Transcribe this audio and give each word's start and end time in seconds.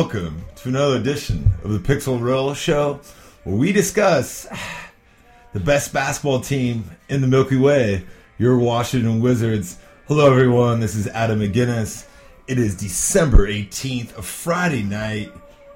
Welcome 0.00 0.46
to 0.56 0.70
another 0.70 0.96
edition 0.96 1.52
of 1.62 1.72
the 1.72 1.78
Pixel 1.78 2.18
Roll 2.18 2.54
Show, 2.54 3.00
where 3.44 3.54
we 3.54 3.70
discuss 3.70 4.46
the 5.52 5.60
best 5.60 5.92
basketball 5.92 6.40
team 6.40 6.90
in 7.10 7.20
the 7.20 7.26
Milky 7.26 7.58
Way, 7.58 8.06
your 8.38 8.56
Washington 8.56 9.20
Wizards. 9.20 9.76
Hello, 10.08 10.30
everyone. 10.30 10.80
This 10.80 10.94
is 10.94 11.06
Adam 11.08 11.40
McGinnis. 11.40 12.06
It 12.46 12.58
is 12.58 12.76
December 12.76 13.46
18th, 13.46 14.16
a 14.16 14.22
Friday 14.22 14.82
night 14.82 15.30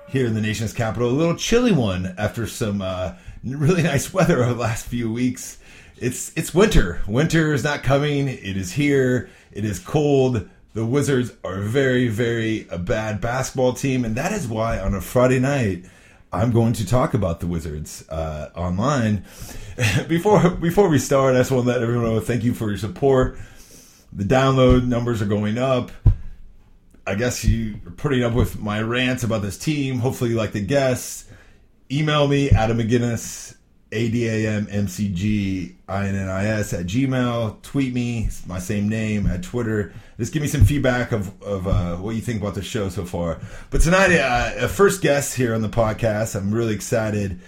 here 0.08 0.24
in 0.24 0.32
the 0.32 0.40
nation's 0.40 0.72
capital. 0.72 1.10
A 1.10 1.12
little 1.12 1.36
chilly 1.36 1.72
one 1.72 2.14
after 2.16 2.46
some 2.46 2.80
uh, 2.80 3.12
really 3.44 3.82
nice 3.82 4.14
weather 4.14 4.42
over 4.42 4.54
the 4.54 4.60
last 4.60 4.86
few 4.86 5.12
weeks. 5.12 5.58
It's 5.98 6.32
it's 6.34 6.54
winter. 6.54 7.02
Winter 7.06 7.52
is 7.52 7.62
not 7.62 7.82
coming. 7.82 8.28
It 8.28 8.56
is 8.56 8.72
here. 8.72 9.28
It 9.52 9.66
is 9.66 9.78
cold. 9.78 10.48
The 10.72 10.86
Wizards 10.86 11.30
are 11.54 11.60
very, 11.60 12.08
very 12.08 12.66
a 12.68 12.78
bad 12.78 13.20
basketball 13.20 13.72
team, 13.72 14.04
and 14.04 14.16
that 14.16 14.32
is 14.32 14.48
why 14.48 14.78
on 14.78 14.94
a 14.94 15.00
Friday 15.00 15.38
night 15.38 15.84
I'm 16.32 16.50
going 16.50 16.72
to 16.74 16.86
talk 16.86 17.14
about 17.14 17.38
the 17.38 17.46
Wizards 17.46 18.08
uh, 18.08 18.50
online. 18.56 19.24
before 20.08 20.50
before 20.50 20.88
we 20.88 20.98
start, 20.98 21.36
I 21.36 21.38
just 21.38 21.52
want 21.52 21.64
to 21.64 21.70
let 21.70 21.82
everyone 21.82 22.04
know 22.04 22.20
thank 22.20 22.42
you 22.42 22.54
for 22.54 22.68
your 22.68 22.78
support. 22.78 23.38
The 24.12 24.24
download 24.24 24.86
numbers 24.86 25.22
are 25.22 25.26
going 25.26 25.58
up. 25.58 25.92
I 27.06 27.14
guess 27.14 27.44
you 27.44 27.80
are 27.86 27.92
putting 27.92 28.24
up 28.24 28.32
with 28.32 28.58
my 28.60 28.80
rants 28.82 29.22
about 29.22 29.42
this 29.42 29.58
team. 29.58 29.98
Hopefully, 29.98 30.30
you 30.30 30.36
like 30.36 30.52
the 30.52 30.60
guests. 30.60 31.26
Email 31.90 32.26
me, 32.26 32.50
Adam 32.50 32.78
McGinnis, 32.78 33.54
A 33.94 34.10
D 34.10 34.28
A 34.28 34.50
M 34.50 34.66
M 34.70 34.88
C 34.88 35.08
G 35.08 35.76
I 35.88 36.08
N 36.08 36.16
N 36.16 36.28
I 36.28 36.46
S 36.46 36.72
at 36.72 36.86
Gmail. 36.86 37.62
Tweet 37.62 37.94
me, 37.94 38.28
my 38.46 38.58
same 38.58 38.88
name 38.88 39.26
at 39.26 39.42
Twitter. 39.42 39.92
Just 40.18 40.32
give 40.32 40.42
me 40.42 40.48
some 40.48 40.64
feedback 40.64 41.12
of, 41.12 41.40
of 41.42 41.66
uh, 41.66 41.96
what 41.96 42.14
you 42.14 42.20
think 42.20 42.40
about 42.40 42.54
the 42.54 42.62
show 42.62 42.88
so 42.88 43.04
far. 43.04 43.40
But 43.70 43.80
tonight, 43.80 44.12
uh, 44.12 44.64
a 44.64 44.68
first 44.68 45.00
guest 45.00 45.36
here 45.36 45.54
on 45.54 45.62
the 45.62 45.68
podcast. 45.68 46.34
I'm 46.36 46.52
really 46.52 46.74
excited. 46.74 47.40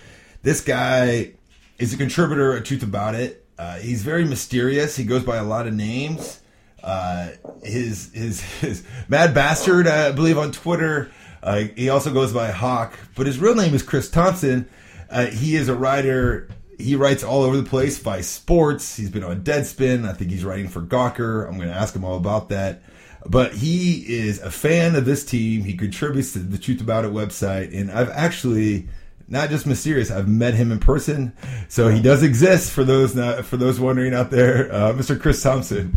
This 0.42 0.60
guy 0.60 1.32
is 1.78 1.92
a 1.92 1.96
contributor 1.96 2.56
at 2.56 2.64
Truth 2.64 2.84
About 2.84 3.14
It. 3.14 3.44
Uh, 3.58 3.78
he's 3.78 4.02
very 4.02 4.24
mysterious. 4.24 4.96
He 4.96 5.04
goes 5.04 5.24
by 5.24 5.36
a 5.36 5.44
lot 5.44 5.66
of 5.66 5.74
names. 5.74 6.40
Uh, 6.82 7.30
his 7.64 8.12
his 8.12 8.40
his 8.60 8.84
Mad 9.08 9.34
Bastard, 9.34 9.88
I 9.88 10.12
believe, 10.12 10.38
on 10.38 10.52
Twitter. 10.52 11.10
Uh, 11.42 11.64
he 11.76 11.88
also 11.88 12.12
goes 12.12 12.32
by 12.32 12.50
Hawk, 12.50 12.98
but 13.14 13.26
his 13.26 13.38
real 13.38 13.54
name 13.54 13.74
is 13.74 13.82
Chris 13.82 14.08
Thompson. 14.08 14.68
Uh, 15.10 15.26
he 15.26 15.56
is 15.56 15.68
a 15.68 15.74
writer. 15.74 16.48
He 16.78 16.96
writes 16.96 17.22
all 17.22 17.42
over 17.42 17.56
the 17.56 17.68
place 17.68 17.98
by 17.98 18.20
sports. 18.20 18.96
He's 18.96 19.10
been 19.10 19.24
on 19.24 19.42
Deadspin. 19.42 20.08
I 20.08 20.12
think 20.12 20.30
he's 20.30 20.44
writing 20.44 20.68
for 20.68 20.82
Gawker. 20.82 21.46
I'm 21.48 21.56
going 21.56 21.68
to 21.68 21.74
ask 21.74 21.94
him 21.94 22.04
all 22.04 22.16
about 22.16 22.50
that. 22.50 22.82
But 23.24 23.54
he 23.54 24.04
is 24.06 24.40
a 24.40 24.50
fan 24.50 24.94
of 24.94 25.04
this 25.04 25.24
team. 25.24 25.64
He 25.64 25.76
contributes 25.76 26.32
to 26.34 26.38
the 26.38 26.58
Truth 26.58 26.80
About 26.80 27.04
It 27.04 27.10
website, 27.10 27.76
and 27.76 27.90
I've 27.90 28.10
actually 28.10 28.88
not 29.28 29.50
just 29.50 29.66
mysterious. 29.66 30.10
I've 30.10 30.28
met 30.28 30.54
him 30.54 30.70
in 30.70 30.78
person, 30.78 31.32
so 31.68 31.88
he 31.88 32.00
does 32.00 32.22
exist. 32.22 32.70
For 32.70 32.84
those 32.84 33.16
not, 33.16 33.44
for 33.44 33.56
those 33.56 33.80
wondering 33.80 34.14
out 34.14 34.30
there, 34.30 34.72
uh, 34.72 34.92
Mr. 34.92 35.20
Chris 35.20 35.42
Thompson. 35.42 35.92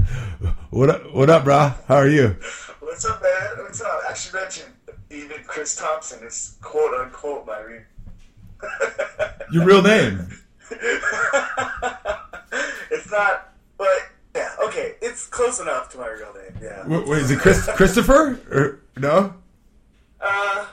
What 0.72 0.90
up? 0.90 1.14
What 1.14 1.30
up, 1.30 1.44
bro? 1.44 1.74
How 1.88 1.96
are 1.96 2.08
you? 2.08 2.36
What's 2.80 3.06
up, 3.06 3.22
man? 3.22 3.64
What's 3.64 3.82
up? 3.82 4.02
I 4.10 4.14
should 4.14 4.34
mention 4.34 4.66
even 5.12 5.38
Chris 5.46 5.76
Thompson 5.76 6.24
is 6.24 6.58
quote 6.62 6.94
unquote 6.94 7.46
my. 7.46 7.80
Your 9.52 9.66
real 9.66 9.82
name? 9.82 10.28
it's 12.92 13.12
not, 13.12 13.54
but 13.78 13.88
yeah, 14.36 14.56
okay, 14.66 14.96
it's 15.02 15.26
close 15.28 15.60
enough 15.60 15.90
to 15.90 15.98
my 15.98 16.08
real 16.10 16.34
name. 16.34 16.56
Yeah. 16.62 16.88
Wait, 16.88 17.08
wait 17.08 17.22
is 17.24 17.32
it 17.32 17.40
Chris 17.40 17.68
Christopher 17.76 18.40
or 18.52 18.80
no? 18.98 19.34
Uh, 20.22 20.68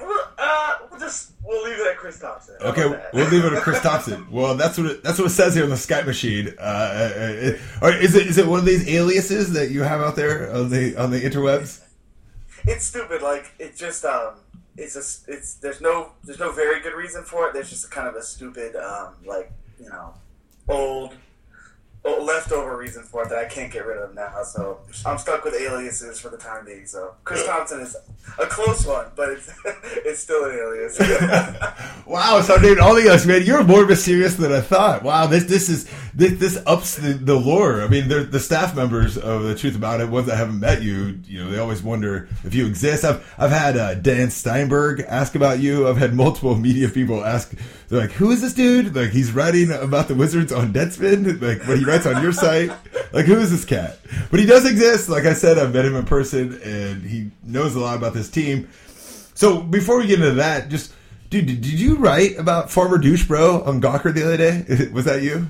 well, 0.00 0.32
uh, 0.38 0.76
we'll 0.90 1.00
just 1.00 1.32
we'll 1.42 1.62
leave 1.64 1.78
it 1.78 1.86
at 1.86 1.96
Chris 1.96 2.18
Thompson. 2.18 2.56
Okay, 2.60 2.86
we'll 3.14 3.28
leave 3.30 3.44
it 3.44 3.52
at 3.54 3.62
Chris 3.62 3.80
Thompson. 3.80 4.26
Well, 4.30 4.56
that's 4.56 4.76
what 4.76 4.86
it, 4.88 5.02
that's 5.02 5.18
what 5.18 5.26
it 5.26 5.30
says 5.30 5.54
here 5.54 5.64
on 5.64 5.70
the 5.70 5.76
Skype 5.76 6.04
machine. 6.06 6.54
Uh, 6.58 6.62
uh, 6.62 7.52
uh, 7.82 7.86
or 7.86 7.92
is 7.94 8.14
it 8.14 8.26
is 8.26 8.36
it 8.36 8.46
one 8.46 8.58
of 8.58 8.66
these 8.66 8.86
aliases 8.88 9.54
that 9.54 9.70
you 9.70 9.82
have 9.82 10.00
out 10.00 10.16
there 10.16 10.52
on 10.52 10.68
the 10.68 10.96
on 10.96 11.10
the 11.10 11.20
interwebs? 11.22 11.82
it's 12.66 12.84
stupid. 12.84 13.22
Like 13.22 13.52
it 13.58 13.76
just 13.76 14.04
um, 14.04 14.34
it's 14.78 14.94
just 14.94 15.28
it's 15.28 15.54
there's 15.54 15.80
no 15.80 16.12
there's 16.24 16.38
no 16.38 16.52
very 16.52 16.80
good 16.80 16.94
reason 16.94 17.24
for 17.24 17.48
it. 17.48 17.52
There's 17.52 17.68
just 17.68 17.90
kind 17.90 18.06
of 18.08 18.14
a 18.14 18.22
stupid 18.22 18.76
um, 18.76 19.14
like 19.26 19.52
you 19.80 19.88
know, 19.88 20.14
old. 20.68 21.14
Old 22.04 22.26
leftover 22.26 22.76
reason 22.76 23.02
for 23.02 23.22
it 23.22 23.28
that 23.30 23.38
I 23.38 23.44
can't 23.46 23.72
get 23.72 23.84
rid 23.86 23.98
of 23.98 24.14
now, 24.14 24.42
so 24.42 24.80
I'm 25.04 25.18
stuck 25.18 25.44
with 25.44 25.54
aliases 25.54 26.20
for 26.20 26.28
the 26.28 26.36
time 26.36 26.64
being. 26.64 26.86
So 26.86 27.14
Chris 27.24 27.44
Thompson 27.44 27.80
is 27.80 27.96
a 28.38 28.46
close 28.46 28.86
one, 28.86 29.06
but 29.16 29.30
it's 29.30 29.50
it's 29.64 30.20
still 30.20 30.44
an 30.44 30.58
alias. 30.58 30.98
Wow, 32.08 32.40
so 32.40 32.58
dude, 32.58 32.78
all 32.78 32.94
the 32.94 33.12
us, 33.12 33.26
man, 33.26 33.42
you're 33.42 33.62
more 33.62 33.84
mysterious 33.84 34.34
than 34.36 34.50
I 34.50 34.62
thought. 34.62 35.02
Wow, 35.02 35.26
this 35.26 35.44
this 35.44 35.68
is 35.68 35.90
this 36.14 36.32
this 36.38 36.58
ups 36.64 36.96
the, 36.96 37.12
the 37.12 37.34
lore. 37.34 37.82
I 37.82 37.88
mean, 37.88 38.08
the 38.08 38.40
staff 38.40 38.74
members 38.74 39.18
of 39.18 39.42
the 39.42 39.54
Truth 39.54 39.76
About 39.76 40.00
It, 40.00 40.08
ones 40.08 40.26
that 40.26 40.38
haven't 40.38 40.58
met 40.58 40.80
you, 40.80 41.20
you 41.26 41.44
know, 41.44 41.50
they 41.50 41.58
always 41.58 41.82
wonder 41.82 42.26
if 42.44 42.54
you 42.54 42.66
exist. 42.66 43.04
I've 43.04 43.34
I've 43.36 43.50
had 43.50 43.76
uh, 43.76 43.94
Dan 43.94 44.30
Steinberg 44.30 45.04
ask 45.06 45.34
about 45.34 45.58
you. 45.58 45.86
I've 45.86 45.98
had 45.98 46.14
multiple 46.14 46.54
media 46.56 46.88
people 46.88 47.22
ask. 47.22 47.54
They're 47.88 48.00
like, 48.00 48.12
"Who 48.12 48.30
is 48.30 48.42
this 48.42 48.52
dude? 48.52 48.94
Like, 48.94 49.10
he's 49.10 49.32
writing 49.32 49.70
about 49.72 50.08
the 50.08 50.14
Wizards 50.14 50.52
on 50.52 50.72
Deadspin. 50.72 51.40
Like, 51.40 51.66
what 51.66 51.78
he 51.78 51.84
writes 51.84 52.06
on 52.06 52.22
your 52.22 52.32
site. 52.32 52.70
Like, 53.12 53.24
who 53.24 53.38
is 53.38 53.50
this 53.50 53.64
cat? 53.64 53.98
But 54.30 54.40
he 54.40 54.46
does 54.46 54.70
exist. 54.70 55.08
Like 55.08 55.24
I 55.24 55.32
said, 55.32 55.58
I've 55.58 55.72
met 55.72 55.86
him 55.86 55.96
in 55.96 56.04
person, 56.04 56.60
and 56.62 57.02
he 57.02 57.30
knows 57.42 57.74
a 57.74 57.80
lot 57.80 57.96
about 57.96 58.12
this 58.12 58.28
team. 58.30 58.68
So 59.34 59.62
before 59.62 59.98
we 59.98 60.06
get 60.06 60.20
into 60.20 60.34
that, 60.34 60.68
just 60.68 60.92
dude, 61.30 61.46
did, 61.46 61.64
you 61.64 61.96
write 61.96 62.38
about 62.38 62.70
Farmer 62.70 62.98
Douche 62.98 63.24
Bro 63.24 63.62
on 63.62 63.80
Gawker 63.80 64.12
the 64.12 64.24
other 64.24 64.36
day? 64.36 64.88
Was 64.92 65.04
that 65.04 65.22
you? 65.22 65.48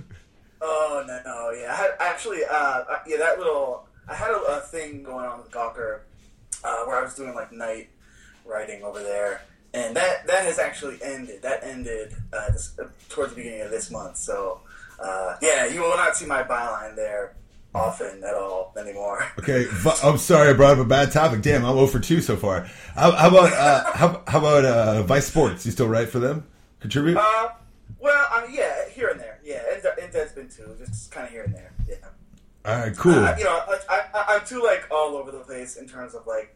oh 0.61 1.05
no, 1.07 1.21
no, 1.25 1.51
yeah. 1.51 1.73
I 1.73 1.77
had, 1.77 1.91
actually, 1.99 2.41
uh, 2.45 2.85
yeah, 3.07 3.17
that 3.19 3.39
little. 3.39 3.87
I 4.09 4.15
had 4.15 4.31
a, 4.31 4.59
a 4.59 4.61
thing 4.61 5.03
going 5.03 5.27
on 5.27 5.39
with 5.39 5.51
Gawker 5.51 6.01
uh, 6.65 6.85
where 6.85 6.97
I 6.99 7.03
was 7.03 7.15
doing 7.15 7.35
like 7.35 7.53
night 7.53 7.91
writing 8.45 8.83
over 8.83 9.03
there, 9.03 9.43
and 9.79 9.97
that 9.97 10.27
that 10.27 10.45
has 10.45 10.59
actually 10.59 10.99
ended. 11.03 11.43
That 11.43 11.63
ended 11.63 12.15
uh, 12.33 12.51
this, 12.51 12.79
uh, 12.79 12.89
towards 13.09 13.35
the 13.35 13.37
beginning 13.37 13.63
of 13.63 13.71
this 13.71 13.91
month. 13.91 14.17
So 14.17 14.61
uh, 15.01 15.37
yeah, 15.41 15.67
you 15.67 15.81
will 15.81 15.97
not 15.97 16.17
see 16.17 16.27
my 16.27 16.43
byline 16.43 16.97
there 16.97 17.35
often 17.75 18.25
at 18.25 18.35
all 18.35 18.73
anymore. 18.77 19.25
Okay, 19.39 19.67
I'm 20.03 20.19
sorry 20.19 20.51
I 20.51 20.53
brought 20.53 20.73
up 20.73 20.85
a 20.85 20.89
bad 20.89 21.13
topic. 21.13 21.43
Damn, 21.43 21.65
I'm 21.65 21.75
0 21.75 21.87
for 21.87 22.01
2 22.01 22.21
so 22.21 22.37
far. 22.37 22.63
How, 22.95 23.13
how 23.13 23.29
about 23.29 23.53
uh, 23.53 23.93
how, 23.95 24.23
how 24.27 24.39
about 24.39 24.65
uh, 24.65 25.03
Vice 25.05 25.27
Sports? 25.27 25.65
You 25.65 25.73
still 25.73 25.89
write 25.89 26.09
for 26.09 26.19
them? 26.19 26.45
Contribute? 26.81 27.17
Uh, 27.17 27.49
well, 28.01 28.27
I 28.31 28.47
mean, 28.47 28.57
yeah, 28.57 28.89
here 28.91 29.09
and 29.09 29.21
there, 29.21 29.39
yeah, 29.45 29.63
and, 29.73 29.85
and 30.03 30.13
that's 30.13 30.33
been 30.33 30.49
too, 30.49 30.75
just 30.79 31.11
kind 31.11 31.27
of 31.27 31.33
here 31.33 31.45
and 31.45 31.55
there, 31.55 31.73
yeah. 31.89 31.95
All 32.65 32.79
right, 32.79 32.97
cool. 32.97 33.13
You 33.13 33.45
know, 33.45 33.63
like, 33.69 33.89
I, 33.89 34.03
I, 34.13 34.25
I'm 34.35 34.47
too 34.47 34.63
like 34.63 34.87
all 34.91 35.17
over 35.17 35.31
the 35.31 35.41
place 35.41 35.77
in 35.77 35.89
terms 35.89 36.15
of 36.15 36.27
like 36.27 36.55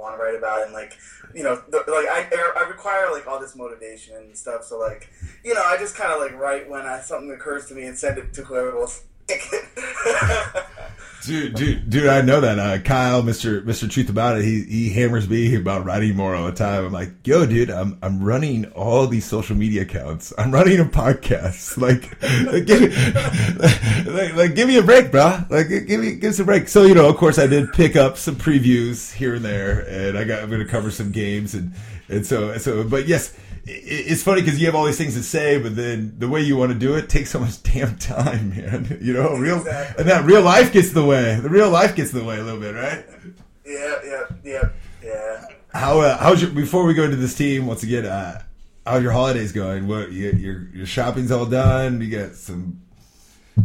want 0.00 0.16
to 0.16 0.22
write 0.22 0.34
about 0.34 0.64
and 0.64 0.72
like 0.72 0.98
you 1.34 1.42
know 1.42 1.62
the, 1.68 1.78
like 1.78 2.08
I 2.08 2.26
I 2.56 2.68
require 2.68 3.10
like 3.12 3.26
all 3.26 3.40
this 3.40 3.54
motivation 3.54 4.16
and 4.16 4.36
stuff. 4.36 4.64
So 4.64 4.78
like 4.78 5.10
you 5.44 5.54
know 5.54 5.62
I 5.64 5.76
just 5.76 5.94
kind 5.94 6.12
of 6.12 6.20
like 6.20 6.32
write 6.38 6.68
when 6.68 6.82
I, 6.82 7.00
something 7.00 7.30
occurs 7.30 7.66
to 7.66 7.74
me 7.74 7.84
and 7.84 7.96
send 7.96 8.18
it 8.18 8.32
to 8.34 8.42
whoever 8.42 8.76
will 8.76 8.90
Dude, 11.22 11.54
dude, 11.54 11.90
dude, 11.90 12.06
I 12.06 12.22
know 12.22 12.40
that. 12.40 12.58
Uh, 12.58 12.78
Kyle, 12.78 13.22
Mister 13.22 13.60
Mister 13.60 13.86
Truth 13.86 14.08
About 14.08 14.38
It, 14.38 14.44
he 14.44 14.62
he 14.62 14.88
hammers 14.88 15.28
me 15.28 15.54
about 15.54 15.84
writing 15.84 16.16
more 16.16 16.34
all 16.34 16.46
the 16.46 16.52
time. 16.52 16.86
I'm 16.86 16.92
like, 16.92 17.10
yo, 17.24 17.44
dude, 17.44 17.70
I'm 17.70 17.98
I'm 18.02 18.22
running 18.22 18.64
all 18.72 19.06
these 19.06 19.26
social 19.26 19.54
media 19.54 19.82
accounts. 19.82 20.32
I'm 20.38 20.50
running 20.50 20.80
a 20.80 20.84
podcast. 20.84 21.76
Like, 21.80 22.22
like, 22.52 22.66
give, 22.66 22.82
like, 24.06 24.34
like, 24.34 24.54
give 24.54 24.68
me 24.68 24.76
a 24.76 24.82
break, 24.82 25.10
bro. 25.10 25.44
Like, 25.48 25.68
give 25.68 26.00
me 26.00 26.14
give 26.14 26.30
us 26.30 26.38
a 26.38 26.44
break. 26.44 26.68
So 26.68 26.84
you 26.84 26.94
know, 26.94 27.08
of 27.08 27.16
course, 27.16 27.38
I 27.38 27.46
did 27.46 27.72
pick 27.72 27.96
up 27.96 28.16
some 28.16 28.36
previews 28.36 29.12
here 29.12 29.34
and 29.34 29.44
there, 29.44 29.80
and 29.88 30.16
I 30.18 30.24
got 30.24 30.42
I'm 30.42 30.48
going 30.48 30.62
to 30.62 30.70
cover 30.70 30.90
some 30.90 31.10
games 31.10 31.54
and 31.54 31.72
and 32.08 32.26
so 32.26 32.56
so. 32.58 32.82
But 32.82 33.06
yes. 33.06 33.34
It's 33.72 34.22
funny 34.22 34.42
because 34.42 34.58
you 34.60 34.66
have 34.66 34.74
all 34.74 34.84
these 34.84 34.98
things 34.98 35.14
to 35.14 35.22
say, 35.22 35.58
but 35.60 35.76
then 35.76 36.14
the 36.18 36.28
way 36.28 36.40
you 36.42 36.56
want 36.56 36.72
to 36.72 36.78
do 36.78 36.94
it 36.96 37.08
takes 37.08 37.30
so 37.34 37.38
much 37.40 37.62
damn 37.62 37.96
time, 37.96 38.50
man. 38.50 38.98
You 39.02 39.12
know, 39.14 39.36
real 39.36 39.58
Exactly. 39.58 40.00
and 40.02 40.10
that 40.10 40.24
real 40.24 40.42
life 40.42 40.72
gets 40.72 40.90
the 40.92 41.04
way. 41.04 41.38
The 41.40 41.48
real 41.48 41.70
life 41.70 41.94
gets 41.94 42.10
the 42.10 42.24
way 42.24 42.38
a 42.38 42.42
little 42.42 42.60
bit, 42.60 42.74
right? 42.74 43.04
yeah, 43.64 43.98
yeah, 44.04 44.24
yeah, 44.44 44.68
yeah. 45.02 45.44
How 45.72 46.00
uh, 46.00 46.16
how's 46.18 46.42
your 46.42 46.50
before 46.50 46.84
we 46.84 46.94
go 46.94 47.04
into 47.04 47.16
this 47.16 47.34
team 47.36 47.66
once 47.66 47.82
again? 47.84 48.04
Uh, 48.06 48.42
how's 48.84 49.02
your 49.02 49.12
holidays 49.12 49.52
going? 49.52 49.86
What 49.86 50.10
you, 50.10 50.30
your 50.32 50.66
your 50.74 50.86
shopping's 50.86 51.30
all 51.30 51.46
done? 51.46 52.00
You 52.00 52.10
got 52.10 52.34
some 52.34 52.80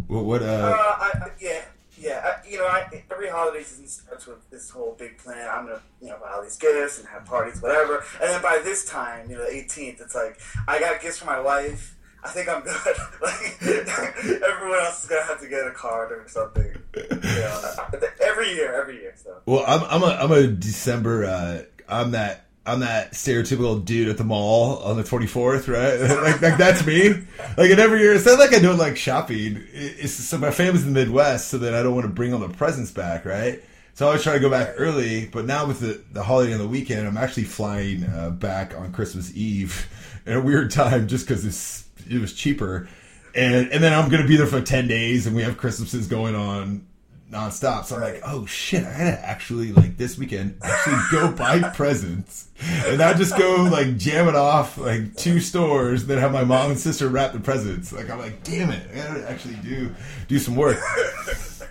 what 0.07 0.23
what 0.25 0.41
Uh, 0.43 0.45
uh? 0.45 0.95
I- 0.99 1.29
yeah, 1.41 1.61
yeah. 1.97 2.21
I, 2.43 2.47
you 2.47 2.57
know, 2.57 2.65
I, 2.65 3.03
every 3.11 3.29
holiday 3.29 3.63
season 3.63 3.87
starts 3.87 4.27
with 4.27 4.49
this 4.49 4.69
whole 4.69 4.95
big 4.97 5.17
plan. 5.17 5.47
I'm 5.49 5.65
gonna, 5.65 5.81
you 6.01 6.09
know, 6.09 6.17
buy 6.21 6.31
all 6.33 6.43
these 6.43 6.57
gifts 6.57 6.99
and 6.99 7.07
have 7.07 7.25
parties, 7.25 7.61
whatever. 7.61 8.03
And 8.21 8.29
then 8.29 8.41
by 8.41 8.61
this 8.63 8.85
time, 8.85 9.29
you 9.29 9.37
know, 9.37 9.45
the 9.45 9.51
18th, 9.51 10.01
it's 10.01 10.15
like 10.15 10.39
I 10.67 10.79
got 10.79 11.01
gifts 11.01 11.19
for 11.19 11.25
my 11.25 11.39
wife. 11.39 11.95
I 12.23 12.29
think 12.29 12.49
I'm 12.49 12.63
good. 12.63 12.97
like 13.21 13.57
everyone 13.61 14.79
else 14.79 15.03
is 15.03 15.09
gonna 15.09 15.23
have 15.23 15.39
to 15.41 15.47
get 15.47 15.67
a 15.67 15.71
card 15.71 16.11
or 16.11 16.25
something. 16.27 16.75
You 16.95 17.19
know, 17.21 17.75
every 18.21 18.53
year, 18.53 18.73
every 18.73 19.01
year. 19.01 19.13
So. 19.15 19.41
Well, 19.45 19.63
I'm 19.67 19.83
I'm 19.83 20.03
a 20.03 20.15
I'm 20.15 20.31
a 20.31 20.47
December. 20.47 21.25
Uh, 21.25 21.63
I'm 21.87 22.11
that 22.11 22.44
I'm 22.65 22.79
that 22.79 23.13
stereotypical 23.13 23.83
dude 23.85 24.09
at 24.09 24.17
the 24.17 24.23
mall 24.23 24.79
on 24.79 24.97
the 24.97 25.03
24th, 25.03 25.67
right? 25.67 26.23
like, 26.23 26.41
like 26.41 26.57
that's 26.57 26.85
me. 26.85 27.09
Like, 27.57 27.69
and 27.69 27.79
every 27.79 27.99
year, 27.99 28.13
it's 28.13 28.25
not 28.25 28.39
like 28.39 28.53
I 28.53 28.59
don't 28.59 28.77
like 28.77 28.97
shopping. 28.97 29.63
It's 29.71 30.13
so 30.13 30.37
my 30.39 30.51
family's 30.51 30.85
in 30.85 30.93
the 30.93 30.99
Midwest, 30.99 31.49
so 31.49 31.59
that 31.59 31.75
I 31.75 31.83
don't 31.83 31.93
want 31.93 32.05
to 32.05 32.11
bring 32.11 32.33
all 32.33 32.39
the 32.39 32.49
presents 32.49 32.91
back, 32.91 33.25
right? 33.25 33.61
So 33.93 34.05
I 34.05 34.07
always 34.09 34.23
try 34.23 34.33
to 34.33 34.39
go 34.39 34.49
back 34.49 34.73
early, 34.77 35.27
but 35.27 35.45
now 35.45 35.65
with 35.65 35.79
the, 35.79 36.01
the 36.11 36.23
holiday 36.23 36.51
on 36.51 36.59
the 36.59 36.67
weekend, 36.67 37.07
I'm 37.07 37.15
actually 37.15 37.45
flying 37.45 38.03
uh, 38.03 38.31
back 38.31 38.75
on 38.75 38.91
Christmas 38.91 39.33
Eve 39.37 39.87
at 40.25 40.35
a 40.35 40.41
weird 40.41 40.71
time 40.71 41.07
just 41.07 41.25
because 41.25 41.85
it 42.09 42.19
was 42.19 42.33
cheaper. 42.33 42.89
And, 43.33 43.71
and 43.71 43.83
then 43.83 43.93
I'm 43.93 44.09
to 44.09 44.27
be 44.27 44.35
there 44.35 44.47
for 44.47 44.61
10 44.61 44.87
days 44.87 45.27
and 45.27 45.35
we 45.35 45.43
have 45.43 45.57
Christmases 45.57 46.07
going 46.07 46.35
on 46.35 46.85
nonstop. 47.31 47.85
So 47.85 47.95
I'm 47.95 48.01
like, 48.01 48.21
oh 48.25 48.45
shit, 48.45 48.83
I 48.83 48.91
gotta 48.91 49.25
actually 49.25 49.71
like 49.71 49.97
this 49.97 50.17
weekend 50.17 50.57
actually 50.61 50.97
go 51.11 51.31
buy 51.37 51.61
presents 51.69 52.49
and 52.85 52.97
not 52.97 53.17
just 53.17 53.37
go 53.37 53.67
like 53.71 53.97
jam 53.97 54.27
it 54.27 54.35
off 54.35 54.77
like 54.77 55.15
two 55.15 55.39
stores, 55.39 56.05
then 56.05 56.17
have 56.17 56.31
my 56.31 56.43
mom 56.43 56.71
and 56.71 56.79
sister 56.79 57.09
wrap 57.09 57.33
the 57.33 57.39
presents. 57.39 57.91
Like 57.91 58.09
I'm 58.09 58.19
like, 58.19 58.43
damn 58.43 58.69
it, 58.69 58.89
I 58.91 58.95
gotta 58.95 59.29
actually 59.29 59.55
do 59.55 59.93
do 60.27 60.39
some 60.39 60.55
work. 60.55 60.77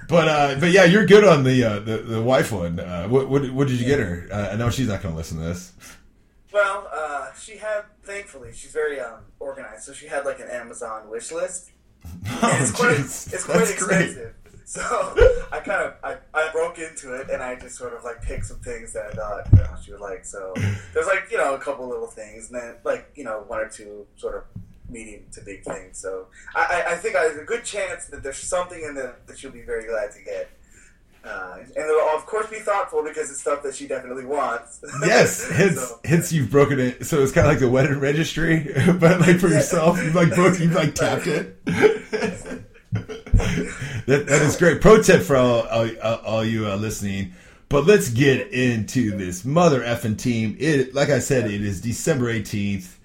But 0.07 0.29
uh, 0.29 0.57
but 0.61 0.71
yeah, 0.71 0.85
you're 0.85 1.07
good 1.07 1.25
on 1.25 1.45
the 1.45 1.65
uh, 1.65 1.79
the, 1.81 1.97
the 1.99 2.21
wife 2.21 2.53
one. 2.53 2.79
Uh, 2.79 3.07
what, 3.09 3.27
what 3.29 3.51
what 3.53 3.69
did 3.69 3.81
you 3.81 3.87
get 3.87 4.01
her? 4.01 4.29
Uh, 4.31 4.51
I 4.53 4.57
know 4.57 4.69
she's 4.69 4.89
not 4.89 5.03
gonna 5.03 5.17
listen 5.17 5.39
to 5.39 5.45
this. 5.45 5.73
Well, 6.53 6.89
uh, 6.95 7.33
she 7.33 7.57
had 7.57 7.85
thankfully 8.03 8.51
she's 8.53 8.71
very 8.71 9.01
um, 9.01 9.21
organized, 9.41 9.85
so 9.85 9.95
she 9.95 10.07
had 10.07 10.27
like 10.27 10.41
an 10.41 10.49
Amazon 10.49 11.09
wish 11.09 11.33
list. 11.33 11.71
Oh, 12.43 12.59
it's 12.61 12.71
quite, 12.71 12.97
jeez. 12.99 13.33
it's 13.33 13.45
quite 13.45 13.59
That's 13.59 13.71
expensive. 13.71 14.15
great. 14.15 14.44
So 14.75 14.81
I 15.53 15.61
kind 15.61 15.83
of 15.83 15.95
I, 16.03 16.17
I 16.33 16.51
broke 16.51 16.79
into 16.79 17.13
it 17.15 17.29
and 17.29 17.43
I 17.43 17.55
just 17.55 17.77
sort 17.77 17.93
of 17.93 18.03
like 18.03 18.23
picked 18.23 18.47
some 18.47 18.59
things 18.61 18.95
that 18.95 19.07
I 19.07 19.11
thought 19.13 19.49
you 19.53 19.59
know, 19.59 19.77
she 19.85 19.93
would 19.93 20.01
like. 20.01 20.25
So 20.25 20.55
there's 20.95 21.07
like 21.07 21.29
you 21.31 21.37
know 21.37 21.55
a 21.55 21.59
couple 21.59 21.87
little 21.87 22.07
things 22.07 22.51
and 22.51 22.61
then 22.61 22.77
like 22.83 23.11
you 23.15 23.25
know 23.25 23.45
one 23.47 23.61
or 23.61 23.69
two 23.69 24.07
sort 24.17 24.37
of 24.37 24.45
medium 24.91 25.23
to 25.33 25.43
big 25.43 25.65
things. 25.65 25.99
So 25.99 26.29
I, 26.55 26.85
I, 26.89 26.93
I 26.93 26.97
think 26.97 27.15
there's 27.15 27.39
a 27.39 27.45
good 27.45 27.65
chance 27.65 28.07
that 28.07 28.23
there's 28.23 28.39
something 28.39 28.83
in 28.83 28.95
there 28.95 29.17
that 29.27 29.39
she'll 29.39 29.51
be 29.51 29.63
very 29.63 29.87
glad 29.87 30.13
to 30.13 30.23
get. 30.23 30.51
Uh, 31.25 31.57
and 31.59 31.71
it'll 31.77 32.17
of 32.17 32.27
course 32.27 32.49
be 32.49 32.59
thoughtful 32.59 33.03
because 33.03 33.31
it's 33.31 33.41
stuff 33.41 33.63
that 33.63 33.75
she 33.75 33.87
definitely 33.87 34.25
wants. 34.25 34.83
Yes, 35.07 35.49
hence 35.51 35.79
So, 35.81 36.01
hence 36.05 36.33
you've 36.33 36.51
broken 36.51 36.81
it. 36.81 37.05
So 37.07 37.23
it's 37.23 37.33
kind 37.33 37.47
of 37.47 37.53
like 37.53 37.61
the 37.61 37.69
wedding 37.69 38.01
registry, 38.01 38.73
but 38.99 39.21
like 39.21 39.39
for 39.41 39.49
yourself, 39.49 40.03
you've 40.03 40.15
like 40.15 40.35
broke, 40.35 40.59
you've 40.59 40.75
like 40.75 40.95
tapped 40.95 41.27
it. 41.27 41.57
that, 44.07 44.25
that 44.29 44.43
is 44.43 44.57
great. 44.57 44.81
Pro 44.81 45.03
tip 45.03 45.23
for 45.23 45.37
all 45.37 45.67
all, 45.67 46.15
all 46.25 46.45
you 46.45 46.69
uh, 46.69 46.77
listening. 46.77 47.33
But 47.69 47.87
let's 47.87 48.11
get 48.11 48.53
into 48.53 49.17
this 49.17 49.45
mother 49.45 49.81
effing 49.81 50.17
team. 50.17 50.57
It, 50.61 50.95
like 50.95 51.09
I 51.09 51.19
said, 51.19 51.51
it 51.51 51.61
is 51.61 51.81
December 51.81 52.31
eighteenth, 52.31 53.01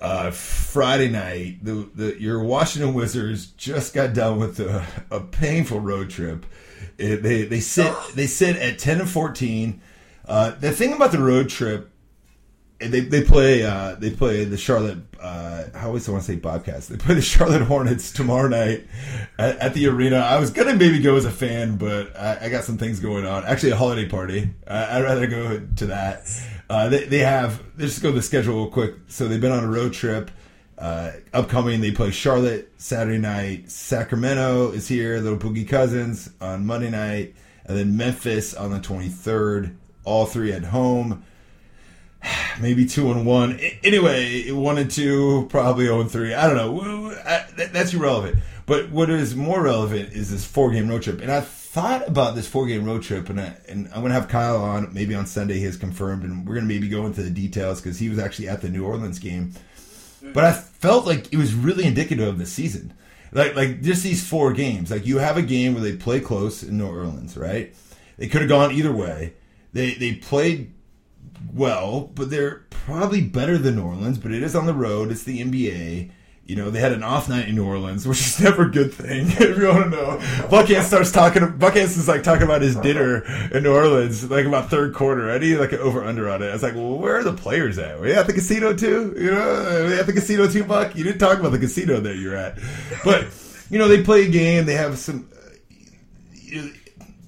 uh, 0.00 0.32
Friday 0.32 1.08
night. 1.08 1.64
The, 1.64 1.88
the 1.94 2.20
your 2.20 2.42
Washington 2.42 2.92
Wizards 2.92 3.46
just 3.46 3.94
got 3.94 4.14
done 4.14 4.40
with 4.40 4.58
a, 4.58 4.84
a 5.10 5.20
painful 5.20 5.78
road 5.78 6.10
trip. 6.10 6.44
It, 6.98 7.22
they 7.22 7.44
they 7.44 7.60
sit 7.60 7.94
they 8.14 8.26
sit 8.26 8.56
at 8.56 8.80
ten 8.80 9.00
and 9.00 9.08
fourteen. 9.08 9.80
Uh, 10.26 10.50
the 10.50 10.72
thing 10.72 10.92
about 10.92 11.12
the 11.12 11.22
road 11.22 11.48
trip 11.48 11.89
and 12.80 12.92
they 12.92 13.00
they 13.00 13.22
play 13.22 13.64
uh, 13.64 13.94
they 13.96 14.10
play 14.10 14.44
the 14.44 14.56
Charlotte 14.56 14.98
uh, 15.20 15.64
I 15.74 15.84
always 15.84 16.08
want 16.08 16.22
to 16.24 16.32
say 16.32 16.36
Bobcats. 16.36 16.88
They 16.88 16.96
play 16.96 17.14
the 17.14 17.22
Charlotte 17.22 17.62
Hornets 17.62 18.10
tomorrow 18.10 18.48
night 18.48 18.86
at, 19.38 19.58
at 19.58 19.74
the 19.74 19.86
arena. 19.86 20.16
I 20.16 20.38
was 20.38 20.50
gonna 20.50 20.74
maybe 20.74 20.98
go 21.00 21.16
as 21.16 21.24
a 21.24 21.30
fan, 21.30 21.76
but 21.76 22.16
I, 22.16 22.46
I 22.46 22.48
got 22.48 22.64
some 22.64 22.78
things 22.78 23.00
going 23.00 23.26
on. 23.26 23.44
Actually, 23.44 23.72
a 23.72 23.76
holiday 23.76 24.08
party. 24.08 24.50
I, 24.66 24.98
I'd 24.98 25.02
rather 25.02 25.26
go 25.26 25.60
to 25.76 25.86
that. 25.86 26.26
Uh, 26.68 26.88
they 26.88 27.04
they 27.04 27.18
have 27.18 27.62
let's 27.76 27.92
just 27.92 28.02
go 28.02 28.10
to 28.10 28.16
the 28.16 28.22
schedule 28.22 28.56
real 28.56 28.70
quick. 28.70 28.94
So 29.08 29.28
they've 29.28 29.40
been 29.40 29.52
on 29.52 29.64
a 29.64 29.70
road 29.70 29.92
trip. 29.92 30.30
Uh, 30.78 31.12
upcoming, 31.34 31.82
they 31.82 31.90
play 31.90 32.10
Charlotte 32.10 32.72
Saturday 32.78 33.18
night. 33.18 33.70
Sacramento 33.70 34.70
is 34.70 34.88
here. 34.88 35.18
Little 35.18 35.38
Boogie 35.38 35.68
Cousins 35.68 36.30
on 36.40 36.64
Monday 36.64 36.88
night, 36.88 37.34
and 37.66 37.76
then 37.76 37.96
Memphis 37.96 38.54
on 38.54 38.70
the 38.70 38.80
twenty 38.80 39.08
third. 39.08 39.76
All 40.02 40.24
three 40.24 40.50
at 40.52 40.64
home 40.64 41.24
maybe 42.60 42.86
two 42.86 43.10
and 43.10 43.26
one. 43.26 43.58
Anyway, 43.82 44.50
one 44.50 44.78
and 44.78 44.90
two, 44.90 45.46
probably 45.50 45.86
zero 45.86 46.00
and 46.00 46.10
three. 46.10 46.34
I 46.34 46.46
don't 46.46 46.56
know. 46.56 47.10
That's 47.56 47.94
irrelevant. 47.94 48.38
But 48.66 48.90
what 48.90 49.10
is 49.10 49.34
more 49.34 49.62
relevant 49.62 50.12
is 50.12 50.30
this 50.30 50.44
four 50.44 50.70
game 50.70 50.88
road 50.88 51.02
trip. 51.02 51.20
And 51.20 51.30
I 51.30 51.40
thought 51.40 52.06
about 52.08 52.34
this 52.34 52.48
four 52.48 52.66
game 52.66 52.84
road 52.84 53.02
trip, 53.02 53.28
and 53.30 53.40
I, 53.40 53.56
and 53.68 53.88
I'm 53.94 54.02
gonna 54.02 54.14
have 54.14 54.28
Kyle 54.28 54.62
on 54.62 54.92
maybe 54.92 55.14
on 55.14 55.26
Sunday. 55.26 55.58
He 55.58 55.64
has 55.64 55.76
confirmed, 55.76 56.24
and 56.24 56.46
we're 56.46 56.54
gonna 56.54 56.66
maybe 56.66 56.88
go 56.88 57.06
into 57.06 57.22
the 57.22 57.30
details 57.30 57.80
because 57.80 57.98
he 57.98 58.08
was 58.08 58.18
actually 58.18 58.48
at 58.48 58.60
the 58.60 58.68
New 58.68 58.84
Orleans 58.84 59.18
game. 59.18 59.52
But 60.22 60.44
I 60.44 60.52
felt 60.52 61.06
like 61.06 61.32
it 61.32 61.36
was 61.36 61.54
really 61.54 61.84
indicative 61.84 62.28
of 62.28 62.38
the 62.38 62.46
season. 62.46 62.92
Like 63.32 63.54
like 63.54 63.82
just 63.82 64.02
these 64.02 64.26
four 64.26 64.52
games. 64.52 64.90
Like 64.90 65.06
you 65.06 65.18
have 65.18 65.36
a 65.36 65.42
game 65.42 65.74
where 65.74 65.82
they 65.82 65.96
play 65.96 66.20
close 66.20 66.62
in 66.62 66.76
New 66.78 66.86
Orleans, 66.86 67.36
right? 67.36 67.74
They 68.18 68.28
could 68.28 68.42
have 68.42 68.50
gone 68.50 68.72
either 68.72 68.92
way. 68.92 69.34
They 69.72 69.94
they 69.94 70.14
played 70.14 70.72
well, 71.54 72.10
but 72.14 72.30
they're 72.30 72.66
probably 72.70 73.20
better 73.20 73.58
than 73.58 73.76
New 73.76 73.84
Orleans. 73.84 74.18
But 74.18 74.32
it 74.32 74.42
is 74.42 74.54
on 74.54 74.66
the 74.66 74.74
road. 74.74 75.10
It's 75.10 75.24
the 75.24 75.42
NBA. 75.42 76.10
You 76.46 76.56
know, 76.56 76.68
they 76.68 76.80
had 76.80 76.90
an 76.90 77.04
off 77.04 77.28
night 77.28 77.48
in 77.48 77.54
New 77.54 77.64
Orleans, 77.64 78.06
which 78.08 78.20
is 78.20 78.40
never 78.40 78.62
a 78.62 78.70
good 78.70 78.92
thing. 78.92 79.26
if 79.28 79.58
you 79.58 79.68
want 79.68 79.84
to 79.84 79.90
know, 79.90 80.18
Buckhantz 80.48 80.84
starts 80.84 81.12
talking. 81.12 81.42
Buckhantz 81.42 81.96
is 81.96 82.08
like 82.08 82.22
talking 82.22 82.42
about 82.42 82.62
his 82.62 82.76
dinner 82.76 83.24
in 83.52 83.62
New 83.62 83.72
Orleans, 83.72 84.28
like 84.30 84.46
about 84.46 84.70
third 84.70 84.94
quarter. 84.94 85.30
I 85.30 85.38
need 85.38 85.56
like 85.58 85.72
an 85.72 85.78
over 85.78 86.04
under 86.04 86.28
on 86.28 86.42
it. 86.42 86.48
I 86.48 86.52
was 86.52 86.62
like, 86.62 86.74
well, 86.74 86.98
where 86.98 87.16
are 87.16 87.24
the 87.24 87.34
players 87.34 87.78
at? 87.78 88.00
Were 88.00 88.08
you 88.08 88.14
at 88.14 88.26
the 88.26 88.32
casino 88.32 88.74
too? 88.74 89.14
You 89.16 89.30
know, 89.30 89.96
at 89.98 90.06
the 90.06 90.12
casino 90.12 90.48
too, 90.48 90.64
Buck? 90.64 90.96
You 90.96 91.04
didn't 91.04 91.20
talk 91.20 91.38
about 91.38 91.52
the 91.52 91.58
casino 91.58 92.00
that 92.00 92.16
you're 92.16 92.36
at, 92.36 92.58
but 93.04 93.28
you 93.70 93.78
know, 93.78 93.88
they 93.88 94.02
play 94.02 94.26
a 94.26 94.28
game. 94.28 94.66
They 94.66 94.74
have 94.74 94.98
some, 94.98 95.28
uh, 96.52 96.66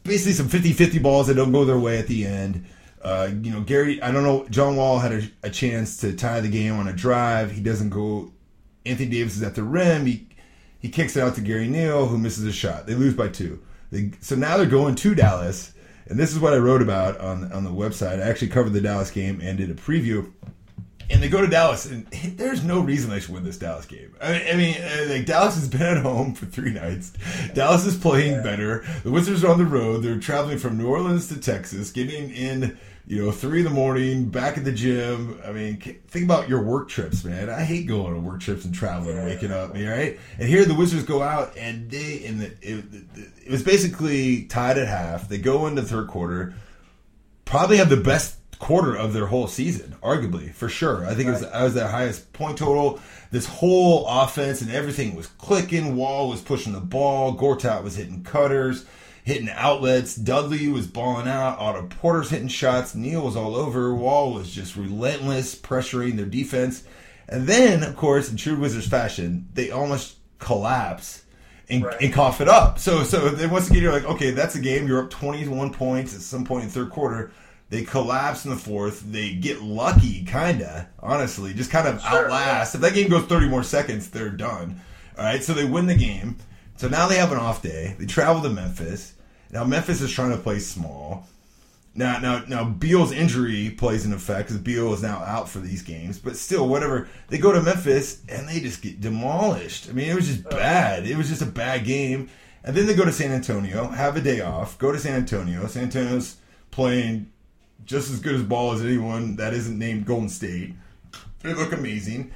basically 0.02 0.32
some 0.32 0.48
50-50 0.48 1.00
balls 1.00 1.28
that 1.28 1.34
don't 1.34 1.52
go 1.52 1.64
their 1.64 1.78
way 1.78 1.98
at 1.98 2.08
the 2.08 2.26
end. 2.26 2.66
Uh, 3.02 3.30
you 3.42 3.50
know, 3.50 3.60
Gary, 3.60 4.00
I 4.00 4.12
don't 4.12 4.22
know. 4.22 4.46
John 4.48 4.76
Wall 4.76 5.00
had 5.00 5.12
a, 5.12 5.22
a 5.42 5.50
chance 5.50 5.96
to 5.98 6.14
tie 6.14 6.40
the 6.40 6.48
game 6.48 6.74
on 6.74 6.86
a 6.86 6.92
drive. 6.92 7.50
He 7.50 7.60
doesn't 7.60 7.90
go. 7.90 8.32
Anthony 8.86 9.08
Davis 9.08 9.36
is 9.36 9.42
at 9.42 9.54
the 9.54 9.64
rim. 9.64 10.06
He 10.06 10.28
he 10.78 10.88
kicks 10.88 11.16
it 11.16 11.22
out 11.22 11.34
to 11.36 11.40
Gary 11.40 11.68
Neal, 11.68 12.06
who 12.06 12.18
misses 12.18 12.44
a 12.44 12.52
shot. 12.52 12.86
They 12.86 12.94
lose 12.94 13.14
by 13.14 13.28
two. 13.28 13.62
They, 13.90 14.12
so 14.20 14.34
now 14.34 14.56
they're 14.56 14.66
going 14.66 14.94
to 14.96 15.14
Dallas, 15.14 15.72
and 16.06 16.18
this 16.18 16.32
is 16.32 16.40
what 16.40 16.54
I 16.54 16.58
wrote 16.58 16.82
about 16.82 17.18
on 17.18 17.52
on 17.52 17.64
the 17.64 17.70
website. 17.70 18.20
I 18.20 18.28
actually 18.28 18.48
covered 18.48 18.72
the 18.72 18.80
Dallas 18.80 19.10
game 19.10 19.40
and 19.40 19.58
did 19.58 19.70
a 19.70 19.74
preview. 19.74 20.32
And 21.10 21.22
they 21.22 21.28
go 21.28 21.42
to 21.42 21.46
Dallas, 21.46 21.84
and 21.84 22.06
there's 22.36 22.64
no 22.64 22.80
reason 22.80 23.10
they 23.10 23.20
should 23.20 23.34
win 23.34 23.44
this 23.44 23.58
Dallas 23.58 23.84
game. 23.84 24.14
I 24.20 24.32
mean, 24.32 24.42
I 24.50 24.56
mean 24.56 24.76
uh, 24.76 25.14
like 25.14 25.26
Dallas 25.26 25.56
has 25.56 25.68
been 25.68 25.82
at 25.82 25.98
home 25.98 26.34
for 26.34 26.46
three 26.46 26.72
nights. 26.72 27.12
Dallas 27.54 27.84
is 27.84 27.96
playing 27.96 28.42
better. 28.42 28.84
The 29.02 29.10
Wizards 29.10 29.44
are 29.44 29.52
on 29.52 29.58
the 29.58 29.66
road. 29.66 30.02
They're 30.02 30.18
traveling 30.18 30.58
from 30.58 30.78
New 30.78 30.86
Orleans 30.88 31.28
to 31.28 31.38
Texas, 31.38 31.90
getting 31.90 32.30
in, 32.30 32.78
you 33.06 33.24
know, 33.24 33.32
three 33.32 33.58
in 33.58 33.64
the 33.64 33.70
morning, 33.70 34.26
back 34.26 34.56
at 34.56 34.64
the 34.64 34.72
gym. 34.72 35.40
I 35.44 35.52
mean, 35.52 35.76
think 35.78 36.24
about 36.24 36.48
your 36.48 36.62
work 36.62 36.88
trips, 36.88 37.24
man. 37.24 37.50
I 37.50 37.64
hate 37.64 37.86
going 37.86 38.14
on 38.14 38.24
work 38.24 38.40
trips 38.40 38.64
and 38.64 38.74
traveling 38.74 39.18
and 39.18 39.26
waking 39.26 39.52
up. 39.52 39.74
All 39.74 39.82
right, 39.82 40.18
and 40.38 40.48
here 40.48 40.64
the 40.64 40.74
Wizards 40.74 41.04
go 41.04 41.22
out, 41.22 41.56
and 41.56 41.90
they 41.90 42.24
and 42.26 42.40
the, 42.40 42.46
it, 42.62 42.84
it 43.44 43.50
was 43.50 43.62
basically 43.62 44.44
tied 44.44 44.78
at 44.78 44.88
half. 44.88 45.28
They 45.28 45.38
go 45.38 45.66
into 45.66 45.82
the 45.82 45.88
third 45.88 46.08
quarter 46.08 46.54
probably 47.52 47.76
have 47.76 47.90
the 47.90 47.96
best 47.98 48.36
quarter 48.58 48.94
of 48.96 49.12
their 49.12 49.26
whole 49.26 49.46
season, 49.46 49.94
arguably 50.02 50.52
for 50.54 50.70
sure. 50.70 51.04
I 51.04 51.14
think 51.14 51.28
it 51.28 51.32
was 51.32 51.44
I 51.44 51.64
was 51.64 51.74
their 51.74 51.88
highest 51.88 52.32
point 52.32 52.56
total. 52.56 52.98
This 53.30 53.44
whole 53.44 54.06
offense 54.06 54.62
and 54.62 54.70
everything 54.70 55.14
was 55.14 55.26
clicking. 55.26 55.94
Wall 55.96 56.30
was 56.30 56.40
pushing 56.40 56.72
the 56.72 56.80
ball. 56.80 57.36
Gortat 57.36 57.82
was 57.82 57.96
hitting 57.96 58.24
cutters, 58.24 58.86
hitting 59.24 59.48
outlets. 59.50 60.16
Dudley 60.16 60.68
was 60.68 60.86
balling 60.86 61.28
out. 61.28 61.58
Otto 61.58 61.86
Porter's 61.86 62.30
hitting 62.30 62.48
shots. 62.48 62.94
Neal 62.94 63.22
was 63.22 63.36
all 63.36 63.54
over. 63.56 63.94
Wall 63.94 64.32
was 64.32 64.50
just 64.52 64.76
relentless, 64.76 65.54
pressuring 65.54 66.16
their 66.16 66.26
defense. 66.26 66.82
And 67.28 67.46
then, 67.46 67.82
of 67.82 67.96
course, 67.96 68.30
in 68.30 68.36
true 68.36 68.56
Wizards 68.56 68.88
fashion, 68.88 69.48
they 69.54 69.70
almost 69.70 70.16
collapse 70.38 71.22
and, 71.68 71.84
Right. 71.84 71.96
and 72.02 72.12
cough 72.12 72.40
it 72.40 72.48
up. 72.48 72.78
So 72.78 73.04
so 73.04 73.28
then 73.30 73.50
once 73.50 73.70
again 73.70 73.82
you're 73.82 73.92
like, 73.92 74.04
okay, 74.04 74.32
that's 74.32 74.54
a 74.56 74.60
game. 74.60 74.86
You're 74.88 75.04
up 75.04 75.10
21 75.10 75.72
points 75.72 76.14
at 76.14 76.20
some 76.20 76.44
point 76.44 76.64
in 76.64 76.68
the 76.68 76.74
third 76.74 76.90
quarter. 76.90 77.30
They 77.70 77.84
collapse 77.84 78.44
in 78.44 78.50
the 78.50 78.56
fourth. 78.58 79.02
They 79.10 79.32
get 79.32 79.62
lucky, 79.62 80.24
kinda, 80.24 80.90
honestly, 81.00 81.54
just 81.54 81.70
kind 81.70 81.88
of 81.88 82.02
Sure, 82.02 82.24
outlast. 82.26 82.74
If 82.74 82.82
that 82.82 82.92
game 82.92 83.08
goes 83.08 83.24
30 83.24 83.48
more 83.48 83.62
seconds, 83.62 84.10
they're 84.10 84.28
done. 84.28 84.80
All 85.16 85.24
right, 85.24 85.42
so 85.42 85.54
they 85.54 85.64
win 85.64 85.86
the 85.86 85.94
game. 85.94 86.36
So 86.76 86.88
now 86.88 87.06
they 87.06 87.16
have 87.16 87.32
an 87.32 87.38
off 87.38 87.62
day. 87.62 87.94
They 87.98 88.04
travel 88.06 88.42
to 88.42 88.50
Memphis. 88.50 89.11
Now 89.52 89.64
Memphis 89.64 90.00
is 90.00 90.10
trying 90.10 90.30
to 90.32 90.38
play 90.38 90.58
small. 90.58 91.28
Now, 91.94 92.18
now, 92.20 92.42
now, 92.48 92.64
Beal's 92.64 93.12
injury 93.12 93.68
plays 93.68 94.06
an 94.06 94.14
effect 94.14 94.48
because 94.48 94.62
Beal 94.62 94.94
is 94.94 95.02
now 95.02 95.18
out 95.18 95.46
for 95.46 95.58
these 95.58 95.82
games. 95.82 96.18
But 96.18 96.36
still, 96.38 96.66
whatever. 96.66 97.06
They 97.28 97.36
go 97.36 97.52
to 97.52 97.60
Memphis 97.60 98.22
and 98.30 98.48
they 98.48 98.60
just 98.60 98.80
get 98.80 99.02
demolished. 99.02 99.90
I 99.90 99.92
mean, 99.92 100.08
it 100.08 100.14
was 100.14 100.26
just 100.26 100.48
bad. 100.48 101.06
It 101.06 101.18
was 101.18 101.28
just 101.28 101.42
a 101.42 101.46
bad 101.46 101.84
game. 101.84 102.30
and 102.64 102.74
then 102.74 102.86
they 102.86 102.94
go 102.94 103.04
to 103.04 103.12
San 103.12 103.32
Antonio, 103.32 103.88
have 103.88 104.16
a 104.16 104.20
day 104.20 104.40
off, 104.40 104.78
go 104.78 104.92
to 104.92 104.98
San 104.98 105.16
Antonio. 105.16 105.66
San 105.66 105.84
Antonio's 105.84 106.36
playing 106.70 107.30
just 107.84 108.10
as 108.10 108.20
good 108.20 108.36
as 108.36 108.42
ball 108.42 108.72
as 108.72 108.82
anyone 108.82 109.36
that 109.36 109.52
isn't 109.52 109.78
named 109.78 110.06
Golden 110.06 110.28
State. 110.28 110.74
They 111.42 111.54
look 111.54 111.72
amazing. 111.72 112.32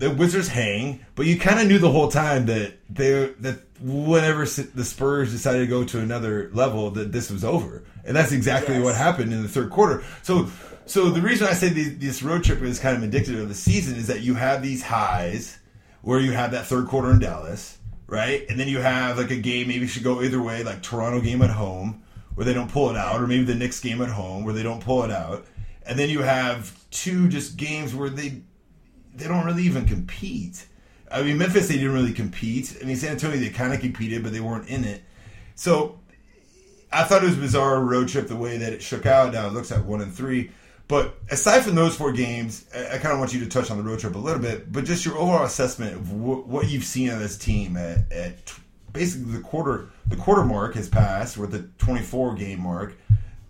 The 0.00 0.10
Wizards 0.10 0.48
hang, 0.48 1.04
but 1.14 1.26
you 1.26 1.38
kind 1.38 1.60
of 1.60 1.66
knew 1.66 1.78
the 1.78 1.90
whole 1.90 2.08
time 2.08 2.46
that 2.46 2.72
they 2.88 3.34
that 3.40 3.60
whenever 3.80 4.46
the 4.46 4.84
Spurs 4.84 5.30
decided 5.30 5.60
to 5.60 5.66
go 5.66 5.84
to 5.84 5.98
another 6.00 6.50
level, 6.54 6.90
that 6.92 7.12
this 7.12 7.30
was 7.30 7.44
over, 7.44 7.84
and 8.02 8.16
that's 8.16 8.32
exactly 8.32 8.76
yes. 8.76 8.84
what 8.84 8.94
happened 8.94 9.30
in 9.30 9.42
the 9.42 9.48
third 9.48 9.68
quarter. 9.68 10.02
So, 10.22 10.48
so 10.86 11.10
the 11.10 11.20
reason 11.20 11.48
I 11.48 11.52
say 11.52 11.68
this 11.68 12.22
road 12.22 12.44
trip 12.44 12.62
is 12.62 12.78
kind 12.78 12.96
of 12.96 13.02
indicative 13.02 13.40
of 13.40 13.48
the 13.50 13.54
season 13.54 13.96
is 13.96 14.06
that 14.06 14.22
you 14.22 14.34
have 14.34 14.62
these 14.62 14.82
highs 14.82 15.58
where 16.00 16.18
you 16.18 16.32
have 16.32 16.52
that 16.52 16.64
third 16.64 16.86
quarter 16.86 17.10
in 17.10 17.18
Dallas, 17.18 17.78
right, 18.06 18.46
and 18.48 18.58
then 18.58 18.68
you 18.68 18.78
have 18.78 19.18
like 19.18 19.30
a 19.30 19.36
game 19.36 19.68
maybe 19.68 19.86
should 19.86 20.02
go 20.02 20.22
either 20.22 20.40
way, 20.40 20.64
like 20.64 20.82
Toronto 20.82 21.20
game 21.20 21.42
at 21.42 21.50
home 21.50 22.02
where 22.36 22.46
they 22.46 22.54
don't 22.54 22.72
pull 22.72 22.88
it 22.88 22.96
out, 22.96 23.20
or 23.20 23.26
maybe 23.26 23.44
the 23.44 23.54
Knicks 23.54 23.80
game 23.80 24.00
at 24.00 24.08
home 24.08 24.44
where 24.44 24.54
they 24.54 24.62
don't 24.62 24.82
pull 24.82 25.04
it 25.04 25.10
out, 25.10 25.44
and 25.84 25.98
then 25.98 26.08
you 26.08 26.22
have 26.22 26.74
two 26.90 27.28
just 27.28 27.58
games 27.58 27.94
where 27.94 28.08
they 28.08 28.40
they 29.14 29.28
don't 29.28 29.44
really 29.44 29.64
even 29.64 29.86
compete. 29.86 30.66
I 31.10 31.22
mean, 31.22 31.38
Memphis 31.38 31.68
they 31.68 31.74
didn't 31.74 31.92
really 31.92 32.12
compete. 32.12 32.76
I 32.80 32.84
mean, 32.84 32.96
San 32.96 33.12
Antonio 33.12 33.38
they 33.38 33.50
kind 33.50 33.74
of 33.74 33.80
competed, 33.80 34.22
but 34.22 34.32
they 34.32 34.40
weren't 34.40 34.68
in 34.68 34.84
it. 34.84 35.02
So 35.54 35.98
I 36.92 37.04
thought 37.04 37.22
it 37.22 37.26
was 37.26 37.36
bizarre 37.36 37.80
road 37.80 38.08
trip 38.08 38.28
the 38.28 38.36
way 38.36 38.58
that 38.58 38.72
it 38.72 38.82
shook 38.82 39.06
out. 39.06 39.32
Now 39.32 39.46
it 39.46 39.52
looks 39.52 39.72
at 39.72 39.84
one 39.84 40.00
and 40.00 40.12
three. 40.12 40.50
But 40.88 41.14
aside 41.30 41.62
from 41.62 41.76
those 41.76 41.94
four 41.94 42.10
games, 42.10 42.66
I, 42.74 42.98
kind 42.98 43.12
of 43.12 43.20
want 43.20 43.32
you 43.32 43.38
to 43.40 43.46
touch 43.46 43.70
on 43.70 43.76
the 43.76 43.84
road 43.84 44.00
trip 44.00 44.16
a 44.16 44.18
little 44.18 44.42
bit. 44.42 44.72
But 44.72 44.84
just 44.84 45.04
your 45.04 45.16
overall 45.16 45.44
assessment 45.44 45.94
of 45.94 46.08
wh- 46.08 46.48
what 46.48 46.68
you've 46.68 46.82
seen 46.82 47.10
of 47.10 47.20
this 47.20 47.38
team 47.38 47.76
at, 47.76 48.10
at 48.10 48.52
basically 48.92 49.32
the 49.34 49.40
quarter 49.40 49.88
the 50.08 50.16
quarter 50.16 50.44
mark 50.44 50.74
has 50.74 50.88
passed, 50.88 51.38
or 51.38 51.46
the 51.46 51.62
24 51.78 52.34
game 52.34 52.60
mark 52.60 52.94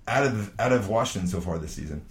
out 0.07 0.26
of 0.26 0.52
out 0.61 0.73
of 0.73 0.90
Washington 0.90 1.31
so 1.31 1.40
far 1.40 1.57
this 1.57 1.73
season. 1.73 2.05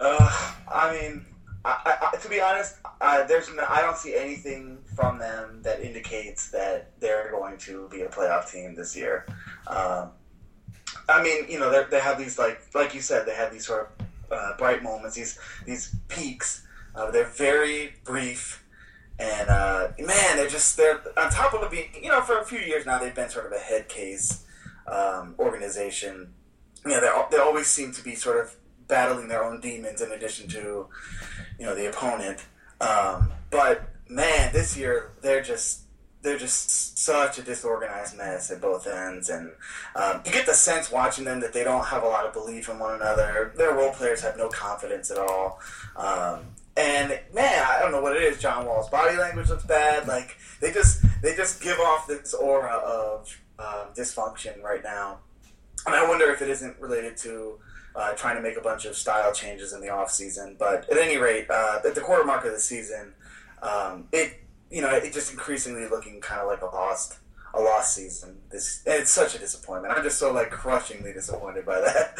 Uh, 0.00 0.54
I 0.72 0.92
mean, 0.92 1.26
I, 1.64 2.10
I, 2.12 2.16
to 2.16 2.28
be 2.28 2.40
honest, 2.40 2.76
uh, 3.00 3.24
there's 3.24 3.52
no, 3.54 3.64
I 3.68 3.82
don't 3.82 3.96
see 3.96 4.14
anything 4.16 4.78
from 4.94 5.18
them 5.18 5.60
that 5.62 5.80
indicates 5.80 6.50
that 6.50 6.98
they're 7.00 7.30
going 7.30 7.58
to 7.58 7.88
be 7.90 8.02
a 8.02 8.08
playoff 8.08 8.50
team 8.50 8.74
this 8.74 8.96
year. 8.96 9.26
Um, 9.66 10.10
I 11.08 11.22
mean, 11.22 11.48
you 11.48 11.58
know, 11.58 11.84
they 11.90 12.00
have 12.00 12.18
these 12.18 12.38
like 12.38 12.62
like 12.74 12.94
you 12.94 13.00
said, 13.00 13.26
they 13.26 13.34
have 13.34 13.52
these 13.52 13.66
sort 13.66 13.90
of 13.98 14.06
uh, 14.32 14.56
bright 14.56 14.82
moments, 14.82 15.16
these 15.16 15.38
these 15.66 15.94
peaks. 16.08 16.66
Uh, 16.94 17.10
they're 17.10 17.24
very 17.24 17.94
brief, 18.04 18.64
and 19.18 19.48
uh, 19.48 19.88
man, 19.98 20.36
they're 20.36 20.48
just 20.48 20.76
they're 20.76 21.00
on 21.16 21.30
top 21.30 21.52
of 21.52 21.70
being 21.70 21.88
you 22.00 22.08
know 22.08 22.20
for 22.22 22.38
a 22.38 22.44
few 22.44 22.58
years 22.58 22.86
now 22.86 22.98
they've 22.98 23.14
been 23.14 23.28
sort 23.28 23.46
of 23.46 23.52
a 23.52 23.58
head 23.58 23.88
case 23.88 24.44
um, 24.86 25.34
organization. 25.38 26.32
You 26.84 26.92
know, 26.92 27.00
they 27.00 27.36
they 27.36 27.42
always 27.42 27.66
seem 27.66 27.92
to 27.92 28.02
be 28.02 28.14
sort 28.14 28.40
of 28.40 28.56
battling 28.90 29.28
their 29.28 29.42
own 29.42 29.60
demons 29.60 30.02
in 30.02 30.12
addition 30.12 30.48
to 30.48 30.88
you 31.58 31.66
know 31.66 31.74
the 31.74 31.88
opponent. 31.88 32.44
Um, 32.80 33.32
but 33.50 33.88
man, 34.08 34.52
this 34.52 34.76
year 34.76 35.12
they're 35.22 35.42
just 35.42 35.82
they're 36.22 36.38
just 36.38 36.98
such 36.98 37.38
a 37.38 37.42
disorganized 37.42 38.16
mess 38.16 38.50
at 38.50 38.60
both 38.60 38.86
ends, 38.86 39.30
and 39.30 39.52
um, 39.96 40.20
you 40.26 40.32
get 40.32 40.44
the 40.44 40.52
sense 40.52 40.90
watching 40.90 41.24
them 41.24 41.40
that 41.40 41.52
they 41.52 41.64
don't 41.64 41.86
have 41.86 42.02
a 42.02 42.06
lot 42.06 42.26
of 42.26 42.32
belief 42.32 42.68
in 42.68 42.78
one 42.78 42.94
another. 42.94 43.52
Their 43.56 43.74
role 43.74 43.92
players 43.92 44.20
have 44.20 44.36
no 44.36 44.48
confidence 44.48 45.10
at 45.10 45.18
all. 45.18 45.60
Um, 45.96 46.40
and 46.76 47.18
man, 47.34 47.64
I 47.66 47.78
don't 47.80 47.92
know 47.92 48.02
what 48.02 48.16
it 48.16 48.22
is. 48.22 48.38
John 48.38 48.66
Wall's 48.66 48.88
body 48.88 49.16
language 49.16 49.48
looks 49.48 49.64
bad. 49.64 50.06
Like 50.06 50.36
they 50.60 50.72
just 50.72 51.02
they 51.22 51.34
just 51.34 51.62
give 51.62 51.78
off 51.78 52.06
this 52.06 52.34
aura 52.34 52.74
of 52.74 53.38
um, 53.58 53.88
dysfunction 53.96 54.62
right 54.62 54.82
now, 54.82 55.18
and 55.86 55.94
I 55.94 56.06
wonder 56.06 56.30
if 56.30 56.42
it 56.42 56.48
isn't 56.48 56.78
related 56.80 57.16
to 57.18 57.58
uh, 57.94 58.12
trying 58.12 58.36
to 58.36 58.42
make 58.42 58.56
a 58.56 58.60
bunch 58.60 58.84
of 58.84 58.96
style 58.96 59.32
changes 59.32 59.72
in 59.72 59.80
the 59.80 59.88
off 59.88 60.10
season. 60.10 60.56
But 60.58 60.88
at 60.90 60.98
any 60.98 61.16
rate, 61.16 61.50
uh, 61.50 61.80
at 61.84 61.94
the 61.94 62.00
quarter 62.00 62.24
mark 62.24 62.44
of 62.44 62.52
the 62.52 62.58
season, 62.58 63.14
um, 63.62 64.08
it 64.12 64.40
you 64.70 64.82
know 64.82 64.90
it 64.90 65.12
just 65.12 65.32
increasingly 65.32 65.88
looking 65.88 66.20
kind 66.20 66.40
of 66.40 66.48
like 66.48 66.62
a 66.62 66.66
lost 66.66 67.18
a 67.54 67.60
lost 67.60 67.94
season. 67.94 68.38
This 68.50 68.82
it's 68.86 69.10
such 69.10 69.34
a 69.34 69.38
disappointment. 69.38 69.94
I'm 69.96 70.02
just 70.02 70.18
so 70.18 70.32
like 70.32 70.50
crushingly 70.50 71.12
disappointed 71.12 71.66
by 71.66 71.80
that. 71.80 72.16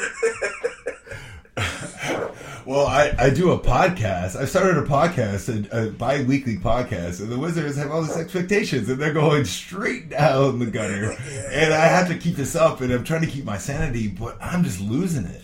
well, 2.67 2.87
I, 2.87 3.15
I 3.19 3.31
do 3.31 3.53
a 3.53 3.59
podcast. 3.59 4.37
I 4.37 4.45
started 4.45 4.79
a 4.79 4.87
podcast, 4.87 5.71
a, 5.73 5.89
a 5.89 5.91
bi-weekly 5.91 6.57
podcast, 6.57 7.21
and 7.21 7.31
the 7.31 7.39
Wizards 7.39 7.77
have 7.77 7.91
all 7.91 8.03
these 8.03 8.17
expectations, 8.17 8.89
and 8.89 9.00
they're 9.00 9.12
going 9.12 9.45
straight 9.45 10.11
down 10.11 10.59
the 10.59 10.67
gutter. 10.67 11.17
And 11.50 11.75
I 11.75 11.87
have 11.87 12.09
to 12.09 12.17
keep 12.17 12.37
this 12.37 12.55
up, 12.55 12.81
and 12.81 12.93
I'm 12.93 13.03
trying 13.03 13.23
to 13.23 13.27
keep 13.27 13.45
my 13.45 13.59
sanity, 13.59 14.09
but 14.09 14.37
I'm 14.41 14.62
just 14.62 14.81
losing 14.81 15.25
it. 15.25 15.43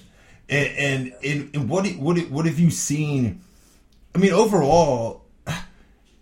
And 0.49 1.13
and, 1.23 1.51
and 1.55 1.69
what 1.69 1.87
what 1.97 2.19
what 2.31 2.47
have 2.47 2.59
you 2.59 2.71
seen? 2.71 3.41
I 4.15 4.19
mean, 4.19 4.33
overall, 4.33 5.25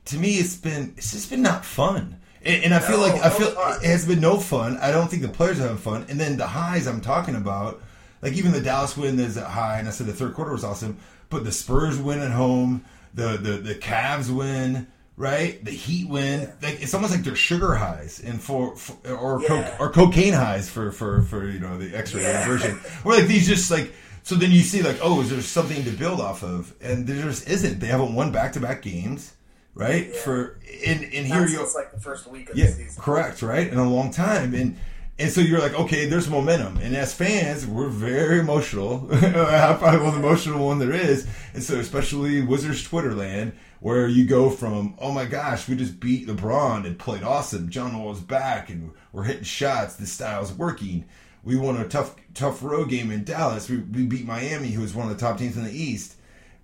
to 0.07 0.17
me, 0.17 0.37
it's 0.37 0.57
been 0.57 0.95
it's 0.97 1.13
just 1.13 1.31
been 1.31 1.43
not 1.43 1.65
fun. 1.65 2.21
And, 2.43 2.65
and 2.65 2.75
I 2.75 2.79
feel 2.79 2.99
no, 2.99 3.03
like 3.03 3.23
I 3.23 3.31
feel 3.31 3.49
it 3.49 3.87
has 3.87 4.07
been 4.07 4.21
no 4.21 4.39
fun. 4.39 4.77
I 4.79 4.91
don't 4.91 5.09
think 5.09 5.23
the 5.23 5.29
players 5.29 5.59
are 5.59 5.63
having 5.63 5.77
fun. 5.77 6.07
And 6.09 6.19
then 6.19 6.37
the 6.37 6.47
highs 6.47 6.87
I'm 6.87 7.01
talking 7.01 7.35
about, 7.35 7.83
like 8.23 8.35
even 8.35 8.53
the 8.53 8.61
Dallas 8.61 8.97
win 8.97 9.19
is 9.19 9.37
a 9.37 9.45
high, 9.45 9.79
and 9.79 9.89
I 9.89 9.91
said 9.91 10.07
the 10.07 10.13
third 10.13 10.35
quarter 10.35 10.53
was 10.53 10.65
awesome. 10.65 10.99
But 11.31 11.45
the 11.45 11.53
Spurs 11.53 11.99
win 11.99 12.21
at 12.21 12.31
home, 12.31 12.85
the 13.15 13.37
the 13.37 13.53
the 13.53 13.75
Cavs 13.75 14.35
win, 14.35 14.87
right? 15.17 15.65
The 15.65 15.71
Heat 15.71 16.09
win. 16.09 16.53
Like 16.63 16.83
it's 16.83 16.95
almost 16.95 17.15
like 17.15 17.25
they're 17.25 17.37
sugar 17.37 17.75
highs 17.75 18.21
and 18.21 18.41
for, 18.41 18.77
for 18.77 19.11
or 19.11 19.41
yeah. 19.43 19.49
co- 19.49 19.85
or 19.85 19.91
cocaine 19.91 20.35
highs 20.35 20.69
for 20.69 20.93
for 20.93 21.23
for 21.23 21.49
you 21.49 21.61
know 21.61 21.79
the 21.79 21.97
extra 21.97 22.21
yeah. 22.21 22.47
version. 22.47 22.81
Or 23.05 23.15
like 23.15 23.27
these 23.27 23.47
just 23.47 23.71
like 23.71 23.93
so 24.25 24.37
then 24.37 24.51
you 24.51 24.63
see 24.63 24.83
like, 24.83 24.99
oh, 25.03 25.21
is 25.21 25.29
there 25.29 25.43
something 25.43 25.85
to 25.85 25.91
build 25.91 26.19
off 26.19 26.43
of? 26.43 26.75
And 26.81 27.07
there 27.07 27.23
just 27.25 27.47
isn't. 27.47 27.79
They 27.79 27.89
haven't 27.89 28.15
won 28.15 28.33
back 28.33 28.55
to 28.55 28.61
back 28.61 28.81
games, 28.81 29.35
right? 29.75 30.09
Yeah. 30.09 30.21
For 30.21 30.61
in 30.83 31.03
in 31.03 31.27
here 31.27 31.47
you 31.47 31.63
it's 31.63 31.75
like 31.75 31.93
the 31.93 32.01
first 32.01 32.27
week 32.27 32.49
of 32.49 32.57
yeah, 32.57 32.67
the 32.67 32.73
season. 32.73 33.03
Correct, 33.03 33.43
right? 33.43 33.69
In 33.69 33.77
a 33.77 33.89
long 33.89 34.11
time. 34.11 34.55
And 34.55 34.79
and 35.19 35.31
so 35.31 35.43
you're 35.43 35.61
like, 35.61 35.75
okay, 35.75 36.07
there's 36.07 36.27
momentum. 36.27 36.79
And 36.79 36.97
as 36.97 37.13
fans, 37.13 37.67
we're 37.67 37.91
very 37.91 38.39
emotional. 38.39 39.07
I'm 39.13 39.79
probably 39.79 40.01
one 40.01 40.09
of 40.09 40.15
the 40.15 40.27
emotional 40.27 40.67
one 40.67 40.79
there 40.79 40.95
is. 40.95 41.29
And 41.53 41.63
so 41.63 41.79
especially 41.79 42.41
Wizards 42.41 42.83
Twitter 42.83 43.15
land, 43.15 43.53
where 43.81 44.09
you 44.09 44.25
go 44.25 44.49
from, 44.49 44.95
oh 44.99 45.13
my 45.13 45.27
gosh, 45.27 45.69
we 45.69 45.77
just 45.77 46.01
beat 46.01 46.27
LeBron 46.27 46.87
and 46.87 46.99
played 46.99 47.23
awesome. 47.23 47.69
John 47.69 48.03
Wall's 48.03 48.23
back 48.23 48.71
and 48.71 48.95
we're 49.13 49.25
hitting 49.25 49.45
shots. 49.45 49.97
This 49.97 50.11
style's 50.11 50.51
working 50.55 51.05
we 51.45 51.57
won 51.57 51.77
a 51.77 51.87
tough 51.87 52.17
tough 52.35 52.63
road 52.63 52.89
game 52.91 53.11
in 53.11 53.25
Dallas. 53.25 53.69
We, 53.69 53.79
we 53.79 54.05
beat 54.05 54.27
Miami, 54.27 54.69
who 54.69 54.83
was 54.83 54.95
one 54.95 55.11
of 55.11 55.17
the 55.17 55.21
top 55.21 55.39
teams 55.39 55.57
in 55.57 55.65
the 55.65 55.73
East. 55.73 56.17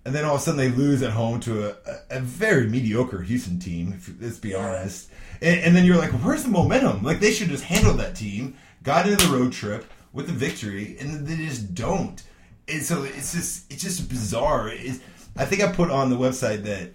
And 0.03 0.15
then 0.15 0.25
all 0.25 0.35
of 0.35 0.41
a 0.41 0.43
sudden 0.43 0.57
they 0.57 0.69
lose 0.69 1.03
at 1.03 1.11
home 1.11 1.39
to 1.41 1.69
a, 1.69 1.75
a, 2.09 2.19
very 2.19 2.67
mediocre 2.67 3.21
Houston 3.21 3.59
team, 3.59 3.99
let's 4.19 4.39
be 4.39 4.55
honest. 4.55 5.11
And, 5.41 5.59
and, 5.61 5.75
then 5.75 5.85
you're 5.85 5.97
like, 5.97 6.11
where's 6.11 6.43
the 6.43 6.49
momentum? 6.49 7.03
Like 7.03 7.19
they 7.19 7.31
should 7.31 7.49
just 7.49 7.63
handle 7.63 7.93
that 7.95 8.15
team, 8.15 8.55
got 8.81 9.07
into 9.07 9.23
the 9.23 9.37
road 9.37 9.51
trip 9.51 9.85
with 10.11 10.25
the 10.25 10.33
victory, 10.33 10.97
and 10.99 11.27
they 11.27 11.35
just 11.35 11.75
don't. 11.75 12.21
And 12.67 12.81
so 12.81 13.03
it's 13.03 13.33
just 13.33 13.71
it's 13.71 13.83
just 13.83 14.09
bizarre. 14.09 14.69
It's, 14.69 14.99
I 15.37 15.45
think 15.45 15.61
I 15.61 15.71
put 15.71 15.91
on 15.91 16.09
the 16.09 16.17
website 16.17 16.63
that 16.63 16.93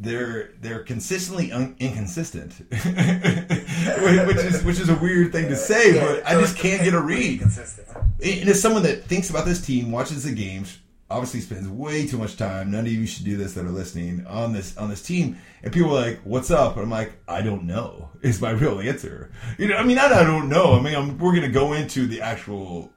they're 0.00 0.52
they're 0.60 0.84
consistently 0.84 1.50
un- 1.50 1.74
inconsistent, 1.80 2.52
which 2.70 4.36
is 4.36 4.62
which 4.62 4.78
is 4.78 4.88
a 4.88 4.94
weird 4.94 5.32
thing 5.32 5.48
to 5.48 5.56
say, 5.56 5.94
yeah, 5.94 6.06
but 6.06 6.26
I 6.26 6.40
just 6.40 6.56
can't 6.56 6.82
get 6.84 6.94
a 6.94 7.00
read. 7.00 7.42
And 7.42 8.48
as 8.48 8.62
someone 8.62 8.84
that 8.84 9.04
thinks 9.04 9.28
about 9.28 9.44
this 9.44 9.60
team, 9.60 9.90
watches 9.90 10.22
the 10.22 10.32
games, 10.32 10.78
obviously 11.10 11.40
spends 11.40 11.68
way 11.68 12.06
too 12.06 12.18
much 12.18 12.36
time. 12.36 12.70
None 12.70 12.86
of 12.86 12.92
you 12.92 13.06
should 13.06 13.24
do 13.24 13.36
this 13.36 13.54
that 13.54 13.64
are 13.64 13.70
listening 13.70 14.24
on 14.26 14.52
this 14.52 14.76
on 14.76 14.88
this 14.88 15.02
team. 15.02 15.38
And 15.62 15.72
people 15.72 15.90
are 15.90 16.00
like, 16.00 16.20
"What's 16.22 16.50
up?" 16.50 16.76
And 16.76 16.84
I'm 16.84 16.90
like, 16.90 17.12
"I 17.26 17.42
don't 17.42 17.64
know." 17.64 18.10
Is 18.22 18.40
my 18.40 18.50
real 18.50 18.80
answer. 18.80 19.32
You 19.58 19.68
know, 19.68 19.76
I 19.76 19.84
mean, 19.84 19.96
not 19.96 20.12
I 20.12 20.22
don't 20.22 20.48
know. 20.48 20.74
I 20.74 20.82
mean, 20.82 20.94
I'm, 20.94 21.18
we're 21.18 21.34
gonna 21.34 21.48
go 21.48 21.72
into 21.72 22.06
the 22.06 22.20
actual, 22.20 22.92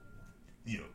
you 0.66 0.78
know, 0.78 0.86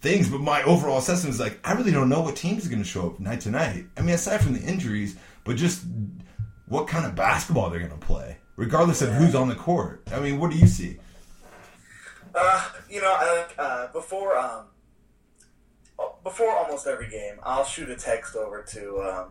things, 0.00 0.30
but 0.30 0.40
my 0.40 0.62
overall 0.62 0.98
assessment 0.98 1.34
is 1.34 1.40
like, 1.40 1.58
I 1.64 1.72
really 1.72 1.92
don't 1.92 2.08
know 2.08 2.20
what 2.22 2.36
team 2.36 2.56
is 2.56 2.68
gonna 2.68 2.84
show 2.84 3.08
up 3.08 3.20
night 3.20 3.40
to 3.42 3.50
night. 3.50 3.86
I 3.96 4.00
mean, 4.00 4.14
aside 4.14 4.40
from 4.40 4.54
the 4.54 4.60
injuries 4.60 5.16
but 5.50 5.56
just 5.56 5.82
what 6.68 6.86
kind 6.86 7.04
of 7.04 7.16
basketball 7.16 7.70
they're 7.70 7.80
going 7.80 7.90
to 7.90 8.06
play, 8.06 8.36
regardless 8.54 9.02
of 9.02 9.08
who's 9.08 9.34
on 9.34 9.48
the 9.48 9.56
court. 9.56 10.00
I 10.14 10.20
mean, 10.20 10.38
what 10.38 10.52
do 10.52 10.56
you 10.56 10.68
see? 10.68 10.98
Uh, 12.32 12.68
you 12.88 13.00
know, 13.00 13.46
uh, 13.58 13.88
before 13.92 14.38
um, 14.38 14.66
before 16.22 16.56
almost 16.56 16.86
every 16.86 17.10
game, 17.10 17.40
I'll 17.42 17.64
shoot 17.64 17.90
a 17.90 17.96
text 17.96 18.36
over 18.36 18.62
to 18.62 19.00
um, 19.00 19.30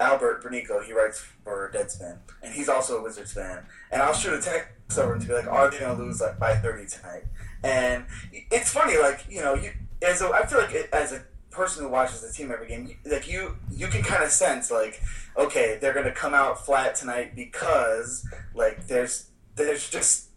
Albert 0.00 0.44
Burneko. 0.44 0.84
He 0.84 0.92
writes 0.92 1.24
for 1.42 1.72
Deadspin, 1.74 2.18
and 2.42 2.52
he's 2.52 2.68
also 2.68 2.98
a 2.98 3.02
Wizards 3.02 3.32
fan. 3.32 3.64
And 3.90 4.02
I'll 4.02 4.12
shoot 4.12 4.34
a 4.34 4.42
text 4.42 4.98
over 4.98 5.18
to 5.18 5.26
be 5.26 5.32
like, 5.32 5.46
"Are 5.46 5.70
they 5.70 5.78
gonna 5.78 5.98
lose 5.98 6.20
like 6.20 6.38
by 6.38 6.56
thirty 6.56 6.86
tonight?" 6.86 7.24
And 7.64 8.04
it's 8.50 8.70
funny, 8.70 8.98
like 8.98 9.24
you 9.30 9.40
know, 9.40 9.54
you 9.54 9.70
as 10.02 10.20
a, 10.20 10.28
I 10.28 10.44
feel 10.44 10.58
like 10.58 10.74
it, 10.74 10.90
as 10.92 11.12
a 11.12 11.22
person 11.50 11.84
who 11.84 11.90
watches 11.90 12.20
the 12.20 12.32
team 12.32 12.50
every 12.50 12.68
game, 12.68 12.96
like 13.04 13.28
you, 13.28 13.56
you 13.70 13.88
can 13.88 14.02
kind 14.02 14.22
of 14.22 14.30
sense 14.30 14.70
like, 14.70 15.00
okay, 15.36 15.78
they're 15.80 15.94
going 15.94 16.06
to 16.06 16.12
come 16.12 16.34
out 16.34 16.64
flat 16.64 16.94
tonight 16.94 17.34
because 17.34 18.26
like 18.54 18.86
there's 18.86 19.30
there's 19.56 19.88
just 19.90 20.28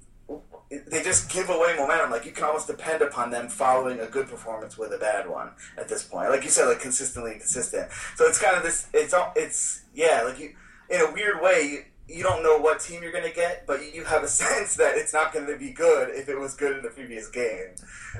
they 0.87 1.03
just 1.03 1.29
give 1.29 1.49
away 1.49 1.75
momentum. 1.77 2.11
Like 2.11 2.25
you 2.25 2.31
can 2.31 2.45
almost 2.45 2.67
depend 2.67 3.01
upon 3.01 3.29
them 3.29 3.49
following 3.49 3.99
a 3.99 4.05
good 4.05 4.27
performance 4.27 4.77
with 4.77 4.93
a 4.93 4.97
bad 4.97 5.29
one 5.29 5.51
at 5.77 5.89
this 5.89 6.03
point. 6.03 6.29
Like 6.29 6.43
you 6.43 6.49
said, 6.49 6.65
like 6.65 6.79
consistently 6.79 7.33
consistent. 7.33 7.91
So 8.15 8.25
it's 8.25 8.41
kind 8.41 8.55
of 8.55 8.63
this. 8.63 8.87
It's 8.93 9.13
all. 9.13 9.33
It's 9.35 9.83
yeah. 9.93 10.21
Like 10.23 10.39
you, 10.39 10.55
in 10.89 11.01
a 11.01 11.11
weird 11.11 11.41
way, 11.41 11.85
you, 12.07 12.17
you 12.17 12.23
don't 12.23 12.41
know 12.41 12.57
what 12.57 12.79
team 12.79 13.03
you're 13.03 13.11
going 13.11 13.27
to 13.27 13.35
get, 13.35 13.67
but 13.67 13.93
you 13.93 14.05
have 14.05 14.23
a 14.23 14.27
sense 14.29 14.75
that 14.75 14.97
it's 14.97 15.13
not 15.13 15.33
going 15.33 15.47
to 15.47 15.57
be 15.57 15.71
good 15.71 16.09
if 16.09 16.29
it 16.29 16.39
was 16.39 16.55
good 16.55 16.77
in 16.77 16.83
the 16.83 16.89
previous 16.89 17.29
game. 17.29 17.75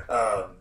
Um, 0.08 0.56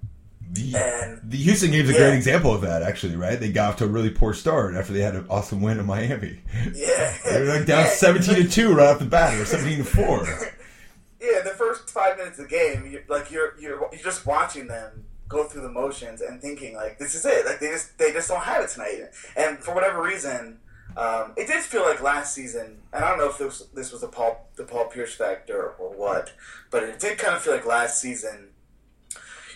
The, 0.54 0.76
And- 0.76 1.22
the 1.24 1.38
Houston 1.38 1.72
game's 1.72 1.90
a 1.90 1.94
yeah. 1.94 2.00
great 2.00 2.16
example 2.16 2.54
of 2.54 2.62
that, 2.62 2.82
actually, 2.84 3.16
right? 3.16 3.40
They 3.40 3.52
got 3.52 3.70
off 3.70 3.76
to 3.78 3.86
a 3.86 3.88
really 3.88 4.10
poor 4.10 4.34
start 4.34 4.76
after 4.76 4.92
they 4.92 5.00
had 5.02 5.16
an 5.16 5.26
awesome 5.30 5.62
win 5.62 5.80
in 5.80 5.86
Miami. 5.86 6.42
yeah, 6.74 7.18
They 7.26 7.40
were 7.42 7.46
like 7.58 7.66
down 7.66 7.86
Yeah. 7.86 7.90
17 7.92 8.36
to 8.36 8.50
2 8.50 8.74
right 8.74 8.88
off 8.88 9.00
the 9.00 9.06
bat, 9.06 9.40
or 9.40 9.46
17 9.46 9.78
to 9.78 9.84
4. 9.86 10.28
Yeah, 11.24 11.42
the 11.44 11.52
first 11.52 11.88
five 11.92 12.18
minutes 12.18 12.40
of 12.40 12.50
the 12.50 12.56
game, 12.56 12.88
you 12.92 13.04
like 13.08 13.30
you're 13.30 13.54
you're 13.60 13.78
you're 13.92 14.02
just 14.04 14.26
watching 14.26 14.66
them 14.66 15.06
go 15.28 15.44
through 15.44 15.62
the 15.62 15.70
motions 15.70 16.20
and 16.20 16.42
thinking 16.42 16.74
like 16.76 16.98
this 16.98 17.14
is 17.14 17.24
it. 17.28 17.46
Like 17.46 17.60
they 17.60 17.68
just 17.70 17.96
they 18.00 18.12
just 18.12 18.28
don't 18.28 18.42
have 18.42 18.64
it 18.64 18.72
tonight. 18.72 19.02
And 19.38 19.60
for 19.60 19.76
whatever 19.76 20.02
reason, 20.02 20.58
um, 20.98 21.34
it 21.38 21.46
did 21.46 21.62
feel 21.62 21.84
like 21.84 22.02
last 22.02 22.34
season. 22.34 22.80
And 22.92 23.06
I 23.06 23.10
don't 23.10 23.20
know 23.20 23.30
if 23.30 23.38
this 23.38 23.60
this 23.76 23.92
was 23.92 24.02
the 24.02 24.08
Paul 24.08 24.48
the 24.56 24.64
Paul 24.64 24.86
Pierce 24.88 25.14
factor 25.14 25.74
or 25.78 25.90
what, 25.96 26.34
but 26.72 26.82
it 26.82 26.98
did 26.98 27.20
kind 27.20 27.36
of 27.36 27.44
feel 27.44 27.54
like 27.54 27.68
last 27.68 28.02
season. 28.02 28.48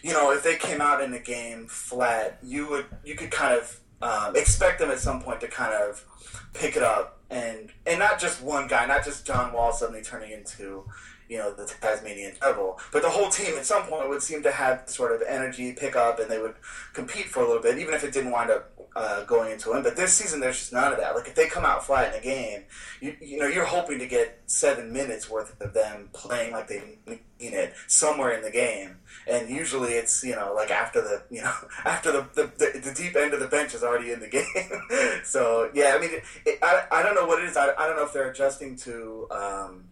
You 0.05 0.13
know, 0.13 0.31
if 0.31 0.43
they 0.43 0.55
came 0.55 0.81
out 0.81 1.01
in 1.01 1.09
the 1.09 1.19
game 1.19 1.65
flat, 1.65 2.37
you 2.43 2.69
would 2.69 2.85
you 3.03 3.15
could 3.15 3.31
kind 3.31 3.59
of 3.59 3.79
um, 4.03 4.35
expect 4.35 4.77
them 4.77 4.91
at 4.91 4.99
some 4.99 5.19
point 5.19 5.41
to 5.41 5.47
kind 5.47 5.73
of 5.73 6.05
pick 6.53 6.77
it 6.77 6.83
up 6.83 7.15
and 7.31 7.71
and 7.87 7.97
not 7.97 8.19
just 8.19 8.39
one 8.43 8.67
guy, 8.67 8.85
not 8.85 9.03
just 9.03 9.25
John 9.25 9.51
Wall 9.51 9.73
suddenly 9.73 10.03
turning 10.03 10.29
into 10.29 10.85
you 11.29 11.37
know 11.37 11.53
the 11.53 11.65
Tasmanian 11.81 12.33
Devil, 12.41 12.79
but 12.91 13.01
the 13.01 13.09
whole 13.09 13.29
team 13.29 13.55
at 13.57 13.65
some 13.65 13.83
point 13.83 14.09
would 14.09 14.21
seem 14.21 14.43
to 14.43 14.51
have 14.51 14.83
sort 14.87 15.11
of 15.11 15.21
energy 15.27 15.73
pick 15.73 15.95
up 15.95 16.19
and 16.19 16.29
they 16.29 16.39
would 16.39 16.55
compete 16.93 17.25
for 17.25 17.41
a 17.41 17.47
little 17.47 17.61
bit, 17.61 17.77
even 17.77 17.93
if 17.93 18.03
it 18.03 18.13
didn't 18.13 18.31
wind 18.31 18.51
up 18.51 18.71
uh, 18.95 19.23
going 19.25 19.51
into 19.51 19.69
a 19.69 19.73
win. 19.73 19.83
But 19.83 19.95
this 19.95 20.13
season, 20.13 20.39
there's 20.39 20.57
just 20.57 20.73
none 20.73 20.91
of 20.91 20.99
that. 20.99 21.15
Like 21.15 21.27
if 21.27 21.35
they 21.35 21.47
come 21.47 21.65
out 21.65 21.85
flat 21.85 22.13
in 22.13 22.19
a 22.19 22.23
game, 22.23 22.63
you, 23.01 23.15
you 23.21 23.39
know 23.39 23.47
you're 23.47 23.65
hoping 23.65 23.99
to 23.99 24.07
get 24.07 24.41
seven 24.45 24.93
minutes 24.93 25.29
worth 25.29 25.59
of 25.61 25.73
them 25.73 26.09
playing 26.13 26.53
like 26.53 26.67
they 26.67 26.81
mean 27.05 27.19
it 27.39 27.73
somewhere 27.87 28.31
in 28.31 28.41
the 28.41 28.51
game, 28.51 28.97
and 29.27 29.49
usually 29.49 29.93
it's 29.93 30.23
you 30.23 30.35
know 30.35 30.53
like 30.55 30.71
after 30.71 31.01
the 31.01 31.23
you 31.29 31.41
know 31.41 31.53
after 31.85 32.11
the 32.11 32.27
the, 32.35 32.43
the, 32.57 32.79
the 32.79 32.93
deep 32.93 33.15
end 33.15 33.33
of 33.33 33.39
the 33.39 33.47
bench 33.47 33.73
is 33.73 33.83
already 33.83 34.11
in 34.11 34.19
the 34.19 34.27
game. 34.29 35.21
so 35.23 35.69
yeah, 35.73 35.93
I 35.95 35.99
mean, 35.99 36.11
it, 36.11 36.23
it, 36.45 36.59
I 36.61 36.85
I 36.91 37.03
don't 37.03 37.15
know 37.15 37.25
what 37.25 37.43
it 37.43 37.49
is. 37.49 37.57
I, 37.57 37.73
I 37.77 37.87
don't 37.87 37.97
know 37.97 38.05
if 38.05 38.13
they're 38.13 38.31
adjusting 38.31 38.75
to. 38.77 39.27
Um, 39.31 39.83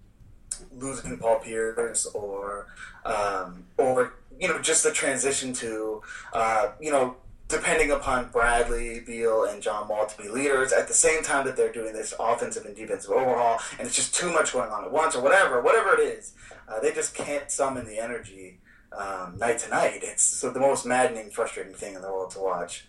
losing 0.72 1.18
Paul 1.18 1.40
Pierce 1.40 2.06
or 2.08 2.68
um, 3.06 3.66
or 3.78 4.14
you 4.40 4.48
know 4.48 4.60
just 4.60 4.84
the 4.84 4.92
transition 4.92 5.54
to 5.54 6.02
uh, 6.34 6.72
you 6.80 6.92
know 6.92 7.18
depending 7.50 7.92
upon 7.92 8.30
Bradley, 8.30 9.02
Beal, 9.02 9.44
and 9.44 9.62
John 9.62 9.88
Wall 9.88 10.06
to 10.08 10.18
be 10.22 10.28
leaders 10.28 10.74
at 10.74 10.88
the 10.88 10.94
same 10.94 11.22
time 11.24 11.46
that 11.46 11.56
they're 11.56 11.72
doing 11.72 11.94
this 11.94 12.14
offensive 12.20 12.66
and 12.66 12.76
defensive 12.76 13.12
overhaul, 13.12 13.60
and 13.78 13.88
it's 13.88 13.96
just 13.96 14.16
too 14.16 14.32
much 14.34 14.54
going 14.54 14.72
on 14.72 14.86
at 14.86 14.92
once 14.92 15.16
or 15.16 15.22
whatever, 15.22 15.62
whatever 15.62 15.94
it 15.94 16.00
is, 16.00 16.34
uh, 16.68 16.80
they 16.80 16.92
just 16.92 17.14
can't 17.14 17.52
summon 17.52 17.86
the 17.86 18.00
energy 18.00 18.60
um, 18.98 19.38
night 19.38 19.60
to 19.60 19.70
night. 19.70 20.00
It's 20.02 20.24
so 20.24 20.52
the 20.52 20.60
most 20.60 20.86
maddening, 20.86 21.30
frustrating 21.30 21.74
thing 21.74 21.96
in 21.96 22.02
the 22.02 22.08
world 22.08 22.32
to 22.32 22.40
watch. 22.40 22.88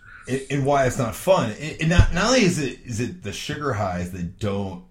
and, 0.50 0.64
why 0.64 0.86
it's 0.86 0.98
not 0.98 1.14
fun. 1.14 1.54
Not, 1.82 2.14
not 2.14 2.26
only 2.26 2.44
is 2.44 2.58
it 2.58 2.80
is 2.84 3.00
it 3.00 3.22
the 3.22 3.32
sugar 3.32 3.74
highs 3.74 4.12
that 4.12 4.38
don't 4.38 4.84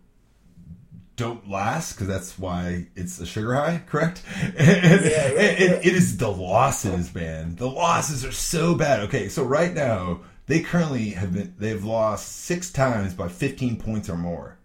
don't 1.15 1.49
last 1.49 1.93
because 1.93 2.07
that's 2.07 2.39
why 2.39 2.87
it's 2.95 3.19
a 3.19 3.25
sugar 3.25 3.53
high, 3.55 3.83
correct? 3.87 4.23
And, 4.41 4.57
yeah, 4.57 5.29
and 5.29 5.85
it 5.85 5.93
is 5.93 6.17
the 6.17 6.31
losses, 6.31 7.13
man. 7.13 7.55
The 7.55 7.69
losses 7.69 8.25
are 8.25 8.31
so 8.31 8.75
bad. 8.75 9.01
Okay, 9.01 9.29
so 9.29 9.43
right 9.43 9.73
now 9.73 10.21
they 10.47 10.61
currently 10.61 11.11
have 11.11 11.33
been 11.33 11.53
they've 11.57 11.83
lost 11.83 12.27
six 12.27 12.71
times 12.71 13.13
by 13.13 13.27
15 13.27 13.77
points 13.77 14.09
or 14.09 14.17
more. 14.17 14.57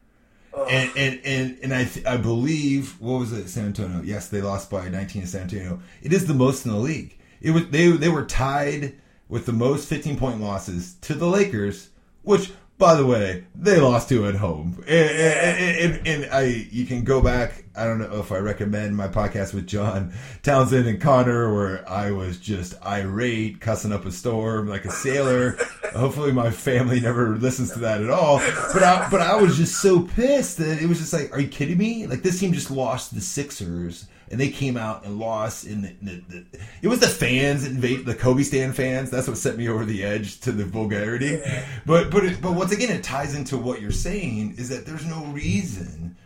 And 0.69 0.91
and 0.97 1.21
and 1.25 1.59
and 1.63 1.75
I 1.75 1.85
th- 1.85 2.05
I 2.05 2.17
believe 2.17 3.01
what 3.01 3.21
was 3.21 3.33
it 3.33 3.49
San 3.49 3.67
Antonio? 3.67 4.03
Yes, 4.03 4.29
they 4.29 4.43
lost 4.43 4.71
by 4.71 4.89
19 4.89 5.23
to 5.23 5.29
San 5.29 5.43
Antonio. 5.43 5.81
It 6.03 6.13
is 6.13 6.27
the 6.27 6.35
most 6.35 6.67
in 6.67 6.73
the 6.73 6.79
league. 6.79 7.17
It 7.41 7.53
was 7.53 7.69
they 7.69 7.89
they 7.91 8.09
were 8.09 8.25
tied 8.25 8.97
with 9.29 9.47
the 9.47 9.53
most 9.53 9.89
15 9.89 10.19
point 10.19 10.41
losses 10.41 10.95
to 11.03 11.15
the 11.15 11.29
Lakers, 11.29 11.91
which 12.23 12.51
by 12.79 12.95
the 12.95 13.05
way 13.05 13.45
they 13.55 13.79
lost 13.81 14.09
to 14.09 14.27
at 14.27 14.37
home. 14.37 14.83
And, 14.87 15.11
and, 15.11 15.95
and, 15.95 16.07
and 16.07 16.33
I 16.33 16.43
you 16.71 16.87
can 16.87 17.05
go 17.05 17.21
back. 17.21 17.65
I 17.77 17.85
don't 17.85 17.99
know 17.99 18.19
if 18.21 18.33
I 18.33 18.39
recommend 18.39 18.97
my 18.97 19.09
podcast 19.09 19.55
with 19.55 19.67
John 19.67 20.13
Townsend 20.43 20.87
and 20.87 21.01
Connor, 21.01 21.55
where 21.55 21.89
I 21.89 22.11
was 22.11 22.39
just 22.39 22.75
irate, 22.85 23.61
cussing 23.61 23.93
up 23.93 24.05
a 24.05 24.13
storm 24.13 24.69
like 24.69 24.85
a 24.85 24.91
sailor. 24.91 25.57
Hopefully, 25.95 26.33
my 26.33 26.51
family 26.51 27.01
never 27.01 27.37
listens 27.37 27.73
to 27.73 27.79
that 27.81 28.03
at 28.03 28.11
all. 28.11 28.39
But 28.73 28.83
I, 28.83 29.09
but 29.11 29.21
I 29.21 29.37
was 29.37 29.57
just 29.57 29.81
so 29.81 30.03
pissed 30.03 30.59
that 30.59 30.83
it 30.83 30.89
was 30.89 30.99
just 30.99 31.13
like, 31.13 31.33
are 31.33 31.41
you 31.41 31.49
kidding 31.49 31.79
me? 31.79 32.07
Like 32.07 32.23
this 32.23 32.41
team 32.41 32.53
just 32.53 32.71
lost 32.71 33.15
the 33.15 33.21
Sixers, 33.21 34.07
and 34.31 34.41
they 34.41 34.51
came 34.51 34.77
out 34.77 35.05
and 35.05 35.19
lost. 35.19 35.67
In 35.67 35.83
the, 35.83 35.97
the, 36.03 36.23
the 36.29 36.45
it 36.83 36.89
was 36.89 37.01
the 37.01 37.07
fans 37.07 37.67
invade 37.67 38.07
the 38.07 38.15
Kobe 38.15 38.43
stand 38.43 38.77
fans. 38.77 39.11
That's 39.11 39.29
what 39.29 39.39
set 39.39 39.57
me 39.57 39.69
over 39.69 39.85
the 39.85 40.05
edge 40.05 40.41
to 40.41 40.53
the 40.53 40.65
vulgarity. 40.65 41.41
But 41.87 42.11
but 42.11 42.25
it, 42.25 42.43
but 42.43 42.53
once 42.53 42.73
again, 42.73 42.91
it 42.91 43.03
ties 43.03 43.35
into 43.35 43.57
what 43.57 43.81
you're 43.81 43.91
saying 43.91 44.55
is 44.59 44.69
that 44.69 44.87
there's 44.87 45.07
no 45.07 45.25
reason 45.27 46.17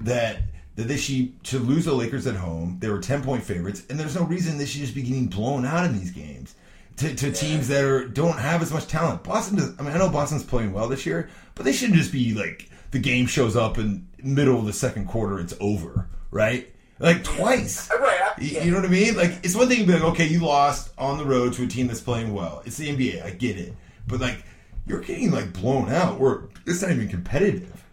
that 0.00 0.38
that 0.76 0.88
they 0.88 0.96
should 0.96 1.32
should 1.42 1.62
lose 1.62 1.84
the 1.84 1.94
Lakers 1.94 2.26
at 2.26 2.36
home. 2.36 2.76
They 2.80 2.88
were 2.88 3.00
ten 3.00 3.22
point 3.22 3.42
favorites, 3.42 3.82
and 3.90 3.98
there's 3.98 4.14
no 4.14 4.24
reason 4.24 4.58
they 4.58 4.66
should 4.66 4.82
just 4.82 4.94
be 4.94 5.02
getting 5.02 5.26
blown 5.26 5.66
out 5.66 5.84
in 5.84 5.98
these 5.98 6.10
games 6.10 6.54
to, 6.96 7.14
to 7.14 7.32
teams 7.32 7.68
that 7.68 7.84
are 7.84 8.06
don't 8.06 8.38
have 8.38 8.62
as 8.62 8.72
much 8.72 8.86
talent. 8.86 9.22
Boston, 9.22 9.58
does, 9.58 9.74
I 9.78 9.82
mean, 9.82 9.92
I 9.92 9.98
know 9.98 10.08
Boston's 10.08 10.44
playing 10.44 10.72
well 10.72 10.88
this 10.88 11.04
year, 11.06 11.28
but 11.54 11.64
they 11.64 11.72
shouldn't 11.72 11.98
just 11.98 12.12
be 12.12 12.34
like 12.34 12.70
the 12.90 12.98
game 12.98 13.26
shows 13.26 13.56
up 13.56 13.78
in 13.78 14.06
middle 14.22 14.58
of 14.58 14.66
the 14.66 14.72
second 14.72 15.06
quarter, 15.06 15.38
it's 15.38 15.54
over, 15.60 16.08
right? 16.30 16.72
Like 16.98 17.24
twice. 17.24 17.90
Uh, 17.90 17.98
right, 17.98 18.32
You, 18.38 18.48
yeah. 18.48 18.64
you 18.64 18.70
know 18.70 18.78
what 18.78 18.86
I 18.86 18.90
mean? 18.90 19.16
Like 19.16 19.38
it's 19.42 19.54
one 19.54 19.68
thing 19.68 19.80
to 19.80 19.86
be 19.86 19.92
like, 19.92 20.02
okay, 20.02 20.26
you 20.26 20.40
lost 20.40 20.90
on 20.96 21.18
the 21.18 21.24
road 21.24 21.52
to 21.54 21.64
a 21.64 21.66
team 21.66 21.86
that's 21.86 22.00
playing 22.00 22.32
well. 22.32 22.62
It's 22.64 22.78
the 22.78 22.88
NBA, 22.88 23.22
I 23.22 23.30
get 23.30 23.58
it, 23.58 23.74
but 24.06 24.20
like 24.20 24.42
you're 24.86 25.00
getting 25.00 25.30
like 25.30 25.52
blown 25.52 25.90
out, 25.90 26.20
or 26.20 26.48
it's 26.66 26.80
not 26.82 26.92
even 26.92 27.08
competitive. 27.08 27.84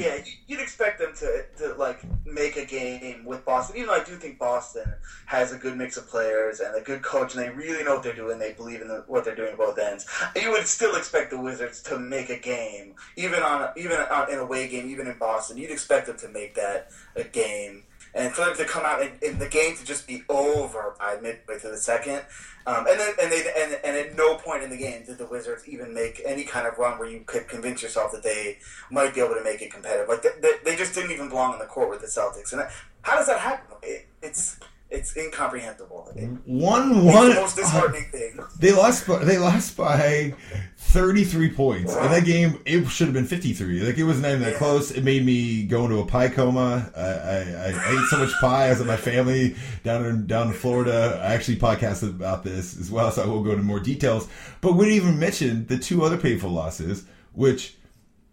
Yeah, 0.00 0.14
you- 0.16 0.32
you'd 0.46 0.60
expect 0.60 0.98
them 0.98 1.12
to, 1.18 1.44
to 1.58 1.74
like 1.74 2.00
make 2.24 2.56
a 2.56 2.64
game 2.64 3.24
with 3.24 3.44
Boston. 3.44 3.76
Even 3.76 3.88
though 3.88 3.94
I 4.00 4.04
do 4.04 4.16
think 4.16 4.38
Boston 4.38 4.94
has 5.26 5.52
a 5.52 5.56
good 5.58 5.76
mix 5.76 5.96
of 5.96 6.08
players 6.08 6.60
and 6.60 6.74
a 6.74 6.80
good 6.80 7.02
coach, 7.02 7.34
and 7.34 7.42
they 7.44 7.50
really 7.50 7.84
know 7.84 7.94
what 7.94 8.02
they're 8.02 8.14
doing. 8.14 8.38
They 8.38 8.52
believe 8.52 8.80
in 8.80 8.88
the, 8.88 9.04
what 9.06 9.24
they're 9.24 9.34
doing 9.36 9.52
at 9.52 9.58
both 9.58 9.78
ends. 9.78 10.06
You 10.34 10.50
would 10.50 10.66
still 10.66 10.96
expect 10.96 11.30
the 11.30 11.40
Wizards 11.40 11.82
to 11.84 11.98
make 11.98 12.30
a 12.30 12.38
game, 12.38 12.94
even 13.16 13.42
on 13.42 13.70
even 13.76 13.98
on, 13.98 14.30
in 14.32 14.38
a 14.38 14.42
away 14.42 14.68
game, 14.68 14.88
even 14.88 15.06
in 15.06 15.18
Boston. 15.18 15.58
You'd 15.58 15.70
expect 15.70 16.06
them 16.06 16.16
to 16.18 16.28
make 16.28 16.54
that 16.54 16.90
a 17.14 17.24
game. 17.24 17.84
And 18.14 18.32
for 18.34 18.44
them 18.44 18.56
to 18.56 18.64
come 18.66 18.84
out 18.84 19.00
and, 19.00 19.12
and 19.22 19.38
the 19.38 19.48
game 19.48 19.74
to 19.76 19.84
just 19.84 20.06
be 20.06 20.22
over 20.28 20.94
by 20.98 21.16
midway 21.16 21.58
through 21.58 21.70
the 21.70 21.78
second, 21.78 22.22
um, 22.66 22.86
and 22.86 23.00
then 23.00 23.14
and 23.20 23.32
they 23.32 23.52
and, 23.56 23.80
and 23.84 23.96
at 23.96 24.16
no 24.16 24.36
point 24.36 24.62
in 24.62 24.70
the 24.70 24.76
game 24.76 25.04
did 25.04 25.18
the 25.18 25.26
Wizards 25.26 25.66
even 25.66 25.94
make 25.94 26.20
any 26.24 26.44
kind 26.44 26.66
of 26.66 26.76
run 26.78 26.98
where 26.98 27.08
you 27.08 27.22
could 27.26 27.48
convince 27.48 27.82
yourself 27.82 28.12
that 28.12 28.22
they 28.22 28.58
might 28.90 29.14
be 29.14 29.20
able 29.20 29.34
to 29.34 29.42
make 29.42 29.62
it 29.62 29.72
competitive. 29.72 30.08
Like 30.08 30.22
they, 30.22 30.30
they, 30.40 30.52
they 30.64 30.76
just 30.76 30.94
didn't 30.94 31.10
even 31.10 31.30
belong 31.30 31.54
on 31.54 31.58
the 31.58 31.64
court 31.64 31.88
with 31.88 32.00
the 32.00 32.06
Celtics. 32.06 32.52
And 32.52 32.62
how 33.00 33.16
does 33.16 33.26
that 33.28 33.40
happen? 33.40 33.76
It, 33.82 34.06
it's 34.22 34.60
it's 34.92 35.16
incomprehensible. 35.16 36.12
It, 36.14 36.28
one 36.44 37.04
one 37.04 37.30
the 37.30 37.34
most 37.36 37.56
disheartening 37.56 38.04
thing. 38.10 38.38
They 38.60 38.72
lost. 38.72 39.06
By, 39.08 39.24
they 39.24 39.38
lost 39.38 39.76
by 39.76 40.34
thirty 40.76 41.24
three 41.24 41.50
points. 41.50 41.96
In 41.96 42.10
that 42.10 42.24
game, 42.24 42.60
it 42.64 42.86
should 42.88 43.06
have 43.08 43.14
been 43.14 43.26
fifty 43.26 43.52
three. 43.54 43.80
Like 43.80 43.98
it 43.98 44.04
wasn't 44.04 44.26
even 44.26 44.42
that 44.42 44.56
close. 44.56 44.90
It 44.90 45.02
made 45.02 45.24
me 45.24 45.64
go 45.64 45.84
into 45.84 45.98
a 45.98 46.06
pie 46.06 46.28
coma. 46.28 46.92
I, 46.96 47.00
I, 47.00 47.36
I 47.66 47.92
ate 47.92 48.06
so 48.10 48.18
much 48.18 48.32
pie. 48.40 48.66
I 48.66 48.70
was 48.70 48.78
with 48.78 48.88
my 48.88 48.96
family 48.96 49.56
down 49.82 50.04
in 50.04 50.26
down 50.26 50.48
in 50.48 50.52
Florida. 50.52 51.20
I 51.24 51.34
actually 51.34 51.56
podcasted 51.56 52.10
about 52.10 52.44
this 52.44 52.78
as 52.78 52.90
well, 52.90 53.10
so 53.10 53.22
I 53.22 53.26
will 53.26 53.42
go 53.42 53.50
into 53.52 53.64
more 53.64 53.80
details. 53.80 54.28
But 54.60 54.74
we 54.74 54.84
didn't 54.84 54.96
even 54.98 55.18
mention 55.18 55.66
the 55.66 55.78
two 55.78 56.04
other 56.04 56.18
painful 56.18 56.50
losses, 56.50 57.04
which 57.32 57.76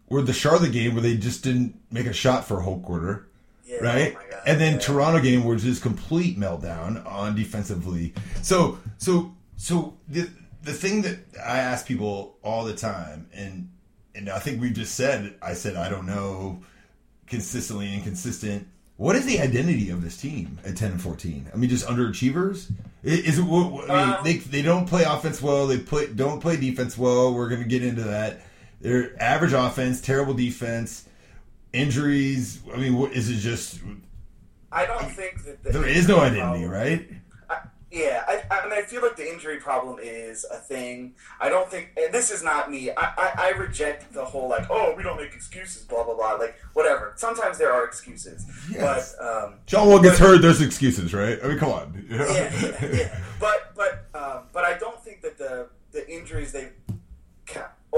were 0.10 0.22
the 0.22 0.34
Charlotte 0.34 0.72
game 0.74 0.93
where 0.93 1.02
they 1.04 1.15
just 1.17 1.43
didn't 1.43 1.80
make 1.91 2.06
a 2.06 2.13
shot 2.13 2.45
for 2.45 2.60
a 2.60 2.63
whole 2.63 2.82
quarter 2.82 3.28
Yeah, 3.65 3.78
right? 3.78 4.15
oh 4.17 4.29
and 4.45 4.60
then. 4.60 4.80
Toronto 4.80 5.21
game 5.21 5.43
was 5.43 5.63
just 5.63 5.82
complete 5.82 6.38
meltdown 6.39 7.06
on 7.06 7.36
defensively. 7.36 8.13
So 8.41 8.80
so 8.97 9.34
so 9.58 9.97
the 10.08 10.30
the 10.63 10.73
thing 10.73 11.02
that 11.04 11.19
I 11.43 11.60
ask 11.60 11.86
people 11.86 12.38
all 12.43 12.63
the 12.65 12.75
time, 12.75 13.28
and 13.34 13.69
and 14.15 14.30
I 14.30 14.39
think 14.39 14.62
we 14.62 14.69
just 14.71 14.95
said, 14.95 15.36
I 15.41 15.54
said 15.54 15.75
I 15.75 15.89
don't 15.89 16.06
know, 16.08 16.62
consistently 17.28 17.93
inconsistent. 17.93 18.67
What 18.97 19.15
is 19.15 19.25
the 19.25 19.39
identity 19.39 19.91
of 19.91 20.02
this 20.04 20.17
team 20.17 20.60
at 20.65 20.75
ten 20.75 20.91
and 20.91 21.02
fourteen? 21.02 21.49
I 21.54 21.58
mean, 21.58 21.69
just 21.69 21.88
underachievers. 21.88 22.69
Is 23.02 23.39
it? 23.39 23.43
what- 23.43 23.71
what- 23.71 23.89
I 23.89 24.06
mean, 24.06 24.15
Um, 24.17 24.23
they 24.25 24.38
they 24.38 24.62
don't 24.62 24.86
play 24.88 25.04
offense 25.04 25.41
well. 25.41 25.67
They 25.67 25.78
play 25.78 26.08
don't 26.08 26.41
play 26.41 26.58
defense 26.58 26.97
well. 26.97 27.34
We're 27.34 27.47
going 27.47 27.62
to 27.63 27.67
get 27.67 27.82
into 27.84 28.02
that. 28.04 28.41
They're 28.82 29.12
average 29.21 29.54
offense, 29.54 30.02
terrible 30.02 30.34
defense 30.34 31.06
injuries. 31.71 32.60
I 32.73 32.78
mean, 32.78 32.95
what 32.95 33.13
is 33.13 33.30
it? 33.30 33.36
Just 33.38 33.80
I 34.71 34.86
don't 34.86 35.10
think 35.12 35.43
that 35.45 35.63
the 35.63 35.71
there 35.71 35.88
is 35.88 36.08
no 36.08 36.19
identity, 36.19 36.41
problem- 36.65 36.71
right? 36.71 37.10
Yeah, 37.91 38.23
I, 38.27 38.43
I 38.51 38.63
mean, 38.65 38.73
I 38.73 38.84
feel 38.84 39.01
like 39.01 39.15
the 39.15 39.27
injury 39.27 39.58
problem 39.58 39.97
is 39.99 40.45
a 40.51 40.58
thing. 40.58 41.15
I 41.41 41.49
don't 41.49 41.67
think, 41.71 41.89
and 41.97 42.13
this 42.13 42.29
is 42.29 42.43
not 42.43 42.69
me. 42.69 42.91
I, 42.91 42.95
I, 43.17 43.32
I 43.36 43.49
reject 43.58 44.13
the 44.13 44.23
whole 44.23 44.47
like, 44.47 44.67
oh, 44.69 44.93
we 44.95 45.01
don't 45.01 45.17
make 45.17 45.34
excuses, 45.34 45.86
blah 45.86 46.03
blah 46.03 46.13
blah. 46.13 46.34
Like 46.34 46.55
whatever. 46.73 47.13
Sometimes 47.15 47.58
there 47.58 47.73
are 47.73 47.86
excuses, 47.86 48.45
Yes. 48.69 49.15
but 49.19 49.25
um, 49.27 49.55
John 49.65 49.88
Wall 49.88 49.99
gets 49.99 50.19
hurt. 50.19 50.43
There's 50.43 50.62
excuses, 50.62 51.15
right? 51.15 51.39
I 51.43 51.47
mean, 51.47 51.58
come 51.58 51.71
on. 51.71 52.05
yeah, 52.12 52.32
yeah, 52.62 52.86
yeah. 52.93 53.19
But 53.39 53.73
but 53.75 54.05
um, 54.13 54.43
but 54.53 54.65
I 54.65 54.77
don't 54.77 55.03
think 55.03 55.21
that 55.23 55.39
the 55.39 55.69
the 55.91 56.08
injuries 56.08 56.51
they 56.51 56.69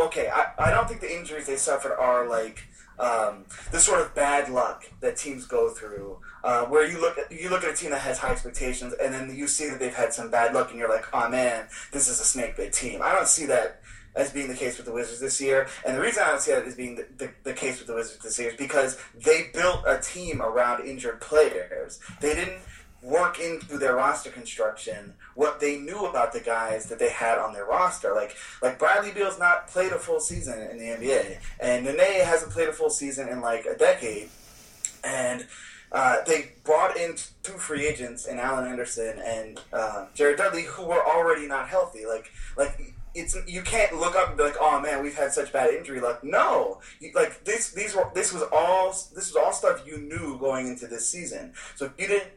okay. 0.05 0.29
I, 0.33 0.51
I 0.57 0.71
don't 0.71 0.87
think 0.87 1.01
the 1.01 1.13
injuries 1.13 1.47
they 1.47 1.57
suffered 1.57 1.97
are 1.97 2.29
like 2.29 2.63
um, 2.97 3.43
the 3.71 3.79
sort 3.81 3.99
of 3.99 4.15
bad 4.15 4.49
luck 4.49 4.85
that 5.01 5.17
teams 5.17 5.45
go 5.45 5.69
through. 5.69 6.19
Uh, 6.43 6.65
where 6.65 6.89
you 6.89 6.99
look 6.99 7.17
at 7.17 7.31
you 7.31 7.49
look 7.49 7.63
at 7.63 7.71
a 7.71 7.75
team 7.75 7.91
that 7.91 8.01
has 8.01 8.17
high 8.17 8.31
expectations, 8.31 8.93
and 9.01 9.13
then 9.13 9.33
you 9.35 9.47
see 9.47 9.69
that 9.69 9.79
they've 9.79 9.93
had 9.93 10.13
some 10.13 10.31
bad 10.31 10.53
luck, 10.53 10.71
and 10.71 10.79
you're 10.79 10.89
like, 10.89 11.05
oh 11.13 11.29
man, 11.29 11.67
this 11.91 12.07
is 12.07 12.19
a 12.19 12.23
snake 12.23 12.57
bit 12.57 12.73
team. 12.73 13.01
I 13.03 13.13
don't 13.13 13.27
see 13.27 13.45
that 13.45 13.81
as 14.15 14.31
being 14.31 14.47
the 14.47 14.55
case 14.55 14.77
with 14.77 14.85
the 14.85 14.91
Wizards 14.91 15.19
this 15.19 15.39
year. 15.39 15.67
And 15.85 15.95
the 15.95 16.01
reason 16.01 16.23
I 16.23 16.29
don't 16.29 16.41
see 16.41 16.51
that 16.51 16.65
as 16.65 16.75
being 16.75 16.95
the, 16.95 17.07
the, 17.17 17.31
the 17.43 17.53
case 17.53 17.79
with 17.79 17.87
the 17.87 17.95
Wizards 17.95 18.23
this 18.23 18.37
year 18.39 18.49
is 18.49 18.57
because 18.57 18.97
they 19.15 19.49
built 19.53 19.83
a 19.87 19.99
team 19.99 20.41
around 20.41 20.85
injured 20.85 21.21
players. 21.21 21.99
They 22.19 22.35
didn't 22.35 22.61
work 23.01 23.39
into 23.39 23.77
their 23.77 23.95
roster 23.95 24.29
construction 24.29 25.15
what 25.33 25.59
they 25.59 25.79
knew 25.79 26.05
about 26.05 26.33
the 26.33 26.39
guys 26.39 26.85
that 26.87 26.99
they 26.99 27.09
had 27.09 27.39
on 27.39 27.53
their 27.53 27.65
roster. 27.65 28.13
Like 28.13 28.35
like 28.61 28.77
Bradley 28.77 29.11
Beal's 29.11 29.39
not 29.39 29.67
played 29.67 29.91
a 29.91 29.99
full 29.99 30.19
season 30.19 30.59
in 30.59 30.77
the 30.77 30.85
NBA, 30.85 31.39
and 31.59 31.85
Nene 31.85 32.25
hasn't 32.25 32.51
played 32.51 32.69
a 32.69 32.73
full 32.73 32.89
season 32.89 33.27
in 33.29 33.41
like 33.41 33.65
a 33.65 33.75
decade. 33.75 34.29
And 35.03 35.47
uh, 35.91 36.17
they 36.25 36.53
brought 36.63 36.97
in 36.97 37.15
two 37.43 37.53
free 37.53 37.85
agents, 37.85 38.25
and 38.25 38.39
Alan 38.39 38.67
Anderson 38.67 39.19
and 39.19 39.59
uh, 39.73 40.07
Jared 40.13 40.37
Dudley, 40.37 40.63
who 40.63 40.85
were 40.85 41.05
already 41.05 41.47
not 41.47 41.67
healthy. 41.67 42.05
Like 42.05 42.31
like 42.57 42.93
it's 43.13 43.35
you 43.47 43.61
can't 43.61 43.99
look 43.99 44.15
up 44.15 44.29
and 44.29 44.37
be 44.37 44.43
like, 44.43 44.55
oh 44.59 44.79
man, 44.79 45.03
we've 45.03 45.17
had 45.17 45.33
such 45.33 45.51
bad 45.51 45.73
injury 45.73 45.99
luck. 45.99 46.23
No, 46.23 46.79
you, 46.99 47.11
like 47.13 47.43
this 47.43 47.71
these 47.71 47.95
were 47.95 48.09
this 48.13 48.31
was 48.31 48.43
all 48.53 48.89
this 48.89 49.33
was 49.33 49.35
all 49.35 49.51
stuff 49.51 49.83
you 49.85 49.97
knew 49.97 50.37
going 50.39 50.67
into 50.67 50.87
this 50.87 51.09
season. 51.09 51.53
So 51.75 51.85
if 51.85 51.91
you 51.97 52.07
didn't 52.07 52.31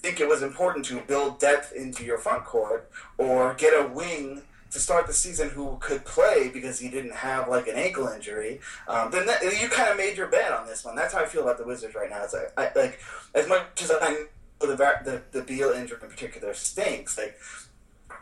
think 0.00 0.20
it 0.20 0.28
was 0.28 0.42
important 0.42 0.84
to 0.86 1.00
build 1.00 1.38
depth 1.38 1.72
into 1.72 2.04
your 2.04 2.18
front 2.18 2.44
court 2.44 2.90
or 3.16 3.54
get 3.54 3.72
a 3.72 3.88
wing 3.88 4.42
to 4.70 4.78
start 4.78 5.06
the 5.06 5.12
season 5.12 5.50
who 5.50 5.76
could 5.80 6.04
play 6.04 6.50
because 6.52 6.78
he 6.78 6.88
didn't 6.88 7.14
have 7.14 7.48
like 7.48 7.68
an 7.68 7.76
ankle 7.76 8.06
injury, 8.08 8.60
um, 8.86 9.10
then 9.10 9.26
that, 9.26 9.42
you 9.42 9.68
kind 9.68 9.90
of 9.90 9.96
made 9.96 10.16
your 10.16 10.28
bet 10.28 10.52
on 10.52 10.66
this 10.66 10.84
one. 10.84 10.94
That's 10.94 11.14
how 11.14 11.20
I 11.20 11.26
feel 11.26 11.42
about 11.42 11.58
the 11.58 11.64
Wizards 11.64 11.94
right 11.94 12.10
now. 12.10 12.22
It's 12.22 12.34
like, 12.34 12.52
I, 12.56 12.70
like 12.78 13.00
as 13.34 13.48
much 13.48 13.82
as 13.82 13.90
I 13.90 14.10
know 14.10 14.26
the 14.60 14.76
the, 14.76 15.22
the 15.32 15.42
Beal 15.42 15.70
injury 15.70 15.98
in 16.02 16.08
particular 16.08 16.52
stinks, 16.54 17.16
like 17.16 17.38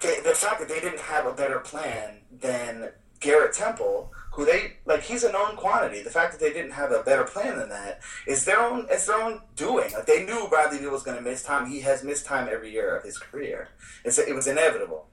they, 0.01 0.21
the 0.21 0.35
fact 0.35 0.61
that 0.61 0.69
they 0.69 0.81
didn't 0.81 1.01
have 1.01 1.27
a 1.27 1.33
better 1.33 1.59
plan 1.59 2.19
than 2.31 2.91
Garrett 3.21 3.55
Temple, 3.55 4.13
who 4.33 4.45
they 4.45 4.75
like, 4.85 5.03
he's 5.03 5.25
a 5.25 5.33
known 5.33 5.57
quantity. 5.57 6.03
The 6.03 6.11
fact 6.11 6.33
that 6.33 6.41
they 6.41 6.53
didn't 6.53 6.73
have 6.73 6.93
a 6.93 7.03
better 7.03 7.25
plan 7.25 7.59
than 7.59 7.71
that 7.71 8.01
is 8.27 8.45
their 8.45 8.61
own. 8.61 8.87
It's 8.91 9.07
their 9.07 9.21
own 9.21 9.41
doing. 9.57 9.91
Like 9.93 10.07
they 10.07 10.25
knew 10.25 10.47
Bradley 10.49 10.79
Beal 10.79 10.93
was 10.93 11.03
going 11.03 11.17
to 11.17 11.23
miss 11.23 11.43
time. 11.43 11.71
He 11.71 11.81
has 11.81 12.05
missed 12.05 12.27
time 12.27 12.49
every 12.51 12.71
year 12.71 12.95
of 12.95 13.03
his 13.03 13.19
career. 13.19 13.69
It's 14.05 14.19
it 14.19 14.35
was 14.35 14.47
inevitable. 14.47 15.07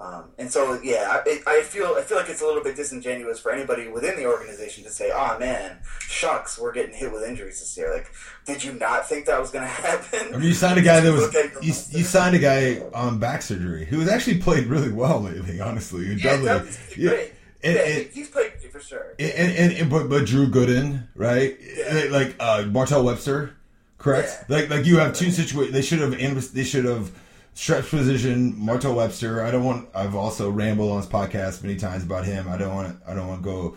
Um, 0.00 0.30
and 0.38 0.50
so, 0.50 0.80
yeah, 0.82 1.20
I, 1.26 1.42
I 1.46 1.60
feel 1.60 1.94
I 1.98 2.00
feel 2.00 2.16
like 2.16 2.30
it's 2.30 2.40
a 2.40 2.46
little 2.46 2.62
bit 2.62 2.74
disingenuous 2.74 3.38
for 3.38 3.52
anybody 3.52 3.86
within 3.88 4.16
the 4.16 4.24
organization 4.24 4.82
to 4.84 4.90
say, 4.90 5.10
"Oh 5.14 5.38
man, 5.38 5.76
shucks, 6.00 6.58
we're 6.58 6.72
getting 6.72 6.94
hit 6.94 7.12
with 7.12 7.22
injuries 7.22 7.60
this 7.60 7.76
year." 7.76 7.92
Like, 7.92 8.10
did 8.46 8.64
you 8.64 8.72
not 8.72 9.06
think 9.06 9.26
that 9.26 9.38
was 9.38 9.50
going 9.50 9.64
to 9.66 9.70
happen? 9.70 10.34
I 10.34 10.38
mean, 10.38 10.46
you 10.48 10.54
signed 10.54 10.78
a 10.78 10.82
guy 10.82 11.00
that 11.00 11.12
was 11.12 11.20
Look 11.22 11.34
at 11.34 11.52
your 11.52 11.62
you, 11.62 11.68
you 11.90 12.02
signed 12.04 12.34
a 12.34 12.38
guy 12.38 12.80
on 12.94 13.18
back 13.18 13.42
surgery 13.42 13.84
who 13.84 14.00
has 14.00 14.08
actually 14.08 14.38
played 14.38 14.68
really 14.68 14.90
well 14.90 15.20
lately. 15.20 15.60
Honestly, 15.60 16.06
Yeah, 16.14 16.30
Dudley. 16.36 16.46
Dudley's 16.46 16.96
Yeah. 16.96 17.10
great. 17.10 17.32
And- 17.62 17.74
yeah, 17.74 17.82
and- 17.82 18.06
he's 18.10 18.28
played 18.30 18.52
for 18.72 18.80
sure. 18.80 19.14
And, 19.18 19.52
and, 19.52 19.72
and 19.74 19.90
but, 19.90 20.08
but 20.08 20.24
Drew 20.24 20.46
Gooden, 20.48 21.08
right? 21.14 21.58
Yeah. 21.76 22.06
Like 22.10 22.36
uh, 22.40 22.64
Martell 22.70 23.04
Webster, 23.04 23.54
correct? 23.98 24.44
Yeah. 24.48 24.56
Like 24.56 24.70
like 24.70 24.86
you 24.86 24.96
have 24.96 25.14
two 25.14 25.30
situations. 25.30 25.74
They 25.74 25.82
should 25.82 25.98
have 25.98 26.54
they 26.54 26.64
should 26.64 26.86
have 26.86 27.10
stretch 27.54 27.88
position 27.90 28.54
Martell 28.58 28.94
Webster. 28.94 29.44
I 29.44 29.50
don't 29.50 29.64
want. 29.64 29.88
I've 29.94 30.14
also 30.14 30.50
rambled 30.50 30.90
on 30.90 31.00
this 31.00 31.08
podcast 31.08 31.62
many 31.62 31.76
times 31.76 32.02
about 32.02 32.24
him. 32.24 32.48
I 32.48 32.56
don't 32.56 32.74
want. 32.74 33.00
I 33.06 33.14
don't 33.14 33.28
want 33.28 33.42
to 33.42 33.44
go 33.44 33.76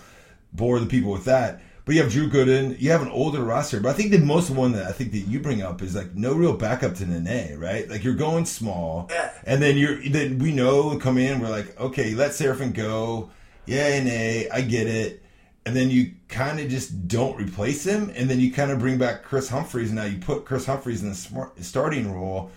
bore 0.54 0.80
the 0.80 0.86
people 0.86 1.12
with 1.12 1.26
that. 1.26 1.62
But 1.86 1.96
you 1.96 2.02
have 2.02 2.12
Drew 2.12 2.30
Gooden. 2.30 2.80
You 2.80 2.92
have 2.92 3.02
an 3.02 3.10
older 3.10 3.44
roster. 3.44 3.82
But 3.82 3.90
I 3.90 3.94
think 3.94 4.12
the 4.12 4.20
most 4.20 4.50
one 4.50 4.72
that 4.72 4.88
I 4.88 4.94
think 4.94 5.12
that 5.12 5.20
you 5.20 5.42
bring 5.42 5.62
up 5.62 5.82
is 5.82 5.96
like 5.96 6.16
no 6.16 6.34
real 6.34 6.54
backup 6.54 6.96
to 6.96 7.06
Nene, 7.06 7.60
right? 7.60 7.90
Like 7.90 8.04
you're 8.04 8.14
going 8.14 8.46
small, 8.46 9.10
and 9.46 9.62
then 9.62 9.78
you're 9.78 10.02
then 10.10 10.40
we 10.40 10.54
know 10.54 10.98
come 10.98 11.18
in. 11.18 11.42
We're 11.42 11.50
like, 11.50 11.78
okay, 11.80 12.14
let 12.16 12.32
Seraphin 12.32 12.74
go. 12.74 13.32
Yeah, 13.66 14.02
Nene, 14.02 14.48
I 14.52 14.62
get 14.62 14.88
it. 14.88 15.22
And 15.66 15.76
then 15.76 15.90
you 15.90 16.14
kind 16.28 16.60
of 16.60 16.70
just 16.70 17.08
don't 17.08 17.38
replace 17.38 17.86
him, 17.86 18.12
and 18.16 18.30
then 18.30 18.40
you 18.40 18.52
kind 18.52 18.72
of 18.72 18.80
bring 18.80 18.98
back 18.98 19.24
Kris 19.24 19.48
Humphries. 19.48 19.94
Now 19.94 20.04
you 20.04 20.18
put 20.18 20.44
Kris 20.46 20.66
Humphries 20.66 21.02
in 21.02 21.10
the 21.10 21.16
smart, 21.16 21.62
starting 21.64 22.14
role, 22.14 22.52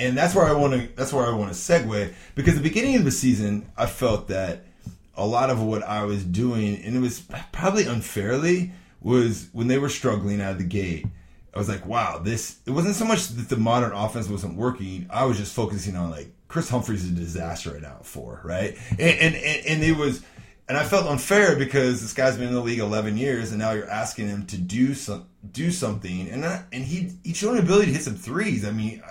and 0.00 0.16
that's 0.16 0.34
where 0.34 0.46
I 0.46 0.52
want 0.52 0.72
to. 0.72 0.88
That's 0.96 1.12
where 1.12 1.26
I 1.26 1.30
want 1.30 1.52
to 1.52 1.58
segue 1.58 2.12
because 2.34 2.54
the 2.54 2.62
beginning 2.62 2.96
of 2.96 3.04
the 3.04 3.10
season, 3.10 3.70
I 3.76 3.86
felt 3.86 4.28
that 4.28 4.64
a 5.14 5.26
lot 5.26 5.50
of 5.50 5.62
what 5.62 5.82
I 5.82 6.04
was 6.04 6.24
doing, 6.24 6.82
and 6.82 6.96
it 6.96 7.00
was 7.00 7.22
probably 7.52 7.84
unfairly, 7.84 8.72
was 9.00 9.48
when 9.52 9.68
they 9.68 9.78
were 9.78 9.90
struggling 9.90 10.40
out 10.40 10.52
of 10.52 10.58
the 10.58 10.64
gate. 10.64 11.06
I 11.54 11.58
was 11.58 11.68
like, 11.68 11.84
wow, 11.84 12.18
this. 12.18 12.58
It 12.64 12.70
wasn't 12.70 12.94
so 12.94 13.04
much 13.04 13.28
that 13.28 13.48
the 13.48 13.56
modern 13.56 13.92
offense 13.92 14.28
wasn't 14.28 14.56
working. 14.56 15.06
I 15.10 15.24
was 15.24 15.36
just 15.36 15.54
focusing 15.54 15.96
on 15.96 16.10
like 16.10 16.32
Kris 16.48 16.70
Humphries 16.70 17.04
is 17.04 17.10
a 17.10 17.14
disaster 17.14 17.72
right 17.72 17.82
now 17.82 17.96
at 18.00 18.06
four, 18.06 18.40
right? 18.42 18.76
And 18.90 19.00
and 19.00 19.34
and, 19.34 19.66
and 19.66 19.84
it 19.84 19.96
was. 19.96 20.22
And 20.68 20.78
I 20.78 20.84
felt 20.84 21.06
unfair 21.06 21.56
because 21.56 22.00
this 22.00 22.12
guy's 22.12 22.36
been 22.36 22.46
in 22.46 22.54
the 22.54 22.60
league 22.60 22.78
11 22.78 23.16
years, 23.16 23.50
and 23.50 23.58
now 23.58 23.72
you're 23.72 23.90
asking 23.90 24.28
him 24.28 24.46
to 24.46 24.56
do 24.56 24.94
some 24.94 25.26
do 25.50 25.72
something, 25.72 26.30
and 26.30 26.44
I, 26.44 26.62
and 26.72 26.84
he 26.84 27.12
he 27.24 27.34
showed 27.34 27.54
an 27.54 27.58
ability 27.58 27.86
to 27.86 27.92
hit 27.92 28.02
some 28.02 28.14
threes. 28.14 28.64
I 28.64 28.70
mean, 28.70 29.02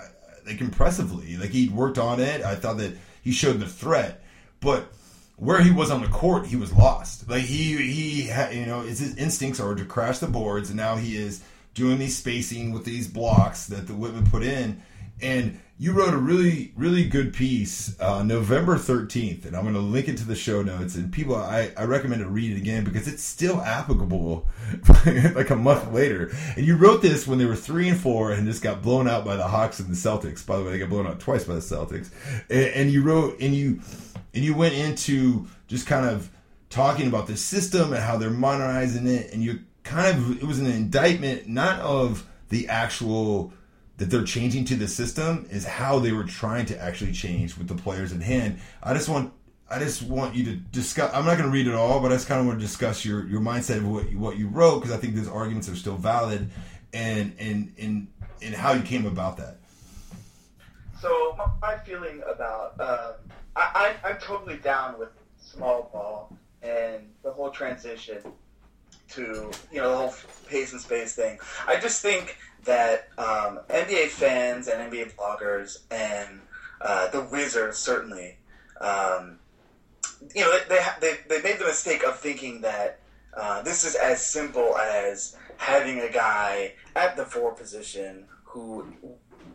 like 0.46 0.60
impressively, 0.60 1.36
like 1.36 1.50
he'd 1.50 1.72
worked 1.72 1.98
on 1.98 2.20
it. 2.20 2.42
I 2.42 2.54
thought 2.54 2.78
that 2.78 2.96
he 3.22 3.32
showed 3.32 3.60
the 3.60 3.66
threat, 3.66 4.22
but 4.60 4.92
where 5.36 5.62
he 5.62 5.70
was 5.70 5.90
on 5.90 6.02
the 6.02 6.08
court, 6.08 6.46
he 6.46 6.56
was 6.56 6.72
lost. 6.72 7.28
Like 7.28 7.42
he 7.42 7.76
he 7.76 8.22
had, 8.22 8.54
you 8.54 8.66
know, 8.66 8.82
his 8.82 9.16
instincts 9.16 9.60
are 9.60 9.74
to 9.74 9.84
crash 9.84 10.18
the 10.18 10.26
boards, 10.26 10.70
and 10.70 10.76
now 10.76 10.96
he 10.96 11.16
is 11.16 11.42
doing 11.74 11.98
these 11.98 12.18
spacing 12.18 12.72
with 12.72 12.84
these 12.84 13.08
blocks 13.08 13.66
that 13.66 13.86
the 13.86 13.92
Wittman 13.92 14.30
put 14.30 14.42
in. 14.42 14.82
And 15.22 15.60
you 15.78 15.92
wrote 15.92 16.12
a 16.12 16.18
really 16.18 16.72
really 16.76 17.04
good 17.04 17.32
piece 17.32 17.98
uh, 18.00 18.22
November 18.22 18.76
thirteenth, 18.76 19.46
and 19.46 19.56
I'm 19.56 19.62
going 19.62 19.74
to 19.74 19.80
link 19.80 20.08
it 20.08 20.18
to 20.18 20.26
the 20.26 20.36
show 20.36 20.62
notes. 20.62 20.94
And 20.94 21.12
people, 21.12 21.36
I 21.36 21.72
I 21.76 21.84
recommend 21.84 22.22
to 22.22 22.28
read 22.28 22.52
it 22.52 22.58
again 22.58 22.84
because 22.84 23.08
it's 23.08 23.22
still 23.22 23.60
applicable 23.62 24.46
like 25.06 25.50
a 25.50 25.56
month 25.56 25.90
later. 25.92 26.30
And 26.56 26.66
you 26.66 26.76
wrote 26.76 27.02
this 27.02 27.26
when 27.26 27.38
they 27.38 27.46
were 27.46 27.56
three 27.56 27.88
and 27.88 27.98
four 27.98 28.32
and 28.32 28.46
just 28.46 28.62
got 28.62 28.82
blown 28.82 29.08
out 29.08 29.24
by 29.24 29.36
the 29.36 29.48
Hawks 29.48 29.80
and 29.80 29.88
the 29.88 29.94
Celtics. 29.94 30.44
By 30.44 30.58
the 30.58 30.64
way, 30.64 30.72
they 30.72 30.78
got 30.78 30.90
blown 30.90 31.06
out 31.06 31.18
twice 31.18 31.44
by 31.44 31.54
the 31.54 31.60
Celtics. 31.60 32.10
And, 32.50 32.74
and 32.74 32.90
you 32.90 33.02
wrote 33.02 33.40
and 33.40 33.54
you 33.54 33.80
and 34.34 34.44
you 34.44 34.54
went 34.54 34.74
into 34.74 35.46
just 35.66 35.86
kind 35.86 36.06
of 36.06 36.30
talking 36.68 37.08
about 37.08 37.26
the 37.26 37.36
system 37.36 37.92
and 37.92 38.02
how 38.02 38.16
they're 38.16 38.30
modernizing 38.30 39.06
it 39.06 39.32
and 39.32 39.42
you 39.42 39.60
kind 39.82 40.16
of 40.16 40.42
it 40.42 40.46
was 40.46 40.60
an 40.60 40.66
indictment 40.66 41.48
not 41.48 41.80
of 41.80 42.26
the 42.48 42.68
actual 42.68 43.52
that 44.00 44.08
they're 44.08 44.24
changing 44.24 44.64
to 44.64 44.76
the 44.76 44.88
system 44.88 45.46
is 45.50 45.66
how 45.66 45.98
they 45.98 46.10
were 46.10 46.24
trying 46.24 46.64
to 46.64 46.80
actually 46.80 47.12
change 47.12 47.58
with 47.58 47.68
the 47.68 47.74
players 47.74 48.12
in 48.12 48.20
hand 48.20 48.58
i 48.82 48.94
just 48.94 49.10
want 49.10 49.30
i 49.70 49.78
just 49.78 50.00
want 50.00 50.34
you 50.34 50.42
to 50.42 50.56
discuss 50.56 51.12
i'm 51.12 51.26
not 51.26 51.36
going 51.36 51.48
to 51.48 51.52
read 51.52 51.66
it 51.66 51.74
all 51.74 52.00
but 52.00 52.10
i 52.10 52.14
just 52.14 52.26
kind 52.26 52.40
of 52.40 52.46
want 52.46 52.58
to 52.58 52.64
discuss 52.64 53.04
your 53.04 53.26
your 53.26 53.42
mindset 53.42 53.76
of 53.76 53.86
what 53.86 54.10
you, 54.10 54.18
what 54.18 54.38
you 54.38 54.48
wrote 54.48 54.80
because 54.80 54.90
i 54.90 54.96
think 54.96 55.14
those 55.14 55.28
arguments 55.28 55.68
are 55.68 55.76
still 55.76 55.96
valid 55.96 56.48
and 56.94 57.34
and 57.38 57.74
and 57.78 58.08
and 58.40 58.54
how 58.54 58.72
you 58.72 58.82
came 58.82 59.04
about 59.04 59.36
that 59.36 59.58
So 60.98 61.36
my, 61.60 61.76
feeling 61.76 62.22
about 62.26 62.80
um, 62.80 63.14
I, 63.54 63.94
I, 64.04 64.08
I'm 64.08 64.18
totally 64.18 64.56
down 64.56 64.98
with 64.98 65.10
small 65.38 65.90
ball 65.92 66.36
and 66.62 67.02
the 67.22 67.30
whole 67.30 67.50
transition 67.50 68.22
to 69.10 69.50
you 69.72 69.80
know 69.80 69.90
the 69.90 69.96
whole 69.96 70.14
pace 70.48 70.72
and 70.72 70.80
space 70.80 71.14
thing. 71.14 71.38
I 71.66 71.78
just 71.78 72.00
think 72.00 72.38
that 72.64 73.08
um, 73.18 73.60
NBA 73.68 74.08
fans 74.08 74.68
and 74.68 74.92
NBA 74.92 75.14
bloggers 75.14 75.78
and 75.90 76.40
uh, 76.80 77.08
the 77.08 77.22
Wizards 77.22 77.78
certainly, 77.78 78.36
um, 78.80 79.38
you 80.34 80.42
know, 80.42 80.58
they, 80.68 80.80
they 81.00 81.16
they 81.28 81.42
made 81.42 81.58
the 81.58 81.66
mistake 81.66 82.04
of 82.04 82.18
thinking 82.18 82.60
that 82.60 83.00
uh, 83.36 83.62
this 83.62 83.84
is 83.84 83.94
as 83.94 84.24
simple 84.24 84.76
as 84.76 85.36
having 85.56 86.00
a 86.00 86.10
guy 86.10 86.72
at 86.96 87.16
the 87.16 87.24
four 87.24 87.52
position 87.52 88.24
who 88.44 88.86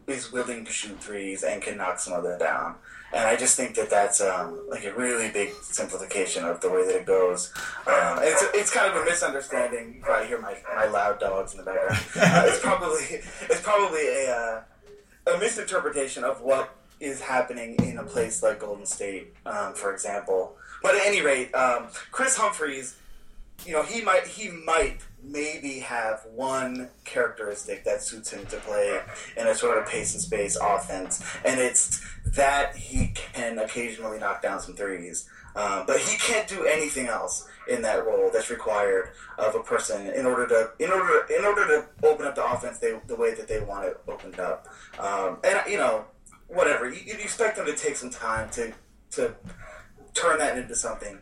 is 0.08 0.32
willing 0.32 0.64
to 0.66 0.72
shoot 0.72 1.00
threes 1.00 1.44
and 1.44 1.62
can 1.62 1.78
knock 1.78 2.00
some 2.00 2.14
of 2.14 2.24
them 2.24 2.38
down. 2.40 2.76
And 3.16 3.24
I 3.24 3.38
just 3.38 3.56
think 3.56 3.76
that 3.76 3.90
that's 3.90 4.20
um, 4.20 4.60
like 4.70 4.84
a 4.84 4.94
really 4.94 5.30
big 5.30 5.54
simplification 5.62 6.44
of 6.44 6.60
the 6.60 6.70
way 6.70 6.86
that 6.86 6.96
it 6.96 7.06
goes. 7.06 7.54
Um, 7.88 8.20
it's, 8.22 8.44
it's 8.54 8.70
kind 8.70 8.94
of 8.94 9.02
a 9.02 9.06
misunderstanding. 9.06 9.94
You 9.96 10.02
probably 10.02 10.28
hear 10.28 10.42
my, 10.42 10.58
my 10.76 10.88
loud 10.88 11.22
dogs 11.22 11.54
in 11.54 11.60
the 11.60 11.64
background. 11.64 12.04
Uh, 12.16 12.44
it's 12.48 12.60
probably 12.60 13.22
it's 13.50 13.62
probably 13.62 14.02
a 14.08 14.32
uh, 14.32 15.34
a 15.34 15.40
misinterpretation 15.40 16.24
of 16.24 16.42
what 16.42 16.76
is 17.00 17.22
happening 17.22 17.76
in 17.84 17.98
a 17.98 18.04
place 18.04 18.42
like 18.44 18.60
Golden 18.60 18.86
State, 18.86 19.34
um, 19.46 19.74
for 19.74 19.94
example. 19.94 20.56
But 20.82 20.96
at 20.96 21.02
any 21.06 21.22
rate, 21.22 21.54
um, 21.54 21.88
Kris 22.12 22.36
Humphries, 22.36 22.96
you 23.66 23.72
know, 23.72 23.84
he 23.84 24.02
might 24.02 24.28
he 24.28 24.50
might 24.50 24.98
maybe 25.24 25.80
have 25.80 26.22
one 26.34 26.90
characteristic 27.04 27.84
that 27.84 28.02
suits 28.02 28.32
him 28.32 28.46
to 28.48 28.58
play 28.58 29.00
in 29.38 29.48
a 29.48 29.56
sort 29.56 29.78
of 29.78 29.88
pace 29.88 30.14
and 30.14 30.22
space 30.22 30.58
offense, 30.62 31.24
and 31.44 31.60
it's 31.60 32.06
that 32.36 32.76
he 32.76 33.08
can 33.16 33.58
occasionally 33.58 34.20
knock 34.20 34.42
down 34.42 34.60
some 34.60 34.76
threes. 34.76 35.30
Um, 35.56 35.86
but 35.88 36.00
he 36.00 36.18
can't 36.18 36.48
do 36.50 36.66
anything 36.66 37.08
else 37.08 37.48
in 37.70 37.82
that 37.84 38.06
role 38.06 38.30
that's 38.32 38.50
required 38.50 39.12
of 39.38 39.56
a 39.56 39.64
person 39.64 40.08
in 40.08 40.26
order 40.26 40.46
to 40.48 40.72
in 40.84 40.92
order 40.92 41.26
in 41.34 41.46
order 41.46 41.66
to 41.68 42.08
open 42.08 42.28
up 42.28 42.36
the 42.36 42.46
offense 42.46 42.80
they, 42.80 43.00
the 43.08 43.16
way 43.16 43.34
that 43.34 43.48
they 43.48 43.62
want 43.62 43.86
it 43.86 44.00
opened 44.08 44.40
up. 44.40 44.68
Um, 45.00 45.38
and 45.44 45.60
you 45.70 45.78
know, 45.78 46.06
whatever 46.48 46.90
you, 46.90 47.00
you 47.06 47.14
expect 47.14 47.56
them 47.56 47.66
to 47.66 47.74
take 47.74 47.96
some 47.96 48.10
time 48.10 48.50
to 48.52 48.74
to 49.12 49.34
turn 50.14 50.40
that 50.40 50.58
into 50.58 50.76
something 50.76 51.20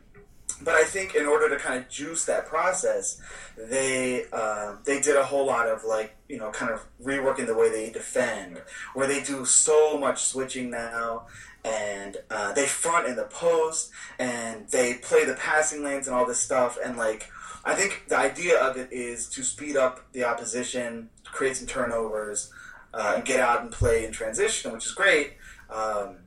but 0.61 0.75
I 0.75 0.83
think 0.83 1.15
in 1.15 1.25
order 1.25 1.49
to 1.49 1.57
kind 1.57 1.79
of 1.79 1.89
juice 1.89 2.25
that 2.25 2.45
process, 2.45 3.21
they 3.57 4.25
uh, 4.31 4.75
they 4.83 4.99
did 5.01 5.15
a 5.15 5.23
whole 5.23 5.45
lot 5.45 5.67
of 5.67 5.83
like 5.83 6.15
you 6.29 6.37
know 6.37 6.51
kind 6.51 6.71
of 6.71 6.85
reworking 7.03 7.45
the 7.45 7.55
way 7.55 7.69
they 7.69 7.89
defend, 7.89 8.61
where 8.93 9.07
they 9.07 9.23
do 9.23 9.45
so 9.45 9.97
much 9.97 10.23
switching 10.23 10.69
now, 10.69 11.27
and 11.63 12.17
uh, 12.29 12.53
they 12.53 12.65
front 12.65 13.07
in 13.07 13.15
the 13.15 13.23
post, 13.25 13.91
and 14.19 14.67
they 14.69 14.95
play 14.95 15.25
the 15.25 15.35
passing 15.35 15.83
lanes 15.83 16.07
and 16.07 16.15
all 16.15 16.25
this 16.25 16.39
stuff, 16.39 16.77
and 16.83 16.97
like 16.97 17.29
I 17.65 17.75
think 17.75 18.05
the 18.09 18.17
idea 18.17 18.59
of 18.59 18.77
it 18.77 18.91
is 18.91 19.29
to 19.29 19.43
speed 19.43 19.77
up 19.77 20.11
the 20.11 20.25
opposition, 20.25 21.09
create 21.23 21.57
some 21.57 21.67
turnovers, 21.67 22.51
uh, 22.93 23.21
get 23.21 23.39
out 23.39 23.61
and 23.61 23.71
play 23.71 24.05
in 24.05 24.11
transition, 24.11 24.71
which 24.71 24.85
is 24.85 24.91
great. 24.91 25.33
Um, 25.69 26.17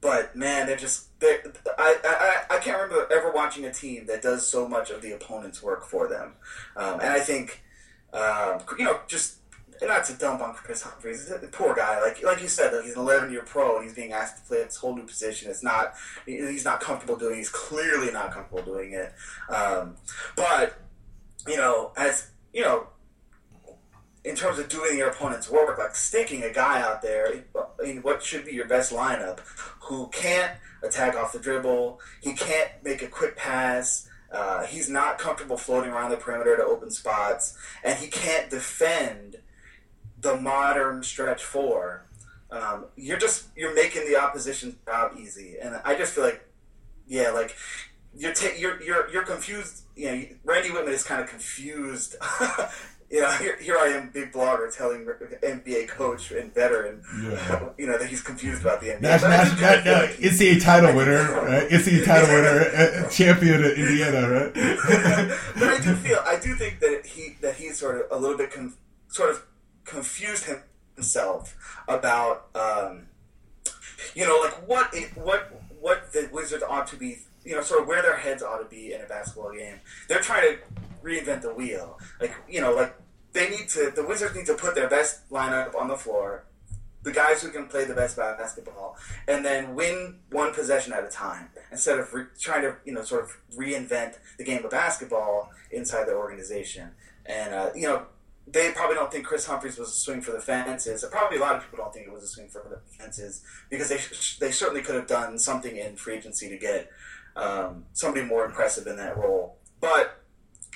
but 0.00 0.34
man, 0.34 0.66
they're 0.66 0.76
just 0.76 1.11
I, 1.22 1.98
I 2.04 2.56
I 2.56 2.58
can't 2.58 2.80
remember 2.80 3.06
ever 3.12 3.30
watching 3.32 3.64
a 3.64 3.72
team 3.72 4.06
that 4.06 4.22
does 4.22 4.46
so 4.46 4.68
much 4.68 4.90
of 4.90 5.02
the 5.02 5.12
opponent's 5.12 5.62
work 5.62 5.84
for 5.84 6.08
them, 6.08 6.34
um, 6.76 7.00
and 7.00 7.10
I 7.10 7.20
think 7.20 7.62
um, 8.12 8.60
you 8.78 8.84
know 8.84 9.00
just 9.06 9.36
not 9.86 10.04
to 10.04 10.14
dump 10.14 10.40
on 10.40 10.54
Kris 10.54 10.82
Humphries, 10.82 11.32
poor 11.50 11.74
guy. 11.74 12.00
Like 12.00 12.22
like 12.22 12.40
you 12.42 12.48
said, 12.48 12.72
like 12.72 12.84
he's 12.84 12.94
an 12.94 13.00
11 13.00 13.32
year 13.32 13.42
pro 13.42 13.76
and 13.76 13.84
he's 13.84 13.94
being 13.94 14.12
asked 14.12 14.38
to 14.38 14.42
play 14.44 14.62
this 14.62 14.76
whole 14.76 14.94
new 14.94 15.04
position. 15.04 15.50
It's 15.50 15.62
not 15.62 15.94
he's 16.26 16.64
not 16.64 16.80
comfortable 16.80 17.16
doing. 17.16 17.36
He's 17.36 17.48
clearly 17.48 18.12
not 18.12 18.32
comfortable 18.32 18.62
doing 18.62 18.92
it. 18.92 19.12
Um, 19.48 19.96
but 20.36 20.78
you 21.46 21.56
know, 21.56 21.92
as 21.96 22.30
you 22.52 22.62
know, 22.62 22.88
in 24.24 24.36
terms 24.36 24.58
of 24.58 24.68
doing 24.68 24.96
your 24.96 25.08
opponent's 25.08 25.50
work, 25.50 25.78
like 25.78 25.96
sticking 25.96 26.44
a 26.44 26.52
guy 26.52 26.80
out 26.80 27.02
there 27.02 27.44
in 27.84 28.02
what 28.02 28.22
should 28.22 28.44
be 28.44 28.52
your 28.52 28.68
best 28.68 28.92
lineup 28.92 29.40
who 29.80 30.08
can't 30.08 30.52
attack 30.82 31.16
off 31.16 31.32
the 31.32 31.38
dribble, 31.38 32.00
he 32.20 32.32
can't 32.32 32.70
make 32.84 33.02
a 33.02 33.08
quick 33.08 33.36
pass, 33.36 34.08
uh, 34.32 34.64
he's 34.64 34.88
not 34.88 35.18
comfortable 35.18 35.56
floating 35.56 35.90
around 35.90 36.10
the 36.10 36.16
perimeter 36.16 36.56
to 36.56 36.64
open 36.64 36.90
spots, 36.90 37.56
and 37.84 37.98
he 37.98 38.06
can't 38.06 38.48
defend 38.48 39.36
the 40.20 40.36
modern 40.36 41.02
stretch 41.02 41.44
four. 41.44 42.06
Um, 42.50 42.86
you're 42.96 43.18
just 43.18 43.46
you're 43.56 43.74
making 43.74 44.06
the 44.06 44.16
opposition 44.16 44.78
job 44.86 45.12
easy, 45.18 45.56
and 45.60 45.80
I 45.84 45.94
just 45.96 46.14
feel 46.14 46.24
like, 46.24 46.46
yeah, 47.06 47.30
like 47.30 47.56
you're 48.14 48.32
ta- 48.32 48.56
you're 48.56 48.82
you're 48.82 49.10
you're 49.10 49.24
confused. 49.24 49.82
You 49.96 50.10
know, 50.10 50.24
Randy 50.44 50.70
Wittman 50.70 50.88
is 50.88 51.04
kind 51.04 51.20
of 51.22 51.28
confused 51.28 52.16
you 53.12 53.20
know, 53.20 53.30
here, 53.32 53.58
here 53.60 53.76
I 53.76 53.88
am, 53.88 54.08
big 54.08 54.32
blogger, 54.32 54.74
telling 54.74 55.04
NBA 55.04 55.86
coach 55.88 56.30
and 56.32 56.52
veteran, 56.54 57.02
yeah. 57.22 57.68
you 57.78 57.86
know, 57.86 57.98
that 57.98 58.08
he's 58.08 58.22
confused 58.22 58.62
about 58.62 58.80
the 58.80 58.86
NBA. 58.86 59.02
Nash, 59.02 59.22
Nash, 59.22 59.60
Nash, 59.60 59.84
no, 59.84 59.92
like 59.92 60.10
NCAA 60.12 60.62
title 60.62 60.96
winner, 60.96 61.30
right? 61.42 61.68
NCAA 61.68 62.06
title 62.06 62.34
winner, 62.34 63.08
champion 63.10 63.64
of 63.64 63.72
Indiana, 63.72 64.30
right? 64.30 64.54
but 65.54 65.68
I 65.68 65.78
do 65.82 65.94
feel, 65.96 66.20
I 66.24 66.38
do 66.40 66.54
think 66.54 66.80
that 66.80 67.04
he 67.04 67.36
that 67.42 67.56
he's 67.56 67.78
sort 67.78 67.96
of 67.96 68.06
a 68.10 68.18
little 68.18 68.38
bit 68.38 68.50
con- 68.50 68.72
sort 69.08 69.28
of 69.28 69.44
confused 69.84 70.46
himself 70.96 71.54
about, 71.88 72.46
um, 72.54 73.08
you 74.14 74.24
know, 74.24 74.40
like 74.42 74.66
what 74.66 74.88
it, 74.94 75.14
what 75.18 75.52
what 75.78 76.14
the 76.14 76.30
Wizards 76.32 76.64
ought 76.66 76.86
to 76.86 76.96
be, 76.96 77.18
you 77.44 77.54
know, 77.54 77.60
sort 77.60 77.82
of 77.82 77.88
where 77.88 78.00
their 78.00 78.16
heads 78.16 78.42
ought 78.42 78.58
to 78.58 78.64
be 78.64 78.94
in 78.94 79.02
a 79.02 79.06
basketball 79.06 79.52
game. 79.52 79.80
They're 80.08 80.20
trying 80.20 80.56
to 80.56 80.58
reinvent 81.02 81.42
the 81.42 81.52
wheel. 81.52 81.98
Like 82.20 82.34
you 82.48 82.60
know, 82.60 82.72
like 82.72 82.94
they 83.32 83.48
need 83.48 83.68
to. 83.70 83.92
The 83.94 84.04
Wizards 84.04 84.34
need 84.34 84.46
to 84.46 84.54
put 84.54 84.74
their 84.74 84.88
best 84.88 85.28
lineup 85.30 85.74
on 85.74 85.88
the 85.88 85.96
floor, 85.96 86.44
the 87.02 87.12
guys 87.12 87.42
who 87.42 87.50
can 87.50 87.66
play 87.66 87.84
the 87.84 87.94
best 87.94 88.16
basketball, 88.16 88.96
and 89.26 89.44
then 89.44 89.74
win 89.74 90.18
one 90.30 90.52
possession 90.52 90.92
at 90.92 91.04
a 91.04 91.08
time 91.08 91.48
instead 91.70 91.98
of 91.98 92.12
re- 92.12 92.26
trying 92.38 92.62
to 92.62 92.76
you 92.84 92.92
know 92.92 93.02
sort 93.02 93.24
of 93.24 93.36
reinvent 93.56 94.18
the 94.38 94.44
game 94.44 94.64
of 94.64 94.70
basketball 94.70 95.50
inside 95.70 96.06
the 96.06 96.14
organization. 96.14 96.90
And 97.26 97.54
uh, 97.54 97.70
you 97.74 97.88
know. 97.88 98.06
They 98.44 98.72
probably 98.72 98.96
don't 98.96 99.10
think 99.10 99.24
Kris 99.24 99.46
Humphries 99.46 99.78
was 99.78 99.90
a 99.90 99.94
swing 99.94 100.20
for 100.20 100.32
the 100.32 100.40
fences. 100.40 101.04
Probably 101.12 101.38
a 101.38 101.40
lot 101.40 101.54
of 101.54 101.62
people 101.62 101.78
don't 101.78 101.94
think 101.94 102.08
it 102.08 102.12
was 102.12 102.24
a 102.24 102.26
swing 102.26 102.48
for 102.48 102.60
the 102.68 102.80
fences 102.98 103.44
because 103.70 103.88
they 103.88 104.00
they 104.44 104.50
certainly 104.50 104.82
could 104.82 104.96
have 104.96 105.06
done 105.06 105.38
something 105.38 105.76
in 105.76 105.94
free 105.94 106.16
agency 106.16 106.48
to 106.48 106.58
get 106.58 106.90
um, 107.36 107.84
somebody 107.92 108.26
more 108.26 108.44
impressive 108.44 108.88
in 108.88 108.96
that 108.96 109.16
role. 109.16 109.58
But 109.80 110.21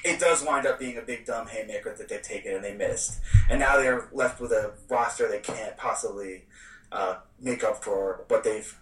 it 0.05 0.21
does 0.21 0.45
wind 0.45 0.67
up 0.67 0.79
being 0.79 0.99
a 0.99 1.03
big 1.03 1.27
dumb 1.27 1.47
haymaker 1.47 1.95
that 1.97 2.09
they've 2.09 2.23
taken 2.23 2.55
and 2.55 2.65
they 2.65 2.75
missed, 2.75 3.21
and 3.51 3.61
now 3.61 3.77
they're 3.77 4.09
left 4.13 4.41
with 4.41 4.53
a 4.53 4.73
roster 4.89 5.29
they 5.29 5.41
can't 5.41 5.77
possibly 5.77 6.45
uh, 6.93 7.17
make 7.41 7.65
up 7.65 7.83
for 7.83 8.25
what 8.29 8.45
they've. 8.45 8.79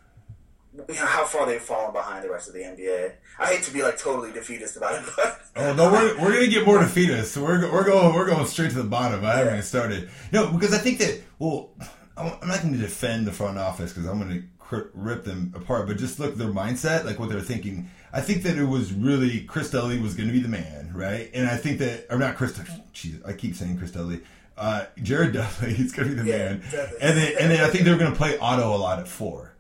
You 0.76 0.82
know, 0.88 1.06
how 1.06 1.24
far 1.24 1.46
they've 1.46 1.62
fallen 1.62 1.92
behind 1.92 2.24
the 2.24 2.30
rest 2.30 2.48
of 2.48 2.54
the 2.54 2.62
NBA. 2.62 3.12
I 3.38 3.46
hate 3.46 3.62
to 3.62 3.70
be 3.72 3.84
like 3.84 3.96
totally 3.96 4.32
defeatist 4.32 4.76
about 4.76 5.00
it, 5.00 5.08
but 5.14 5.40
oh 5.56 5.72
no, 5.72 5.92
we're, 5.92 6.20
we're 6.20 6.32
gonna 6.32 6.48
get 6.48 6.66
more 6.66 6.80
defeatist. 6.80 7.36
We're 7.36 7.70
we're 7.70 7.84
going 7.84 8.12
we're 8.12 8.26
going 8.26 8.44
straight 8.46 8.70
to 8.70 8.78
the 8.78 8.82
bottom. 8.82 9.24
I 9.24 9.36
haven't 9.36 9.52
even 9.52 9.62
started. 9.62 10.10
No, 10.32 10.50
because 10.50 10.74
I 10.74 10.78
think 10.78 10.98
that 10.98 11.22
well, 11.38 11.70
I'm 12.16 12.48
not 12.48 12.62
going 12.62 12.72
to 12.74 12.78
defend 12.78 13.26
the 13.26 13.32
front 13.32 13.58
office 13.58 13.92
because 13.92 14.08
I'm 14.08 14.20
going 14.20 14.48
to 14.70 14.88
rip 14.94 15.24
them 15.24 15.52
apart, 15.56 15.86
but 15.86 15.98
just 15.98 16.18
look 16.18 16.36
their 16.36 16.48
mindset, 16.48 17.04
like 17.04 17.18
what 17.18 17.28
they're 17.28 17.40
thinking 17.40 17.90
I 18.14 18.20
think 18.20 18.44
that 18.44 18.56
it 18.56 18.64
was 18.64 18.92
really 18.92 19.40
Chris 19.40 19.70
Dudley 19.70 19.98
was 19.98 20.14
going 20.14 20.28
to 20.28 20.32
be 20.32 20.38
the 20.38 20.48
man, 20.48 20.92
right? 20.94 21.28
And 21.34 21.48
I 21.48 21.56
think 21.56 21.80
that, 21.80 22.06
or 22.10 22.16
not 22.16 22.36
Chris, 22.36 22.52
jeez, 22.94 23.20
I 23.28 23.32
keep 23.32 23.56
saying 23.56 23.76
Chris 23.76 23.90
Dudley. 23.90 24.20
Uh, 24.56 24.84
Jared 25.02 25.32
Dudley, 25.32 25.74
he's 25.74 25.92
going 25.92 26.10
to 26.10 26.14
be 26.14 26.22
the 26.22 26.28
yeah, 26.28 26.38
man. 26.38 26.62
And 27.00 27.18
then, 27.18 27.34
and 27.40 27.50
then 27.50 27.60
I 27.60 27.68
think 27.70 27.84
they 27.84 27.90
were 27.90 27.98
going 27.98 28.12
to 28.12 28.16
play 28.16 28.38
Otto 28.38 28.72
a 28.72 28.78
lot 28.78 29.00
at 29.00 29.08
four, 29.08 29.52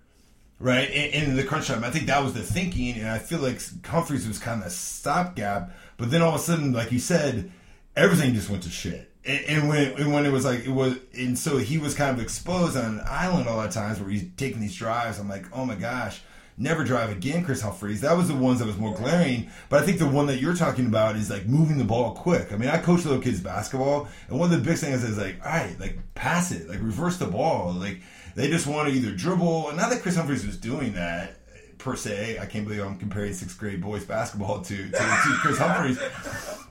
right? 0.60 0.88
In, 0.88 1.30
in 1.30 1.36
the 1.36 1.42
crunch 1.42 1.66
time, 1.66 1.82
I 1.82 1.90
think 1.90 2.06
that 2.06 2.22
was 2.22 2.32
the 2.32 2.44
thinking, 2.44 2.96
and 2.96 3.08
I 3.08 3.18
feel 3.18 3.40
like 3.40 3.60
Humphries 3.84 4.28
was 4.28 4.38
kind 4.38 4.62
of 4.62 4.70
stopgap. 4.70 5.72
But 5.96 6.12
then 6.12 6.22
all 6.22 6.36
of 6.36 6.36
a 6.36 6.44
sudden, 6.44 6.72
like 6.72 6.92
you 6.92 7.00
said, 7.00 7.50
everything 7.96 8.34
just 8.34 8.48
went 8.48 8.62
to 8.62 8.70
shit. 8.70 9.10
And, 9.24 9.44
and 9.46 9.68
when 9.68 10.00
and 10.00 10.12
when 10.12 10.26
it 10.26 10.30
was 10.30 10.44
like 10.44 10.64
it 10.64 10.70
was, 10.70 10.96
and 11.12 11.36
so 11.36 11.56
he 11.56 11.78
was 11.78 11.96
kind 11.96 12.16
of 12.16 12.22
exposed 12.22 12.76
on 12.76 12.84
an 12.84 13.00
island 13.04 13.48
all 13.48 13.60
of 13.60 13.72
times 13.72 13.98
where 13.98 14.10
he's 14.10 14.26
taking 14.36 14.60
these 14.60 14.76
drives. 14.76 15.18
I'm 15.18 15.28
like, 15.28 15.46
oh 15.52 15.64
my 15.64 15.74
gosh 15.74 16.20
Never 16.56 16.84
Drive 16.84 17.10
again, 17.10 17.44
Kris 17.44 17.60
Humphries. 17.62 18.00
That 18.02 18.16
was 18.16 18.28
the 18.28 18.34
ones 18.34 18.60
that 18.60 18.66
was 18.66 18.76
more 18.76 18.94
glaring. 18.94 19.50
But 19.68 19.82
I 19.82 19.86
think 19.86 19.98
the 19.98 20.06
one 20.06 20.26
that 20.26 20.40
you're 20.40 20.54
talking 20.54 20.86
about 20.86 21.16
is 21.16 21.28
like 21.28 21.46
moving 21.46 21.78
the 21.78 21.84
ball 21.84 22.14
quick. 22.14 22.52
I 22.52 22.56
mean, 22.56 22.68
I 22.68 22.78
coach 22.78 23.04
little 23.04 23.20
kids 23.20 23.40
basketball, 23.40 24.08
and 24.28 24.38
one 24.38 24.52
of 24.52 24.58
the 24.58 24.64
big 24.64 24.78
things 24.78 25.02
is 25.02 25.18
like, 25.18 25.44
all 25.44 25.50
right, 25.50 25.78
like 25.80 25.98
pass 26.14 26.52
it, 26.52 26.68
like 26.68 26.80
reverse 26.80 27.16
the 27.16 27.26
ball. 27.26 27.72
Like 27.72 28.00
they 28.36 28.48
just 28.48 28.66
want 28.68 28.88
to 28.88 28.94
either 28.94 29.10
dribble. 29.10 29.68
And 29.68 29.76
not 29.76 29.90
that 29.90 30.02
Kris 30.02 30.16
Humphries 30.16 30.46
was 30.46 30.56
doing 30.56 30.92
that 30.92 31.38
per 31.78 31.96
se. 31.96 32.38
I 32.38 32.46
can't 32.46 32.64
believe 32.64 32.82
I'm 32.82 32.98
comparing 32.98 33.32
sixth 33.32 33.58
grade 33.58 33.82
boys 33.82 34.04
basketball 34.04 34.62
to, 34.62 34.76
to, 34.76 34.90
to 34.90 35.38
Kris 35.42 35.58
Humphries. 35.58 35.98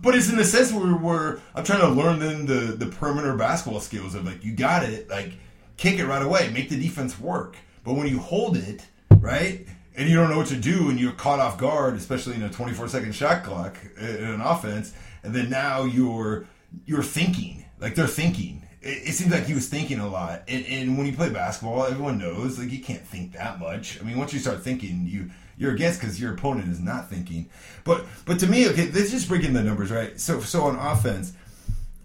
But 0.01 0.15
it's 0.15 0.29
in 0.29 0.37
the 0.37 0.45
sense 0.45 0.71
where, 0.71 0.93
where 0.93 1.39
I'm 1.55 1.63
trying 1.63 1.81
to 1.81 1.89
learn 1.89 2.19
them 2.19 2.45
the, 2.45 2.75
the 2.75 2.87
perimeter 2.87 3.35
basketball 3.35 3.79
skills 3.79 4.15
of 4.15 4.25
like, 4.25 4.43
you 4.43 4.53
got 4.53 4.83
it, 4.83 5.09
like 5.09 5.33
kick 5.77 5.99
it 5.99 6.05
right 6.05 6.21
away, 6.21 6.49
make 6.51 6.69
the 6.69 6.79
defense 6.79 7.19
work. 7.19 7.57
But 7.83 7.93
when 7.93 8.07
you 8.07 8.19
hold 8.19 8.57
it, 8.57 8.85
right? 9.17 9.67
And 9.95 10.09
you 10.09 10.15
don't 10.15 10.29
know 10.29 10.37
what 10.37 10.47
to 10.47 10.55
do, 10.55 10.89
and 10.89 10.99
you're 10.99 11.11
caught 11.11 11.39
off 11.39 11.57
guard, 11.57 11.95
especially 11.95 12.35
in 12.35 12.43
a 12.43 12.49
24 12.49 12.87
second 12.87 13.13
shot 13.13 13.43
clock 13.43 13.77
in 13.97 14.23
an 14.23 14.41
offense. 14.41 14.93
And 15.23 15.33
then 15.33 15.49
now 15.49 15.83
you're 15.83 16.47
you're 16.85 17.03
thinking 17.03 17.65
like 17.79 17.95
they're 17.95 18.07
thinking. 18.07 18.67
It, 18.81 19.09
it 19.09 19.13
seems 19.13 19.31
like 19.31 19.45
he 19.45 19.53
was 19.53 19.67
thinking 19.67 19.99
a 19.99 20.09
lot. 20.09 20.43
And, 20.47 20.65
and 20.65 20.97
when 20.97 21.05
you 21.05 21.13
play 21.13 21.29
basketball, 21.29 21.85
everyone 21.85 22.17
knows 22.17 22.57
like 22.57 22.71
you 22.71 22.79
can't 22.79 23.05
think 23.05 23.33
that 23.33 23.59
much. 23.59 23.99
I 24.01 24.03
mean, 24.03 24.17
once 24.17 24.33
you 24.33 24.39
start 24.39 24.63
thinking, 24.63 25.05
you 25.05 25.29
you're 25.57 25.73
against 25.73 25.99
because 26.01 26.19
your 26.19 26.33
opponent 26.33 26.71
is 26.71 26.79
not 26.79 27.09
thinking. 27.09 27.49
But 27.83 28.05
but 28.25 28.39
to 28.39 28.47
me, 28.47 28.67
okay, 28.69 28.89
let's 28.91 29.11
just 29.11 29.27
break 29.27 29.43
in 29.43 29.53
the 29.53 29.63
numbers, 29.63 29.91
right? 29.91 30.19
So 30.19 30.39
so 30.39 30.63
on 30.63 30.75
offense, 30.75 31.33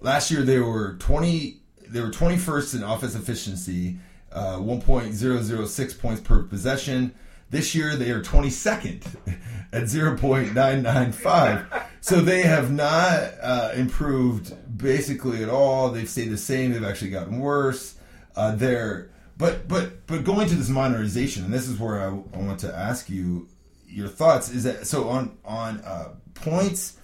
last 0.01 0.31
year 0.31 0.43
they 0.43 0.59
were 0.59 0.97
20 0.99 1.57
they 1.89 2.01
were 2.01 2.11
21st 2.11 2.75
in 2.77 2.83
offense 2.83 3.15
efficiency, 3.15 3.97
uh, 4.31 4.59
1.006 4.59 5.99
points 5.99 6.21
per 6.21 6.43
possession. 6.43 7.15
This 7.51 7.75
year 7.75 7.97
they 7.97 8.11
are 8.11 8.23
22nd 8.23 9.05
at 9.73 9.85
0.995. 9.85 11.83
so 12.01 12.21
they 12.21 12.43
have 12.43 12.71
not 12.71 13.35
uh, 13.41 13.73
improved 13.75 14.55
basically 14.77 15.43
at 15.43 15.49
all. 15.49 15.91
They've 15.91 16.09
stayed 16.09 16.31
the 16.31 16.39
same. 16.39 16.73
They've 16.73 16.85
actually 16.85 17.11
gotten 17.11 17.39
worse. 17.39 17.97
Uh, 18.37 18.55
they're 18.55 19.11
but 19.39 19.69
but 19.69 20.07
but 20.07 20.25
going 20.25 20.49
to 20.49 20.55
this 20.55 20.69
minorization, 20.69 21.45
and 21.45 21.53
this 21.53 21.69
is 21.69 21.79
where 21.79 22.01
I, 22.01 22.07
I 22.07 22.39
want 22.43 22.61
to 22.61 22.75
ask 22.75 23.09
you 23.09 23.49
your 23.87 24.09
thoughts. 24.09 24.51
Is 24.51 24.65
that 24.65 24.87
so 24.87 25.09
on 25.09 25.39
on 25.45 25.81
uh, 25.81 26.15
points 26.35 26.99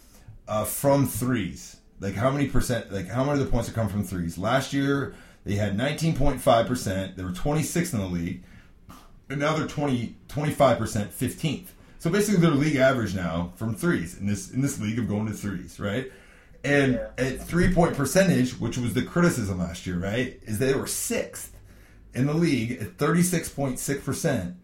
uh, 0.49 0.65
from 0.65 1.07
threes? 1.07 1.77
Like 2.01 2.15
how 2.15 2.31
many 2.31 2.49
percent? 2.49 2.93
Like 2.93 3.09
how 3.09 3.25
many 3.25 3.41
of 3.41 3.47
the 3.47 3.51
points 3.51 3.69
have 3.69 3.77
come 3.77 3.89
from 3.89 4.05
threes? 4.05 4.37
Last 4.37 4.73
year 4.73 5.15
they 5.45 5.55
had 5.55 5.77
19.5 5.77 6.67
percent. 6.67 7.17
They 7.17 7.23
were 7.23 7.31
26th 7.31 7.95
in 7.95 8.01
the 8.01 8.07
league, 8.07 8.45
and 9.31 9.41
now 9.41 9.57
they're 9.57 9.67
20 9.67 10.15
25 10.29 10.79
percent, 10.79 11.11
15th. 11.13 11.67
So 11.99 12.11
basically, 12.11 12.41
they're 12.41 12.51
league 12.51 12.77
average 12.77 13.15
now 13.15 13.53
from 13.57 13.75
threes 13.75 14.19
in 14.19 14.27
this 14.27 14.51
in 14.51 14.61
this 14.61 14.79
league 14.81 14.99
of 14.99 15.09
going 15.09 15.27
to 15.27 15.33
threes, 15.33 15.81
right? 15.81 16.11
And 16.63 16.95
Yeah. 16.95 17.09
at 17.19 17.43
three 17.43 17.73
point 17.73 17.95
percentage, 17.97 18.59
which 18.61 18.77
was 18.79 18.95
the 18.95 19.03
criticism 19.03 19.59
last 19.59 19.87
year, 19.87 19.99
right, 19.99 20.39
is 20.45 20.59
they 20.59 20.75
were 20.75 20.87
sixth 20.87 21.53
in 22.15 22.27
the 22.27 22.35
league 22.35 22.73
at 22.81 22.97
36.6%. 22.99 24.55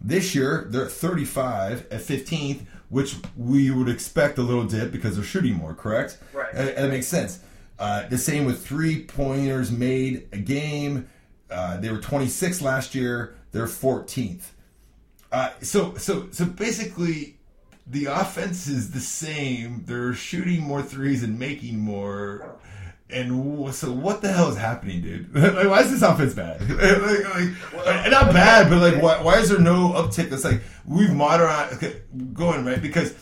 This 0.00 0.34
year, 0.34 0.66
they're 0.68 0.84
at 0.86 0.92
35 0.92 1.86
at 1.90 2.00
15th, 2.02 2.60
which 2.88 3.16
we 3.36 3.70
would 3.70 3.88
expect 3.88 4.38
a 4.38 4.42
little 4.42 4.64
dip 4.64 4.92
because 4.92 5.16
they're 5.16 5.24
shooting 5.24 5.54
more, 5.54 5.74
correct? 5.74 6.18
Right. 6.32 6.54
It 6.54 6.88
makes 6.90 7.06
sense. 7.08 7.40
Uh, 7.78 8.06
the 8.08 8.18
same 8.18 8.44
with 8.44 8.64
three 8.64 9.04
pointers 9.04 9.70
made 9.70 10.28
a 10.32 10.38
game. 10.38 11.08
Uh, 11.50 11.78
they 11.78 11.90
were 11.90 11.98
26 11.98 12.60
last 12.62 12.94
year. 12.94 13.34
They're 13.54 13.66
14th. 13.66 14.50
Uh, 15.30 15.50
so 15.62 15.94
so 15.94 16.28
so 16.32 16.44
basically, 16.44 17.36
the 17.86 18.06
offense 18.06 18.66
is 18.66 18.90
the 18.90 19.00
same. 19.00 19.84
They're 19.86 20.12
shooting 20.12 20.60
more 20.60 20.82
threes 20.82 21.22
and 21.22 21.38
making 21.38 21.78
more. 21.78 22.56
And 23.08 23.72
so, 23.72 23.92
what 23.92 24.22
the 24.22 24.32
hell 24.32 24.48
is 24.48 24.56
happening, 24.56 25.02
dude? 25.02 25.32
like, 25.34 25.68
why 25.68 25.82
is 25.82 25.92
this 25.92 26.02
offense 26.02 26.34
bad? 26.34 26.60
like, 26.68 27.34
like, 27.34 27.86
and 27.86 28.10
not 28.10 28.32
bad, 28.32 28.68
but 28.68 28.80
like, 28.80 29.00
why, 29.00 29.22
why 29.22 29.38
is 29.38 29.50
there 29.50 29.60
no 29.60 29.92
uptick? 29.92 30.32
It's 30.32 30.44
like 30.44 30.62
we've 30.84 31.12
modernized. 31.12 31.74
Okay, 31.74 32.02
going 32.32 32.64
right 32.64 32.82
because 32.82 33.14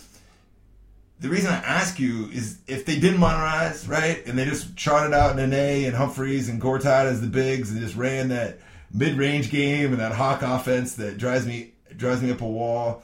the 1.21 1.29
reason 1.29 1.51
I 1.51 1.57
ask 1.57 2.01
you 2.01 2.31
is 2.31 2.59
if 2.67 2.87
they 2.87 2.99
didn't 2.99 3.21
modernize, 3.21 3.87
right, 3.87 4.27
and 4.27 4.39
they 4.39 4.47
just 4.47 4.79
trotted 4.79 5.13
out 5.13 5.37
Nene 5.37 5.85
and 5.87 5.95
Humphries 5.95 6.49
and 6.49 6.61
Gortat 6.61 7.05
as 7.05 7.21
the 7.21 7.27
bigs 7.27 7.71
and 7.71 7.81
just 7.81 7.97
ran 7.97 8.29
that 8.29 8.61
mid-range 8.93 9.51
game 9.51 9.93
and 9.93 10.01
that 10.01 10.13
hawk 10.13 10.43
offense 10.43 10.95
that 10.97 11.19
drives 11.19 11.47
me 11.47 11.73
drives 11.97 12.23
me 12.23 12.31
up 12.31 12.41
a 12.41 12.47
wall, 12.47 13.03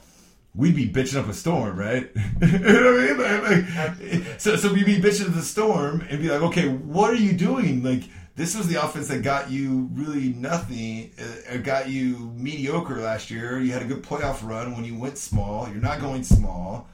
we'd 0.55 0.75
be 0.75 0.89
bitching 0.89 1.17
up 1.17 1.29
a 1.29 1.35
storm, 1.35 1.79
right? 1.79 2.11
you 2.41 2.59
know 2.59 2.93
what 2.93 3.01
I 3.01 3.07
mean? 3.07 3.19
Like, 3.19 4.01
like, 4.01 4.41
so, 4.41 4.57
so 4.57 4.73
we'd 4.73 4.87
be 4.87 4.99
bitching 4.99 5.27
at 5.27 5.35
the 5.35 5.43
storm 5.43 6.07
and 6.09 6.21
be 6.21 6.29
like, 6.29 6.43
okay, 6.43 6.69
what 6.69 7.11
are 7.11 7.17
you 7.17 7.33
doing? 7.33 7.83
Like, 7.83 8.05
this 8.35 8.57
was 8.57 8.69
the 8.69 8.83
offense 8.83 9.09
that 9.09 9.23
got 9.23 9.51
you 9.51 9.89
really 9.93 10.33
nothing, 10.33 11.11
uh, 11.53 11.57
got 11.59 11.89
you 11.89 12.33
mediocre 12.37 13.01
last 13.01 13.31
year. 13.31 13.59
You 13.59 13.73
had 13.73 13.83
a 13.83 13.85
good 13.85 14.03
playoff 14.03 14.47
run 14.47 14.75
when 14.75 14.85
you 14.85 14.97
went 14.97 15.19
small. 15.19 15.69
You're 15.69 15.83
not 15.83 16.01
going 16.01 16.25
small. 16.25 16.89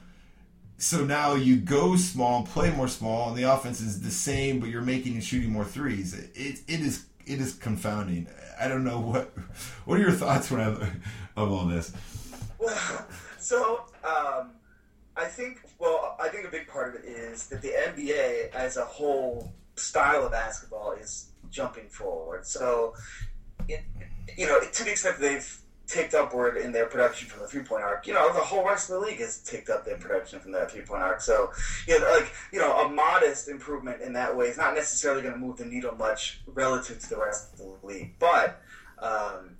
So 0.77 1.05
now 1.05 1.35
you 1.35 1.55
go 1.55 1.95
small, 1.95 2.43
play 2.43 2.71
more 2.71 2.87
small, 2.87 3.29
and 3.29 3.37
the 3.37 3.43
offense 3.43 3.79
is 3.79 4.01
the 4.01 4.11
same, 4.11 4.59
but 4.59 4.69
you're 4.69 4.81
making 4.81 5.13
and 5.13 5.23
shooting 5.23 5.51
more 5.51 5.63
threes. 5.63 6.13
It, 6.13 6.31
it, 6.35 6.59
it 6.67 6.81
is 6.81 7.05
it 7.25 7.39
is 7.39 7.53
confounding. 7.53 8.27
I 8.59 8.67
don't 8.67 8.83
know 8.83 8.99
what 8.99 9.31
what 9.85 9.99
are 9.99 10.01
your 10.01 10.11
thoughts 10.11 10.51
when 10.51 10.61
I 10.61 10.67
of 11.35 11.51
all 11.51 11.65
this. 11.65 11.91
Well, 12.59 13.05
so 13.39 13.85
um, 14.03 14.51
I 15.15 15.25
think 15.25 15.61
well, 15.79 16.15
I 16.19 16.29
think 16.29 16.47
a 16.47 16.51
big 16.51 16.67
part 16.67 16.95
of 16.95 17.03
it 17.03 17.07
is 17.07 17.47
that 17.47 17.61
the 17.61 17.69
NBA 17.69 18.51
as 18.53 18.77
a 18.77 18.85
whole 18.85 19.53
style 19.75 20.25
of 20.25 20.31
basketball 20.31 20.93
is 20.93 21.31
jumping 21.49 21.87
forward. 21.89 22.45
So, 22.45 22.93
it, 23.67 23.83
you 24.37 24.47
know, 24.47 24.59
to 24.59 24.83
the 24.83 24.91
extent 24.91 25.19
they've 25.19 25.61
ticked 25.87 26.13
upward 26.13 26.57
in 26.57 26.71
their 26.71 26.85
production 26.85 27.29
from 27.29 27.41
the 27.41 27.47
three 27.47 27.63
point 27.63 27.83
arc, 27.83 28.07
you 28.07 28.13
know, 28.13 28.31
the 28.33 28.39
whole 28.39 28.65
rest 28.65 28.89
of 28.89 28.99
the 28.99 29.05
league 29.05 29.19
has 29.19 29.39
ticked 29.39 29.69
up 29.69 29.85
their 29.85 29.97
production 29.97 30.39
from 30.39 30.51
that 30.51 30.71
three 30.71 30.81
point 30.81 31.03
arc. 31.03 31.21
So, 31.21 31.51
you 31.87 31.99
know, 31.99 32.11
like, 32.11 32.33
you 32.51 32.59
know, 32.59 32.73
a 32.79 32.89
modest 32.89 33.47
improvement 33.49 34.01
in 34.01 34.13
that 34.13 34.35
way 34.35 34.47
is 34.47 34.57
not 34.57 34.73
necessarily 34.73 35.21
going 35.21 35.33
to 35.33 35.39
move 35.39 35.57
the 35.57 35.65
needle 35.65 35.95
much 35.95 36.41
relative 36.47 36.99
to 36.99 37.09
the 37.09 37.17
rest 37.17 37.53
of 37.53 37.59
the 37.59 37.87
league. 37.87 38.15
But, 38.19 38.61
um, 38.99 39.57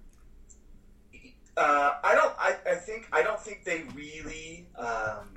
uh, 1.58 1.94
I 2.04 2.16
don't. 2.16 2.34
I, 2.38 2.56
I 2.70 2.76
think. 2.76 3.08
I 3.14 3.22
don't 3.22 3.40
think 3.40 3.64
they 3.64 3.84
really 3.96 4.68
um, 4.78 5.30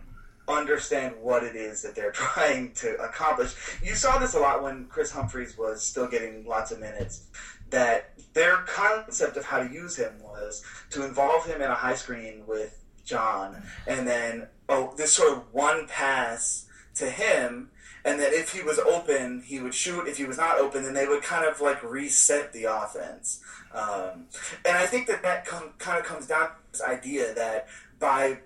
understand 0.49 1.15
what 1.21 1.45
it 1.45 1.55
is 1.55 1.83
that 1.83 1.95
they're 1.95 2.11
trying 2.13 2.73
to 2.73 2.97
accomplish. 2.97 3.55
You 3.83 3.95
saw 3.95 4.19
this 4.19 4.35
a 4.35 4.41
lot 4.41 4.63
when 4.63 4.87
Kris 4.87 5.13
Humphries 5.13 5.57
was 5.57 5.83
still 5.83 6.09
getting 6.09 6.45
lots 6.45 6.73
of 6.73 6.81
minutes. 6.81 7.27
That 7.71 8.13
their 8.35 8.59
concept 8.59 9.37
of 9.37 9.45
how 9.45 9.63
to 9.63 9.73
use 9.73 9.97
him 9.97 10.13
was 10.23 10.65
to 10.91 11.05
involve 11.05 11.47
him 11.47 11.61
in 11.61 11.71
a 11.71 11.75
high 11.75 11.95
screen 11.95 12.45
with 12.47 12.83
John, 13.05 13.63
and 13.87 14.07
then 14.07 14.49
oh, 14.69 14.95
this 14.97 15.13
sort 15.15 15.37
of 15.37 15.53
one 15.53 15.87
pass 15.87 16.67
to 16.97 17.11
him. 17.11 17.71
And 18.05 18.21
that 18.21 18.33
if 18.33 18.53
he 18.53 18.63
was 18.63 18.79
open, 18.79 19.43
he 19.45 19.61
would 19.61 19.75
shoot. 19.75 20.07
If 20.07 20.17
he 20.17 20.25
was 20.25 20.39
not 20.39 20.59
open, 20.59 20.83
then 20.85 20.95
they 20.95 21.07
would 21.07 21.23
kind 21.23 21.45
of 21.45 21.61
like 21.61 21.83
reset 21.83 22.53
the 22.53 22.65
offense. 22.65 23.41
Um, 23.75 24.27
and 24.65 24.79
I 24.79 24.87
think 24.87 25.09
that 25.09 25.23
that 25.23 25.45
com- 25.45 25.75
kind 25.79 25.99
of 25.99 26.05
comes 26.05 26.27
down 26.27 26.47
to 26.47 26.55
this 26.73 26.83
idea 26.83 27.35
that 27.35 27.69
by 27.99 28.39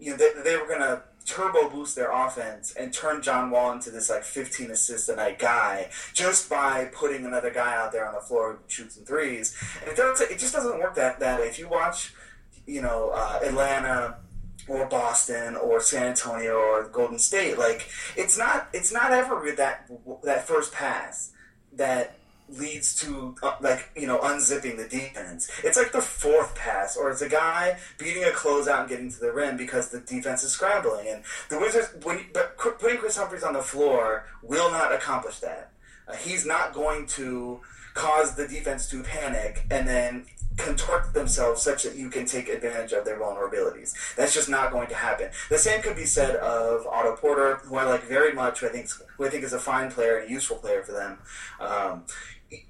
you 0.00 0.10
know 0.10 0.16
they, 0.16 0.30
they 0.42 0.56
were 0.56 0.66
to 0.80 1.02
turbo 1.24 1.68
boost 1.68 1.96
their 1.96 2.10
offense 2.10 2.74
and 2.78 2.92
turn 2.92 3.22
John 3.22 3.50
Wall 3.50 3.72
into 3.72 3.90
this 3.90 4.10
like 4.10 4.24
15 4.24 4.70
assist 4.70 5.08
a 5.08 5.16
night 5.16 5.38
guy 5.38 5.88
just 6.12 6.50
by 6.50 6.90
putting 6.92 7.24
another 7.24 7.50
guy 7.50 7.74
out 7.76 7.92
there 7.92 8.06
on 8.06 8.14
the 8.14 8.20
floor 8.20 8.58
some 8.68 9.04
threes. 9.04 9.56
And 9.80 9.90
it 9.90 9.96
doesn't. 9.96 10.30
It 10.30 10.38
just 10.38 10.52
doesn't 10.52 10.78
work 10.78 10.94
that 10.96 11.20
that 11.20 11.40
way. 11.40 11.46
If 11.46 11.58
you 11.58 11.68
watch, 11.68 12.14
you 12.66 12.82
know, 12.82 13.10
uh, 13.14 13.40
Atlanta 13.42 14.18
or 14.68 14.86
Boston 14.86 15.56
or 15.56 15.80
San 15.80 16.08
Antonio 16.08 16.56
or 16.56 16.88
Golden 16.88 17.18
State. 17.18 17.58
Like 17.58 17.88
it's 18.16 18.38
not 18.38 18.68
it's 18.72 18.92
not 18.92 19.12
ever 19.12 19.52
that 19.56 19.90
that 20.24 20.46
first 20.46 20.72
pass 20.72 21.32
that 21.72 22.16
leads 22.58 22.94
to 22.96 23.34
uh, 23.42 23.56
like 23.60 23.90
you 23.96 24.06
know 24.06 24.18
unzipping 24.18 24.76
the 24.76 24.88
defense. 24.88 25.50
It's 25.62 25.76
like 25.76 25.92
the 25.92 26.02
fourth 26.02 26.54
pass, 26.54 26.96
or 26.96 27.10
it's 27.10 27.22
a 27.22 27.28
guy 27.28 27.78
beating 27.98 28.24
a 28.24 28.28
closeout 28.28 28.80
and 28.80 28.88
getting 28.88 29.10
to 29.10 29.20
the 29.20 29.32
rim 29.32 29.56
because 29.56 29.90
the 29.90 30.00
defense 30.00 30.42
is 30.42 30.52
scrambling. 30.52 31.08
And 31.08 31.22
the 31.48 31.58
Wizards, 31.58 32.04
when 32.04 32.26
but 32.32 32.56
putting 32.56 32.98
Kris 32.98 33.16
Humphries 33.16 33.42
on 33.42 33.54
the 33.54 33.62
floor 33.62 34.26
will 34.42 34.70
not 34.70 34.92
accomplish 34.92 35.40
that. 35.40 35.72
Uh, 36.06 36.14
he's 36.14 36.44
not 36.44 36.74
going 36.74 37.06
to 37.06 37.60
cause 37.94 38.34
the 38.34 38.46
defense 38.46 38.88
to 38.90 39.02
panic 39.02 39.64
and 39.70 39.88
then 39.88 40.26
contort 40.56 41.12
themselves 41.14 41.62
such 41.62 41.82
that 41.82 41.96
you 41.96 42.08
can 42.08 42.26
take 42.26 42.48
advantage 42.48 42.92
of 42.92 43.04
their 43.04 43.18
vulnerabilities. 43.18 43.92
That's 44.14 44.32
just 44.32 44.48
not 44.48 44.70
going 44.70 44.88
to 44.88 44.94
happen. 44.94 45.30
The 45.48 45.58
same 45.58 45.82
could 45.82 45.96
be 45.96 46.04
said 46.04 46.36
of 46.36 46.86
Otto 46.86 47.16
Porter, 47.16 47.56
who 47.64 47.76
I 47.76 47.84
like 47.84 48.04
very 48.04 48.32
much, 48.32 48.60
who 48.60 48.68
I 48.68 48.70
think 48.70 48.88
who 49.16 49.24
I 49.24 49.30
think 49.30 49.44
is 49.44 49.52
a 49.52 49.58
fine 49.58 49.90
player 49.90 50.18
and 50.18 50.28
a 50.28 50.32
useful 50.32 50.56
player 50.56 50.82
for 50.82 50.92
them. 50.92 51.18
Um, 51.60 52.04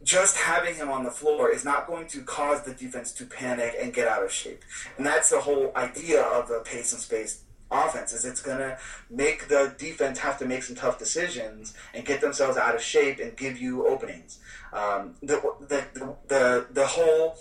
just 0.03 0.37
having 0.37 0.75
him 0.75 0.91
on 0.91 1.05
the 1.05 1.11
floor 1.11 1.51
is 1.51 1.65
not 1.65 1.87
going 1.87 2.07
to 2.09 2.23
cause 2.23 2.63
the 2.63 2.73
defense 2.73 3.13
to 3.13 3.27
panic 3.27 3.75
and 3.81 3.93
get 3.93 4.09
out 4.09 4.23
of 4.23 4.33
shape. 4.33 4.63
And 4.97 5.07
that's 5.07 5.31
the 5.31 5.41
whole 5.41 5.73
idea 5.77 6.23
of 6.23 6.49
the 6.49 6.61
pace 6.65 6.93
and 6.93 7.01
space 7.01 7.43
offense 7.71 8.13
is 8.13 8.25
it's 8.25 8.41
going 8.43 8.59
to 8.59 8.79
make 9.11 9.49
the 9.49 9.75
defense 9.79 10.19
have 10.21 10.39
to 10.39 10.47
make 10.47 10.63
some 10.63 10.77
tough 10.77 10.99
decisions 10.99 11.75
and 11.93 12.05
get 12.05 12.21
themselves 12.21 12.57
out 12.57 12.75
of 12.75 12.83
shape 12.83 13.19
and 13.19 13.37
give 13.37 13.59
you 13.59 13.87
openings. 13.87 14.39
Um, 14.73 15.15
the, 15.23 15.41
the, 15.61 15.85
the, 15.95 16.17
the, 16.29 16.67
the 16.73 16.87
whole 16.87 17.37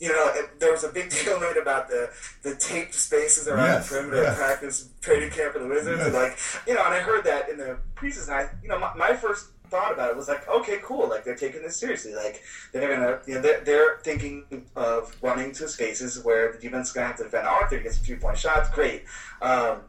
you 0.00 0.08
know, 0.10 0.30
it, 0.34 0.60
there 0.60 0.70
was 0.70 0.84
a 0.84 0.90
big 0.90 1.10
deal 1.24 1.40
made 1.40 1.56
about 1.56 1.88
the 1.88 2.10
the 2.42 2.54
taped 2.54 2.94
spaces 2.94 3.48
around 3.48 3.66
Yes, 3.66 3.88
the 3.88 3.96
perimeter 3.96 4.22
yes. 4.22 4.38
practice 4.38 4.88
training 5.00 5.30
camp 5.30 5.54
for 5.54 5.58
the 5.58 5.66
Wizards, 5.66 6.02
and 6.02 6.14
like, 6.14 6.38
you 6.66 6.74
know, 6.74 6.84
and 6.84 6.94
I 6.94 7.00
heard 7.00 7.24
that 7.24 7.48
in 7.48 7.58
the 7.58 7.78
preseason. 7.96 8.30
I, 8.30 8.48
you 8.62 8.68
know, 8.68 8.78
my, 8.78 8.94
my 8.94 9.14
first 9.14 9.48
thought 9.68 9.92
about 9.92 10.10
it 10.10 10.16
was 10.16 10.28
like, 10.28 10.48
okay, 10.48 10.78
cool, 10.82 11.08
like 11.08 11.24
they're 11.24 11.36
taking 11.36 11.62
this 11.62 11.76
seriously. 11.76 12.14
Like 12.14 12.42
they're 12.72 12.94
gonna, 12.94 13.20
you 13.26 13.34
know, 13.34 13.40
they're, 13.40 13.60
they're 13.60 13.98
thinking 14.02 14.66
of 14.76 15.16
running 15.22 15.52
to 15.52 15.68
spaces 15.68 16.22
where 16.24 16.52
the 16.52 16.58
defense 16.58 16.88
is 16.88 16.92
gonna 16.92 17.06
have 17.08 17.16
to 17.18 17.24
defend 17.24 17.46
Arthur 17.46 17.78
gets 17.78 18.00
a 18.00 18.04
few 18.04 18.16
point 18.16 18.38
shots. 18.38 18.70
Great. 18.70 19.04
Um, 19.42 19.82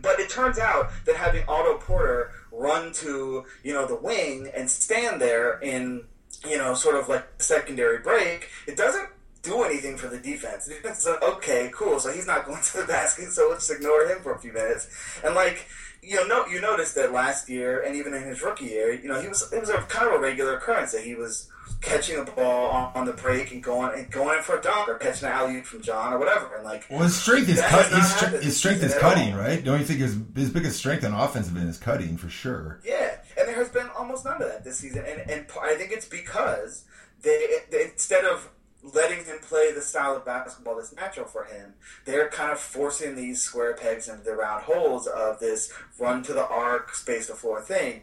but 0.00 0.20
it 0.20 0.30
turns 0.30 0.58
out 0.58 0.90
that 1.06 1.16
having 1.16 1.44
Otto 1.48 1.78
Porter 1.78 2.32
run 2.50 2.92
to 2.92 3.44
you 3.62 3.72
know 3.72 3.86
the 3.86 3.96
wing 3.96 4.50
and 4.54 4.68
stand 4.70 5.20
there 5.20 5.58
in 5.60 6.04
you 6.48 6.58
know 6.58 6.74
sort 6.74 6.96
of 6.96 7.08
like 7.08 7.26
secondary 7.38 7.98
break, 7.98 8.48
it 8.66 8.76
doesn't 8.76 9.08
do 9.42 9.62
anything 9.64 9.96
for 9.96 10.08
the 10.08 10.18
defense. 10.18 10.66
The 10.66 10.74
defense 10.74 11.00
is 11.00 11.06
like, 11.06 11.22
okay, 11.22 11.70
cool. 11.74 11.98
So 11.98 12.12
he's 12.12 12.26
not 12.26 12.46
going 12.46 12.62
to 12.62 12.76
the 12.78 12.86
basket, 12.86 13.32
so 13.32 13.48
let's 13.50 13.68
ignore 13.70 14.06
him 14.06 14.20
for 14.22 14.34
a 14.34 14.38
few 14.38 14.52
minutes. 14.52 14.88
And 15.24 15.34
like 15.34 15.66
you 16.02 16.16
know, 16.16 16.24
no, 16.26 16.46
you 16.46 16.60
noticed 16.60 16.96
that 16.96 17.12
last 17.12 17.48
year 17.48 17.80
and 17.82 17.94
even 17.94 18.12
in 18.12 18.22
his 18.22 18.42
rookie 18.42 18.66
year, 18.66 18.92
you 18.92 19.08
know, 19.08 19.20
he 19.20 19.28
was 19.28 19.50
it 19.52 19.60
was 19.60 19.70
a 19.70 19.78
kind 19.82 20.08
of 20.08 20.14
a 20.14 20.18
regular 20.18 20.56
occurrence 20.56 20.92
that 20.92 21.04
he 21.04 21.14
was 21.14 21.48
catching 21.80 22.24
the 22.24 22.30
ball 22.32 22.70
on, 22.70 22.92
on 22.94 23.06
the 23.06 23.12
break 23.12 23.52
and 23.52 23.62
going 23.62 23.98
and 23.98 24.10
going 24.10 24.42
for 24.42 24.58
a 24.58 24.62
dunk 24.62 24.88
or 24.88 24.96
catching 24.96 25.28
an 25.28 25.34
alley 25.34 25.60
from 25.62 25.80
John 25.80 26.12
or 26.12 26.18
whatever. 26.18 26.56
And 26.56 26.64
like, 26.64 26.84
well, 26.90 27.00
his 27.00 27.14
strength 27.14 27.48
is 27.48 27.60
cut. 27.60 27.92
His, 27.92 28.42
his 28.42 28.56
strength 28.56 28.82
is 28.82 28.94
cutting, 28.94 29.34
right? 29.34 29.62
Don't 29.62 29.78
you 29.78 29.84
think 29.84 30.00
his 30.00 30.18
his 30.34 30.50
biggest 30.50 30.76
strength 30.76 31.04
on 31.04 31.14
offensive 31.14 31.56
end 31.56 31.68
is 31.68 31.78
cutting 31.78 32.16
for 32.16 32.28
sure? 32.28 32.80
Yeah, 32.84 33.16
and 33.38 33.48
there 33.48 33.56
has 33.56 33.68
been 33.68 33.88
almost 33.96 34.24
none 34.24 34.42
of 34.42 34.48
that 34.48 34.64
this 34.64 34.78
season, 34.78 35.04
and 35.06 35.30
and 35.30 35.46
I 35.60 35.74
think 35.76 35.92
it's 35.92 36.08
because 36.08 36.84
they, 37.22 37.58
they 37.70 37.84
instead 37.84 38.24
of 38.24 38.48
letting 38.82 39.24
him 39.24 39.38
play 39.40 39.72
the 39.72 39.80
style 39.80 40.16
of 40.16 40.24
basketball 40.24 40.76
that's 40.76 40.94
natural 40.94 41.26
for 41.26 41.44
him, 41.44 41.74
they're 42.04 42.28
kind 42.28 42.50
of 42.50 42.58
forcing 42.58 43.14
these 43.14 43.40
square 43.40 43.74
pegs 43.74 44.08
into 44.08 44.24
the 44.24 44.34
round 44.34 44.64
holes 44.64 45.06
of 45.06 45.38
this 45.38 45.72
run 45.98 46.22
to 46.24 46.32
the 46.32 46.46
arc, 46.46 46.94
space 46.94 47.28
the 47.28 47.34
floor 47.34 47.60
thing. 47.60 48.02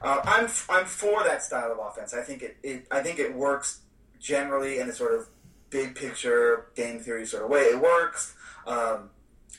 Uh, 0.00 0.20
I'm 0.24 0.48
I'm 0.68 0.86
for 0.86 1.22
that 1.24 1.42
style 1.42 1.72
of 1.72 1.78
offense. 1.78 2.14
I 2.14 2.22
think 2.22 2.42
it, 2.42 2.56
it 2.62 2.86
I 2.90 3.02
think 3.02 3.18
it 3.18 3.34
works 3.34 3.80
generally 4.20 4.78
in 4.78 4.88
a 4.88 4.92
sort 4.92 5.14
of 5.14 5.28
big 5.70 5.94
picture 5.94 6.66
game 6.76 7.00
theory 7.00 7.26
sort 7.26 7.42
of 7.42 7.50
way. 7.50 7.62
It 7.62 7.80
works. 7.80 8.34
Um, 8.66 9.10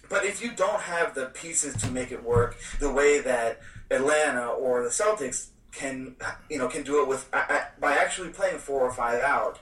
but 0.09 0.25
if 0.25 0.41
you 0.41 0.51
don't 0.51 0.81
have 0.81 1.15
the 1.15 1.27
pieces 1.27 1.75
to 1.81 1.91
make 1.91 2.11
it 2.11 2.23
work 2.23 2.57
the 2.79 2.91
way 2.91 3.19
that 3.19 3.59
Atlanta 3.89 4.47
or 4.47 4.83
the 4.83 4.89
Celtics 4.89 5.49
can, 5.71 6.15
you 6.49 6.57
know, 6.57 6.67
can 6.67 6.83
do 6.83 7.01
it 7.01 7.07
with 7.07 7.29
by 7.31 7.93
actually 7.93 8.29
playing 8.29 8.59
four 8.59 8.81
or 8.81 8.91
five 8.91 9.21
out, 9.21 9.59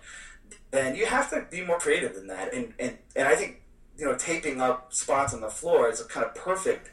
then 0.71 0.95
you 0.95 1.05
have 1.05 1.29
to 1.29 1.45
be 1.49 1.63
more 1.63 1.79
creative 1.79 2.15
than 2.15 2.27
that. 2.27 2.53
And 2.53 2.73
and, 2.79 2.97
and 3.15 3.27
I 3.27 3.35
think 3.35 3.61
you 3.97 4.05
know 4.05 4.15
taping 4.15 4.61
up 4.61 4.93
spots 4.93 5.33
on 5.33 5.41
the 5.41 5.49
floor 5.49 5.89
is 5.89 6.01
a 6.01 6.05
kind 6.05 6.25
of 6.25 6.33
perfect 6.35 6.89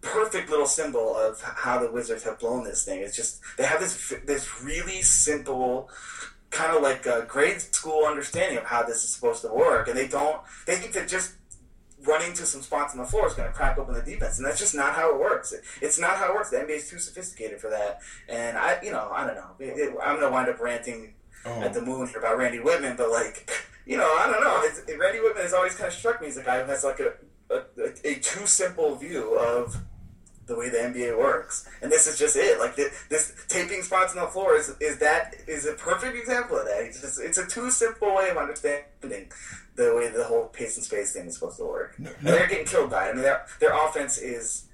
perfect 0.00 0.48
little 0.48 0.66
symbol 0.66 1.16
of 1.16 1.40
how 1.42 1.80
the 1.80 1.90
Wizards 1.90 2.22
have 2.24 2.38
blown 2.38 2.64
this 2.64 2.84
thing. 2.84 3.00
It's 3.00 3.16
just 3.16 3.40
they 3.56 3.64
have 3.64 3.80
this 3.80 4.14
this 4.24 4.62
really 4.62 5.02
simple 5.02 5.90
kind 6.50 6.74
of 6.74 6.82
like 6.82 7.04
a 7.06 7.26
grade 7.28 7.60
school 7.60 8.06
understanding 8.06 8.56
of 8.56 8.64
how 8.64 8.82
this 8.82 9.04
is 9.04 9.10
supposed 9.10 9.42
to 9.42 9.48
work, 9.48 9.88
and 9.88 9.96
they 9.96 10.08
don't. 10.08 10.40
They 10.66 10.76
think 10.76 10.92
that 10.94 11.08
just 11.08 11.34
running 12.06 12.32
to 12.32 12.46
some 12.46 12.62
spots 12.62 12.94
on 12.94 12.98
the 12.98 13.04
floor 13.04 13.26
is 13.26 13.34
going 13.34 13.48
to 13.48 13.54
crack 13.54 13.76
open 13.76 13.94
the 13.94 14.02
defense, 14.02 14.38
and 14.38 14.46
that's 14.46 14.58
just 14.58 14.74
not 14.74 14.94
how 14.94 15.12
it 15.12 15.20
works. 15.20 15.52
It, 15.52 15.62
it's 15.82 15.98
not 15.98 16.16
how 16.16 16.30
it 16.30 16.34
works. 16.34 16.50
The 16.50 16.58
NBA 16.58 16.76
is 16.76 16.88
too 16.88 16.98
sophisticated 16.98 17.60
for 17.60 17.70
that, 17.70 18.00
and 18.28 18.56
I, 18.56 18.78
you 18.82 18.92
know, 18.92 19.10
I 19.12 19.26
don't 19.26 19.36
know. 19.36 19.50
It, 19.58 19.78
it, 19.78 19.94
I'm 20.02 20.18
going 20.18 20.28
to 20.28 20.32
wind 20.32 20.48
up 20.48 20.60
ranting 20.60 21.14
oh. 21.44 21.62
at 21.62 21.74
the 21.74 21.82
moon 21.82 22.06
here 22.08 22.18
about 22.18 22.38
Randy 22.38 22.58
Wittman, 22.58 22.96
but 22.96 23.10
like, 23.10 23.50
you 23.86 23.96
know, 23.96 24.16
I 24.18 24.26
don't 24.26 24.42
know. 24.42 24.60
It's, 24.64 24.80
Randy 24.98 25.18
Wittman 25.18 25.42
has 25.42 25.52
always 25.52 25.74
kind 25.74 25.88
of 25.88 25.94
struck 25.94 26.20
me 26.20 26.28
as 26.28 26.36
a 26.36 26.42
guy 26.42 26.62
who 26.62 26.70
has 26.70 26.84
like 26.84 27.00
a, 27.00 27.12
a, 27.50 27.62
a, 28.04 28.14
too 28.16 28.46
simple 28.46 28.94
view 28.96 29.34
of 29.38 29.76
the 30.46 30.56
way 30.56 30.70
the 30.70 30.78
NBA 30.78 31.16
works, 31.18 31.68
and 31.82 31.92
this 31.92 32.06
is 32.06 32.18
just 32.18 32.36
it. 32.36 32.58
Like 32.58 32.74
this, 32.74 33.04
this 33.10 33.34
taping 33.48 33.82
spots 33.82 34.16
on 34.16 34.24
the 34.24 34.30
floor 34.30 34.56
is 34.56 34.74
is 34.80 34.98
that 34.98 35.34
is 35.46 35.66
a 35.66 35.74
perfect 35.74 36.16
example 36.16 36.56
of 36.56 36.64
that. 36.66 36.82
It's 36.82 37.00
just 37.00 37.20
it's 37.20 37.38
a 37.38 37.46
too 37.46 37.70
simple 37.70 38.14
way 38.14 38.30
of 38.30 38.36
understanding 38.36 38.84
the 39.76 39.94
way 39.94 40.08
the 40.08 40.24
whole 40.24 40.46
pace 40.46 40.76
and 40.76 40.84
space 40.84 41.12
thing 41.12 41.26
is 41.26 41.34
supposed 41.34 41.58
to 41.58 41.64
work. 41.64 41.98
No, 41.98 42.10
no. 42.10 42.16
And 42.18 42.26
they're 42.28 42.48
getting 42.48 42.66
killed 42.66 42.90
by 42.90 43.06
it. 43.06 43.10
I 43.10 43.12
mean, 43.12 43.22
their 43.22 43.46
their 43.60 43.86
offense 43.86 44.18
is 44.18 44.67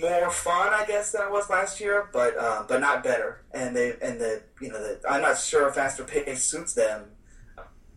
more 0.00 0.30
fun, 0.30 0.72
I 0.72 0.84
guess, 0.86 1.12
than 1.12 1.22
it 1.22 1.30
was 1.30 1.50
last 1.50 1.80
year, 1.80 2.08
but 2.12 2.36
uh, 2.36 2.64
but 2.68 2.80
not 2.80 3.02
better. 3.02 3.42
And 3.52 3.76
they 3.76 3.94
and 4.02 4.20
the 4.20 4.42
you 4.60 4.70
know 4.70 4.78
the, 4.78 5.00
I'm 5.08 5.22
not 5.22 5.38
sure 5.38 5.68
a 5.68 5.72
faster 5.72 6.04
pace 6.04 6.44
suits 6.44 6.74
them 6.74 7.10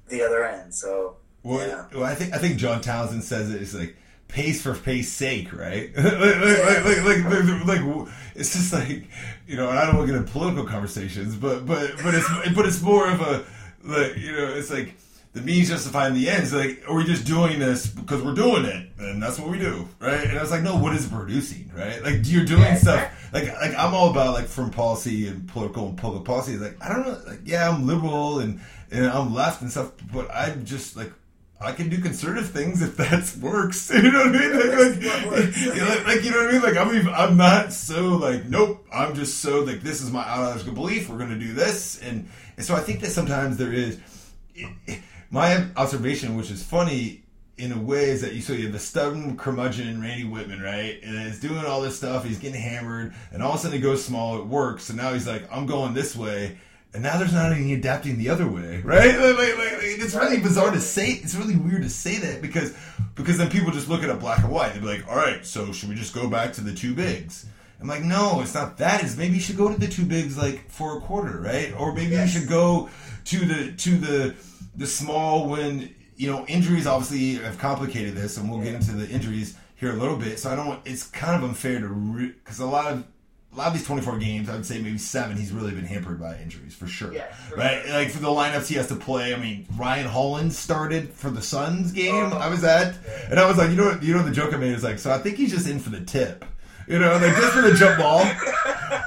the 0.08 0.22
other 0.22 0.46
end. 0.46 0.74
So 0.74 1.18
well, 1.44 1.68
yeah. 1.68 1.86
well, 1.94 2.06
I 2.06 2.16
think 2.16 2.34
I 2.34 2.38
think 2.38 2.58
John 2.58 2.82
Townsend 2.82 3.24
says 3.24 3.54
it 3.54 3.62
is 3.62 3.76
like 3.76 3.96
pace 4.28 4.62
for 4.62 4.74
pace 4.76 5.12
sake, 5.12 5.54
right? 5.54 5.92
like, 5.96 6.06
like, 6.06 7.04
like, 7.04 7.24
like, 7.26 7.66
like, 7.66 8.08
it's 8.36 8.54
just 8.54 8.74
like 8.74 9.08
you 9.48 9.58
know, 9.58 9.70
and 9.70 9.78
I 9.78 9.86
don't 9.86 9.98
want 9.98 10.08
to 10.08 10.14
get 10.14 10.20
into 10.20 10.32
political 10.32 10.66
conversations, 10.66 11.36
but 11.36 11.66
but 11.66 11.92
but 12.04 12.16
it's 12.16 12.28
but 12.56 12.66
it's 12.66 12.82
more 12.82 13.10
of 13.10 13.22
a 13.22 13.46
like 13.84 14.18
you 14.18 14.32
know, 14.32 14.54
it's 14.54 14.72
like 14.72 14.96
the 15.34 15.42
means 15.42 15.70
justifying 15.70 16.14
the 16.14 16.30
ends. 16.30 16.54
Like, 16.54 16.84
are 16.88 16.96
we 16.96 17.04
just 17.04 17.26
doing 17.26 17.60
this 17.60 17.88
because 17.88 18.22
we're 18.22 18.36
doing 18.36 18.66
it, 18.66 18.90
and 19.00 19.22
that's 19.22 19.40
what 19.40 19.50
we 19.50 19.58
do, 19.58 19.88
right? 20.00 20.28
And 20.28 20.38
I 20.38 20.42
was 20.42 20.52
like, 20.52 20.62
no, 20.62 20.78
what 20.78 20.94
is 20.94 21.08
producing, 21.08 21.72
right? 21.76 22.02
Like, 22.04 22.20
you're 22.24 22.46
doing 22.46 22.62
yeah, 22.62 22.76
stuff. 22.76 23.30
Like, 23.34 23.48
like 23.48 23.76
I'm 23.76 23.96
all 23.96 24.12
about 24.12 24.34
like 24.34 24.46
foreign 24.46 24.70
policy 24.70 25.28
and 25.28 25.48
political 25.48 25.88
and 25.88 25.98
public 25.98 26.24
policy. 26.24 26.58
Like, 26.58 26.78
I 26.82 26.90
don't 26.90 27.08
know. 27.08 27.20
Like, 27.26 27.40
yeah, 27.46 27.70
I'm 27.70 27.88
liberal 27.88 28.40
and 28.40 28.62
and 28.92 29.08
I'm 29.08 29.34
left 29.34 29.62
and 29.62 29.72
stuff, 29.72 29.92
but 30.14 30.30
I'm 30.34 30.66
just 30.66 30.96
like. 30.96 31.12
I 31.62 31.72
can 31.72 31.88
do 31.88 31.98
conservative 32.00 32.50
things 32.50 32.82
if 32.82 32.98
that 32.98 33.38
works. 33.42 33.90
You 33.94 34.12
know 34.12 34.26
what 34.26 34.36
I 34.36 34.38
mean? 34.38 34.54
Like, 34.54 34.78
like, 35.32 35.56
you 35.56 35.76
know, 35.76 36.04
like, 36.06 36.24
you 36.26 36.32
know 36.32 36.38
what 36.40 36.50
I 36.50 36.52
mean? 36.52 36.62
Like, 36.62 36.76
I'm 36.76 36.94
even, 36.94 37.14
I'm 37.14 37.38
not 37.38 37.72
so 37.72 38.18
like, 38.18 38.44
nope. 38.50 38.86
I'm 38.92 39.16
just 39.16 39.40
so 39.40 39.62
like, 39.62 39.80
this 39.80 40.02
is 40.02 40.12
my 40.12 40.30
ideological 40.30 40.74
belief. 40.74 41.08
We're 41.08 41.20
going 41.20 41.30
to 41.30 41.40
do 41.40 41.54
this, 41.54 42.02
and 42.02 42.28
and 42.58 42.66
so 42.66 42.76
I 42.76 42.82
think 42.82 43.00
that 43.00 43.12
sometimes 43.12 43.56
there 43.56 43.72
is. 43.72 43.98
It, 44.56 44.70
it, 44.88 45.00
my 45.34 45.66
observation, 45.76 46.38
which 46.38 46.52
is 46.52 46.62
funny 46.62 47.24
in 47.58 47.72
a 47.72 47.78
way, 47.78 48.12
is 48.12 48.22
that 48.22 48.34
you 48.34 48.42
so 48.42 48.54
you 48.54 48.66
have 48.66 48.72
the 48.72 48.78
stubborn 48.78 49.36
curmudgeon 49.36 50.00
Randy 50.00 50.26
Wittman, 50.26 50.64
right? 50.64 51.00
And 51.02 51.18
he's 51.26 51.40
doing 51.40 51.66
all 51.66 51.82
this 51.82 51.98
stuff, 51.98 52.24
he's 52.24 52.38
getting 52.38 52.62
hammered, 52.62 53.16
and 53.32 53.42
all 53.42 53.54
of 53.54 53.56
a 53.56 53.60
sudden 53.60 53.78
he 53.78 53.82
goes 53.82 54.06
small, 54.06 54.38
it 54.38 54.46
works, 54.46 54.84
so 54.84 54.94
now 54.94 55.12
he's 55.12 55.28
like, 55.28 55.52
I'm 55.52 55.66
going 55.66 55.96
this 55.96 56.16
way. 56.16 56.60
And 56.94 57.02
now 57.02 57.18
there's 57.18 57.34
not 57.34 57.52
any 57.52 57.74
adapting 57.74 58.20
the 58.20 58.30
other 58.30 58.48
way, 58.48 58.82
right? 58.86 59.08
Like, 59.08 59.38
like, 59.38 59.58
like, 59.58 59.80
it's 59.82 60.14
really 60.14 60.40
bizarre 60.40 60.70
to 60.70 60.80
say. 60.80 61.14
It's 61.14 61.34
really 61.34 61.56
weird 61.56 61.82
to 61.82 61.90
say 61.90 62.20
that 62.20 62.44
because 62.44 62.76
because 63.16 63.40
then 63.40 63.50
people 63.50 63.72
just 63.72 63.90
look 63.90 64.04
at 64.04 64.10
it 64.12 64.20
black 64.20 64.44
and 64.44 64.52
white. 64.52 64.74
They'd 64.74 64.82
be 64.82 64.86
like, 64.86 65.08
"All 65.08 65.16
right, 65.16 65.44
so 65.44 65.72
should 65.72 65.90
we 65.90 65.96
just 65.96 66.14
go 66.14 66.30
back 66.30 66.54
to 66.54 66.62
the 66.62 66.76
two 66.76 66.94
bigs?" 66.94 67.48
I'm 67.82 67.88
like, 67.88 68.04
"No, 68.04 68.42
it's 68.42 68.54
not 68.54 68.78
that. 68.78 69.04
It's 69.04 69.18
maybe 69.18 69.34
you 69.34 69.42
should 69.42 69.58
go 69.58 69.74
to 69.74 69.80
the 69.80 69.88
two 69.88 70.06
bigs 70.06 70.38
like 70.38 70.70
for 70.70 71.00
a 71.00 71.02
quarter, 71.02 71.42
right? 71.42 71.74
Or 71.76 71.94
maybe 71.96 72.12
yes. 72.12 72.32
you 72.32 72.42
should 72.42 72.50
go 72.50 72.90
to 73.26 73.40
the 73.40 73.72
to 73.72 73.98
the 73.98 74.36
the 74.76 74.88
small 74.88 75.48
when 75.48 75.94
you 76.16 76.32
know 76.32 76.46
injuries 76.48 76.88
obviously 76.88 77.44
have 77.44 77.58
complicated 77.58 78.16
this, 78.16 78.38
and 78.38 78.50
we'll 78.50 78.62
get 78.62 78.76
into 78.76 78.92
the 78.92 79.08
injuries 79.10 79.58
here 79.76 79.92
a 79.92 79.96
little 79.96 80.18
bit. 80.18 80.40
So 80.40 80.52
I 80.52 80.56
don't. 80.56 80.80
It's 80.86 81.04
kind 81.04 81.36
of 81.36 81.48
unfair 81.48 81.80
to 81.80 81.88
because 81.88 82.60
re- 82.60 82.66
a 82.66 82.70
lot 82.70 82.92
of 82.92 83.04
a 83.54 83.58
lot 83.58 83.68
of 83.68 83.74
these 83.74 83.86
24 83.86 84.18
games, 84.18 84.50
I 84.50 84.56
would 84.56 84.66
say 84.66 84.82
maybe 84.82 84.98
seven, 84.98 85.38
he's 85.38 85.52
really 85.52 85.72
been 85.72 85.86
hampered 85.86 86.20
by 86.20 86.38
injuries 86.40 86.74
for 86.74 86.88
sure. 86.88 87.14
Yeah, 87.14 87.28
sure. 87.48 87.58
Right? 87.58 87.88
Like 87.88 88.10
for 88.10 88.20
the 88.20 88.28
lineups 88.28 88.68
he 88.68 88.76
has 88.76 88.88
to 88.88 88.96
play. 88.96 89.34
I 89.34 89.38
mean, 89.38 89.68
Ryan 89.78 90.08
Hollins 90.08 90.58
started 90.58 91.10
for 91.10 91.30
the 91.30 91.42
Suns 91.42 91.92
game. 91.92 92.16
Oh, 92.16 92.38
I 92.38 92.50
was 92.50 92.64
at, 92.64 92.96
and 93.30 93.40
I 93.40 93.48
was 93.48 93.58
like, 93.58 93.70
you 93.70 93.76
know, 93.76 93.90
what, 93.90 94.02
you 94.04 94.14
know, 94.14 94.24
the 94.24 94.32
joke 94.32 94.54
I 94.54 94.58
made 94.58 94.74
is 94.74 94.84
like, 94.84 94.98
so 94.98 95.12
I 95.12 95.20
think 95.20 95.38
he's 95.38 95.52
just 95.52 95.68
in 95.68 95.80
for 95.80 95.92
the 95.92 96.02
tip. 96.02 96.46
You 96.88 97.00
know, 97.00 97.14
like 97.14 97.36
just 97.36 97.54
for 97.54 97.62
the 97.62 97.74
jump 97.74 98.00
ball. 98.00 98.26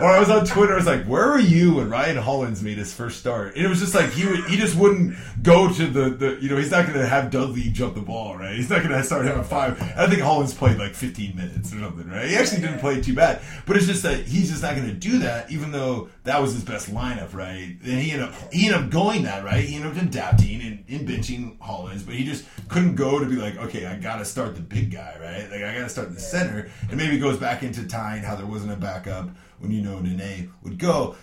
Or 0.01 0.07
I 0.07 0.19
was 0.19 0.31
on 0.31 0.45
Twitter. 0.45 0.75
I 0.75 0.77
was 0.77 0.87
like, 0.87 1.05
"Where 1.05 1.29
were 1.29 1.39
you 1.39 1.75
when 1.75 1.89
Ryan 1.89 2.17
Hollins 2.17 2.63
made 2.63 2.79
his 2.79 2.93
first 2.93 3.19
start?" 3.19 3.57
And 3.57 3.65
it 3.65 3.69
was 3.69 3.81
just 3.81 3.95
like 3.95 4.11
he 4.11 4.27
would, 4.27 4.45
he 4.47 4.57
just 4.57 4.77
wouldn't 4.77 5.17
go 5.43 5.73
to 5.73 5.87
the, 5.87 6.11
the 6.11 6.39
you 6.41 6.49
know 6.49 6.57
he's 6.57 6.71
not 6.71 6.87
going 6.87 6.99
to 6.99 7.07
have 7.07 7.31
Dudley 7.31 7.71
jump 7.71 7.95
the 7.95 8.01
ball 8.01 8.37
right. 8.37 8.55
He's 8.55 8.71
not 8.71 8.83
going 8.83 8.91
to 8.91 9.03
start 9.05 9.27
at 9.27 9.47
five. 9.47 9.81
I 9.97 10.07
think 10.07 10.23
Hollins 10.23 10.55
played 10.55 10.79
like 10.79 10.95
15 10.95 11.37
minutes 11.37 11.73
or 11.73 11.81
something 11.81 12.09
right. 12.09 12.29
He 12.29 12.37
actually 12.37 12.61
didn't 12.61 12.81
play 12.81 13.01
too 13.01 13.15
bad, 13.15 13.41
but 13.67 13.77
it's 13.77 13.87
just 13.87 14.03
that 14.03 14.27
he's 14.27 14.51
just 14.51 14.63
not 14.63 14.75
going 14.75 14.89
to 14.89 14.95
do 14.95 15.19
that, 15.21 15.51
even 15.51 15.73
though 15.73 16.09
that 16.25 16.41
was 16.41 16.53
his 16.53 16.65
best 16.65 16.91
lineup 16.91 17.35
right. 17.35 17.77
And 17.83 18.01
he 18.01 18.13
ended 18.13 18.29
up 18.29 18.53
he 18.53 18.67
ended 18.67 18.85
up 18.85 18.91
going 18.91 19.23
that 19.25 19.45
right. 19.45 19.65
He 19.65 19.77
ended 19.77 19.97
up 19.97 20.03
adapting 20.03 20.61
and, 20.63 20.85
and 20.89 21.09
benching 21.09 21.61
Hollins, 21.61 22.03
but 22.03 22.15
he 22.15 22.25
just 22.25 22.45
couldn't 22.69 22.97
go 22.97 23.19
to 23.19 23.27
be 23.27 23.37
like, 23.37 23.57
okay, 23.57 23.87
I 23.87 23.97
got 23.97 24.19
to 24.19 24.25
start 24.25 24.55
the 24.55 24.63
big 24.63 24.91
guy 24.91 25.17
right. 25.21 25.51
Like 25.51 25.63
I 25.63 25.75
got 25.75 25.85
to 25.85 25.89
start 25.89 26.15
the 26.15 26.21
center, 26.21 26.71
and 26.89 26.97
maybe 26.97 27.17
it 27.17 27.21
goes 27.21 27.39
back 27.39 27.63
into 27.63 27.87
tying 27.87 28.23
how 28.23 28.35
there 28.35 28.47
wasn't 28.47 28.73
a 28.73 28.77
backup 28.77 29.31
when 29.59 29.71
you 29.71 29.83
know 29.83 29.99
Nene 30.01 30.53
would 30.63 30.79
go. 30.79 31.17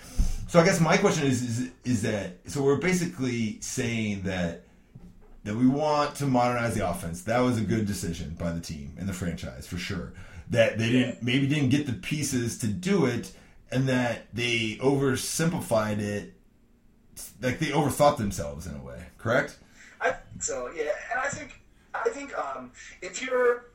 So 0.47 0.59
I 0.59 0.65
guess 0.65 0.79
my 0.79 0.97
question 0.97 1.25
is, 1.25 1.41
is 1.41 1.71
is 1.83 2.01
that 2.03 2.39
so 2.45 2.61
we're 2.61 2.77
basically 2.77 3.59
saying 3.61 4.23
that 4.23 4.65
that 5.43 5.55
we 5.55 5.67
want 5.67 6.15
to 6.15 6.25
modernize 6.25 6.75
the 6.75 6.87
offense. 6.87 7.23
That 7.23 7.39
was 7.39 7.57
a 7.57 7.61
good 7.61 7.85
decision 7.85 8.35
by 8.39 8.51
the 8.51 8.61
team 8.61 8.95
and 8.97 9.07
the 9.07 9.13
franchise 9.13 9.67
for 9.67 9.77
sure. 9.77 10.13
That 10.49 10.77
they 10.77 10.91
didn't 10.91 11.23
maybe 11.23 11.47
didn't 11.47 11.69
get 11.69 11.85
the 11.85 11.93
pieces 11.93 12.57
to 12.59 12.67
do 12.67 13.05
it, 13.05 13.31
and 13.71 13.87
that 13.89 14.27
they 14.33 14.77
oversimplified 14.81 15.99
it, 15.99 16.33
like 17.41 17.59
they 17.59 17.67
overthought 17.67 18.17
themselves 18.17 18.67
in 18.67 18.75
a 18.75 18.83
way. 18.83 19.07
Correct? 19.17 19.57
I 19.99 20.11
think 20.11 20.43
so. 20.43 20.69
Yeah, 20.75 20.91
and 21.11 21.19
I 21.19 21.29
think 21.29 21.61
I 21.93 22.09
think 22.09 22.37
um, 22.37 22.71
if 23.01 23.21
you're 23.21 23.71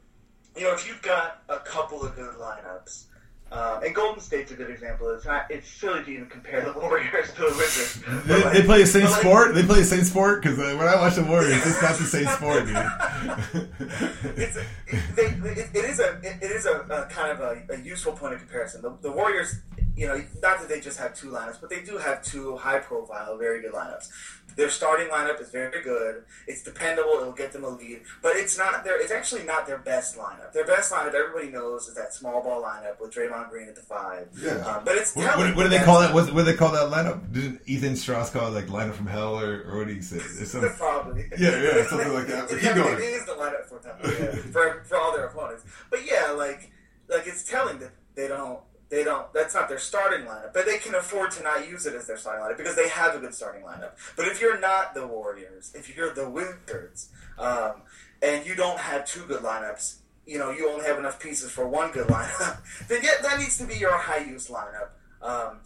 you 0.57 0.65
know 0.65 0.75
if 0.75 0.87
you've 0.87 1.03
got 1.03 1.43
a 1.49 1.59
couple 1.59 2.03
of 2.05 2.15
good 2.15 2.35
lineups 2.35 3.07
um, 3.51 3.83
and 3.83 3.95
Golden 3.95 4.21
State's 4.21 4.51
a 4.53 4.55
good 4.55 4.69
example. 4.69 5.09
It's 5.11 5.25
not. 5.25 5.51
It's 5.51 5.67
silly 5.67 6.05
to 6.05 6.11
even 6.11 6.27
compare 6.27 6.61
the 6.61 6.73
Warriors 6.79 7.33
to 7.33 7.41
the 7.41 7.55
Wizards. 7.57 8.27
they, 8.27 8.45
like, 8.45 8.53
they, 8.53 8.63
play 8.63 8.81
the 8.81 8.87
same 8.87 9.05
like, 9.05 9.21
sport. 9.21 9.55
They 9.55 9.63
play 9.63 9.81
the 9.81 9.85
same 9.87 10.05
sport 10.05 10.43
because 10.43 10.59
uh, 10.59 10.77
when 10.77 10.87
I 10.87 10.97
watch 10.97 11.15
the 11.15 11.25
Warriors, 11.25 11.67
it's 11.67 11.81
not 11.81 11.97
the 11.97 12.05
same 12.05 12.27
sport, 12.27 12.67
dude. 12.67 12.77
it's 14.37 14.57
it, 14.57 15.17
they, 15.17 15.51
it, 15.51 15.71
it 15.73 15.85
is 15.85 15.99
a 15.99 16.21
it 16.23 16.43
is 16.43 16.67
a, 16.67 16.81
a 16.81 17.07
kind 17.07 17.33
of 17.33 17.41
a, 17.41 17.75
a, 17.75 17.81
useful 17.81 18.13
point 18.13 18.35
of 18.35 18.41
comparison. 18.41 18.83
The, 18.83 18.97
the 19.01 19.13
Warriors, 19.13 19.63
you 19.97 20.07
know, 20.07 20.17
not 20.43 20.61
that 20.61 20.69
they 20.69 20.81
just 20.81 20.99
have 20.99 21.15
two 21.15 21.29
lineups, 21.29 21.59
but 21.61 21.71
they 21.71 21.83
do 21.83 21.97
have 21.97 22.23
two 22.23 22.57
high 22.57 22.81
profile, 22.81 23.39
very 23.39 23.63
good 23.63 23.73
lineups. 23.73 24.09
Their 24.57 24.69
starting 24.69 25.09
lineup 25.09 25.41
is 25.41 25.51
very 25.51 25.83
good. 25.83 26.25
It's 26.49 26.65
dependable. 26.65 27.13
It'll 27.21 27.33
get 27.33 27.53
them 27.53 27.63
a 27.63 27.69
lead, 27.69 28.03
but 28.21 28.35
it's 28.35 28.59
not 28.59 28.83
their. 28.85 29.01
It's 29.01 29.13
actually 29.13 29.45
not 29.45 29.67
their 29.67 29.79
best 29.79 30.17
lineup. 30.19 30.53
Their 30.53 30.67
best 30.67 30.93
lineup, 30.93 31.15
everybody 31.15 31.49
knows, 31.49 31.87
is 31.87 31.95
that 31.95 32.13
small 32.13 32.43
ball 32.43 32.63
lineup 32.63 33.01
with 33.01 33.15
Draymond 33.15 33.38
Green 33.51 33.69
at 33.69 33.77
the 33.77 33.83
five. 33.83 34.29
Yeah. 34.41 34.57
Um, 34.67 34.85
but 34.85 34.97
it's 34.97 35.15
What, 35.15 35.37
what, 35.39 35.57
what 35.57 35.63
do 35.65 35.69
they 35.69 35.79
call 35.83 36.01
that? 36.01 36.13
What, 36.15 36.33
what 36.33 36.45
do 36.45 36.53
they 36.53 36.57
call 36.57 36.73
that 36.73 36.91
lineup? 36.91 37.33
Did 37.33 37.61
Ethan 37.67 37.97
Strauss 37.97 38.31
call 38.31 38.49
it 38.49 38.51
like 38.51 38.67
lineup 38.67 38.95
from 38.95 39.07
hell, 39.07 39.39
or, 39.39 39.65
or 39.69 39.79
what 39.79 39.89
do 39.89 39.95
you 39.95 40.03
say? 40.03 40.19
Some, 40.19 40.69
Probably. 40.77 41.27
Yeah, 41.39 41.61
yeah, 41.63 41.87
something 41.87 42.13
like 42.13 42.27
that. 42.29 42.49
Keep 42.49 42.75
going. 42.75 42.95
It 42.95 43.01
is 43.01 43.27
the 43.27 43.33
lineup 43.33 43.67
for 43.67 43.79
them, 43.79 43.97
yeah, 44.03 44.37
for, 44.53 44.83
for 44.85 44.97
all 44.97 45.15
their 45.17 45.27
opponents. 45.27 45.65
But 45.91 46.01
yeah, 46.05 46.31
like 46.31 46.71
like 47.09 47.27
it's 47.27 47.45
telling 47.45 47.79
that 47.79 47.91
they 48.15 48.29
don't 48.29 48.61
they 48.89 49.05
don't 49.05 49.33
that's 49.33 49.55
not 49.55 49.69
their 49.69 49.79
starting 49.79 50.27
lineup, 50.27 50.53
but 50.53 50.67
they 50.67 50.79
can 50.79 50.95
afford 50.95 51.31
to 51.33 51.43
not 51.43 51.69
use 51.69 51.87
it 51.87 51.95
as 51.95 52.07
their 52.07 52.17
starting 52.17 52.45
lineup 52.45 52.57
because 52.57 52.77
they 52.77 52.89
have 52.89 53.15
a 53.15 53.19
good 53.19 53.35
starting 53.35 53.63
lineup. 53.63 53.93
But 54.17 54.27
if 54.29 54.41
you're 54.41 54.59
not 54.59 54.95
the 54.95 55.07
Warriors, 55.07 55.73
if 55.75 55.95
you're 55.95 56.13
the 56.13 56.29
Wizards, 56.29 57.11
um, 57.39 57.83
and 58.23 58.47
you 58.47 58.55
don't 58.55 58.79
have 58.79 59.05
two 59.05 59.25
good 59.27 59.43
lineups, 59.43 59.98
you 60.29 60.39
know 60.39 60.51
you 60.51 60.71
only 60.71 60.87
have 60.87 60.99
enough 60.99 61.19
pieces 61.19 61.51
for 61.51 61.67
one 61.67 61.91
good 61.91 62.07
lineup, 62.07 62.59
then 62.89 63.01
yeah, 63.03 63.21
that 63.23 63.39
needs 63.39 63.59
to 63.59 63.65
be 63.65 63.77
your 63.77 63.97
high 63.97 64.25
use 64.25 64.49
lineup. 64.49 64.91
Um, 65.21 65.61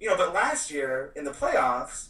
you 0.00 0.08
know, 0.08 0.16
but 0.16 0.34
last 0.34 0.70
year 0.70 1.12
in 1.14 1.24
the 1.24 1.30
playoffs, 1.30 2.08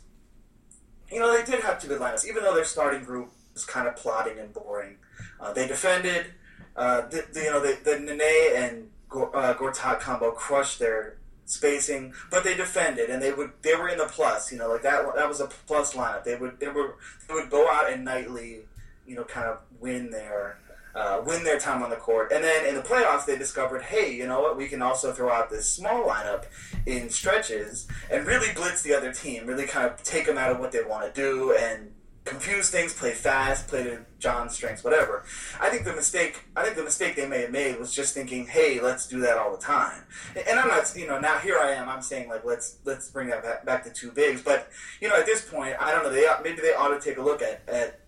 you 1.10 1.20
know, 1.20 1.36
they 1.36 1.44
did 1.44 1.62
have 1.62 1.80
two 1.80 1.88
good 1.88 2.00
lineups, 2.00 2.26
even 2.26 2.42
though 2.42 2.54
their 2.54 2.64
starting 2.64 3.04
group 3.04 3.30
was 3.52 3.64
kind 3.64 3.86
of 3.86 3.96
plotting 3.96 4.38
and 4.38 4.52
boring. 4.52 4.96
Uh, 5.40 5.52
they 5.52 5.66
defended. 5.66 6.26
Uh, 6.74 7.02
the, 7.08 7.24
the, 7.32 7.40
you 7.40 7.50
know, 7.50 7.60
the, 7.60 7.78
the 7.84 7.98
Nene 7.98 8.54
and 8.54 8.90
uh, 9.12 9.54
Gortat 9.54 10.00
combo 10.00 10.30
crushed 10.30 10.78
their 10.78 11.16
spacing, 11.46 12.12
but 12.30 12.44
they 12.44 12.56
defended 12.56 13.08
and 13.08 13.22
they 13.22 13.32
would 13.32 13.52
they 13.62 13.74
were 13.74 13.88
in 13.88 13.98
the 13.98 14.06
plus. 14.06 14.52
You 14.52 14.58
know, 14.58 14.68
like 14.68 14.82
that 14.82 15.14
that 15.14 15.28
was 15.28 15.40
a 15.40 15.46
plus 15.66 15.94
lineup. 15.94 16.24
They 16.24 16.36
would 16.36 16.60
they 16.60 16.68
were 16.68 16.96
they 17.26 17.34
would 17.34 17.50
go 17.50 17.68
out 17.68 17.90
and 17.90 18.04
nightly, 18.04 18.66
you 19.06 19.16
know, 19.16 19.24
kind 19.24 19.48
of 19.48 19.58
win 19.80 20.10
their. 20.10 20.58
Uh, 20.96 21.22
win 21.26 21.44
their 21.44 21.58
time 21.58 21.82
on 21.82 21.90
the 21.90 21.96
court, 21.96 22.32
and 22.32 22.42
then 22.42 22.64
in 22.64 22.74
the 22.74 22.80
playoffs 22.80 23.26
they 23.26 23.36
discovered, 23.36 23.82
hey, 23.82 24.10
you 24.10 24.26
know 24.26 24.40
what? 24.40 24.56
We 24.56 24.66
can 24.66 24.80
also 24.80 25.12
throw 25.12 25.30
out 25.30 25.50
this 25.50 25.70
small 25.70 26.08
lineup 26.08 26.46
in 26.86 27.10
stretches 27.10 27.86
and 28.10 28.26
really 28.26 28.50
blitz 28.54 28.80
the 28.80 28.94
other 28.94 29.12
team, 29.12 29.46
really 29.46 29.66
kind 29.66 29.84
of 29.84 30.02
take 30.02 30.24
them 30.24 30.38
out 30.38 30.50
of 30.50 30.58
what 30.58 30.72
they 30.72 30.82
want 30.82 31.04
to 31.04 31.12
do 31.20 31.52
and 31.52 31.92
confuse 32.24 32.70
things, 32.70 32.92
play 32.92 33.12
fast, 33.12 33.68
play 33.68 33.84
to 33.84 34.04
John's 34.18 34.54
strengths, 34.54 34.82
whatever. 34.82 35.24
I 35.60 35.70
think 35.70 35.84
the 35.84 35.94
mistake, 35.94 36.44
I 36.56 36.64
think 36.64 36.76
the 36.76 36.82
mistake 36.82 37.14
they 37.14 37.26
may 37.26 37.42
have 37.42 37.52
made 37.52 37.78
was 37.78 37.94
just 37.94 38.14
thinking, 38.14 38.46
hey, 38.46 38.80
let's 38.80 39.06
do 39.06 39.20
that 39.20 39.38
all 39.38 39.52
the 39.54 39.62
time. 39.62 40.02
And 40.48 40.58
I'm 40.58 40.68
not, 40.68 40.92
you 40.96 41.06
know, 41.06 41.20
now 41.20 41.38
here 41.38 41.58
I 41.58 41.72
am, 41.72 41.88
I'm 41.88 42.02
saying 42.02 42.28
like 42.28 42.44
let's 42.44 42.78
let's 42.84 43.10
bring 43.10 43.28
that 43.28 43.42
back, 43.42 43.64
back 43.64 43.84
to 43.84 43.90
two 43.90 44.10
bigs, 44.10 44.42
but 44.42 44.68
you 45.00 45.08
know, 45.08 45.16
at 45.16 45.26
this 45.26 45.42
point, 45.42 45.76
I 45.80 45.92
don't 45.92 46.04
know, 46.04 46.10
they 46.10 46.26
maybe 46.42 46.60
they 46.60 46.74
ought 46.74 46.88
to 46.88 47.00
take 47.00 47.18
a 47.18 47.22
look 47.22 47.42
at 47.42 47.62
at 47.68 48.00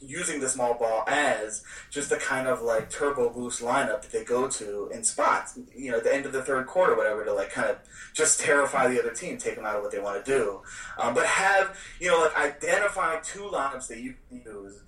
using 0.00 0.40
the 0.40 0.48
small 0.48 0.74
ball 0.74 1.04
as 1.06 1.62
just 1.90 2.10
a 2.10 2.16
kind 2.16 2.48
of 2.48 2.62
like 2.62 2.90
turbo 2.90 3.30
boost 3.30 3.62
lineup 3.62 4.02
that 4.02 4.10
they 4.10 4.24
go 4.24 4.48
to 4.48 4.90
in 4.92 5.04
spots, 5.04 5.58
you 5.74 5.90
know, 5.90 5.98
at 5.98 6.04
the 6.04 6.14
end 6.14 6.26
of 6.26 6.32
the 6.32 6.42
third 6.42 6.66
quarter, 6.66 6.96
whatever, 6.96 7.24
to 7.24 7.32
like 7.32 7.50
kind 7.50 7.68
of 7.68 7.78
just 8.14 8.40
terrify 8.40 8.88
the 8.88 8.98
other 8.98 9.12
team, 9.12 9.36
take 9.36 9.56
them 9.56 9.64
out 9.64 9.76
of 9.76 9.82
what 9.82 9.92
they 9.92 9.98
want 9.98 10.24
to 10.24 10.30
do. 10.30 10.62
Um, 10.98 11.14
but 11.14 11.26
have, 11.26 11.78
you 12.00 12.08
know, 12.08 12.18
like 12.20 12.36
identify 12.36 13.20
two 13.20 13.50
lineups 13.52 13.88
that 13.88 14.00
you 14.00 14.14
use 14.30 14.82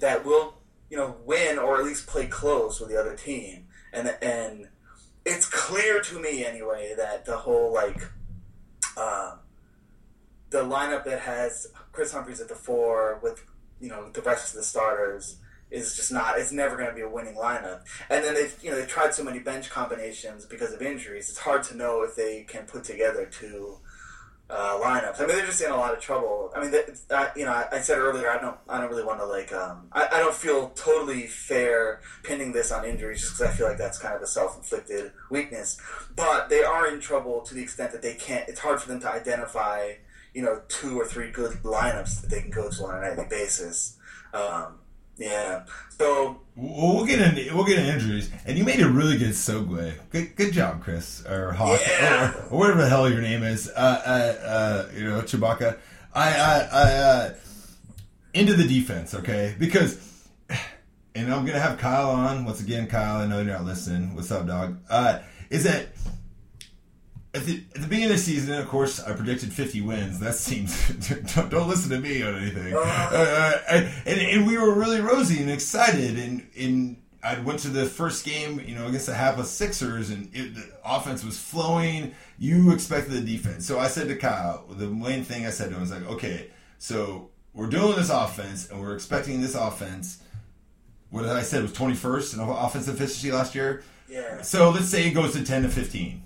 that 0.00 0.24
will, 0.24 0.54
you 0.90 0.96
know, 0.96 1.16
win 1.24 1.58
or 1.58 1.78
at 1.78 1.84
least 1.84 2.06
play 2.06 2.26
close 2.26 2.80
with 2.80 2.90
the 2.90 3.00
other 3.00 3.14
team. 3.14 3.66
And, 3.92 4.14
and 4.20 4.68
it's 5.24 5.46
clear 5.46 6.00
to 6.02 6.20
me 6.20 6.44
anyway 6.44 6.94
that 6.96 7.24
the 7.24 7.38
whole 7.38 7.72
like, 7.72 8.02
uh, 8.96 9.36
the 10.50 10.64
lineup 10.64 11.04
that 11.04 11.20
has 11.20 11.68
Kris 11.92 12.12
Humphries 12.12 12.40
at 12.40 12.48
the 12.48 12.54
four 12.54 13.20
with 13.22 13.44
you 13.80 13.88
know 13.88 14.10
the 14.10 14.22
rest 14.22 14.54
of 14.54 14.58
the 14.58 14.64
starters 14.64 15.38
is 15.70 15.96
just 15.96 16.12
not. 16.12 16.38
It's 16.38 16.52
never 16.52 16.76
going 16.76 16.88
to 16.88 16.94
be 16.94 17.02
a 17.02 17.08
winning 17.08 17.34
lineup. 17.34 17.82
And 18.08 18.24
then 18.24 18.34
they've 18.34 18.56
you 18.62 18.70
know 18.70 18.76
they've 18.76 18.88
tried 18.88 19.14
so 19.14 19.22
many 19.22 19.38
bench 19.38 19.70
combinations 19.70 20.46
because 20.46 20.72
of 20.72 20.82
injuries. 20.82 21.28
It's 21.28 21.38
hard 21.38 21.62
to 21.64 21.76
know 21.76 22.02
if 22.02 22.16
they 22.16 22.44
can 22.44 22.64
put 22.64 22.84
together 22.84 23.26
two 23.26 23.78
uh, 24.50 24.78
lineups. 24.82 25.20
I 25.20 25.26
mean, 25.26 25.36
they're 25.36 25.46
just 25.46 25.60
in 25.60 25.70
a 25.70 25.76
lot 25.76 25.92
of 25.92 26.00
trouble. 26.00 26.50
I 26.56 26.62
mean, 26.62 26.74
uh, 27.10 27.28
you 27.36 27.44
know, 27.44 27.52
I, 27.52 27.68
I 27.72 27.80
said 27.80 27.98
earlier, 27.98 28.30
I 28.30 28.40
don't, 28.40 28.56
I 28.68 28.80
don't 28.80 28.88
really 28.88 29.04
want 29.04 29.20
to 29.20 29.26
like, 29.26 29.52
um, 29.52 29.88
I, 29.92 30.08
I 30.10 30.18
don't 30.20 30.34
feel 30.34 30.70
totally 30.70 31.26
fair 31.26 32.00
pinning 32.22 32.52
this 32.52 32.72
on 32.72 32.84
injuries 32.84 33.20
just 33.20 33.38
because 33.38 33.52
I 33.52 33.56
feel 33.56 33.68
like 33.68 33.78
that's 33.78 33.98
kind 33.98 34.14
of 34.14 34.22
a 34.22 34.26
self-inflicted 34.26 35.12
weakness. 35.30 35.78
But 36.16 36.48
they 36.48 36.62
are 36.62 36.88
in 36.92 37.00
trouble 37.00 37.42
to 37.42 37.54
the 37.54 37.62
extent 37.62 37.92
that 37.92 38.02
they 38.02 38.14
can't. 38.14 38.48
It's 38.48 38.60
hard 38.60 38.80
for 38.80 38.88
them 38.88 39.00
to 39.00 39.10
identify, 39.10 39.92
you 40.34 40.42
know, 40.42 40.60
two 40.68 40.98
or 41.00 41.06
three 41.06 41.30
good 41.30 41.52
lineups 41.62 42.20
that 42.22 42.30
they 42.30 42.40
can 42.42 42.50
go 42.50 42.68
to 42.70 42.84
on 42.84 42.96
a 42.96 43.00
nightly 43.08 43.26
basis. 43.28 43.96
Um, 44.34 44.78
yeah. 45.16 45.64
So 45.88 46.40
Well, 46.54 46.94
we'll 46.96 47.04
get 47.06 47.20
into 47.20 47.54
we'll 47.54 47.64
get 47.64 47.78
into 47.80 47.92
injuries, 47.92 48.30
and 48.46 48.56
you 48.56 48.62
made 48.64 48.80
a 48.80 48.88
really 48.88 49.18
good 49.18 49.30
segue. 49.30 49.94
Good, 50.10 50.36
good 50.36 50.52
job, 50.52 50.82
Chris 50.82 51.24
or 51.26 51.52
Hawk 51.52 51.80
Yeah. 51.86 52.32
or, 52.32 52.42
or 52.50 52.58
whatever 52.60 52.82
the 52.82 52.88
hell 52.88 53.10
your 53.10 53.20
name 53.22 53.42
is. 53.42 53.68
Uh, 53.68 53.72
uh, 54.06 54.46
uh, 54.46 54.88
you 54.96 55.04
know, 55.04 55.20
Chewbacca. 55.22 55.76
I, 56.14 56.28
I, 56.30 56.58
I 56.72 56.92
uh, 56.94 57.34
into 58.34 58.54
the 58.54 58.64
defense, 58.66 59.14
okay? 59.14 59.54
Because, 59.58 59.98
and 61.14 61.32
I'm 61.32 61.44
gonna 61.44 61.58
have 61.60 61.78
Kyle 61.78 62.10
on 62.10 62.44
once 62.44 62.60
again. 62.60 62.86
Kyle, 62.86 63.16
I 63.16 63.26
know 63.26 63.40
you're 63.40 63.52
not 63.54 63.64
listening. 63.64 64.14
What's 64.14 64.30
up, 64.30 64.46
dog? 64.46 64.78
Uh, 64.88 65.18
is 65.50 65.64
that 65.64 65.88
at 67.34 67.44
the, 67.44 67.62
at 67.74 67.82
the 67.82 67.86
beginning 67.86 68.06
of 68.06 68.12
the 68.12 68.18
season, 68.18 68.54
of 68.54 68.68
course, 68.68 69.00
I 69.00 69.12
predicted 69.12 69.52
50 69.52 69.82
wins. 69.82 70.18
That 70.20 70.34
seems 70.34 70.88
don't, 71.34 71.50
don't 71.50 71.68
listen 71.68 71.90
to 71.90 71.98
me 72.00 72.22
on 72.22 72.34
anything. 72.36 72.74
Uh, 72.74 72.78
uh, 72.78 73.88
and, 74.06 74.20
and 74.20 74.46
we 74.46 74.56
were 74.56 74.72
really 74.74 75.00
rosy 75.00 75.40
and 75.40 75.50
excited. 75.50 76.18
And, 76.18 76.48
and 76.58 76.96
I 77.22 77.38
went 77.40 77.58
to 77.60 77.68
the 77.68 77.84
first 77.84 78.24
game, 78.24 78.60
you 78.60 78.74
know, 78.74 78.86
against 78.86 79.06
the 79.06 79.14
half 79.14 79.38
of 79.38 79.46
Sixers, 79.46 80.10
and 80.10 80.30
it, 80.34 80.54
the 80.54 80.70
offense 80.84 81.24
was 81.24 81.38
flowing. 81.38 82.14
You 82.38 82.72
expected 82.72 83.12
the 83.12 83.20
defense. 83.20 83.66
So 83.66 83.78
I 83.78 83.88
said 83.88 84.08
to 84.08 84.16
Kyle, 84.16 84.64
the 84.70 84.86
main 84.86 85.24
thing 85.24 85.44
I 85.44 85.50
said 85.50 85.68
to 85.68 85.74
him 85.74 85.80
was 85.80 85.90
like, 85.90 86.06
okay, 86.06 86.50
so 86.78 87.30
we're 87.52 87.68
doing 87.68 87.96
this 87.96 88.10
offense, 88.10 88.70
and 88.70 88.80
we're 88.80 88.94
expecting 88.94 89.40
this 89.40 89.54
offense. 89.54 90.22
What 91.10 91.24
I 91.26 91.42
said 91.42 91.62
was 91.62 91.72
21st 91.72 92.34
in 92.34 92.40
offensive 92.40 92.94
efficiency 92.94 93.32
last 93.32 93.54
year. 93.54 93.82
yeah. 94.08 94.42
So 94.42 94.70
let's 94.70 94.88
say 94.88 95.08
it 95.08 95.12
goes 95.12 95.32
to 95.32 95.44
10 95.44 95.62
to 95.62 95.68
15. 95.68 96.22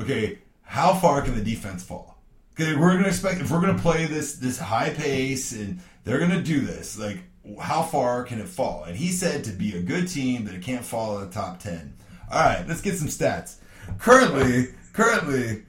Okay, 0.00 0.38
how 0.62 0.94
far 0.94 1.22
can 1.22 1.34
the 1.34 1.42
defense 1.42 1.82
fall? 1.82 2.18
Okay, 2.54 2.74
we're 2.76 2.94
gonna 2.94 3.08
expect 3.08 3.40
if 3.40 3.50
we're 3.50 3.60
gonna 3.60 3.78
play 3.78 4.06
this 4.06 4.36
this 4.36 4.58
high 4.58 4.90
pace 4.90 5.52
and 5.52 5.80
they're 6.04 6.18
gonna 6.18 6.42
do 6.42 6.60
this, 6.60 6.98
like 6.98 7.18
how 7.60 7.82
far 7.82 8.24
can 8.24 8.40
it 8.40 8.48
fall? 8.48 8.84
And 8.84 8.96
he 8.96 9.08
said 9.08 9.44
to 9.44 9.50
be 9.50 9.76
a 9.76 9.80
good 9.80 10.08
team 10.08 10.44
that 10.44 10.54
it 10.54 10.62
can't 10.62 10.84
fall 10.84 11.18
in 11.18 11.28
the 11.28 11.34
top 11.34 11.60
10. 11.60 11.94
All 12.30 12.40
right, 12.40 12.66
let's 12.68 12.80
get 12.80 12.96
some 12.96 13.08
stats. 13.08 13.56
Currently, 13.98 14.74
currently, 14.92 15.62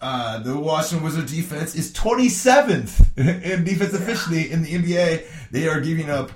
uh, 0.00 0.38
the 0.38 0.56
Washington 0.56 1.04
Wizards 1.04 1.32
defense 1.32 1.74
is 1.74 1.92
27th 1.92 3.18
in 3.44 3.64
defense 3.64 3.92
efficiency 3.92 4.50
in 4.50 4.62
the 4.62 4.74
NBA. 4.74 5.26
They 5.50 5.68
are 5.68 5.80
giving 5.80 6.08
up 6.10 6.30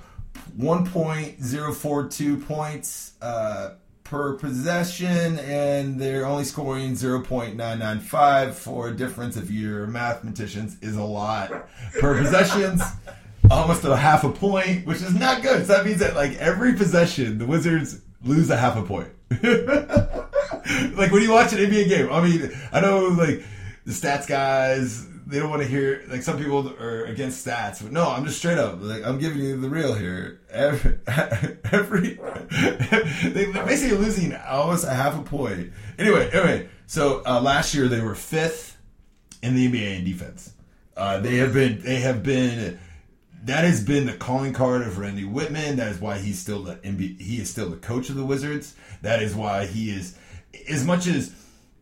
1.042 0.59 2.47
points 2.47 3.13
uh, 3.21 3.75
per 4.05 4.33
possession, 4.33 5.39
and 5.39 5.99
they're 5.99 6.25
only 6.25 6.45
scoring 6.45 6.93
0.995 6.93 8.53
for 8.53 8.87
a 8.87 8.95
difference. 8.95 9.35
If 9.35 9.51
you're 9.51 9.87
mathematicians, 9.87 10.77
is 10.81 10.95
a 10.95 11.03
lot 11.03 11.67
per 11.99 12.17
possessions. 12.23 12.81
Almost 13.51 13.83
a 13.83 13.95
half 13.95 14.23
a 14.23 14.31
point, 14.31 14.87
which 14.87 15.01
is 15.01 15.13
not 15.13 15.43
good. 15.43 15.67
So 15.67 15.73
that 15.73 15.85
means 15.85 15.99
that 15.99 16.15
like 16.15 16.35
every 16.37 16.73
possession, 16.73 17.37
the 17.37 17.45
Wizards 17.45 18.01
lose 18.23 18.49
a 18.49 18.57
half 18.57 18.77
a 18.77 18.81
point. 18.81 19.09
like 20.97 21.11
when 21.11 21.21
you 21.21 21.31
watch 21.31 21.53
an 21.53 21.59
NBA 21.59 21.89
game, 21.89 22.11
I 22.11 22.21
mean, 22.21 22.51
I 22.71 22.79
know 22.81 23.07
like 23.09 23.43
the 23.85 23.91
stats 23.91 24.27
guys, 24.27 25.05
they 25.27 25.39
don't 25.39 25.49
want 25.49 25.61
to 25.63 25.67
hear 25.67 26.03
like 26.07 26.21
some 26.21 26.37
people 26.37 26.69
are 26.79 27.05
against 27.05 27.45
stats, 27.45 27.81
but 27.81 27.91
no, 27.91 28.09
I'm 28.09 28.25
just 28.25 28.37
straight 28.37 28.57
up 28.57 28.77
like 28.79 29.03
I'm 29.03 29.17
giving 29.17 29.39
you 29.39 29.59
the 29.59 29.69
real 29.69 29.93
here. 29.93 30.41
Every, 30.55 30.99
every 31.73 32.13
they, 32.49 33.51
they're 33.51 33.65
basically 33.65 33.97
losing 33.97 34.33
almost 34.33 34.85
a 34.85 34.93
half 34.93 35.19
a 35.19 35.21
point. 35.21 35.73
Anyway, 35.99 36.29
anyway, 36.31 36.69
so 36.87 37.21
uh, 37.25 37.41
last 37.41 37.73
year 37.73 37.89
they 37.89 37.99
were 37.99 38.15
fifth 38.15 38.77
in 39.43 39.53
the 39.55 39.67
NBA 39.67 39.99
in 39.99 40.05
defense. 40.05 40.53
Uh, 40.95 41.19
they 41.19 41.35
have 41.37 41.53
been 41.53 41.81
they 41.81 41.97
have 41.97 42.23
been 42.23 42.79
that 43.43 43.65
has 43.65 43.83
been 43.83 44.05
the 44.05 44.13
calling 44.13 44.53
card 44.53 44.81
of 44.81 44.97
Randy 44.97 45.25
Wittman. 45.25 45.75
That 45.75 45.89
is 45.89 45.99
why 45.99 46.19
he's 46.19 46.39
still 46.39 46.63
the 46.63 46.75
NBA, 46.77 47.19
he 47.19 47.41
is 47.41 47.49
still 47.49 47.69
the 47.69 47.77
coach 47.77 48.09
of 48.09 48.15
the 48.15 48.25
Wizards. 48.25 48.75
That 49.01 49.21
is 49.21 49.35
why 49.35 49.65
he 49.65 49.89
is 49.89 50.17
as 50.69 50.85
much 50.85 51.05
as 51.07 51.33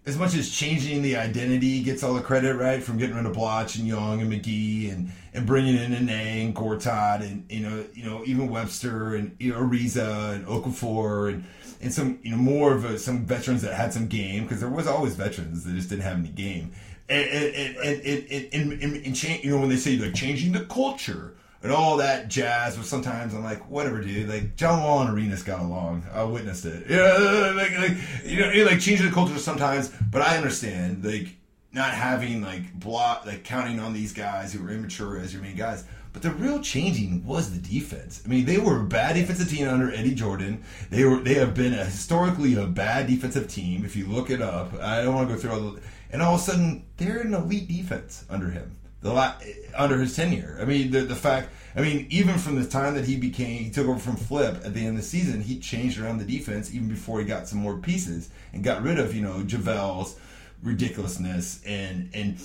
as 0.06 0.18
much 0.18 0.36
as 0.36 0.50
changing 0.50 1.02
the 1.02 1.16
identity 1.16 1.82
gets 1.82 2.04
all 2.04 2.14
the 2.14 2.22
credit, 2.22 2.56
right, 2.56 2.84
from 2.84 2.98
getting 2.98 3.16
rid 3.16 3.26
of 3.26 3.36
Blatche 3.36 3.80
and 3.80 3.88
Young 3.88 4.22
and 4.22 4.32
McGee 4.32 4.92
and, 4.92 5.12
and 5.34 5.46
bringing 5.46 5.76
in 5.76 5.92
Nene 5.92 6.10
and 6.10 6.56
Gortat 6.56 7.22
and 7.22 7.46
you 7.50 7.62
know 7.62 7.86
you 7.94 8.04
know 8.04 8.24
even 8.26 8.50
Webster 8.50 9.16
and 9.16 9.38
Ariza 9.40 10.36
and 10.36 10.46
Okafor 10.46 11.34
and 11.34 11.46
and 11.82 11.94
some 11.94 12.20
you 12.22 12.32
know 12.32 12.38
more 12.38 12.74
of 12.74 12.86
a, 12.86 13.00
some 13.00 13.26
veterans 13.26 13.62
that 13.62 13.74
had 13.74 13.94
some 13.94 14.08
game 14.08 14.44
because 14.44 14.60
there 14.60 14.70
was 14.70 14.88
always 14.88 15.16
veterans 15.16 15.64
that 15.64 15.74
just 15.74 15.90
didn't 15.90 16.04
have 16.04 16.18
any 16.18 16.30
game 16.30 16.72
and 17.10 17.28
and 17.28 17.56
and 17.56 17.78
and, 17.78 18.02
and, 18.06 18.54
and, 18.54 18.84
and, 18.84 19.06
and 19.06 19.24
you 19.44 19.52
know 19.52 19.60
when 19.60 19.70
they 19.70 19.78
say 19.78 19.98
like 19.98 20.14
changing 20.14 20.52
the 20.52 20.66
culture 20.66 21.34
and 21.64 21.72
all 21.72 21.98
that 21.98 22.28
jazz. 22.28 22.76
But 22.76 22.86
sometimes 22.86 23.34
I'm 23.34 23.44
like, 23.44 23.70
whatever, 23.70 24.02
dude. 24.02 24.30
Like 24.30 24.56
John 24.56 24.84
Wall 24.84 25.02
and 25.02 25.10
Arenas 25.10 25.42
got 25.42 25.62
along. 25.62 26.06
I 26.14 26.24
witnessed 26.24 26.66
it. 26.66 26.86
Yeah, 26.90 27.54
like, 27.56 27.78
like 27.78 27.98
you 28.26 28.40
know, 28.40 28.70
like 28.70 28.80
changing 28.80 29.08
the 29.08 29.14
culture 29.14 29.38
sometimes. 29.40 29.92
But 30.12 30.22
I 30.22 30.38
understand 30.38 31.04
like 31.04 31.30
not 31.72 31.92
having 31.92 32.42
like 32.42 32.74
block, 32.74 33.26
like 33.26 33.44
counting 33.44 33.80
on 33.80 33.94
these 33.94 34.14
guys 34.14 34.54
who 34.54 34.62
were 34.62 34.70
immature 34.70 35.18
as 35.18 35.34
your 35.34 35.42
main 35.42 35.56
guys. 35.56 35.86
But 36.12 36.22
the 36.22 36.30
real 36.30 36.62
changing 36.62 37.26
was 37.26 37.52
the 37.52 37.68
defense. 37.68 38.22
I 38.24 38.28
mean, 38.28 38.46
they 38.46 38.60
were 38.60 38.82
a 38.82 38.84
bad 38.84 39.16
defensive 39.16 39.50
team 39.50 39.68
under 39.68 39.92
Eddie 39.92 40.14
Jordan. 40.14 40.64
They 40.92 41.06
were 41.06 41.18
they 41.18 41.34
have 41.36 41.56
been 41.56 41.74
a, 41.74 41.86
historically 41.86 42.54
a 42.56 42.68
bad 42.68 43.08
defensive 43.08 43.48
team. 43.48 43.84
If 43.84 43.96
you 43.96 44.06
look 44.06 44.30
it 44.30 44.42
up, 44.42 44.76
I 44.80 45.02
don't 45.02 45.16
want 45.16 45.30
to 45.30 45.34
go 45.34 45.42
through 45.42 45.52
all 45.52 45.72
the. 45.72 45.82
And 46.12 46.22
all 46.22 46.36
of 46.36 46.42
a 46.42 46.44
sudden, 46.44 46.86
they're 46.98 47.22
an 47.22 47.34
elite 47.34 47.68
defense 47.68 48.24
under 48.30 48.52
him 48.52 48.78
the 49.04 49.14
la- 49.14 49.36
under 49.76 50.00
his 50.00 50.16
tenure. 50.16 50.58
I 50.60 50.66
mean, 50.66 50.92
the 50.92 51.02
the 51.02 51.16
fact. 51.16 51.50
I 51.76 51.82
mean, 51.82 52.06
even 52.12 52.38
from 52.38 52.62
the 52.62 52.68
time 52.68 52.94
that 52.94 53.06
he 53.06 53.18
became, 53.18 53.64
he 53.64 53.72
took 53.72 53.88
over 53.88 53.98
from 53.98 54.16
Flip 54.16 54.62
at 54.64 54.76
the 54.76 54.82
end 54.82 54.90
of 54.90 54.98
the 54.98 55.02
season, 55.02 55.42
he 55.42 55.58
changed 55.58 56.00
around 56.00 56.20
the 56.20 56.26
defense 56.26 56.72
even 56.72 56.88
before 56.88 57.20
he 57.20 57.26
got 57.26 57.48
some 57.48 57.58
more 57.58 57.78
pieces 57.78 58.30
and 58.54 58.64
got 58.64 58.84
rid 58.84 59.00
of 59.00 59.16
you 59.16 59.22
know 59.22 59.40
JaVale's 59.40 60.16
ridiculousness 60.62 61.62
and 61.66 62.10
and 62.14 62.38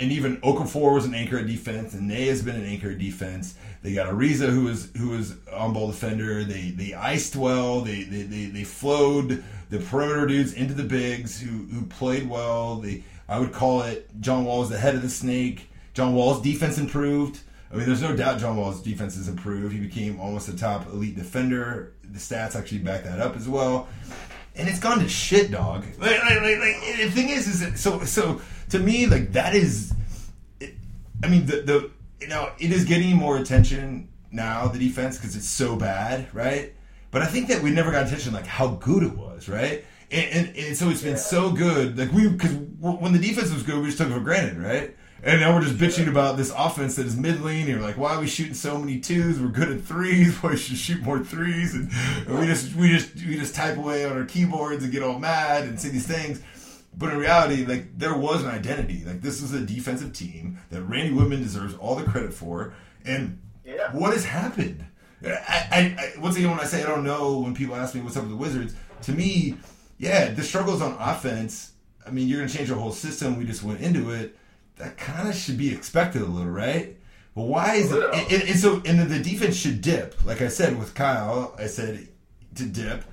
and 0.00 0.10
even 0.10 0.38
Okafor 0.38 0.94
was 0.94 1.04
an 1.04 1.14
anchor 1.14 1.38
at 1.38 1.46
defense, 1.46 1.92
and 1.92 2.08
Ney 2.08 2.26
has 2.28 2.42
been 2.42 2.56
an 2.56 2.64
anchor 2.64 2.90
at 2.90 2.98
defense. 2.98 3.54
They 3.82 3.92
got 3.92 4.08
Ariza 4.08 4.48
who 4.48 4.64
was 4.64 4.90
who 4.96 5.10
was 5.10 5.34
on 5.52 5.74
ball 5.74 5.88
defender. 5.88 6.42
They 6.42 6.70
they 6.70 6.94
iced 6.94 7.36
well. 7.36 7.82
They 7.82 8.04
they, 8.04 8.22
they, 8.22 8.46
they 8.46 8.64
flowed 8.64 9.44
the 9.68 9.78
perimeter 9.78 10.26
dudes 10.26 10.54
into 10.54 10.72
the 10.72 10.84
bigs 10.84 11.40
who 11.40 11.66
who 11.66 11.84
played 11.84 12.28
well. 12.28 12.76
They 12.76 13.04
I 13.28 13.38
would 13.38 13.52
call 13.52 13.82
it 13.82 14.08
John 14.20 14.46
Wall 14.46 14.60
was 14.60 14.70
the 14.70 14.78
head 14.78 14.94
of 14.94 15.02
the 15.02 15.10
snake. 15.10 15.69
John 16.00 16.14
Wall's 16.14 16.40
defense 16.40 16.78
improved. 16.78 17.40
I 17.70 17.76
mean, 17.76 17.84
there's 17.84 18.00
no 18.00 18.16
doubt 18.16 18.40
John 18.40 18.56
Wall's 18.56 18.80
defense 18.80 19.16
has 19.16 19.28
improved. 19.28 19.74
He 19.74 19.78
became 19.78 20.18
almost 20.18 20.48
a 20.48 20.56
top 20.56 20.86
elite 20.86 21.14
defender. 21.14 21.92
The 22.10 22.18
stats 22.18 22.56
actually 22.56 22.78
back 22.78 23.04
that 23.04 23.20
up 23.20 23.36
as 23.36 23.46
well. 23.46 23.86
And 24.56 24.66
it's 24.66 24.78
gone 24.80 25.00
to 25.00 25.08
shit, 25.10 25.50
dog. 25.50 25.84
Like, 25.98 26.22
like, 26.22 26.40
like, 26.40 26.96
the 27.02 27.10
thing 27.10 27.28
is, 27.28 27.46
is 27.46 27.60
that, 27.60 27.76
so 27.76 28.02
so 28.04 28.40
to 28.70 28.78
me, 28.78 29.08
like 29.08 29.32
that 29.32 29.54
is, 29.54 29.92
it, 30.58 30.72
I 31.22 31.28
mean, 31.28 31.44
the 31.44 31.60
the 31.60 31.90
you 32.18 32.28
know 32.28 32.50
it 32.58 32.72
is 32.72 32.86
getting 32.86 33.14
more 33.14 33.36
attention 33.36 34.08
now 34.32 34.68
the 34.68 34.78
defense 34.78 35.18
because 35.18 35.36
it's 35.36 35.50
so 35.50 35.76
bad, 35.76 36.34
right? 36.34 36.72
But 37.10 37.20
I 37.20 37.26
think 37.26 37.48
that 37.48 37.62
we 37.62 37.72
never 37.72 37.92
got 37.92 38.06
attention 38.06 38.32
like 38.32 38.46
how 38.46 38.68
good 38.68 39.02
it 39.02 39.14
was, 39.14 39.50
right? 39.50 39.84
And, 40.10 40.48
and, 40.48 40.56
and 40.56 40.76
so 40.78 40.88
it's 40.88 41.02
been 41.02 41.18
so 41.18 41.52
good, 41.52 41.98
like 41.98 42.10
we 42.10 42.26
because 42.26 42.54
when 42.54 43.12
the 43.12 43.18
defense 43.18 43.52
was 43.52 43.64
good, 43.64 43.80
we 43.80 43.84
just 43.88 43.98
took 43.98 44.08
it 44.08 44.14
for 44.14 44.20
granted, 44.20 44.56
right? 44.56 44.96
And 45.22 45.40
now 45.40 45.54
we're 45.54 45.62
just 45.62 45.76
bitching 45.76 46.08
about 46.08 46.38
this 46.38 46.50
offense 46.56 46.96
that 46.96 47.06
is 47.06 47.14
middling. 47.16 47.68
You're 47.68 47.80
like, 47.80 47.98
why 47.98 48.14
are 48.14 48.20
we 48.20 48.26
shooting 48.26 48.54
so 48.54 48.78
many 48.78 49.00
twos? 49.00 49.38
We're 49.38 49.48
good 49.48 49.70
at 49.70 49.82
threes. 49.82 50.34
Why 50.42 50.54
should 50.54 50.76
shoot 50.78 51.02
more 51.02 51.22
threes? 51.22 51.74
And 51.74 51.90
we 52.38 52.46
just 52.46 52.74
we 52.74 52.88
just 52.88 53.14
we 53.16 53.36
just 53.36 53.54
type 53.54 53.76
away 53.76 54.06
on 54.06 54.16
our 54.16 54.24
keyboards 54.24 54.82
and 54.82 54.90
get 54.92 55.02
all 55.02 55.18
mad 55.18 55.64
and 55.64 55.78
say 55.78 55.90
these 55.90 56.06
things. 56.06 56.42
But 56.96 57.12
in 57.12 57.18
reality, 57.18 57.66
like 57.66 57.98
there 57.98 58.16
was 58.16 58.42
an 58.42 58.48
identity. 58.50 59.02
Like 59.04 59.20
this 59.20 59.42
is 59.42 59.52
a 59.52 59.60
defensive 59.60 60.14
team 60.14 60.58
that 60.70 60.82
Randy 60.82 61.12
Wittman 61.14 61.42
deserves 61.42 61.74
all 61.74 61.96
the 61.96 62.04
credit 62.04 62.32
for. 62.32 62.72
And 63.04 63.40
Yeah. 63.64 63.92
what 63.92 64.14
has 64.14 64.24
happened? 64.24 64.86
I, 65.22 65.28
I, 65.28 66.12
I 66.16 66.20
once 66.20 66.36
again 66.36 66.50
when 66.50 66.60
I 66.60 66.64
say 66.64 66.82
I 66.82 66.86
don't 66.86 67.04
know 67.04 67.40
when 67.40 67.54
people 67.54 67.76
ask 67.76 67.94
me 67.94 68.00
what's 68.00 68.16
up 68.16 68.22
with 68.22 68.30
the 68.30 68.36
Wizards, 68.38 68.74
to 69.02 69.12
me, 69.12 69.56
yeah, 69.98 70.30
the 70.30 70.42
struggles 70.42 70.80
on 70.80 70.96
offense. 70.98 71.72
I 72.06 72.10
mean, 72.10 72.26
you're 72.26 72.38
gonna 72.40 72.50
change 72.50 72.70
the 72.70 72.74
whole 72.74 72.90
system. 72.92 73.36
We 73.38 73.44
just 73.44 73.62
went 73.62 73.82
into 73.82 74.10
it. 74.12 74.38
That 74.80 74.96
kind 74.96 75.28
of 75.28 75.34
should 75.34 75.58
be 75.58 75.72
expected 75.74 76.22
a 76.22 76.26
little, 76.26 76.50
right? 76.50 76.96
But 77.34 77.42
why 77.42 77.74
is 77.76 77.92
it? 77.92 78.02
And, 78.02 78.32
and- 78.32 78.42
and 78.50 78.58
so, 78.58 78.82
and 78.84 78.98
the 79.10 79.18
defense 79.18 79.56
should 79.56 79.80
dip. 79.82 80.24
Like 80.24 80.40
I 80.42 80.48
said 80.48 80.78
with 80.78 80.94
Kyle, 80.94 81.54
I 81.58 81.66
said 81.66 82.08
to 82.56 82.64
dip, 82.66 83.04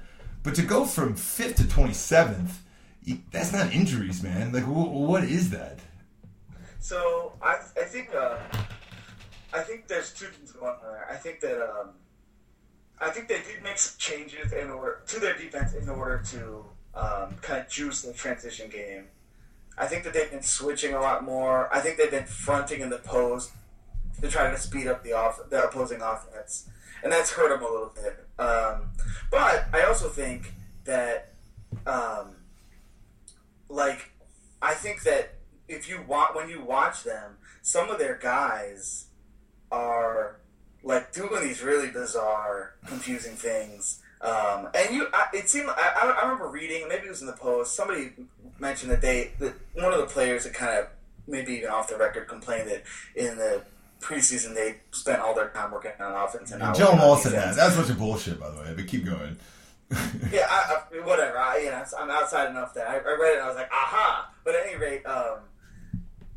but 0.43 0.55
to 0.55 0.61
go 0.63 0.85
from 0.85 1.15
fifth 1.15 1.57
to 1.57 1.67
twenty 1.67 1.93
seventh, 1.93 2.61
that's 3.31 3.51
not 3.53 3.73
injuries, 3.73 4.23
man. 4.23 4.51
Like, 4.53 4.63
wh- 4.63 4.91
what 5.09 5.23
is 5.23 5.49
that? 5.51 5.79
So 6.79 7.33
I 7.41 7.57
I 7.79 7.83
think 7.85 8.13
uh, 8.15 8.37
I 9.53 9.59
think 9.61 9.87
there's 9.87 10.13
two 10.13 10.27
things 10.27 10.51
going 10.51 10.71
on 10.71 10.77
there. 10.83 11.07
I 11.11 11.15
think 11.15 11.39
that 11.41 11.61
um, 11.61 11.89
I 12.99 13.09
think 13.11 13.27
they 13.27 13.41
did 13.41 13.61
make 13.63 13.77
some 13.77 13.97
changes 13.99 14.51
in 14.53 14.69
order 14.71 15.01
to 15.07 15.19
their 15.19 15.37
defense 15.37 15.73
in 15.73 15.87
order 15.89 16.21
to 16.31 16.65
um, 16.95 17.35
kind 17.41 17.61
of 17.61 17.69
juice 17.69 18.01
the 18.01 18.13
transition 18.13 18.69
game. 18.69 19.05
I 19.77 19.85
think 19.85 20.03
that 20.03 20.13
they've 20.13 20.31
been 20.31 20.41
switching 20.41 20.93
a 20.93 20.99
lot 20.99 21.23
more. 21.23 21.73
I 21.73 21.79
think 21.79 21.97
they've 21.97 22.11
been 22.11 22.25
fronting 22.25 22.81
in 22.81 22.89
the 22.89 22.97
post 22.97 23.51
to 24.21 24.27
try 24.27 24.49
to 24.49 24.57
speed 24.57 24.87
up 24.87 25.03
the 25.03 25.13
off 25.13 25.39
the 25.49 25.63
opposing 25.63 26.01
offense, 26.01 26.69
and 27.03 27.11
that's 27.11 27.31
hurt 27.31 27.49
them 27.49 27.61
a 27.61 27.71
little 27.71 27.93
bit. 27.93 28.25
Um, 28.39 28.89
but 29.29 29.67
I 29.73 29.83
also 29.87 30.09
think 30.09 30.53
that 30.85 31.33
um, 31.85 32.35
like 33.69 34.11
I 34.61 34.73
think 34.73 35.03
that 35.03 35.35
if 35.67 35.89
you 35.89 36.01
want 36.07 36.35
when 36.35 36.49
you 36.49 36.61
watch 36.61 37.03
them, 37.03 37.37
some 37.61 37.89
of 37.89 37.99
their 37.99 38.15
guys 38.15 39.05
are 39.71 40.39
like 40.83 41.11
doing 41.13 41.43
these 41.43 41.61
really 41.61 41.89
bizarre, 41.91 42.75
confusing 42.87 43.35
things. 43.35 44.01
Um, 44.21 44.69
and 44.73 44.95
you, 44.95 45.07
I, 45.13 45.27
it 45.33 45.49
seemed 45.49 45.69
I 45.69 46.13
I 46.17 46.23
remember 46.23 46.47
reading, 46.47 46.87
maybe 46.87 47.05
it 47.05 47.09
was 47.09 47.21
in 47.21 47.27
the 47.27 47.33
post. 47.33 47.75
Somebody 47.75 48.13
mentioned 48.59 48.91
that 48.91 49.01
they 49.01 49.31
that 49.39 49.53
one 49.73 49.93
of 49.93 49.99
the 49.99 50.07
players 50.07 50.43
that 50.43 50.53
kind 50.53 50.79
of 50.79 50.87
maybe 51.27 51.53
even 51.53 51.69
off 51.69 51.89
the 51.89 51.97
record 51.97 52.27
complained 52.27 52.69
that 52.69 52.83
in 53.15 53.37
the 53.37 53.61
preseason 53.99 54.53
they 54.53 54.77
spent 54.91 55.19
all 55.19 55.33
their 55.33 55.49
time 55.49 55.71
working 55.71 55.91
on 55.99 56.13
offense 56.13 56.51
and 56.51 56.61
not 56.61 56.75
John 56.75 56.87
working 56.87 56.99
on 57.01 57.07
Wall 57.07 57.17
said 57.17 57.33
that. 57.33 57.55
That's 57.55 57.75
a 57.75 57.77
bunch 57.77 57.89
of 57.89 57.97
bullshit, 57.97 58.39
by 58.39 58.49
the 58.49 58.57
way. 58.57 58.73
But 58.75 58.87
keep 58.87 59.05
going. 59.05 59.37
yeah, 60.31 60.45
I, 60.49 60.81
I, 60.93 61.05
whatever. 61.05 61.37
I, 61.37 61.59
you 61.59 61.71
know, 61.71 61.83
I'm 61.97 62.09
outside 62.09 62.49
enough 62.49 62.73
that 62.73 62.89
I, 62.89 62.95
I 62.95 63.17
read 63.19 63.33
it 63.33 63.35
and 63.35 63.43
I 63.43 63.47
was 63.47 63.55
like, 63.55 63.71
aha. 63.71 64.31
But 64.43 64.55
at 64.55 64.67
any 64.67 64.75
rate, 64.75 65.05
um, 65.05 65.39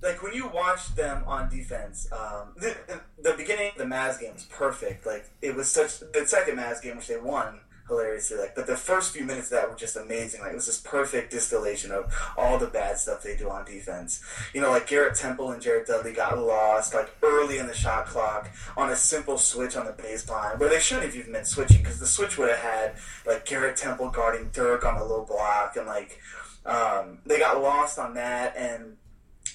like 0.03 0.23
when 0.23 0.33
you 0.33 0.49
watch 0.49 0.95
them 0.95 1.25
on 1.27 1.49
defense, 1.49 2.09
um, 2.13 2.55
the, 2.57 2.77
the 3.23 3.35
beginning 3.35 3.71
of 3.71 3.79
the 3.79 3.85
Mavs 3.85 4.21
game 4.21 4.35
was 4.35 4.45
perfect. 4.45 5.05
Like 5.05 5.29
it 5.43 5.55
was 5.55 5.71
such 5.71 6.01
the 6.01 6.25
second 6.27 6.59
Mavs 6.59 6.81
game, 6.81 6.97
which 6.97 7.09
they 7.09 7.19
won 7.19 7.61
hilariously. 7.91 8.39
Like, 8.39 8.55
but 8.55 8.67
the 8.67 8.77
first 8.77 9.13
few 9.13 9.25
minutes 9.25 9.49
of 9.49 9.51
that 9.53 9.69
were 9.69 9.77
just 9.77 9.97
amazing. 9.97 10.41
Like 10.41 10.53
it 10.53 10.55
was 10.55 10.67
this 10.67 10.81
perfect 10.81 11.31
distillation 11.31 11.91
of 11.91 12.13
all 12.39 12.59
the 12.59 12.67
bad 12.67 12.99
stuff 12.99 13.23
they 13.23 13.37
do 13.37 13.51
on 13.51 13.65
defense. 13.65 14.23
You 14.55 14.63
know, 14.63 14.71
like 14.71 14.87
Garrett 14.87 15.17
Temple 15.17 15.51
and 15.51 15.61
Jared 15.61 15.87
Dudley 15.87 16.13
got 16.13 16.39
lost 16.39 16.95
like 16.95 17.11
early 17.23 17.59
in 17.59 17.67
the 17.67 17.75
shot 17.75 18.07
clock 18.07 18.51
on 18.77 18.91
a 18.91 18.97
simple 18.97 19.37
switch 19.37 19.77
on 19.77 19.85
the 19.85 19.93
baseline 19.93 20.59
where 20.59 20.71
they 20.71 20.81
shouldn't 20.81 21.07
have 21.07 21.17
even 21.17 21.33
been 21.33 21.45
switching 21.45 21.79
because 21.79 22.01
the 22.01 22.07
switch 22.07 22.39
would 22.39 22.49
have 22.49 22.59
had 22.59 22.95
like 23.27 23.45
Garrett 23.45 23.77
Temple 23.77 24.09
guarding 24.11 24.49
Dirk 24.53 24.87
on 24.87 24.97
the 24.97 25.05
low 25.05 25.25
block 25.25 25.77
and 25.77 25.87
like 25.87 26.19
um, 26.65 27.19
they 27.27 27.39
got 27.39 27.61
lost 27.61 27.99
on 27.99 28.15
that 28.15 28.57
and 28.57 28.97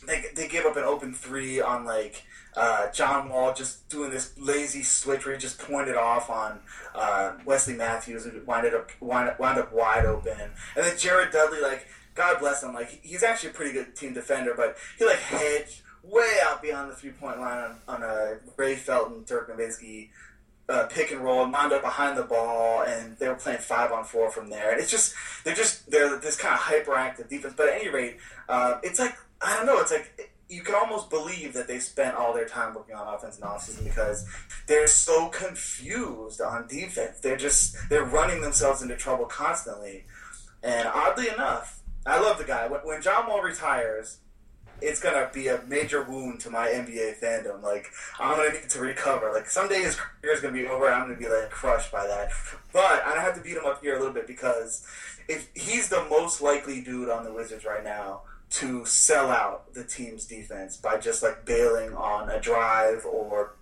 they, 0.08 0.24
they 0.36 0.48
gave 0.48 0.66
up 0.66 0.78
an 0.78 0.84
open 0.84 1.14
three 1.14 1.62
on 1.62 1.86
like 1.86 2.24
uh, 2.56 2.92
John 2.92 3.30
Wall 3.30 3.54
just 3.54 3.88
doing 3.90 4.12
this 4.12 4.34
lazy 4.38 4.84
switch 4.84 5.26
where 5.26 5.36
he 5.36 5.40
just 5.40 5.60
pointed 5.60 5.96
off 5.96 6.30
on 6.30 6.60
uh, 6.94 7.34
Wesley 7.46 7.76
Matthews 7.76 8.26
who 8.26 8.42
wound 8.46 8.66
up 8.68 8.92
wound, 9.00 9.30
up- 9.30 9.40
wound 9.40 9.60
up 9.60 9.74
wide 9.74 10.06
open, 10.06 10.38
and 10.40 10.52
then 10.86 10.98
Jared 10.98 11.32
Dudley 11.32 11.62
like 11.62 11.88
God 12.14 12.40
bless 12.40 12.64
him 12.64 12.74
like 12.74 13.00
he's 13.04 13.24
actually 13.24 13.50
a 13.50 13.54
pretty 13.54 13.74
good 13.74 13.96
team 13.96 14.14
defender, 14.14 14.54
but 14.56 14.78
he 14.98 15.06
like 15.06 15.20
hedged 15.20 15.82
way 16.04 16.38
out 16.44 16.62
beyond 16.62 16.92
the 16.92 16.96
three 16.96 17.12
point 17.12 17.40
line 17.40 17.76
on, 17.88 17.96
on 17.96 18.04
a 18.04 18.38
Ray 18.58 18.76
Felton 18.76 19.24
Dirk 19.26 19.50
Nowitzki 19.50 20.10
uh, 20.68 20.88
pick 20.88 21.12
and 21.12 21.22
roll 21.22 21.44
and 21.44 21.54
wound 21.54 21.74
up 21.74 21.82
behind 21.82 22.18
the 22.18 22.24
ball, 22.24 22.82
and 22.84 23.18
they 23.18 23.28
were 23.28 23.36
playing 23.36 23.60
five 23.60 23.92
on 23.92 24.04
four 24.04 24.32
from 24.32 24.50
there. 24.50 24.72
And 24.72 24.82
it's 24.82 24.90
just 24.90 25.14
they're 25.44 25.56
just 25.56 25.90
they're 25.92 26.18
this 26.18 26.38
kind 26.38 26.54
of 26.54 26.62
hyperactive 26.62 27.30
defense. 27.30 27.54
But 27.56 27.70
at 27.70 27.82
any 27.82 27.90
rate, 27.90 28.18
uh, 28.50 28.80
it's 28.82 29.00
like 29.00 29.16
I 29.42 29.58
don't 29.58 29.66
know. 29.66 29.80
It's 29.80 29.92
like 29.92 30.32
you 30.48 30.62
can 30.62 30.76
almost 30.76 31.10
believe 31.10 31.54
that 31.54 31.68
they 31.68 31.80
spent 31.80 32.16
all 32.16 32.34
their 32.34 32.48
time 32.48 32.76
working 32.76 32.96
on 32.96 33.14
offense 33.14 33.38
and 33.38 33.46
offseason 33.46 33.84
because 33.84 34.28
they're 34.68 34.88
so 34.88 35.30
confused 35.30 36.40
on 36.40 36.68
defense. 36.68 37.20
They're 37.20 37.38
just 37.38 37.76
they're 37.90 38.06
running 38.06 38.42
themselves 38.42 38.82
into 38.82 38.96
trouble 38.96 39.26
constantly. 39.26 40.06
And 40.62 40.88
oddly 40.88 41.30
enough, 41.30 41.82
I 42.06 42.20
love 42.20 42.38
the 42.38 42.44
guy. 42.44 42.68
When, 42.68 43.02
John 43.02 43.28
Wall 43.28 43.42
retires, 43.42 44.20
it's 44.82 45.00
gonna 45.00 45.30
be 45.34 45.48
a 45.48 45.62
major 45.68 46.04
wound 46.04 46.40
to 46.42 46.52
my 46.52 46.68
NBA 46.68 47.20
fandom. 47.20 47.64
Like 47.64 47.88
I'm 48.20 48.38
gonna 48.38 48.54
need 48.54 48.70
to 48.70 48.80
recover. 48.80 49.32
Like 49.34 49.50
someday 49.50 49.82
his 49.82 49.96
career 49.96 50.34
is 50.34 50.42
gonna 50.42 50.54
be 50.54 50.68
over. 50.68 50.88
I'm 50.90 51.08
gonna 51.08 51.18
be 51.18 51.28
like 51.28 51.50
crushed 51.50 51.92
by 51.92 52.06
that. 52.06 52.30
But 52.72 53.04
I 53.04 53.20
have 53.22 53.36
to 53.36 53.42
beat 53.42 53.58
him 53.58 53.66
up 53.66 53.82
here 53.82 53.96
a 53.96 54.00
little 54.00 54.14
bit 54.14 54.28
because 54.28 54.86
if 55.28 55.50
he's 55.56 55.90
the 55.90 56.06
most 56.10 56.42
likely 56.42 56.82
dude 56.82 57.10
on 57.10 57.24
the 57.24 57.34
Wizards 57.34 57.66
right 57.66 57.84
now 57.84 58.22
to 58.56 58.86
sell 58.86 59.30
out 59.32 59.74
the 59.74 59.84
team's 59.84 60.26
defense 60.26 60.78
by 60.78 60.98
just 60.98 61.22
like 61.22 61.46
bailing 61.46 61.94
on 61.94 62.30
a 62.30 62.40
drive 62.40 63.06
or 63.06 63.56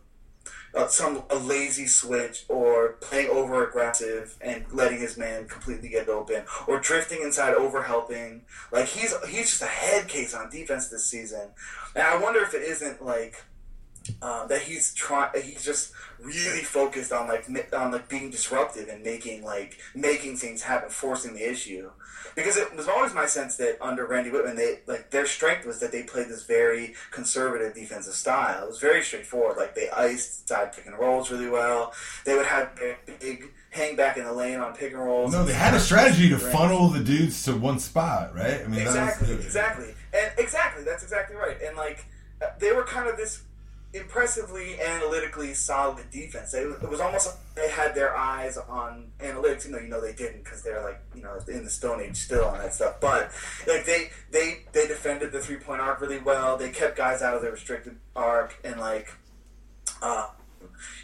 uh, 0.76 0.88
some 0.88 1.24
a 1.32 1.36
lazy 1.36 1.88
switch 1.88 2.46
or 2.48 2.94
playing 3.02 3.30
over 3.30 3.68
aggressive 3.68 4.38
and 4.39 4.66
letting 4.72 5.00
his 5.00 5.18
man 5.18 5.48
completely 5.48 5.89
get 5.89 6.08
open 6.10 6.44
or 6.68 6.80
drifting 6.80 7.24
inside 7.24 7.56
over 7.56 7.82
helping 7.84 8.41
like 8.72 8.86
he's 8.86 9.16
he's 9.28 9.50
just 9.50 9.62
a 9.64 9.66
head 9.66 10.08
case 10.08 10.36
on 10.36 10.50
defense 10.52 10.89
this 10.89 11.06
season. 11.06 11.50
And 11.96 12.04
I 12.04 12.18
wonder 12.18 12.41
if 12.41 12.54
it 12.54 12.62
isn't 12.62 13.04
like 13.04 13.44
uh, 14.22 14.45
that 14.47 14.62
he's 14.62 14.93
trying. 14.93 15.30
He's 15.41 15.64
just 15.64 15.93
really 16.20 16.62
focused 16.62 17.12
on 17.12 17.28
like 17.28 17.45
on 17.74 17.91
like 17.91 18.10
being 18.10 18.30
disruptive 18.30 18.88
and 18.89 19.04
making 19.04 19.43
like 19.43 19.78
making 19.95 20.38
things 20.38 20.62
happen, 20.64 20.89
forcing 20.89 21.34
the 21.34 21.49
issue. 21.49 21.89
Because 22.36 22.58
it 22.58 22.76
was 22.76 22.88
always 22.88 23.14
my 23.14 23.26
sense 23.26 23.58
that 23.58 23.78
under 23.82 24.06
Randy 24.06 24.32
Wittman, 24.32 24.56
they 24.56 24.80
like 24.88 25.12
their 25.12 25.26
strength 25.26 25.66
was 25.66 25.80
that 25.80 25.91
they 25.91 26.04
played 26.04 26.30
this 26.30 26.43
very 26.43 26.95
conservative 27.12 27.76
defensive 27.76 28.14
style. 28.14 28.64
It 28.64 28.68
was 28.68 28.80
very 28.80 29.04
straightforward. 29.04 29.58
Like 29.58 29.76
they 29.76 29.89
iced 29.89 30.47
side 30.47 30.74
pick 30.74 30.86
and 30.86 30.97
rolls 30.97 31.32
really 31.32 31.49
well. 31.49 31.93
They 32.26 32.36
would 32.36 32.45
have 32.45 32.78
big 33.20 33.51
hang 33.70 33.95
back 33.95 34.18
in 34.18 34.24
the 34.24 34.34
lane 34.34 34.60
on 34.60 34.74
pick 34.74 34.93
and 34.93 35.04
rolls. 35.04 35.34
No, 35.34 35.43
they 35.43 35.54
had 35.54 35.74
a 35.74 35.80
strategy 35.80 36.30
to 36.30 36.38
funnel 36.38 36.88
the 36.89 37.04
dudes 37.04 37.43
to 37.43 37.56
one 37.56 37.80
spot, 37.80 38.34
right? 38.36 38.62
I 38.64 38.68
mean, 38.68 38.82
exactly, 38.82 39.34
exactly, 39.34 39.93
and 40.14 40.32
exactly. 40.38 40.84
That's 40.84 41.04
exactly 41.04 41.36
right. 41.36 41.58
And 41.62 41.76
like 41.78 42.06
they 42.60 42.72
were 42.72 42.84
kind 42.84 43.10
of 43.10 43.18
this 43.18 43.41
impressively 43.94 44.82
analytically 44.82 45.54
solid 45.54 46.10
defense. 46.10 46.54
It, 46.54 46.68
it 46.82 46.89
was 46.89 47.00
almost 47.00 47.28
like 47.28 47.36
they 47.56 47.70
had 47.70 47.94
their 47.94 48.16
eyes 48.16 48.58
on 48.58 49.12
analytics, 49.20 49.68
even 49.68 49.72
though 49.74 49.80
you 49.80 49.89
know 49.89 50.02
they 50.02 50.14
didn't 50.14 50.44
because 50.44 50.64
they're 50.64 50.84
like 50.84 51.00
you 51.16 51.22
know 51.22 51.38
in 51.48 51.64
the 51.64 51.70
Stone 51.70 52.02
Age 52.02 52.18
still 52.18 52.46
on 52.46 52.58
that 52.58 52.74
stuff. 52.74 53.00
But 53.00 53.32
like 53.68 53.86
they 53.86 54.10
they 54.32 54.64
they 54.72 54.88
defended 54.88 55.32
the 55.32 55.39
three 55.39 55.58
point 55.58 55.82
arc 55.82 56.02
really 56.02 56.20
well. 56.20 56.58
They 56.58 56.70
kept 56.70 56.98
guys 56.98 57.22
out 57.22 57.36
of 57.36 57.41
the 57.41 57.52
restricted 57.52 57.98
arc 58.16 58.58
and 58.64 58.80
like 58.80 59.14
uh, 60.02 60.30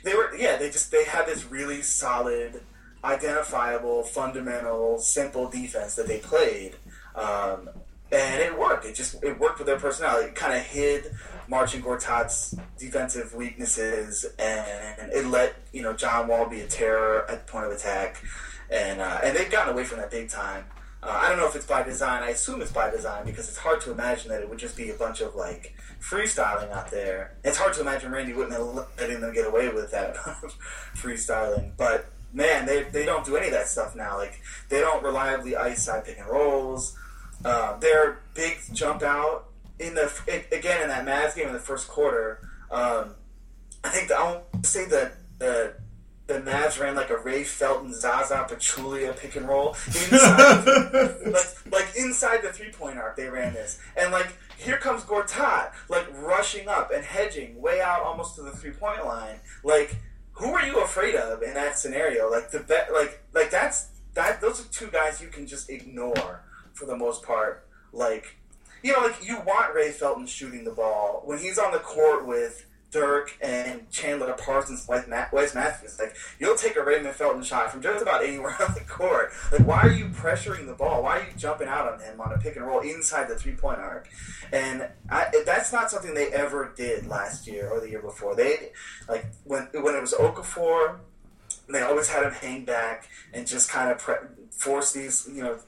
they 0.04 0.16
were 0.16 0.36
yeah 0.36 0.58
they 0.58 0.70
just 0.70 0.92
they 0.92 1.04
had 1.04 1.28
this 1.28 1.46
really 1.46 1.84
solid, 1.84 2.62
identifiable, 3.04 4.04
fundamental, 4.04 4.98
simple 4.98 5.48
defense 5.48 5.96
that 5.96 6.08
they 6.08 6.20
played. 6.20 6.76
Um, 7.16 7.70
and 8.12 8.42
it 8.42 8.58
worked. 8.58 8.86
It 8.86 8.96
just 8.96 9.24
it 9.24 9.40
worked 9.40 9.60
with 9.60 9.68
their 9.68 9.80
personality. 9.80 10.30
It 10.30 10.36
kind 10.36 10.54
of 10.54 10.62
hid 10.62 11.14
Marcin 11.50 11.82
Gortat's 11.82 12.56
defensive 12.78 13.34
weaknesses, 13.34 14.26
and 14.38 15.12
it 15.12 15.26
let 15.26 15.56
you 15.74 15.82
know 15.82 15.94
John 15.94 16.28
Wall 16.28 16.48
be 16.48 16.62
a 16.62 16.68
terror 16.68 17.26
at 17.30 17.46
the 17.46 17.52
point 17.52 17.66
of 17.66 17.72
attack, 17.72 18.24
and 18.70 19.02
uh, 19.02 19.20
and 19.24 19.36
they've 19.36 19.50
gotten 19.50 19.74
away 19.74 19.84
from 19.84 19.98
that 19.98 20.12
big 20.12 20.30
time. 20.30 20.66
Uh, 21.02 21.18
I 21.22 21.30
don't 21.30 21.38
know 21.38 21.48
if 21.48 21.56
it's 21.56 21.66
by 21.66 21.82
design. 21.82 22.24
I 22.24 22.30
assume 22.30 22.62
it's 22.62 22.72
by 22.72 22.92
design 22.92 23.26
because 23.26 23.48
it's 23.48 23.58
hard 23.58 23.82
to 23.82 23.92
imagine 23.92 24.30
that 24.30 24.42
it 24.42 24.50
would 24.50 24.60
just 24.60 24.78
be 24.78 24.92
a 24.92 24.94
bunch 24.94 25.22
of 25.22 25.34
like 25.36 25.76
freestyling 26.02 26.72
out 26.72 26.92
there. 26.92 27.38
It's 27.44 27.58
hard 27.58 27.74
to 27.74 27.82
imagine 27.82 28.12
Randy 28.12 28.34
Wittman 28.34 28.86
letting 29.00 29.22
them 29.22 29.34
get 29.34 29.48
away 29.48 29.70
with 29.70 29.92
that 29.92 30.16
freestyling, 30.96 31.72
but 31.78 32.06
man, 32.32 32.66
they, 32.66 32.84
they 32.84 33.06
don't 33.06 33.26
do 33.26 33.38
any 33.38 33.48
of 33.48 33.54
that 33.54 33.68
stuff 33.68 33.96
now. 33.96 34.18
Like 34.18 34.42
they 34.70 34.82
don't 34.82 35.04
reliably 35.04 35.56
ice 35.56 35.84
side 35.84 36.06
pick 36.06 36.20
and 36.20 36.28
rolls. 36.28 36.96
Uh, 37.44 37.78
their 37.78 38.20
big 38.36 38.60
jump 38.74 39.02
out 39.02 39.49
in 39.80 39.96
the 39.96 40.12
again 40.52 40.82
in 40.82 40.90
that 40.90 41.06
Mavs 41.06 41.36
game 41.36 41.48
in 41.48 41.54
the 41.54 41.60
first 41.60 41.88
quarter. 41.88 42.42
Um, 42.70 43.16
I 43.84 43.90
think 43.90 44.10
the, 44.10 44.20
I 44.20 44.24
want 44.24 44.64
to 44.64 44.70
say 44.70 44.86
that 44.86 45.14
the 45.40 45.74
the 46.28 46.36
Mavs 46.42 46.80
ran 46.80 46.96
like 46.96 47.10
a 47.10 47.18
Ray 47.18 47.44
Felton, 47.44 47.94
Zaza 47.94 48.46
Pachulia 48.48 49.18
pick 49.18 49.36
and 49.36 49.48
roll 49.48 49.70
inside, 49.88 50.64
like, 51.26 51.72
like 51.72 51.96
inside 51.98 52.44
the 52.44 52.54
three 52.54 52.72
point 52.72 52.98
arc. 52.98 53.16
They 53.16 53.28
ran 53.28 53.54
this, 53.54 53.80
and 53.98 54.12
like 54.12 54.38
here 54.58 54.78
comes 54.78 55.04
Gortat, 55.04 55.72
like 55.88 56.08
rushing 56.14 56.68
up 56.68 56.92
and 56.94 57.04
hedging 57.04 57.60
way 57.60 57.82
out 57.82 58.04
almost 58.04 58.36
to 58.36 58.42
the 58.44 58.52
three 58.52 58.72
point 58.72 59.06
line. 59.06 59.40
Like 59.64 59.96
who 60.40 60.54
are 60.54 60.66
you 60.66 60.82
afraid 60.82 61.16
of 61.16 61.44
in 61.44 61.54
that 61.54 61.78
scenario? 61.78 62.30
Like 62.32 62.50
the 62.52 62.60
bet, 62.60 62.94
like 62.94 63.22
like 63.34 63.52
that's 63.52 63.90
that. 64.14 64.40
Those 64.40 64.62
are 64.62 64.70
two 64.70 64.88
guys 64.88 65.22
you 65.22 65.28
can 65.28 65.46
just 65.46 65.70
ignore 65.70 66.44
for 66.74 66.86
the 66.86 66.96
most 66.96 67.24
part. 67.24 67.68
Like, 67.92 68.39
you 68.84 68.94
know, 68.94 69.00
like 69.00 69.26
you 69.26 69.38
want 69.46 69.74
Ray 69.74 69.92
Felton 69.92 70.26
shooting 70.26 70.64
the 70.64 70.72
ball 70.72 71.22
when 71.26 71.40
he's 71.40 71.58
on 71.58 71.72
the 71.72 71.80
court 71.80 72.26
with 72.26 72.66
Dirk 72.92 73.38
and 73.42 73.90
Chandler 73.92 74.34
Parsons, 74.34 74.88
Wes, 74.88 75.08
Wes 75.32 75.54
Matthews. 75.54 76.00
Like, 76.00 76.16
you'll 76.40 76.56
take 76.56 76.76
a 76.76 76.84
Raymond 76.84 77.16
Felton 77.16 77.44
shot 77.44 77.72
from 77.72 77.82
just 77.82 78.02
about 78.02 78.24
anywhere 78.24 78.56
on 78.68 78.74
the 78.74 78.82
court. 78.82 79.32
Like, 79.52 79.66
why 79.66 79.82
are 79.82 79.92
you 79.92 80.06
pressuring 80.06 80.66
the 80.66 80.74
ball? 80.74 81.04
Why 81.04 81.20
are 81.20 81.24
you 81.24 81.34
jumping 81.38 81.68
out 81.68 81.92
on 81.92 82.00
him 82.00 82.20
on 82.20 82.34
a 82.34 82.38
pick 82.38 82.56
and 82.56 82.66
roll 82.66 82.80
inside 82.80 83.28
the 83.28 83.36
three 83.36 83.54
point 83.54 83.80
arc? 83.80 84.10
And 84.52 84.88
I, 85.10 85.32
that's 85.46 85.72
not 85.72 85.92
something 85.92 86.14
they 86.14 86.32
ever 86.32 86.74
did 86.76 87.06
last 87.08 87.48
year 87.48 87.70
or 87.70 87.80
the 87.80 87.90
year 87.90 88.02
before. 88.02 88.36
They 88.36 88.72
like 89.08 89.28
when 89.44 89.68
when 89.74 89.96
it 89.96 90.02
was 90.02 90.14
Okafor, 90.14 90.98
they 91.68 91.82
always 91.82 92.10
had 92.10 92.24
him 92.24 92.32
hang 92.32 92.66
back 92.66 93.08
and 93.34 93.46
just 93.46 93.70
kind 93.70 93.92
of 93.92 94.00
pre- 94.00 94.16
force 94.52 94.94
these 94.94 95.30
you 95.32 95.44
know 95.44 95.60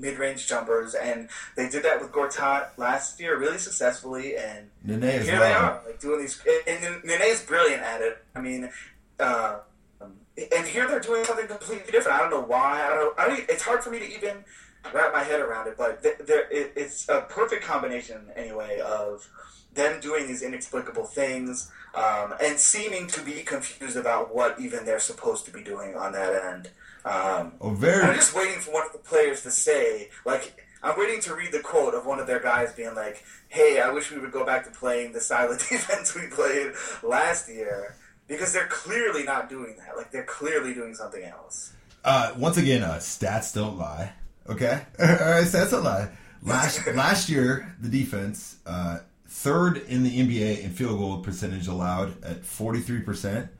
mid-range 0.00 0.46
jumpers, 0.46 0.94
and 0.94 1.28
they 1.56 1.68
did 1.68 1.82
that 1.84 2.00
with 2.00 2.10
Gortat 2.10 2.70
last 2.76 3.20
year 3.20 3.38
really 3.38 3.58
successfully. 3.58 4.36
And 4.36 4.70
Nene 4.84 5.22
here 5.22 5.38
well. 5.38 5.40
they 5.40 5.52
are, 5.52 5.82
like 5.86 6.00
doing 6.00 6.20
these. 6.20 6.42
And, 6.66 6.84
and 6.84 7.04
Nene's 7.04 7.42
brilliant 7.44 7.82
at 7.82 8.00
it. 8.00 8.24
I 8.34 8.40
mean, 8.40 8.70
uh, 9.18 9.58
and 10.00 10.66
here 10.66 10.88
they're 10.88 11.00
doing 11.00 11.24
something 11.24 11.46
completely 11.46 11.92
different. 11.92 12.18
I 12.18 12.20
don't 12.22 12.30
know 12.30 12.42
why. 12.42 12.82
I 12.82 12.88
don't. 12.94 13.18
I 13.18 13.28
don't 13.28 13.40
it's 13.48 13.62
hard 13.62 13.82
for 13.82 13.90
me 13.90 13.98
to 13.98 14.08
even 14.16 14.44
wrap 14.92 15.12
my 15.12 15.22
head 15.22 15.40
around 15.40 15.68
it, 15.68 15.76
but 15.76 16.02
there, 16.02 16.48
it, 16.50 16.72
it's 16.74 17.08
a 17.08 17.20
perfect 17.28 17.64
combination 17.64 18.30
anyway 18.34 18.80
of 18.80 19.28
them 19.74 20.00
doing 20.00 20.26
these 20.26 20.42
inexplicable 20.42 21.04
things 21.04 21.70
um, 21.94 22.34
and 22.42 22.58
seeming 22.58 23.06
to 23.06 23.22
be 23.22 23.42
confused 23.42 23.96
about 23.96 24.34
what 24.34 24.58
even 24.60 24.84
they're 24.84 25.00
supposed 25.00 25.44
to 25.44 25.52
be 25.52 25.62
doing 25.62 25.94
on 25.94 26.12
that 26.12 26.34
end. 26.44 26.70
Um, 27.04 27.52
oh, 27.60 27.70
very. 27.70 28.02
I'm 28.02 28.14
just 28.14 28.34
waiting 28.34 28.60
for 28.60 28.72
one 28.72 28.86
of 28.86 28.92
the 28.92 28.98
players 28.98 29.42
to 29.42 29.50
say, 29.50 30.10
like, 30.24 30.64
I'm 30.82 30.98
waiting 30.98 31.20
to 31.22 31.34
read 31.34 31.52
the 31.52 31.60
quote 31.60 31.94
of 31.94 32.06
one 32.06 32.18
of 32.18 32.26
their 32.26 32.40
guys 32.40 32.72
being 32.72 32.94
like, 32.94 33.22
"Hey, 33.48 33.80
I 33.80 33.90
wish 33.90 34.10
we 34.10 34.18
would 34.18 34.32
go 34.32 34.44
back 34.44 34.64
to 34.64 34.70
playing 34.70 35.12
the 35.12 35.20
silent 35.20 35.60
defense 35.68 36.14
we 36.14 36.26
played 36.28 36.72
last 37.02 37.48
year," 37.48 37.96
because 38.28 38.52
they're 38.52 38.66
clearly 38.68 39.24
not 39.24 39.48
doing 39.48 39.76
that. 39.78 39.96
Like, 39.96 40.10
they're 40.10 40.24
clearly 40.24 40.74
doing 40.74 40.94
something 40.94 41.22
else. 41.22 41.72
Uh, 42.04 42.32
once 42.36 42.56
again, 42.56 42.82
uh, 42.82 42.94
stats 42.94 43.54
don't 43.54 43.78
lie. 43.78 44.12
Okay, 44.48 44.82
all 44.98 45.06
right, 45.06 45.44
stats 45.44 45.70
don't 45.70 45.84
lie. 45.84 46.10
Last 46.42 46.86
last 46.94 47.28
year, 47.28 47.74
the 47.80 47.88
defense 47.88 48.56
uh, 48.66 48.98
third 49.26 49.78
in 49.88 50.02
the 50.02 50.18
NBA 50.18 50.64
in 50.64 50.70
field 50.70 50.98
goal 50.98 51.18
percentage 51.18 51.66
allowed 51.66 52.22
at 52.24 52.44
43 52.44 53.00
percent. 53.00 53.50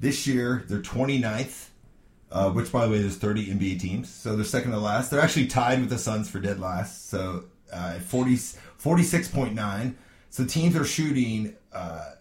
This 0.00 0.26
year, 0.26 0.64
they're 0.68 0.80
29th 0.80 1.68
uh, 2.30 2.50
which 2.50 2.72
by 2.72 2.86
the 2.86 2.92
way 2.92 3.00
there's 3.00 3.16
30 3.16 3.46
NBA 3.46 3.80
teams, 3.80 4.12
so 4.12 4.36
they're 4.36 4.44
second 4.44 4.72
to 4.72 4.78
last. 4.78 5.10
They're 5.10 5.20
actually 5.20 5.46
tied 5.46 5.80
with 5.80 5.90
the 5.90 5.98
Suns 5.98 6.28
for 6.28 6.40
dead 6.40 6.60
last, 6.60 7.08
so 7.08 7.44
uh, 7.72 7.98
40, 7.98 8.34
46.9. 8.34 9.94
So 10.30 10.44
teams 10.44 10.76
are 10.76 10.84
shooting 10.84 11.54
uh, 11.72 12.12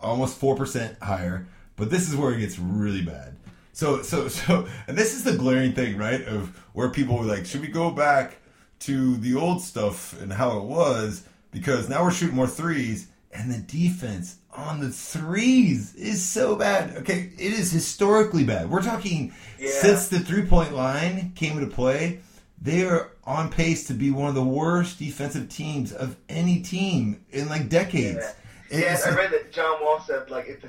almost 0.00 0.38
four 0.38 0.56
percent 0.56 0.98
higher, 1.02 1.46
but 1.76 1.90
this 1.90 2.08
is 2.08 2.16
where 2.16 2.32
it 2.32 2.40
gets 2.40 2.58
really 2.58 3.02
bad. 3.02 3.36
So 3.72 4.02
so 4.02 4.28
so, 4.28 4.66
and 4.88 4.98
this 4.98 5.14
is 5.14 5.22
the 5.22 5.36
glaring 5.36 5.72
thing, 5.72 5.96
right? 5.96 6.22
Of 6.22 6.48
where 6.72 6.90
people 6.90 7.16
were 7.16 7.24
like, 7.24 7.46
should 7.46 7.60
we 7.60 7.68
go 7.68 7.90
back 7.90 8.38
to 8.80 9.16
the 9.18 9.36
old 9.36 9.62
stuff 9.62 10.20
and 10.20 10.32
how 10.32 10.58
it 10.58 10.64
was? 10.64 11.24
Because 11.52 11.88
now 11.88 12.02
we're 12.02 12.10
shooting 12.10 12.36
more 12.36 12.46
threes, 12.46 13.08
and 13.32 13.52
the 13.52 13.58
defense 13.58 14.38
on 14.52 14.80
the 14.80 14.90
threes 14.90 15.94
is 15.94 16.22
so 16.24 16.56
bad. 16.56 16.96
Okay, 16.98 17.30
it 17.38 17.52
is 17.52 17.70
historically 17.70 18.44
bad. 18.44 18.70
We're 18.70 18.82
talking 18.82 19.32
yeah. 19.58 19.70
since 19.70 20.08
the 20.08 20.20
three 20.20 20.44
point 20.44 20.74
line 20.74 21.32
came 21.34 21.58
into 21.58 21.74
play, 21.74 22.20
they 22.60 22.84
are 22.84 23.10
on 23.24 23.50
pace 23.50 23.86
to 23.86 23.94
be 23.94 24.10
one 24.10 24.28
of 24.28 24.34
the 24.34 24.42
worst 24.42 24.98
defensive 24.98 25.48
teams 25.48 25.92
of 25.92 26.16
any 26.28 26.60
team 26.60 27.24
in 27.30 27.48
like 27.48 27.68
decades. 27.68 28.24
Yeah, 28.70 28.98
I 29.04 29.14
read 29.14 29.30
that 29.32 29.52
John 29.52 29.82
Wall 29.82 30.00
said 30.00 30.30
like 30.30 30.46
if 30.48 30.60
the 30.60 30.68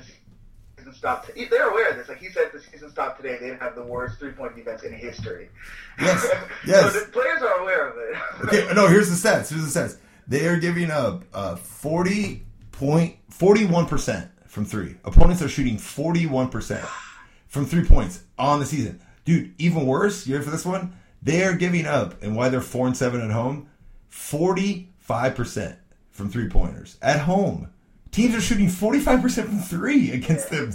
season 0.76 0.94
stopped, 0.94 1.30
they're 1.34 1.70
aware 1.70 1.90
of 1.90 1.96
this. 1.96 2.08
Like 2.08 2.18
he 2.18 2.30
said, 2.30 2.46
if 2.46 2.52
the 2.52 2.60
season 2.60 2.90
stopped 2.90 3.20
today, 3.20 3.38
they'd 3.40 3.58
have 3.58 3.74
the 3.74 3.84
worst 3.84 4.18
three 4.18 4.32
point 4.32 4.56
defense 4.56 4.82
in 4.82 4.92
history. 4.92 5.48
Yes, 6.00 6.26
yes. 6.66 6.92
so 6.92 7.00
the 7.00 7.06
players 7.06 7.42
are 7.42 7.60
aware 7.60 7.88
of 7.88 7.96
it. 7.98 8.46
okay, 8.46 8.74
no. 8.74 8.86
Here's 8.86 9.08
the 9.08 9.28
stats. 9.28 9.50
Here's 9.50 9.72
the 9.72 9.80
stats. 9.80 9.98
They 10.28 10.46
are 10.46 10.56
giving 10.56 10.90
up 10.90 11.24
uh, 11.34 11.56
forty 11.56 12.44
point 12.72 13.16
forty 13.30 13.64
one 13.64 13.86
percent 13.86 14.30
from 14.46 14.64
three. 14.64 14.96
Opponents 15.04 15.42
are 15.42 15.48
shooting 15.48 15.78
forty 15.78 16.26
one 16.26 16.48
percent 16.48 16.84
from 17.46 17.66
three 17.66 17.84
points 17.84 18.22
on 18.38 18.60
the 18.60 18.66
season. 18.66 19.00
Dude, 19.24 19.54
even 19.58 19.86
worse, 19.86 20.26
you 20.26 20.34
ready 20.34 20.44
for 20.44 20.50
this 20.50 20.64
one? 20.66 20.96
They 21.22 21.44
are 21.44 21.54
giving 21.54 21.86
up, 21.86 22.20
and 22.22 22.34
why 22.34 22.48
they're 22.48 22.60
four 22.60 22.86
and 22.86 22.96
seven 22.96 23.20
at 23.20 23.30
home, 23.30 23.68
forty 24.08 24.88
five 24.98 25.34
percent 25.34 25.78
from 26.10 26.28
three 26.28 26.48
pointers 26.48 26.98
at 27.00 27.20
home. 27.20 27.68
Teams 28.10 28.34
are 28.34 28.40
shooting 28.40 28.68
forty 28.68 28.98
five 28.98 29.22
percent 29.22 29.48
from 29.48 29.58
three 29.60 30.10
against 30.10 30.50
them. 30.50 30.72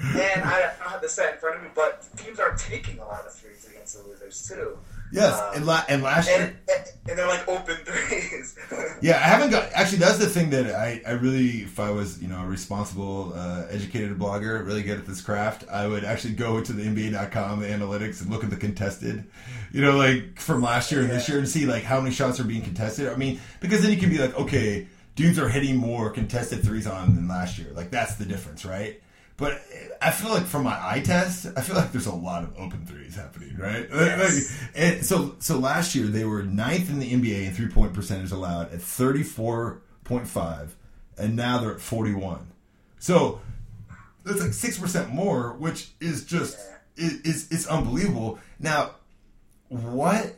and 0.14 0.44
I 0.44 0.60
don't 0.60 0.90
have 0.90 1.02
the 1.02 1.08
set 1.08 1.34
in 1.34 1.40
front 1.40 1.56
of 1.56 1.62
me, 1.64 1.70
but 1.74 2.06
teams 2.16 2.38
are 2.38 2.54
taking 2.54 2.98
a 2.98 3.04
lot 3.04 3.26
of 3.26 3.34
threes 3.34 3.66
against 3.68 3.96
the 4.02 4.08
losers, 4.08 4.48
too. 4.48 4.78
Yes, 5.12 5.34
Um, 5.40 5.50
and, 5.56 5.66
la- 5.66 5.84
and 5.88 6.02
last 6.02 6.28
And, 6.28 6.42
year, 6.42 6.60
and, 6.76 6.86
and 7.10 7.18
they're 7.18 7.28
like 7.28 7.46
open 7.48 7.76
threes. 7.84 8.56
yeah, 9.00 9.16
I 9.16 9.28
haven't 9.28 9.50
got. 9.50 9.70
Actually, 9.72 9.98
that's 9.98 10.18
the 10.18 10.26
thing 10.28 10.50
that 10.50 10.74
I, 10.74 11.00
I 11.06 11.12
really, 11.12 11.62
if 11.62 11.78
I 11.78 11.90
was, 11.90 12.20
you 12.20 12.26
know, 12.28 12.40
a 12.42 12.46
responsible, 12.46 13.32
uh, 13.34 13.66
educated 13.70 14.18
blogger, 14.18 14.66
really 14.66 14.82
good 14.82 14.98
at 14.98 15.06
this 15.06 15.20
craft, 15.20 15.64
I 15.70 15.86
would 15.86 16.04
actually 16.04 16.34
go 16.34 16.60
to 16.60 16.72
the 16.72 16.82
NBA.com, 16.82 17.62
analytics, 17.62 18.20
and 18.20 18.30
look 18.30 18.42
at 18.42 18.50
the 18.50 18.56
contested, 18.56 19.24
you 19.72 19.80
know, 19.80 19.96
like 19.96 20.40
from 20.40 20.60
last 20.62 20.90
year 20.90 21.02
and 21.02 21.10
this 21.10 21.28
year, 21.28 21.38
and 21.38 21.48
see 21.48 21.66
like 21.66 21.84
how 21.84 22.00
many 22.00 22.14
shots 22.14 22.40
are 22.40 22.44
being 22.44 22.62
contested. 22.62 23.08
I 23.08 23.14
mean, 23.16 23.40
because 23.60 23.82
then 23.82 23.92
you 23.92 23.98
can 23.98 24.10
be 24.10 24.18
like, 24.18 24.36
okay, 24.36 24.88
dudes 25.14 25.38
are 25.38 25.48
hitting 25.48 25.76
more 25.76 26.10
contested 26.10 26.62
threes 26.64 26.86
on 26.86 27.14
than 27.14 27.28
last 27.28 27.58
year. 27.58 27.68
Like 27.72 27.90
that's 27.90 28.16
the 28.16 28.24
difference, 28.24 28.64
right? 28.64 29.00
But 29.36 29.62
I 30.00 30.10
feel 30.12 30.30
like 30.30 30.44
from 30.44 30.64
my 30.64 30.78
eye 30.80 31.00
test, 31.00 31.46
I 31.56 31.60
feel 31.60 31.76
like 31.76 31.92
there's 31.92 32.06
a 32.06 32.14
lot 32.14 32.42
of 32.42 32.58
open 32.58 32.86
threes 32.86 33.16
happening, 33.16 33.56
right? 33.58 33.86
Yes. 33.90 34.50
Like, 34.50 34.70
and 34.74 35.04
so, 35.04 35.36
so 35.40 35.58
last 35.58 35.94
year 35.94 36.06
they 36.06 36.24
were 36.24 36.42
ninth 36.42 36.88
in 36.88 36.98
the 36.98 37.12
NBA 37.12 37.46
in 37.46 37.52
three 37.52 37.68
point 37.68 37.92
percentage 37.92 38.32
allowed 38.32 38.72
at 38.72 38.78
34.5, 38.78 40.68
and 41.18 41.36
now 41.36 41.58
they're 41.58 41.72
at 41.72 41.80
41. 41.80 42.50
So 42.98 43.40
that's 44.24 44.40
like 44.40 44.54
six 44.54 44.78
percent 44.78 45.10
more, 45.10 45.52
which 45.52 45.90
is 46.00 46.24
just 46.24 46.58
is, 46.96 47.20
is 47.20 47.52
it's 47.52 47.66
unbelievable. 47.66 48.38
Now, 48.58 48.92
what 49.68 50.34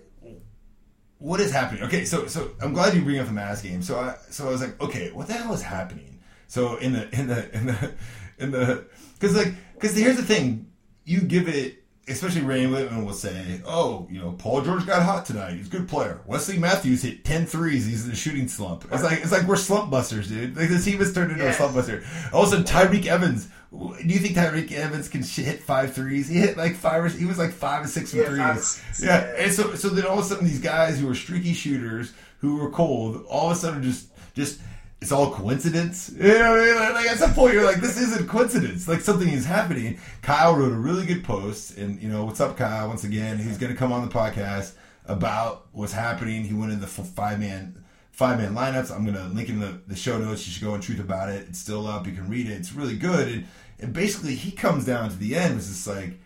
what 1.18 1.40
is 1.40 1.52
happening? 1.52 1.84
Okay, 1.84 2.04
so 2.04 2.26
so 2.26 2.50
I'm 2.60 2.72
glad 2.72 2.94
you 2.94 3.02
bring 3.02 3.18
up 3.18 3.26
the 3.26 3.32
Mavs 3.32 3.62
game. 3.62 3.82
So 3.82 3.98
I 3.98 4.16
so 4.30 4.48
I 4.48 4.50
was 4.50 4.60
like, 4.60 4.80
okay, 4.80 5.10
what 5.12 5.28
the 5.28 5.34
hell 5.34 5.54
is 5.54 5.62
happening? 5.62 6.20
So 6.48 6.76
in 6.76 6.92
the 6.92 7.08
in 7.18 7.28
the 7.28 7.54
in 7.56 7.66
the 7.66 7.94
in 8.38 8.50
the 8.50 8.84
because 9.18 9.36
like 9.36 9.54
because 9.74 9.96
here's 9.96 10.16
the 10.16 10.22
thing, 10.22 10.66
you 11.04 11.20
give 11.20 11.48
it. 11.48 11.76
Especially 12.10 12.40
Ray 12.40 12.62
Wittman 12.64 13.04
will 13.04 13.12
say, 13.12 13.60
"Oh, 13.66 14.08
you 14.10 14.18
know, 14.18 14.32
Paul 14.32 14.62
George 14.62 14.86
got 14.86 15.02
hot 15.02 15.26
tonight. 15.26 15.56
He's 15.56 15.66
a 15.66 15.70
good 15.70 15.86
player. 15.88 16.22
Wesley 16.24 16.56
Matthews 16.58 17.02
hit 17.02 17.22
10 17.22 17.44
threes. 17.44 17.84
He's 17.84 18.06
in 18.06 18.12
a 18.12 18.16
shooting 18.16 18.48
slump. 18.48 18.86
It's 18.90 19.02
like 19.02 19.18
it's 19.20 19.30
like 19.30 19.42
we're 19.46 19.56
slump 19.56 19.90
busters, 19.90 20.28
dude. 20.28 20.56
Like 20.56 20.70
the 20.70 20.78
team 20.78 21.00
has 21.00 21.12
turned 21.12 21.32
into 21.32 21.44
a 21.44 21.48
Yeah. 21.48 21.52
slump 21.52 21.74
buster. 21.74 22.02
Also, 22.32 22.62
Tyreke 22.62 23.04
Evans. 23.04 23.48
Do 23.70 23.94
you 24.06 24.20
think 24.20 24.36
Tyreke 24.36 24.72
Evans 24.72 25.10
can 25.10 25.22
hit 25.22 25.62
five 25.62 25.92
threes? 25.92 26.28
He 26.30 26.36
hit 26.38 26.56
like 26.56 26.76
five. 26.76 27.04
Or, 27.04 27.08
he 27.08 27.26
was 27.26 27.36
like 27.36 27.50
five 27.52 27.82
and 27.82 27.90
six 27.90 28.12
from 28.12 28.20
Yeah, 28.20 28.54
threes. 28.54 28.66
six, 28.66 29.02
yeah, 29.02 29.26
yeah. 29.36 29.42
and 29.44 29.52
so 29.52 29.74
so 29.74 29.90
then 29.90 30.06
all 30.06 30.18
of 30.18 30.24
a 30.24 30.28
sudden 30.28 30.46
these 30.46 30.60
guys 30.60 30.98
who 30.98 31.06
were 31.08 31.14
streaky 31.14 31.52
shooters 31.52 32.14
who 32.38 32.56
were 32.56 32.70
cold, 32.70 33.22
all 33.28 33.50
of 33.50 33.56
a 33.58 33.60
sudden 33.60 33.82
just 33.82 34.06
just 34.32 34.60
it's 35.00 35.12
all 35.12 35.32
coincidence. 35.32 36.10
You 36.14 36.38
know 36.38 36.50
what 36.50 36.60
I 36.60 36.64
mean? 36.64 36.94
Like, 36.94 37.06
at 37.06 37.18
some 37.18 37.34
point 37.34 37.54
you're 37.54 37.64
like, 37.64 37.80
this 37.80 38.00
isn't 38.00 38.28
coincidence. 38.28 38.88
Like 38.88 39.00
something 39.00 39.28
is 39.28 39.44
happening. 39.44 39.98
Kyle 40.22 40.56
wrote 40.56 40.72
a 40.72 40.76
really 40.76 41.06
good 41.06 41.24
post, 41.24 41.76
and 41.76 42.00
you 42.02 42.08
know 42.08 42.24
what's 42.24 42.40
up, 42.40 42.56
Kyle? 42.56 42.88
Once 42.88 43.04
again, 43.04 43.38
he's 43.38 43.58
going 43.58 43.72
to 43.72 43.78
come 43.78 43.92
on 43.92 44.06
the 44.06 44.12
podcast 44.12 44.72
about 45.06 45.66
what's 45.72 45.92
happening. 45.92 46.44
He 46.44 46.54
went 46.54 46.72
in 46.72 46.80
the 46.80 46.86
five 46.86 47.38
man 47.38 47.84
five 48.10 48.38
man 48.38 48.54
lineups. 48.54 48.90
I'm 48.90 49.04
going 49.04 49.16
to 49.16 49.32
link 49.34 49.48
in 49.48 49.60
the, 49.60 49.80
the 49.86 49.94
show 49.94 50.18
notes. 50.18 50.44
You 50.46 50.52
should 50.52 50.64
go 50.64 50.74
and 50.74 50.82
truth 50.82 50.98
about 50.98 51.28
it. 51.28 51.46
It's 51.48 51.60
still 51.60 51.86
up. 51.86 52.06
You 52.06 52.12
can 52.12 52.28
read 52.28 52.48
it. 52.48 52.54
It's 52.54 52.72
really 52.72 52.96
good. 52.96 53.28
And, 53.28 53.46
and 53.78 53.92
basically, 53.92 54.34
he 54.34 54.50
comes 54.50 54.84
down 54.84 55.10
to 55.10 55.16
the 55.16 55.36
end. 55.36 55.56
It's 55.56 55.68
just 55.68 55.86
like, 55.86 56.18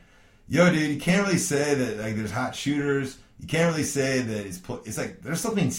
yo, 0.49 0.73
dude, 0.73 0.91
you 0.91 0.99
can't 0.99 1.27
really 1.27 1.39
say 1.39 1.75
that 1.75 1.99
like 1.99 2.17
there's 2.17 2.31
hot 2.31 2.57
shooters. 2.57 3.19
You 3.39 3.47
can't 3.47 3.71
really 3.71 3.85
say 3.85 4.21
that 4.21 4.47
it's 4.47 4.61
it's 4.87 4.97
like 4.97 5.21
there's 5.21 5.41
something 5.41 5.71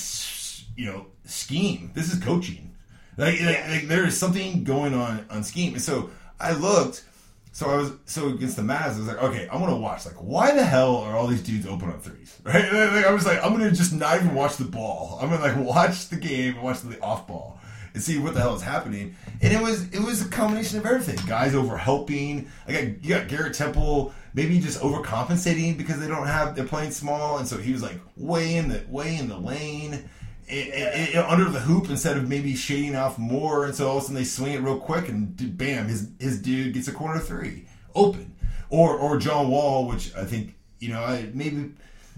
you 0.76 0.92
know 0.92 1.08
scheme. 1.26 1.92
This 1.96 2.14
is 2.14 2.24
coaching. 2.24 2.73
Like, 3.18 3.42
like, 3.42 3.70
like 3.70 3.88
there 3.88 4.06
is 4.06 4.18
something 4.18 4.64
going 4.64 4.94
on 4.94 5.26
on 5.30 5.44
scheme. 5.44 5.74
And 5.74 5.82
so 5.82 6.10
I 6.40 6.54
looked. 6.54 7.06
So 7.52 7.70
I 7.70 7.76
was 7.76 7.94
so 8.06 8.30
against 8.30 8.56
the 8.56 8.64
Mavs. 8.64 8.96
I 8.96 8.98
was 8.98 9.08
like, 9.08 9.22
okay, 9.22 9.48
I'm 9.52 9.60
gonna 9.60 9.78
watch. 9.78 10.08
Like, 10.08 10.16
why 10.16 10.56
the 10.56 10.66
hell 10.66 10.98
are 10.98 11.16
all 11.16 11.28
these 11.28 11.44
dudes 11.44 11.68
open 11.68 11.90
on 11.92 12.00
threes? 12.00 12.40
Right? 12.44 12.64
Like, 12.64 13.06
I 13.06 13.12
was 13.12 13.26
like, 13.26 13.44
I'm 13.44 13.52
gonna 13.52 13.72
just 13.72 13.94
not 13.94 14.16
even 14.18 14.34
watch 14.34 14.58
the 14.58 14.66
ball. 14.66 15.20
I'm 15.22 15.30
gonna 15.30 15.42
like 15.42 15.58
watch 15.76 16.10
the 16.10 16.16
game, 16.16 16.56
and 16.56 16.64
watch 16.64 16.82
the 16.82 17.00
off 17.00 17.28
ball, 17.28 17.60
and 17.94 18.02
see 18.02 18.18
what 18.18 18.34
the 18.34 18.42
hell 18.42 18.56
is 18.56 18.64
happening. 18.64 19.16
And 19.42 19.54
it 19.54 19.62
was 19.62 19.88
it 19.90 20.00
was 20.00 20.26
a 20.26 20.30
combination 20.30 20.80
of 20.80 20.86
everything. 20.88 21.20
Guys 21.28 21.54
over 21.54 21.78
helping. 21.78 22.50
I 22.68 22.72
got 22.72 22.84
you 23.04 23.10
got 23.10 23.28
Garrett 23.28 23.54
Temple 23.54 24.14
maybe 24.34 24.60
just 24.60 24.80
overcompensating 24.80 25.78
because 25.78 26.00
they 26.00 26.08
don't 26.08 26.28
have 26.28 26.56
they're 26.56 26.66
playing 26.66 26.92
small, 26.92 27.38
and 27.38 27.48
so 27.48 27.58
he 27.58 27.72
was 27.72 27.84
like 27.84 28.00
way 28.18 28.56
in 28.56 28.70
the 28.70 28.84
way 28.90 29.18
in 29.18 29.28
the 29.28 29.38
lane. 29.38 30.10
It, 30.48 30.68
it, 30.70 31.16
it- 31.16 31.26
under 31.26 31.46
the 31.50 31.60
hoop 31.60 31.90
instead 31.90 32.18
of 32.18 32.28
maybe 32.28 32.56
shading 32.56 32.96
off 32.96 33.18
more, 33.18 33.66
and 33.66 33.74
so 33.76 33.88
all 33.88 33.98
of 33.98 34.04
a 34.04 34.06
sudden 34.06 34.16
they 34.16 34.24
swing 34.26 34.54
it 34.54 34.62
real 34.62 34.78
quick, 34.80 35.08
and 35.10 35.58
bam, 35.58 35.88
his 35.88 36.10
his 36.20 36.42
dude 36.42 36.74
gets 36.74 36.88
a 36.88 36.92
corner 36.94 37.20
three 37.20 37.66
open, 37.96 38.36
or 38.70 38.98
or 38.98 39.18
John 39.18 39.50
Wall, 39.50 39.88
which 39.88 40.14
I 40.16 40.26
think 40.26 40.56
you 40.80 40.90
know 40.90 41.02
I 41.04 41.30
maybe 41.34 41.72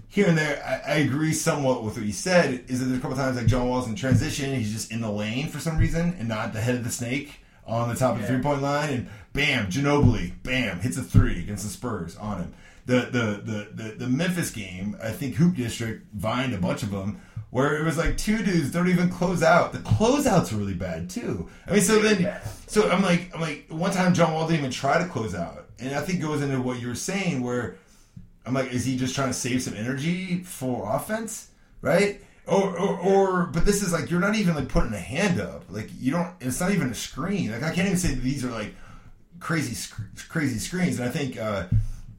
here 0.08 0.28
and 0.28 0.38
there 0.38 0.62
I, 0.88 0.94
I 0.94 0.96
agree 0.98 1.34
somewhat 1.34 1.84
with 1.84 1.98
what 1.98 2.06
you 2.06 2.14
said. 2.14 2.66
Is 2.68 2.80
that 2.80 2.86
there's 2.86 3.00
a 3.00 3.02
couple 3.02 3.18
times 3.18 3.38
like 3.38 3.48
John 3.48 3.70
Wall's 3.70 3.88
in 3.88 3.96
transition, 3.96 4.56
he's 4.56 4.72
just 4.74 4.92
in 4.92 5.02
the 5.02 5.12
lane 5.12 5.48
for 5.50 5.60
some 5.60 5.78
reason 5.78 6.16
and 6.20 6.28
not 6.28 6.54
the 6.54 6.62
head 6.62 6.76
of 6.76 6.84
the 6.84 6.92
snake 6.92 7.40
on 7.68 7.90
the 7.90 7.96
top 7.96 8.16
of 8.16 8.22
the 8.22 8.28
three 8.28 8.42
point 8.42 8.62
line, 8.62 8.90
and 8.94 9.10
bam, 9.34 9.68
Ginobili, 9.72 10.34
bam, 10.44 10.80
hits 10.80 10.98
a 10.98 11.04
three 11.04 11.40
against 11.40 11.64
the 11.64 11.70
Spurs 11.70 12.16
on 12.18 12.38
him. 12.40 12.54
The 12.88 13.02
the 13.12 13.42
the 13.44 13.84
the, 13.84 13.90
the 13.96 14.08
Memphis 14.08 14.52
game, 14.52 14.96
I 15.02 15.10
think 15.12 15.36
Hoop 15.36 15.56
District 15.56 16.06
vined 16.14 16.54
a 16.54 16.58
bunch 16.58 16.82
of 16.84 16.92
them. 16.92 17.22
Where 17.52 17.78
it 17.78 17.86
was 17.86 17.98
like 17.98 18.18
two 18.18 18.44
dudes 18.44 18.72
don't 18.72 18.90
even 18.90 19.10
close 19.10 19.42
out. 19.42 19.72
The 19.72 19.80
closeouts 19.80 20.52
are 20.52 20.58
really 20.58 20.74
bad 20.74 21.10
too. 21.10 21.50
I 21.68 21.72
mean, 21.72 21.82
so 21.82 22.00
then, 22.00 22.38
so 22.68 22.90
I'm 22.90 23.02
like, 23.02 23.34
I'm 23.34 23.40
like, 23.40 23.68
one 23.70 23.92
time 23.92 24.14
John 24.14 24.34
Wall 24.34 24.46
didn't 24.48 24.60
even 24.60 24.72
try 24.72 24.98
to 24.98 25.08
close 25.08 25.34
out, 25.34 25.70
and 25.80 25.96
I 25.96 26.02
think 26.02 26.22
goes 26.22 26.42
into 26.42 26.62
what 26.62 26.82
you 26.82 26.88
were 26.88 26.96
saying, 26.96 27.42
where 27.42 27.78
I'm 28.46 28.54
like, 28.54 28.72
is 28.74 28.86
he 28.86 28.98
just 28.98 29.16
trying 29.16 29.30
to 29.30 29.34
save 29.34 29.62
some 29.62 29.74
energy 29.76 30.44
for 30.44 30.94
offense, 30.94 31.50
right? 31.82 32.22
Or, 32.48 32.78
or, 32.78 33.00
or, 33.00 33.46
but 33.48 33.66
this 33.66 33.82
is 33.82 33.92
like 33.92 34.12
you're 34.12 34.20
not 34.20 34.36
even 34.36 34.54
like 34.54 34.70
putting 34.70 34.94
a 34.94 35.00
hand 35.00 35.40
up, 35.40 35.64
like 35.70 35.90
you 36.00 36.12
don't. 36.12 36.32
It's 36.42 36.60
not 36.60 36.72
even 36.72 36.90
a 36.90 36.96
screen. 36.96 37.52
Like 37.52 37.64
I 37.64 37.74
can't 37.74 37.88
even 37.88 37.98
say 37.98 38.10
that 38.10 38.22
these 38.22 38.46
are 38.46 38.52
like 38.52 38.76
crazy, 39.40 39.74
sc- 39.74 40.30
crazy 40.30 40.60
screens. 40.60 41.00
And 41.00 41.10
I 41.10 41.12
think 41.12 41.38
uh, 41.38 41.66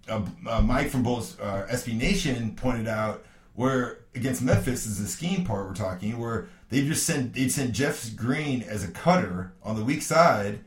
uh, 0.08 0.22
uh, 0.48 0.60
Mike 0.62 0.88
from 0.88 1.02
both 1.02 1.40
uh, 1.40 1.66
SB 1.66 1.96
Nation 1.96 2.54
pointed 2.56 2.88
out 2.88 3.24
where 3.54 3.98
against 4.16 4.42
Memphis 4.42 4.86
is 4.86 5.00
the 5.00 5.06
scheme 5.08 5.44
part 5.44 5.66
we're 5.66 5.74
talking, 5.74 6.18
where 6.18 6.48
they 6.70 6.82
just 6.86 7.06
sent 7.06 7.34
they 7.34 7.48
sent 7.48 7.72
Jeff 7.72 8.14
Green 8.16 8.62
as 8.62 8.82
a 8.84 8.88
cutter 8.90 9.52
on 9.62 9.76
the 9.76 9.84
weak 9.84 10.02
side. 10.02 10.60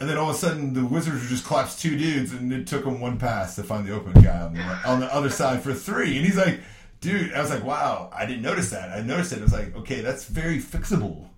And 0.00 0.10
then 0.10 0.18
all 0.18 0.30
of 0.30 0.36
a 0.36 0.38
sudden, 0.38 0.74
the 0.74 0.84
Wizards 0.84 1.28
just 1.28 1.46
collapse 1.46 1.80
two 1.80 1.96
dudes, 1.96 2.32
and 2.32 2.52
it 2.52 2.66
took 2.66 2.84
them 2.84 3.00
one 3.00 3.18
pass 3.18 3.54
to 3.54 3.62
find 3.62 3.86
the 3.86 3.94
open 3.94 4.20
guy 4.20 4.40
on 4.40 4.52
the, 4.54 4.62
on 4.84 4.98
the 5.00 5.14
other 5.14 5.30
side 5.30 5.62
for 5.62 5.72
three. 5.72 6.16
And 6.16 6.26
he's 6.26 6.36
like, 6.36 6.60
"Dude," 7.00 7.32
I 7.32 7.40
was 7.40 7.50
like, 7.50 7.62
"Wow, 7.64 8.10
I 8.12 8.26
didn't 8.26 8.42
notice 8.42 8.70
that. 8.70 8.90
I 8.90 9.00
noticed 9.02 9.32
it. 9.32 9.38
I 9.38 9.42
was 9.42 9.52
like, 9.52 9.76
okay, 9.76 10.00
that's 10.00 10.24
very 10.24 10.58
fixable, 10.58 11.28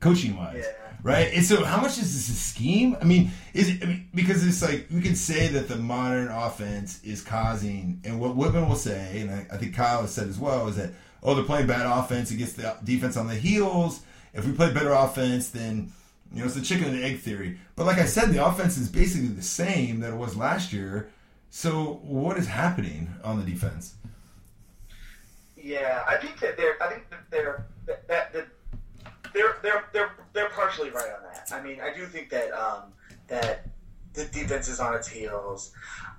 coaching 0.00 0.36
wise, 0.36 0.64
Yeah. 0.66 0.89
Right?" 1.02 1.32
And 1.34 1.44
so, 1.44 1.64
how 1.64 1.80
much 1.80 1.98
is 1.98 2.14
this 2.14 2.28
a 2.28 2.38
scheme? 2.38 2.96
I 3.00 3.04
mean, 3.04 3.30
is 3.54 3.68
it 3.68 3.82
I 3.82 3.86
mean, 3.86 4.08
because 4.14 4.46
it's 4.46 4.62
like 4.62 4.86
we 4.90 5.00
can 5.00 5.14
say 5.14 5.48
that 5.48 5.68
the 5.68 5.76
modern 5.76 6.28
offense 6.28 7.02
is 7.04 7.22
causing, 7.22 8.00
and 8.04 8.20
what 8.20 8.36
Wittman 8.36 8.68
will 8.68 8.76
say, 8.76 9.20
and 9.20 9.30
I, 9.30 9.54
I 9.54 9.56
think 9.56 9.74
Kyle 9.74 10.02
has 10.02 10.12
said 10.12 10.28
as 10.28 10.38
well, 10.38 10.68
is 10.68 10.76
that 10.76 10.90
oh, 11.22 11.34
they're 11.34 11.44
playing 11.44 11.66
bad 11.66 11.86
offense 11.86 12.30
against 12.30 12.56
the 12.56 12.76
defense 12.84 13.16
on 13.16 13.26
the 13.26 13.34
heels. 13.34 14.00
If 14.32 14.46
we 14.46 14.52
play 14.52 14.72
better 14.72 14.92
offense, 14.92 15.48
then 15.50 15.92
you 16.32 16.40
know, 16.40 16.46
it's 16.46 16.54
the 16.54 16.62
chicken 16.62 16.86
and 16.86 16.98
the 16.98 17.04
egg 17.04 17.20
theory. 17.20 17.58
But 17.74 17.86
like 17.86 17.98
I 17.98 18.04
said, 18.04 18.30
the 18.30 18.44
offense 18.44 18.78
is 18.78 18.88
basically 18.88 19.28
the 19.28 19.42
same 19.42 20.00
that 20.00 20.12
it 20.12 20.16
was 20.16 20.36
last 20.36 20.72
year. 20.72 21.10
So 21.50 22.00
what 22.04 22.36
is 22.36 22.46
happening 22.46 23.12
on 23.24 23.40
the 23.40 23.50
defense? 23.50 23.94
Yeah, 25.56 26.04
I 26.06 26.16
think 26.16 26.38
that 26.40 26.56
they're. 26.56 26.80
I 26.82 26.88
think 26.88 27.10
that 27.10 27.30
they're 27.30 27.66
that, 27.86 28.06
that, 28.08 28.32
that 28.32 28.49
they're 29.34 29.56
they're 29.62 29.84
they're 29.92 30.12
they're 30.32 30.48
partially 30.50 30.90
right 30.90 31.10
on 31.16 31.22
that. 31.32 31.50
I 31.52 31.62
mean, 31.62 31.80
I 31.80 31.94
do 31.94 32.06
think 32.06 32.30
that 32.30 32.52
um, 32.52 32.92
that 33.28 33.66
the 34.14 34.24
defense 34.26 34.68
is 34.68 34.80
on 34.80 34.94
its 34.94 35.08
heels, 35.08 35.72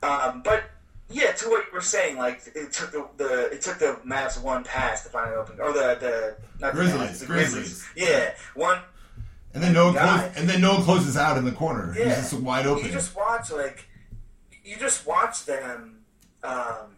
um, 0.04 0.42
but 0.44 0.64
yeah, 1.10 1.32
to 1.34 1.50
what 1.50 1.66
you 1.68 1.74
were 1.74 1.82
saying, 1.82 2.18
like 2.18 2.42
it 2.56 2.72
took 2.72 2.92
the, 2.92 3.08
the 3.18 3.52
it 3.52 3.62
took 3.62 3.78
the 3.80 4.00
Mavs 4.06 4.42
one 4.42 4.64
pass 4.64 5.04
to 5.04 5.10
find 5.10 5.32
an 5.32 5.38
open, 5.38 5.60
or 5.60 5.74
the 5.74 5.98
the 6.00 6.36
not 6.60 6.74
the 6.74 6.80
Grizzlies, 6.80 7.10
Mavs, 7.10 7.20
the 7.20 7.26
Grizzlies. 7.26 7.88
Yeah, 7.96 8.34
one. 8.56 8.80
And 9.54 9.62
then 9.62 9.74
no 9.74 9.88
one 9.88 9.98
and 9.98 10.48
then 10.48 10.62
no 10.62 10.76
one 10.76 10.84
closes 10.84 11.18
out 11.18 11.38
in 11.38 11.44
the 11.44 11.52
corner. 11.52 11.94
Yeah, 11.98 12.06
He's 12.06 12.16
just 12.16 12.34
wide 12.34 12.66
open. 12.66 12.86
You 12.86 12.92
just 12.92 13.16
watch 13.16 13.52
like 13.52 13.86
you 14.64 14.78
just 14.78 15.06
watch 15.06 15.46
them. 15.46 15.98
Um, 16.44 16.96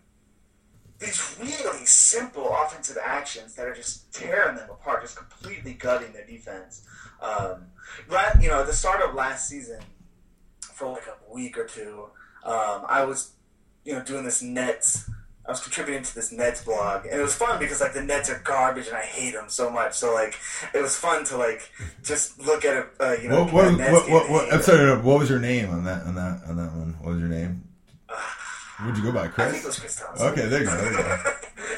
these 1.03 1.37
really 1.39 1.85
simple 1.85 2.55
offensive 2.63 2.97
actions 3.03 3.55
that 3.55 3.65
are 3.65 3.73
just 3.73 4.11
tearing 4.13 4.55
them 4.55 4.69
apart, 4.69 5.01
just 5.01 5.17
completely 5.17 5.73
gutting 5.73 6.13
their 6.13 6.25
defense. 6.25 6.85
Um, 7.21 7.65
right, 8.07 8.35
you 8.41 8.49
know, 8.49 8.61
at 8.61 8.67
the 8.67 8.73
start 8.73 9.01
of 9.01 9.13
last 9.13 9.47
season, 9.47 9.81
for 10.61 10.91
like 10.91 11.07
a 11.07 11.33
week 11.33 11.57
or 11.57 11.65
two, 11.65 12.05
um, 12.43 12.83
I 12.87 13.03
was, 13.05 13.33
you 13.85 13.93
know, 13.93 14.03
doing 14.03 14.23
this 14.23 14.41
Nets. 14.41 15.09
I 15.45 15.51
was 15.51 15.59
contributing 15.59 16.03
to 16.03 16.15
this 16.15 16.31
Nets 16.31 16.63
blog, 16.63 17.05
and 17.05 17.19
it 17.19 17.21
was 17.21 17.35
fun 17.35 17.59
because 17.59 17.81
like 17.81 17.93
the 17.93 18.01
Nets 18.01 18.29
are 18.29 18.39
garbage, 18.45 18.87
and 18.87 18.95
I 18.95 19.01
hate 19.01 19.33
them 19.33 19.49
so 19.49 19.69
much. 19.69 19.93
So 19.93 20.13
like, 20.13 20.35
it 20.73 20.81
was 20.81 20.95
fun 20.95 21.25
to 21.25 21.37
like 21.37 21.69
just 22.01 22.39
look 22.39 22.63
at 22.63 22.77
a, 22.77 23.05
uh, 23.05 23.15
you 23.21 23.27
know, 23.27 23.43
what, 23.43 23.53
what, 23.53 23.77
what, 23.77 24.09
what, 24.09 24.29
what, 24.29 24.53
I'm 24.53 24.61
sorry. 24.61 24.97
What 25.01 25.19
was 25.19 25.29
your 25.29 25.39
name 25.39 25.69
on 25.69 25.83
that 25.83 26.03
on 26.03 26.15
that 26.15 26.41
on 26.47 26.55
that 26.57 26.71
one? 26.71 26.95
What 27.01 27.11
was 27.13 27.19
your 27.19 27.29
name? 27.29 27.67
Would 28.85 28.97
you 28.97 29.03
go 29.03 29.11
by, 29.11 29.27
Chris? 29.27 29.47
I 29.47 29.51
think 29.51 29.63
it 29.63 29.67
was 29.67 29.79
Chris 29.79 29.95
Thompson. 29.99 30.27
Okay, 30.27 30.47
there 30.47 30.59
you 30.61 30.65
go. 30.65 30.75
There 30.77 30.91
you 30.91 30.97
go. 30.97 31.33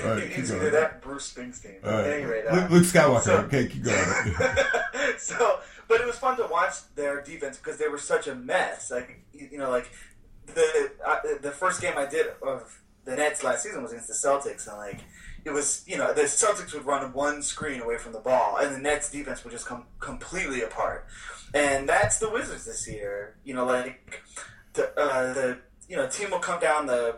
All 0.09 0.15
right, 0.15 0.31
keep 0.33 0.47
going. 0.47 0.71
that 0.71 1.01
Bruce 1.01 1.33
Springsteen. 1.33 1.85
All 1.85 1.91
right. 1.91 2.05
At 2.05 2.13
any 2.13 2.25
rate, 2.25 2.45
uh, 2.47 2.67
Luke, 2.69 2.83
Skywalker. 2.83 3.21
so- 3.21 3.37
okay, 3.41 3.67
keep 3.67 3.83
going. 3.83 3.97
so, 5.17 5.59
but 5.87 6.01
it 6.01 6.07
was 6.07 6.17
fun 6.17 6.37
to 6.37 6.47
watch 6.47 6.73
their 6.95 7.21
defense 7.21 7.57
because 7.57 7.77
they 7.77 7.87
were 7.87 7.97
such 7.97 8.27
a 8.27 8.35
mess. 8.35 8.91
Like 8.91 9.19
you 9.33 9.49
you 9.53 9.57
know, 9.57 9.69
like 9.69 9.89
the 10.47 10.91
uh, 11.05 11.17
the 11.41 11.51
first 11.51 11.81
game 11.81 11.93
I 11.97 12.05
did 12.05 12.27
of 12.41 12.81
the 13.03 13.15
Nets 13.15 13.43
last 13.43 13.63
season 13.63 13.81
was 13.83 13.91
against 13.91 14.07
the 14.07 14.13
Celtics, 14.13 14.67
and 14.67 14.77
like 14.77 15.01
it 15.43 15.51
was 15.51 15.83
you 15.87 15.97
know 15.97 16.13
the 16.13 16.21
Celtics 16.23 16.73
would 16.73 16.85
run 16.85 17.11
one 17.13 17.41
screen 17.43 17.81
away 17.81 17.97
from 17.97 18.13
the 18.13 18.19
ball, 18.19 18.57
and 18.57 18.73
the 18.73 18.79
Nets 18.79 19.11
defense 19.11 19.43
would 19.43 19.51
just 19.51 19.65
come 19.65 19.85
completely 19.99 20.61
apart. 20.61 21.05
And 21.53 21.87
that's 21.87 22.19
the 22.19 22.29
Wizards 22.29 22.65
this 22.65 22.87
year. 22.87 23.35
You 23.43 23.53
know, 23.53 23.65
like 23.65 24.21
the 24.73 24.97
uh, 24.99 25.33
the 25.33 25.59
you 25.87 25.95
know 25.95 26.07
team 26.07 26.31
will 26.31 26.39
come 26.39 26.59
down 26.59 26.87
the 26.87 27.17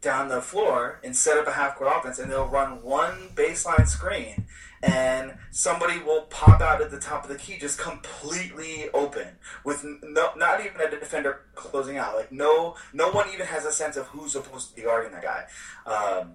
down 0.00 0.28
the 0.28 0.40
floor 0.40 0.98
and 1.04 1.14
set 1.14 1.36
up 1.36 1.46
a 1.46 1.52
half 1.52 1.76
court 1.76 1.92
offense, 1.94 2.18
and 2.18 2.30
they'll 2.30 2.48
run 2.48 2.82
one 2.82 3.28
baseline 3.34 3.86
screen, 3.86 4.46
and 4.82 5.34
somebody 5.50 5.98
will 5.98 6.22
pop 6.22 6.60
out 6.60 6.80
at 6.80 6.90
the 6.90 6.98
top 6.98 7.22
of 7.22 7.28
the 7.28 7.36
key 7.36 7.58
just 7.58 7.78
completely 7.78 8.88
open 8.94 9.28
with 9.64 9.84
no, 10.02 10.30
not 10.36 10.60
even 10.60 10.80
a 10.80 10.90
defender 10.90 11.42
closing 11.54 11.98
out. 11.98 12.16
Like 12.16 12.32
no, 12.32 12.76
no 12.92 13.10
one 13.10 13.28
even 13.32 13.46
has 13.46 13.64
a 13.64 13.72
sense 13.72 13.96
of 13.96 14.06
who's 14.06 14.32
supposed 14.32 14.70
to 14.70 14.76
be 14.76 14.82
guarding 14.82 15.12
that 15.12 15.22
guy. 15.22 15.44
Um, 15.86 16.32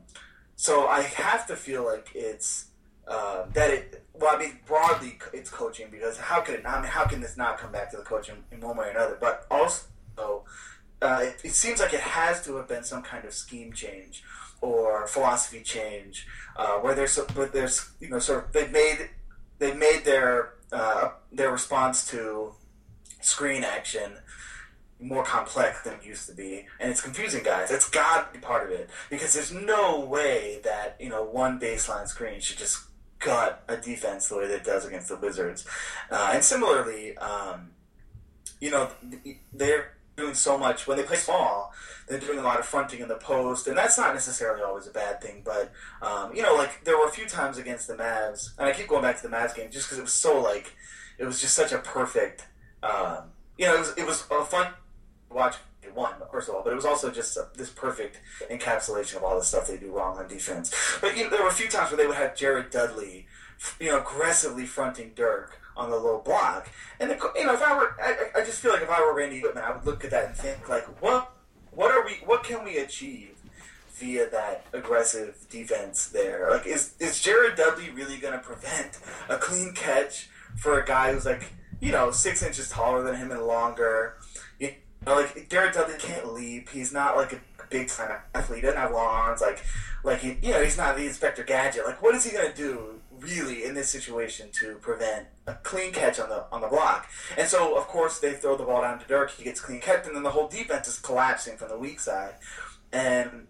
so 0.55 0.87
I 0.87 1.01
have 1.01 1.47
to 1.47 1.55
feel 1.55 1.85
like 1.85 2.09
it's 2.13 2.67
uh, 3.07 3.45
that 3.53 3.71
it. 3.71 4.03
Well, 4.13 4.35
I 4.35 4.39
mean, 4.39 4.59
broadly, 4.65 5.17
it's 5.33 5.49
coaching 5.49 5.87
because 5.91 6.17
how 6.17 6.41
could 6.41 6.55
it? 6.55 6.65
I 6.65 6.79
mean, 6.81 6.89
how 6.89 7.05
can 7.05 7.21
this 7.21 7.35
not 7.35 7.57
come 7.57 7.71
back 7.71 7.91
to 7.91 7.97
the 7.97 8.03
coaching 8.03 8.35
in 8.51 8.61
one 8.61 8.77
way 8.77 8.87
or 8.87 8.91
another? 8.91 9.17
But 9.19 9.45
also, 9.51 9.87
uh, 11.01 11.19
it, 11.21 11.41
it 11.43 11.51
seems 11.51 11.79
like 11.79 11.93
it 11.93 11.99
has 11.99 12.43
to 12.45 12.55
have 12.57 12.67
been 12.67 12.83
some 12.83 13.01
kind 13.01 13.25
of 13.25 13.33
scheme 13.33 13.73
change 13.73 14.23
or 14.61 15.07
philosophy 15.07 15.61
change, 15.61 16.27
uh, 16.55 16.77
where 16.77 16.95
there's 16.95 17.19
but 17.35 17.53
there's 17.53 17.89
you 17.99 18.09
know 18.09 18.19
sort 18.19 18.45
of 18.45 18.51
they've 18.53 18.71
made 18.71 19.09
they've 19.59 19.77
made 19.77 20.01
their 20.05 20.53
uh, 20.71 21.09
their 21.31 21.51
response 21.51 22.09
to 22.09 22.53
screen 23.21 23.63
action 23.63 24.13
more 24.99 25.23
complex 25.23 25.81
than 25.83 25.93
it 25.93 26.05
used 26.05 26.27
to 26.27 26.33
be, 26.33 26.65
and 26.79 26.89
it's 26.89 27.01
confusing 27.01 27.43
guys. 27.43 27.69
It's 27.69 27.89
got 27.89 28.33
to 28.33 28.39
be 28.39 28.43
part 28.43 28.65
of 28.65 28.71
it 28.71 28.89
because 29.09 29.33
there's 29.33 29.51
no 29.51 29.99
way 29.99 30.59
that 30.63 30.95
you 30.99 31.09
know 31.09 31.23
one 31.23 31.59
baseline 31.59 32.07
screen 32.07 32.39
should 32.39 32.57
just 32.57 32.85
gut 33.19 33.63
a 33.67 33.77
defense 33.77 34.29
the 34.29 34.37
way 34.37 34.47
that 34.47 34.55
it 34.55 34.63
does 34.63 34.85
against 34.85 35.09
the 35.09 35.17
Wizards. 35.17 35.65
Uh, 36.11 36.31
and 36.33 36.43
similarly, 36.43 37.17
um, 37.17 37.71
you 38.59 38.71
know, 38.71 38.89
they're 39.53 39.94
doing 40.15 40.33
so 40.33 40.57
much 40.57 40.87
when 40.87 40.97
they 40.97 41.03
play 41.03 41.17
small. 41.17 41.73
They're 42.07 42.19
doing 42.19 42.39
a 42.39 42.43
lot 42.43 42.59
of 42.59 42.65
fronting 42.65 42.99
in 42.99 43.07
the 43.07 43.15
post, 43.15 43.67
and 43.67 43.77
that's 43.77 43.97
not 43.97 44.13
necessarily 44.13 44.61
always 44.61 44.87
a 44.87 44.91
bad 44.91 45.21
thing. 45.21 45.41
But 45.43 45.71
um, 46.01 46.35
you 46.35 46.41
know, 46.41 46.55
like 46.55 46.83
there 46.83 46.97
were 46.97 47.05
a 47.05 47.11
few 47.11 47.25
times 47.25 47.57
against 47.57 47.87
the 47.87 47.95
Mavs, 47.95 48.49
and 48.57 48.67
I 48.67 48.73
keep 48.73 48.87
going 48.87 49.01
back 49.01 49.17
to 49.21 49.27
the 49.27 49.35
Mavs 49.35 49.55
game 49.55 49.71
just 49.71 49.87
because 49.87 49.97
it 49.97 50.03
was 50.03 50.13
so 50.13 50.39
like 50.39 50.73
it 51.17 51.25
was 51.25 51.41
just 51.41 51.55
such 51.55 51.71
a 51.71 51.79
perfect. 51.79 52.47
Um, 52.83 53.31
you 53.57 53.65
know, 53.65 53.75
it 53.75 53.79
was 53.79 53.93
it 53.97 54.05
was 54.05 54.25
a 54.31 54.45
fun 54.45 54.73
watch. 55.29 55.55
They 55.81 55.91
won, 55.91 56.13
first 56.31 56.49
of 56.49 56.55
all, 56.55 56.63
but 56.63 56.73
it 56.73 56.75
was 56.75 56.85
also 56.85 57.11
just 57.11 57.37
a, 57.37 57.47
this 57.55 57.69
perfect 57.69 58.19
encapsulation 58.49 59.17
of 59.17 59.23
all 59.23 59.37
the 59.37 59.45
stuff 59.45 59.67
they 59.67 59.77
do 59.77 59.91
wrong 59.91 60.17
on 60.17 60.27
defense. 60.27 60.73
But 60.99 61.15
you 61.15 61.23
know, 61.23 61.29
there 61.29 61.43
were 61.43 61.49
a 61.49 61.53
few 61.53 61.67
times 61.67 61.91
where 61.91 61.97
they 61.97 62.07
would 62.07 62.15
have 62.15 62.35
Jared 62.35 62.71
Dudley, 62.71 63.27
you 63.79 63.89
know, 63.89 63.99
aggressively 63.99 64.65
fronting 64.65 65.11
Dirk 65.15 65.59
on 65.77 65.89
the 65.89 65.97
low 65.97 66.19
block, 66.19 66.69
and 66.99 67.09
the, 67.09 67.31
you 67.35 67.45
know, 67.45 67.53
if 67.53 67.61
I 67.61 67.75
were, 67.77 67.95
I, 68.01 68.39
I 68.39 68.45
just 68.45 68.59
feel 68.59 68.71
like 68.71 68.81
if 68.81 68.89
I 68.89 69.01
were 69.01 69.13
Randy 69.13 69.41
Wittman, 69.41 69.63
I 69.63 69.75
would 69.75 69.85
look 69.85 70.03
at 70.03 70.11
that 70.11 70.25
and 70.27 70.35
think 70.35 70.69
like, 70.69 70.85
what, 71.01 71.31
what 71.71 71.91
are 71.91 72.05
we, 72.05 72.13
what 72.25 72.43
can 72.43 72.63
we 72.63 72.77
achieve 72.77 73.35
via 73.95 74.29
that 74.29 74.65
aggressive 74.73 75.45
defense 75.49 76.07
there? 76.07 76.49
Like, 76.49 76.65
is 76.65 76.93
is 76.99 77.21
Jared 77.21 77.55
Dudley 77.55 77.89
really 77.89 78.17
going 78.17 78.33
to 78.33 78.39
prevent 78.39 78.99
a 79.29 79.37
clean 79.37 79.73
catch 79.73 80.29
for 80.55 80.79
a 80.79 80.85
guy 80.85 81.13
who's 81.13 81.25
like, 81.25 81.53
you 81.79 81.91
know, 81.91 82.11
six 82.11 82.43
inches 82.43 82.69
taller 82.69 83.03
than 83.03 83.15
him 83.15 83.31
and 83.31 83.41
longer? 83.43 84.17
You 84.59 84.71
know, 85.05 85.15
like 85.15 85.49
Jared 85.49 85.73
Dudley 85.73 85.95
can't 85.97 86.33
leap. 86.33 86.69
He's 86.69 86.91
not 86.93 87.15
like 87.15 87.33
a 87.33 87.39
big 87.69 87.87
time 87.87 88.19
athlete. 88.33 88.59
He 88.59 88.61
doesn't 88.61 88.79
have 88.79 88.91
long 88.91 89.07
arms. 89.07 89.41
Like, 89.41 89.63
like 90.03 90.19
he, 90.19 90.37
you 90.41 90.51
know, 90.51 90.63
he's 90.63 90.77
not 90.77 90.95
the 90.95 91.05
Inspector 91.07 91.43
Gadget. 91.43 91.85
Like, 91.85 92.01
what 92.01 92.15
is 92.15 92.23
he 92.23 92.31
going 92.31 92.49
to 92.49 92.55
do? 92.55 92.99
Really 93.25 93.63
in 93.63 93.73
this 93.73 93.89
situation 93.89 94.49
to 94.53 94.75
prevent 94.75 95.27
a 95.47 95.53
clean 95.55 95.91
catch 95.91 96.19
on 96.19 96.29
the 96.29 96.45
on 96.51 96.61
the 96.61 96.67
block. 96.67 97.09
And 97.37 97.47
so 97.47 97.77
of 97.77 97.87
course 97.87 98.19
they 98.19 98.33
throw 98.33 98.55
the 98.55 98.63
ball 98.63 98.81
down 98.81 98.99
to 98.99 99.07
Dirk, 99.07 99.31
he 99.31 99.43
gets 99.43 99.59
clean 99.59 99.81
catch, 99.81 100.05
and 100.07 100.15
then 100.15 100.23
the 100.23 100.31
whole 100.31 100.47
defense 100.47 100.87
is 100.87 100.99
collapsing 100.99 101.57
from 101.57 101.69
the 101.69 101.77
weak 101.77 101.99
side. 101.99 102.35
And 102.91 103.47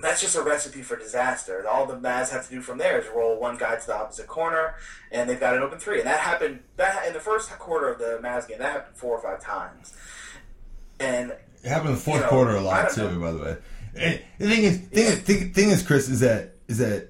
that's 0.00 0.20
just 0.20 0.36
a 0.36 0.42
recipe 0.42 0.82
for 0.82 0.96
disaster. 0.96 1.66
All 1.68 1.86
the 1.86 1.96
Mavs 1.96 2.30
have 2.30 2.46
to 2.46 2.50
do 2.50 2.60
from 2.60 2.78
there 2.78 3.00
is 3.00 3.06
roll 3.14 3.38
one 3.38 3.56
guy 3.56 3.76
to 3.76 3.86
the 3.86 3.96
opposite 3.96 4.28
corner, 4.28 4.74
and 5.10 5.28
they've 5.28 5.40
got 5.40 5.56
an 5.56 5.62
open 5.62 5.78
three. 5.78 5.98
And 5.98 6.06
that 6.06 6.20
happened 6.20 6.60
that 6.76 7.06
in 7.06 7.12
the 7.12 7.20
first 7.20 7.50
quarter 7.58 7.92
of 7.92 7.98
the 7.98 8.20
Mavs 8.22 8.46
game. 8.48 8.58
That 8.58 8.72
happened 8.72 8.96
four 8.96 9.16
or 9.16 9.20
five 9.20 9.40
times. 9.40 9.94
And 11.00 11.32
It 11.64 11.68
happened 11.68 11.90
in 11.90 11.94
the 11.96 12.00
fourth 12.00 12.18
You 12.18 12.22
know, 12.22 12.28
quarter 12.28 12.56
a 12.56 12.60
lot 12.60 12.90
too, 12.92 13.20
by 13.20 13.32
the 13.32 13.38
way. 13.38 13.56
And 13.96 14.20
the 14.38 14.48
thing 14.48 14.64
is, 14.64 14.78
thing, 14.78 15.06
is, 15.06 15.18
thing, 15.20 15.52
thing 15.52 15.70
is, 15.70 15.82
Chris, 15.82 16.08
is 16.08 16.20
that 16.20 16.54
is 16.68 16.78
that 16.78 17.08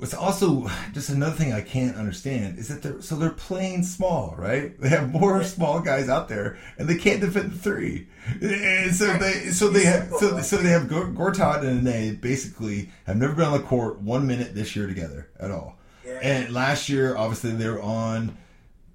what's 0.00 0.14
also 0.14 0.66
just 0.94 1.10
another 1.10 1.36
thing 1.36 1.52
I 1.52 1.60
can't 1.60 1.94
understand 1.94 2.58
is 2.58 2.68
that 2.68 2.82
they're 2.82 3.02
so 3.02 3.16
they're 3.16 3.30
playing 3.30 3.82
small, 3.82 4.34
right? 4.38 4.78
They 4.80 4.88
have 4.88 5.12
more 5.12 5.44
small 5.44 5.80
guys 5.80 6.08
out 6.08 6.28
there, 6.28 6.56
and 6.78 6.88
they 6.88 6.96
can't 6.96 7.20
defend 7.20 7.52
the 7.52 7.58
three. 7.58 8.08
And 8.40 8.94
so 8.94 9.12
they 9.18 9.50
so 9.50 9.68
they 9.68 9.84
have 9.84 10.10
so, 10.18 10.40
so 10.40 10.56
they 10.56 10.70
have 10.70 10.84
Gortat 10.84 11.62
and 11.62 11.86
they 11.86 12.12
basically 12.12 12.90
have 13.06 13.18
never 13.18 13.34
been 13.34 13.44
on 13.44 13.52
the 13.52 13.66
court 13.66 14.00
one 14.00 14.26
minute 14.26 14.54
this 14.54 14.74
year 14.74 14.86
together 14.86 15.28
at 15.38 15.50
all. 15.50 15.78
And 16.22 16.52
last 16.52 16.88
year, 16.88 17.16
obviously, 17.16 17.52
they 17.52 17.68
were 17.68 17.80
on 17.80 18.36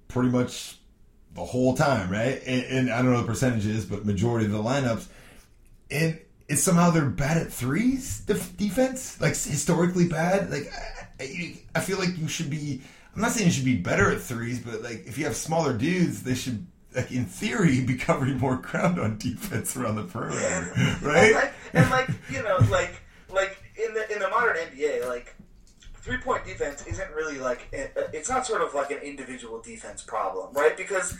pretty 0.08 0.28
much 0.28 0.76
the 1.34 1.44
whole 1.44 1.76
time, 1.76 2.10
right? 2.10 2.40
And, 2.46 2.64
and 2.64 2.90
I 2.90 3.02
don't 3.02 3.12
know 3.12 3.20
the 3.20 3.26
percentages, 3.26 3.84
but 3.84 4.04
majority 4.04 4.46
of 4.46 4.52
the 4.52 4.62
lineups, 4.62 5.06
and 5.90 6.18
it's 6.48 6.62
somehow 6.62 6.90
they're 6.90 7.06
bad 7.06 7.36
at 7.36 7.52
threes 7.52 8.20
def- 8.20 8.56
defense, 8.56 9.20
like 9.20 9.32
historically 9.32 10.08
bad. 10.08 10.50
Like 10.50 10.70
I, 11.20 11.80
feel 11.80 11.98
like 11.98 12.16
you 12.18 12.28
should 12.28 12.50
be. 12.50 12.80
I'm 13.14 13.22
not 13.22 13.32
saying 13.32 13.46
you 13.46 13.52
should 13.52 13.64
be 13.64 13.76
better 13.76 14.10
at 14.10 14.20
threes, 14.20 14.60
but 14.60 14.82
like 14.82 15.06
if 15.06 15.16
you 15.18 15.24
have 15.24 15.36
smaller 15.36 15.76
dudes, 15.76 16.22
they 16.22 16.34
should. 16.34 16.66
Like 16.94 17.12
in 17.12 17.26
theory, 17.26 17.82
be 17.82 17.96
covering 17.96 18.38
more 18.38 18.56
ground 18.56 18.98
on 18.98 19.18
defense 19.18 19.76
around 19.76 19.96
the 19.96 20.04
perimeter, 20.04 20.72
And 20.76 21.02
right? 21.02 21.34
like, 21.34 21.52
and 21.74 21.90
like 21.90 22.08
you 22.30 22.42
know, 22.42 22.56
like 22.70 23.02
like 23.30 23.62
in 23.76 23.92
the 23.92 24.10
in 24.12 24.18
the 24.18 24.28
modern 24.30 24.56
NBA, 24.56 25.06
like 25.06 25.34
three 25.96 26.16
point 26.18 26.44
defense 26.46 26.86
isn't 26.86 27.10
really 27.10 27.38
like 27.38 27.68
it's 27.72 28.30
not 28.30 28.46
sort 28.46 28.62
of 28.62 28.72
like 28.74 28.90
an 28.90 28.98
individual 28.98 29.60
defense 29.60 30.02
problem, 30.02 30.54
right? 30.54 30.76
Because 30.76 31.18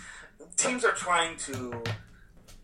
teams 0.56 0.84
are 0.84 0.92
trying 0.92 1.36
to 1.38 1.82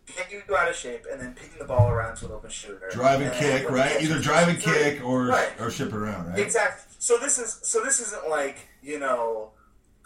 get 0.07 0.31
you 0.31 0.41
go 0.47 0.55
out 0.57 0.69
of 0.69 0.75
shape 0.75 1.05
and 1.11 1.19
then 1.21 1.33
picking 1.33 1.59
the 1.59 1.65
ball 1.65 1.89
around 1.89 2.15
to 2.17 2.25
an 2.25 2.31
open 2.33 2.49
shooter, 2.49 2.89
Drive 2.91 3.21
and 3.21 3.31
then 3.31 3.39
kick, 3.39 3.69
right? 3.71 4.01
Either 4.01 4.17
it, 4.17 4.23
drive 4.23 4.47
and 4.49 4.61
three. 4.61 4.73
kick 4.73 5.03
or 5.05 5.25
Right. 5.27 5.49
or 5.59 5.69
ship 5.71 5.89
it 5.89 5.95
around, 5.95 6.29
right? 6.29 6.39
Exactly. 6.39 6.83
So 6.99 7.17
this 7.17 7.39
is 7.39 7.59
so 7.63 7.81
this 7.83 7.99
isn't 7.99 8.29
like 8.29 8.57
you 8.81 8.99
know, 8.99 9.51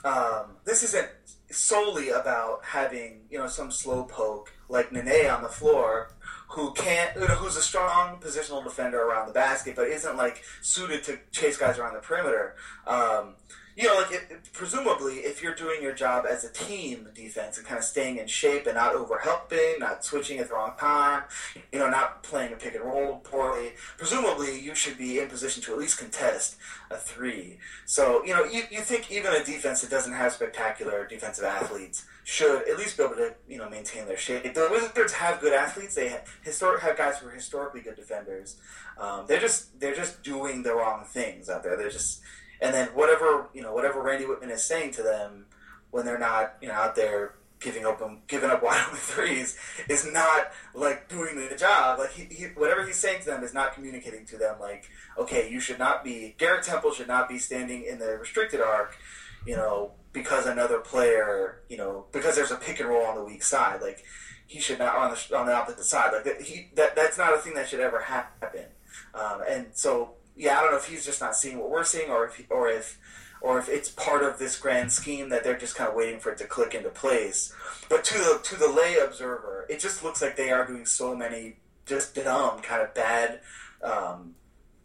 um, 0.03 0.57
this 0.65 0.83
isn't 0.83 1.07
solely 1.49 2.09
about 2.09 2.59
having 2.63 3.21
you 3.29 3.37
know 3.39 3.47
some 3.47 3.71
slow 3.71 4.03
poke 4.03 4.51
like 4.69 4.91
Nene 4.91 5.27
on 5.29 5.41
the 5.43 5.49
floor 5.49 6.11
who 6.49 6.71
can't 6.73 7.15
you 7.15 7.21
know, 7.21 7.35
who's 7.35 7.55
a 7.57 7.61
strong 7.61 8.19
positional 8.19 8.63
defender 8.63 9.01
around 9.01 9.27
the 9.27 9.33
basket 9.33 9.75
but 9.75 9.87
isn't 9.87 10.17
like 10.17 10.43
suited 10.61 11.03
to 11.03 11.17
chase 11.31 11.57
guys 11.57 11.77
around 11.77 11.93
the 11.93 11.99
perimeter. 11.99 12.55
Um, 12.85 13.35
you 13.77 13.83
know, 13.83 13.95
like 13.95 14.11
it, 14.11 14.51
presumably, 14.53 15.17
if 15.17 15.43
you're 15.43 15.53
doing 15.53 15.83
your 15.83 15.93
job 15.93 16.25
as 16.27 16.43
a 16.43 16.51
team 16.51 17.07
defense 17.13 17.59
and 17.59 17.67
kind 17.67 17.77
of 17.77 17.83
staying 17.83 18.17
in 18.17 18.25
shape 18.25 18.65
and 18.65 18.73
not 18.73 18.95
over 18.95 19.19
helping, 19.19 19.75
not 19.77 20.03
switching 20.03 20.39
at 20.39 20.49
the 20.49 20.55
wrong 20.55 20.73
time, 20.79 21.23
you 21.71 21.77
know, 21.77 21.87
not 21.87 22.23
playing 22.23 22.51
a 22.51 22.55
pick 22.55 22.73
and 22.73 22.83
roll 22.83 23.17
poorly, 23.17 23.73
presumably 23.95 24.59
you 24.59 24.73
should 24.73 24.97
be 24.97 25.19
in 25.19 25.29
position 25.29 25.61
to 25.61 25.73
at 25.73 25.77
least 25.77 25.99
contest 25.99 26.55
a 26.89 26.97
three. 26.97 27.59
So, 27.85 28.25
you 28.25 28.33
know, 28.33 28.45
you, 28.45 28.63
you 28.71 28.81
think 28.81 29.11
even 29.11 29.31
a 29.31 29.43
defense 29.43 29.81
that 29.81 29.91
doesn't 29.91 30.13
have 30.13 30.33
spectacular 30.33 31.05
defensive 31.05 31.45
athletes 31.45 32.05
should 32.23 32.67
at 32.67 32.79
least 32.79 32.97
be 32.97 33.03
able 33.03 33.15
to, 33.15 33.35
you 33.47 33.59
know, 33.59 33.69
maintain 33.69 34.07
their 34.07 34.17
shape. 34.17 34.41
The 34.55 34.67
Wizards 34.71 35.13
have 35.13 35.39
good 35.39 35.53
athletes. 35.53 35.93
They 35.93 36.09
have, 36.09 36.23
historic, 36.41 36.81
have 36.81 36.97
guys 36.97 37.19
who 37.19 37.27
are 37.27 37.31
historically 37.31 37.81
good 37.81 37.95
defenders. 37.95 38.57
Um, 38.99 39.25
they're 39.27 39.39
just 39.39 39.79
they're 39.79 39.95
just 39.95 40.23
doing 40.23 40.63
the 40.63 40.73
wrong 40.73 41.05
things 41.05 41.47
out 41.47 41.61
there. 41.61 41.77
They're 41.77 41.91
just 41.91 42.21
and 42.61 42.73
then 42.73 42.87
whatever 42.89 43.49
you 43.53 43.61
know 43.61 43.73
whatever 43.73 44.01
Randy 44.01 44.25
Wittman 44.25 44.51
is 44.51 44.63
saying 44.63 44.91
to 44.91 45.03
them 45.03 45.45
when 45.91 46.05
they're 46.05 46.19
not 46.19 46.55
you 46.61 46.67
know 46.67 46.73
out 46.73 46.95
there 46.95 47.35
giving 47.59 47.85
open 47.85 48.21
giving 48.27 48.49
up 48.49 48.61
wide 48.63 48.83
open 48.87 48.97
threes 48.97 49.57
is 49.89 50.11
not 50.11 50.51
like 50.73 51.07
doing 51.09 51.35
the 51.35 51.55
job. 51.55 51.99
Like 51.99 52.11
he, 52.11 52.23
he 52.25 52.45
whatever 52.55 52.85
he's 52.85 52.97
saying 52.97 53.21
to 53.21 53.25
them 53.25 53.43
is 53.43 53.53
not 53.53 53.73
communicating 53.73 54.25
to 54.27 54.37
them 54.37 54.59
like 54.59 54.89
okay 55.17 55.49
you 55.49 55.59
should 55.59 55.79
not 55.79 56.03
be 56.03 56.35
Garrett 56.37 56.63
Temple 56.63 56.91
should 56.91 57.07
not 57.07 57.27
be 57.29 57.39
standing 57.39 57.83
in 57.83 57.99
the 57.99 58.17
restricted 58.17 58.61
arc 58.61 58.97
you 59.45 59.55
know 59.55 59.91
because 60.13 60.45
another 60.45 60.79
player 60.79 61.61
you 61.69 61.77
know 61.77 62.05
because 62.11 62.35
there's 62.35 62.51
a 62.51 62.55
pick 62.57 62.79
and 62.79 62.89
roll 62.89 63.05
on 63.05 63.15
the 63.15 63.23
weak 63.23 63.43
side 63.43 63.81
like 63.81 64.03
he 64.47 64.59
should 64.61 64.79
not 64.79 64.95
on 64.95 65.11
the 65.11 65.37
on 65.37 65.45
the 65.45 65.53
opposite 65.53 65.83
side. 65.83 66.13
Like 66.13 66.41
he 66.41 66.69
that 66.75 66.95
that's 66.95 67.17
not 67.17 67.33
a 67.33 67.37
thing 67.37 67.53
that 67.55 67.67
should 67.67 67.81
ever 67.81 67.99
happen. 67.99 68.65
Um, 69.13 69.41
and 69.47 69.67
so 69.73 70.13
yeah, 70.37 70.57
I 70.57 70.61
don't 70.61 70.71
know 70.71 70.77
if 70.77 70.85
he's 70.85 71.05
just 71.05 71.19
not 71.21 71.35
seeing 71.35 71.57
what 71.59 71.69
we're 71.69 71.83
seeing, 71.83 72.09
or 72.09 72.25
if 72.25 72.41
or 72.49 72.69
if 72.69 72.97
or 73.41 73.59
if 73.59 73.69
it's 73.69 73.89
part 73.89 74.23
of 74.23 74.39
this 74.39 74.57
grand 74.59 74.91
scheme 74.91 75.29
that 75.29 75.43
they're 75.43 75.57
just 75.57 75.75
kind 75.75 75.89
of 75.89 75.95
waiting 75.95 76.19
for 76.19 76.31
it 76.31 76.37
to 76.39 76.45
click 76.45 76.73
into 76.73 76.89
place. 76.89 77.53
But 77.89 78.03
to 78.05 78.17
the 78.17 78.39
to 78.43 78.55
the 78.55 78.69
lay 78.69 78.97
observer, 78.97 79.65
it 79.69 79.79
just 79.79 80.03
looks 80.03 80.21
like 80.21 80.35
they 80.37 80.51
are 80.51 80.65
doing 80.65 80.85
so 80.85 81.15
many 81.15 81.57
just 81.85 82.15
dumb, 82.15 82.59
kind 82.61 82.81
of 82.81 82.93
bad, 82.93 83.39
um, 83.83 84.35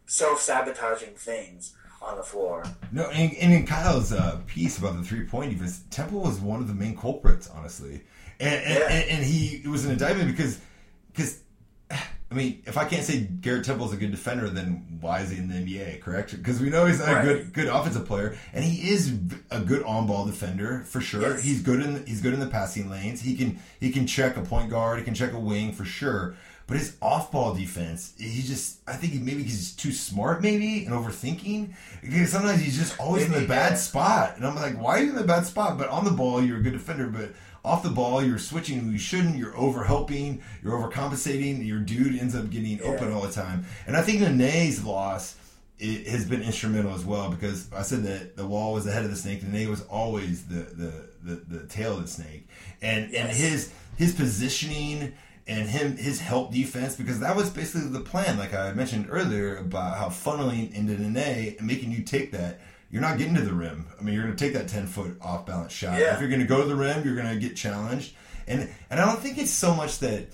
self 0.05 0.39
sabotaging 0.41 1.15
things 1.15 1.75
on 2.01 2.17
the 2.17 2.23
floor. 2.23 2.63
No, 2.91 3.03
and, 3.09 3.33
and 3.35 3.53
in 3.53 3.65
Kyle's 3.65 4.11
uh, 4.13 4.39
piece 4.45 4.77
about 4.77 4.97
the 4.97 5.03
three 5.03 5.25
point 5.25 5.51
defense, 5.51 5.83
Temple 5.89 6.21
was 6.21 6.39
one 6.39 6.59
of 6.61 6.67
the 6.67 6.73
main 6.73 6.95
culprits, 6.97 7.49
honestly, 7.49 8.01
and 8.39 8.55
and, 8.63 8.79
Yeah. 8.79 8.87
and, 8.89 9.09
and 9.09 9.25
he 9.25 9.57
it 9.63 9.67
was 9.67 9.85
an 9.85 9.91
indictment 9.91 10.29
because 10.29 10.59
because. 11.11 11.39
I 12.33 12.35
mean, 12.35 12.63
if 12.65 12.77
I 12.77 12.85
can't 12.85 13.03
say 13.03 13.19
Garrett 13.41 13.63
Temple's 13.63 13.93
a 13.93 13.97
good 13.97 14.09
defender, 14.09 14.49
then 14.49 14.97
why 14.99 15.19
is 15.19 15.29
he 15.29 15.37
in 15.37 15.49
the 15.49 15.53
NBA? 15.55 16.01
Correct? 16.01 16.35
Because 16.35 16.59
we 16.59 16.69
know 16.69 16.85
he's 16.87 16.97
not 16.97 17.09
Right. 17.09 17.21
a 17.21 17.27
good 17.27 17.53
good 17.53 17.67
offensive 17.67 18.07
player, 18.07 18.35
and 18.53 18.63
he 18.65 18.89
is 18.89 19.13
a 19.51 19.59
good 19.59 19.83
on 19.83 20.07
ball 20.07 20.25
defender 20.25 20.83
for 20.87 20.99
sure. 20.99 21.21
Yes. 21.21 21.43
He's 21.43 21.61
good 21.61 21.81
in 21.81 22.05
he's 22.07 22.21
good 22.21 22.33
in 22.33 22.39
the 22.39 22.47
passing 22.47 22.89
lanes. 22.89 23.21
He 23.21 23.35
can 23.35 23.59
he 23.79 23.91
can 23.91 24.07
check 24.07 24.35
a 24.35 24.41
point 24.41 24.71
guard. 24.71 24.97
He 24.97 25.05
can 25.05 25.13
check 25.13 25.31
a 25.33 25.39
wing 25.39 25.73
for 25.73 25.85
sure. 25.85 26.35
But 26.65 26.77
his 26.77 26.95
off 27.01 27.29
ball 27.31 27.53
defense, 27.53 28.13
he 28.17 28.41
just 28.41 28.79
I 28.87 28.93
think 28.93 29.13
maybe 29.21 29.43
he's 29.43 29.75
too 29.75 29.91
smart, 29.91 30.41
maybe 30.41 30.85
and 30.85 30.95
overthinking. 30.95 31.73
Because 32.01 32.31
sometimes 32.31 32.61
he's 32.61 32.77
just 32.79 32.99
always 32.99 33.25
in 33.25 33.31
the 33.33 33.45
bad 33.45 33.73
yeah. 33.73 33.77
spot, 33.77 34.37
and 34.37 34.45
I'm 34.47 34.55
like, 34.55 34.81
why 34.81 34.97
are 34.97 35.03
you 35.03 35.09
in 35.09 35.15
the 35.15 35.23
bad 35.23 35.45
spot? 35.45 35.77
But 35.77 35.89
on 35.89 36.03
the 36.05 36.11
ball, 36.11 36.41
you're 36.43 36.57
a 36.57 36.61
good 36.63 36.73
defender, 36.73 37.07
but. 37.07 37.31
Off 37.65 37.81
the 37.83 37.89
ball, 37.89 38.21
you're 38.21 38.37
switching 38.37 38.79
who 38.79 38.91
you 38.91 38.97
shouldn't. 38.97 39.37
You're 39.37 39.55
over 39.55 39.83
helping. 39.85 40.43
You're 40.61 40.73
overcompensating. 40.73 41.65
Your 41.65 41.79
dude 41.79 42.19
ends 42.19 42.35
up 42.35 42.49
getting 42.49 42.81
open 42.81 43.11
all 43.11 43.21
the 43.21 43.31
time. 43.31 43.65
And 43.87 43.95
I 43.95 44.01
think 44.01 44.19
Nene's 44.19 44.83
loss 44.83 45.37
it 45.79 46.07
has 46.07 46.25
been 46.25 46.41
instrumental 46.41 46.93
as 46.93 47.03
well 47.03 47.29
because 47.29 47.71
I 47.73 47.81
said 47.81 48.03
that 48.03 48.37
the 48.37 48.45
wall 48.45 48.73
was 48.73 48.85
the 48.85 48.91
head 48.91 49.03
of 49.03 49.09
the 49.09 49.17
snake, 49.17 49.41
and 49.41 49.51
Nene 49.51 49.69
was 49.69 49.81
always 49.83 50.45
the 50.45 50.61
the, 50.63 51.09
the, 51.23 51.35
the 51.57 51.67
tail 51.67 51.97
of 51.97 52.03
the 52.03 52.07
snake, 52.07 52.47
and 52.81 53.13
and 53.13 53.29
his 53.29 53.71
his 53.97 54.13
positioning 54.13 55.13
and 55.45 55.67
him 55.67 55.97
his 55.97 56.21
help 56.21 56.53
defense 56.53 56.95
because 56.95 57.19
that 57.19 57.35
was 57.35 57.49
basically 57.49 57.89
the 57.89 57.99
plan. 57.99 58.37
Like 58.37 58.53
I 58.53 58.71
mentioned 58.73 59.07
earlier 59.09 59.57
about 59.57 59.97
how 59.97 60.07
funneling 60.07 60.73
into 60.73 60.93
Nene 60.93 61.55
and 61.57 61.67
making 61.67 61.91
you 61.91 62.03
take 62.03 62.31
that. 62.31 62.61
You're 62.93 63.01
not 63.01 63.17
getting 63.17 63.33
to 63.33 63.41
the 63.41 63.55
rim. 63.55 63.87
I 63.99 64.03
mean, 64.03 64.13
you're 64.13 64.23
going 64.23 64.35
to 64.35 64.45
take 64.45 64.53
that 64.53 64.67
10 64.67 64.85
foot 64.85 65.17
off 65.19 65.47
balance 65.47 65.73
shot. 65.73 65.99
Yeah. 65.99 66.13
If 66.13 66.19
you're 66.19 66.29
going 66.29 66.41
to 66.41 66.47
go 66.47 66.61
to 66.61 66.67
the 66.67 66.75
rim, 66.75 67.03
you're 67.03 67.15
going 67.15 67.27
to 67.27 67.39
get 67.39 67.55
challenged. 67.55 68.13
And 68.45 68.69
and 68.91 68.99
I 68.99 69.05
don't 69.05 69.19
think 69.19 69.39
it's 69.39 69.49
so 69.49 69.73
much 69.73 69.97
that 69.99 70.27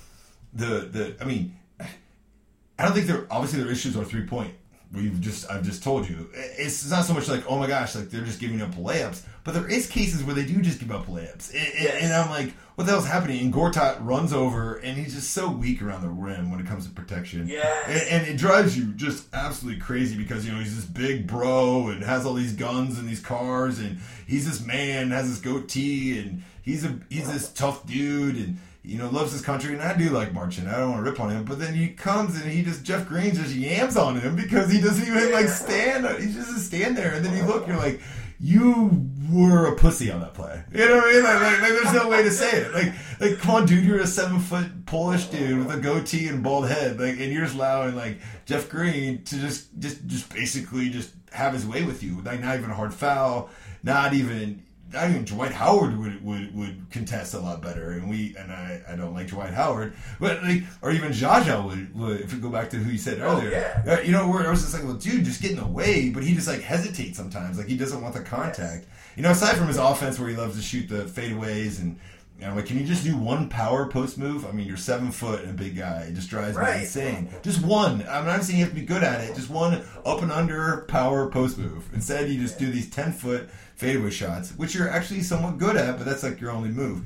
the 0.52 0.90
the 0.92 1.16
I 1.22 1.24
mean 1.24 1.56
I 1.80 2.84
don't 2.84 2.92
think 2.92 3.08
there 3.08 3.26
obviously 3.32 3.64
their 3.64 3.72
issues 3.72 3.96
are 3.96 4.04
three 4.04 4.26
point. 4.26 4.54
We've 4.92 5.22
just 5.22 5.50
I've 5.52 5.64
just 5.64 5.84
told 5.84 6.10
you 6.10 6.30
it's 6.34 6.90
not 6.90 7.06
so 7.06 7.14
much 7.14 7.28
like 7.28 7.44
oh 7.48 7.60
my 7.60 7.68
gosh 7.68 7.94
like 7.96 8.10
they're 8.10 8.24
just 8.24 8.40
giving 8.40 8.60
up 8.62 8.72
layups, 8.72 9.22
but 9.44 9.54
there 9.54 9.68
is 9.70 9.88
cases 9.88 10.24
where 10.24 10.34
they 10.34 10.46
do 10.46 10.62
just 10.64 10.80
give 10.80 10.92
up 10.92 11.06
layups, 11.06 11.54
and, 11.54 11.88
and- 12.04 12.14
I'm 12.14 12.30
like 12.32 12.54
what 12.76 12.86
the 12.86 12.94
hell's 12.94 13.06
happening? 13.06 13.42
And 13.42 13.54
Gortat 13.54 13.98
runs 14.00 14.32
over 14.32 14.76
and 14.78 14.98
he's 14.98 15.14
just 15.14 15.32
so 15.32 15.52
weak 15.52 15.82
around 15.82 16.02
the 16.02 16.08
rim 16.08 16.50
when 16.50 16.62
it 16.62 16.66
comes 16.66 16.88
to 16.88 16.92
protection. 16.94 17.46
Yes. 17.46 17.86
and, 18.10 18.22
and 18.22 18.28
it 18.34 18.38
drives 18.38 18.78
you 18.78 18.94
just 18.94 19.26
absolutely 19.34 19.82
crazy 19.82 20.16
because 20.16 20.46
you 20.46 20.54
know 20.54 20.60
he's 20.60 20.76
this 20.78 20.86
big 20.86 21.28
bro 21.28 21.90
and 21.90 22.02
has 22.04 22.26
all 22.26 22.34
these 22.36 22.54
guns 22.54 22.98
and 22.98 23.08
these 23.10 23.20
cars 23.20 23.80
and 23.80 24.00
he's 24.26 24.48
this 24.48 24.66
man 24.66 25.12
has 25.12 25.30
this 25.30 25.40
goatee 25.42 26.20
and 26.20 26.42
he's 26.62 26.86
a 26.86 26.98
he's 27.10 27.30
this 27.32 27.52
tough 27.52 27.86
dude 27.86 28.38
and 28.38 28.58
you 28.90 28.98
know 28.98 29.10
loves 29.10 29.32
his 29.32 29.42
country 29.42 29.74
and 29.74 29.82
I 29.82 29.96
do 29.96 30.10
like 30.10 30.34
marching. 30.34 30.68
I 30.68 30.78
don't 30.78 30.92
want 30.92 31.06
to 31.06 31.10
rip 31.10 31.20
on 31.20 31.30
him, 31.30 31.46
but 31.46 31.60
then 31.60 31.74
he 31.74 31.90
comes 31.90 32.42
and 32.42 32.52
he 32.52 32.64
just 32.64 32.84
Jeff 32.84 33.08
Green 33.08 33.36
just 33.36 33.54
yams 33.54 33.96
on 33.96 34.20
him 34.20 34.36
because 34.36 34.72
he 34.72 34.82
doesn't 34.82 35.06
even 35.08 35.32
like 35.32 35.48
stand. 35.48 36.06
He 36.22 36.34
just 36.34 36.66
stand 36.66 36.98
there, 36.98 37.14
and 37.14 37.26
then 37.26 37.38
you 37.38 37.44
look, 37.44 37.68
you're 37.68 37.78
like. 37.78 38.02
You 38.42 39.06
were 39.30 39.66
a 39.66 39.76
pussy 39.76 40.10
on 40.10 40.22
that 40.22 40.34
play. 40.34 40.64
You 40.72 40.88
know 40.88 40.96
what 40.96 41.10
I 41.10 41.12
mean? 41.12 41.24
Like, 41.26 41.42
like, 41.42 41.62
like, 41.62 41.72
there's 41.72 41.94
no 41.94 42.08
way 42.08 42.24
to 42.24 42.32
say 42.32 42.50
it. 42.52 42.74
Like, 42.74 42.94
like, 43.20 43.38
come 43.38 43.56
on, 43.56 43.66
dude, 43.66 43.84
you're 43.84 44.00
a 44.00 44.08
seven 44.08 44.40
foot 44.40 44.86
Polish 44.86 45.26
dude 45.26 45.58
with 45.58 45.76
a 45.76 45.78
goatee 45.82 46.30
and 46.30 46.42
bald 46.42 46.70
head, 46.70 47.02
like, 47.02 47.20
and 47.20 47.34
you're 47.34 47.44
just 47.44 47.56
allowing 47.56 47.98
like 47.98 48.20
Jeff 48.46 48.70
Green 48.70 49.26
to 49.26 49.36
just, 49.40 49.78
just, 49.78 50.08
just 50.08 50.34
basically 50.34 50.90
just 50.90 51.12
have 51.34 51.52
his 51.52 51.68
way 51.68 51.84
with 51.84 52.02
you. 52.02 52.22
Like, 52.22 52.40
not 52.40 52.58
even 52.58 52.70
a 52.72 52.76
hard 52.76 52.94
foul, 52.94 53.50
not 53.84 54.14
even, 54.14 54.64
not 54.94 55.10
even 55.10 55.26
Dwight 55.26 55.52
Howard 55.52 55.98
would 55.98 56.24
would, 56.24 56.56
would 56.56 56.90
contest 56.90 57.34
a 57.34 57.40
lot 57.40 57.62
better, 57.62 57.92
and 57.92 58.10
we 58.10 58.36
and 58.38 58.52
I, 58.52 58.82
I 58.88 58.96
don't 58.96 59.14
like 59.14 59.28
Dwight 59.28 59.54
Howard, 59.54 59.94
but 60.20 60.42
like, 60.44 60.64
or 60.82 60.92
even 60.92 61.12
Jaja 61.12 61.64
would, 61.66 61.96
would 61.96 62.22
if 62.22 62.34
we 62.34 62.40
go 62.40 62.50
back 62.50 62.70
to 62.72 62.78
who 62.78 62.92
you 62.92 62.98
said 62.98 63.20
Oh, 63.22 63.38
earlier, 63.38 63.52
yeah. 63.52 63.94
uh, 63.96 64.00
you 64.02 64.12
know, 64.12 64.28
where 64.30 64.48
I 64.48 64.50
was 64.50 64.62
just 64.62 64.74
like, 64.74 64.84
well, 64.84 64.94
dude, 64.94 65.26
just 65.26 65.42
get 65.42 65.52
in 65.52 65.58
the 65.58 65.68
way, 65.68 66.10
but 66.10 66.24
he 66.24 66.34
just 66.34 66.48
like 66.48 66.62
hesitates 66.62 67.18
sometimes, 67.18 67.58
like 67.58 67.68
he 67.68 67.78
doesn't 67.78 68.02
want 68.02 68.14
the 68.16 68.22
contact. 68.22 68.86
You 69.16 69.24
know, 69.24 69.32
aside 69.32 69.58
from 69.58 69.68
his 69.68 69.78
offense 69.78 70.18
where 70.20 70.30
he 70.30 70.36
loves 70.36 70.56
to 70.56 70.62
shoot 70.62 70.88
the 70.88 71.04
fadeaways 71.06 71.80
and. 71.80 72.00
You 72.40 72.48
know, 72.48 72.56
like, 72.56 72.68
can 72.68 72.80
you 72.80 72.86
just 72.86 73.04
do 73.04 73.18
one 73.18 73.50
power 73.50 73.86
post 73.88 74.18
move? 74.18 74.46
I 74.46 74.52
mean, 74.52 74.66
you're 74.66 74.78
seven 74.78 75.12
foot 75.12 75.42
and 75.42 75.50
a 75.50 75.54
big 75.54 75.76
guy. 75.76 76.04
It 76.04 76.14
just 76.14 76.30
drives 76.30 76.56
me 76.58 76.64
insane. 76.82 77.30
Just 77.44 77.62
one. 77.62 78.06
I'm 78.08 78.26
not 78.26 78.44
saying 78.44 78.60
you 78.60 78.66
have 78.66 78.74
to 78.74 78.80
be 78.80 78.86
good 78.86 79.04
at 79.04 79.20
it. 79.22 79.36
Just 79.36 79.50
one 79.50 79.84
up 80.06 80.22
and 80.22 80.32
under 80.32 80.86
power 80.88 81.30
post 81.30 81.58
move. 81.58 81.90
Instead, 81.94 82.30
you 82.30 82.40
just 82.40 82.58
do 82.58 82.72
these 82.72 82.90
10 82.90 83.12
foot 83.12 83.50
fadeaway 83.76 84.10
shots, 84.10 84.52
which 84.52 84.74
you're 84.74 84.90
actually 84.90 85.22
somewhat 85.22 85.58
good 85.58 85.76
at, 85.76 85.98
but 85.98 86.06
that's 86.06 86.24
like 86.24 86.40
your 86.40 86.52
only 86.52 86.70
move. 86.70 87.04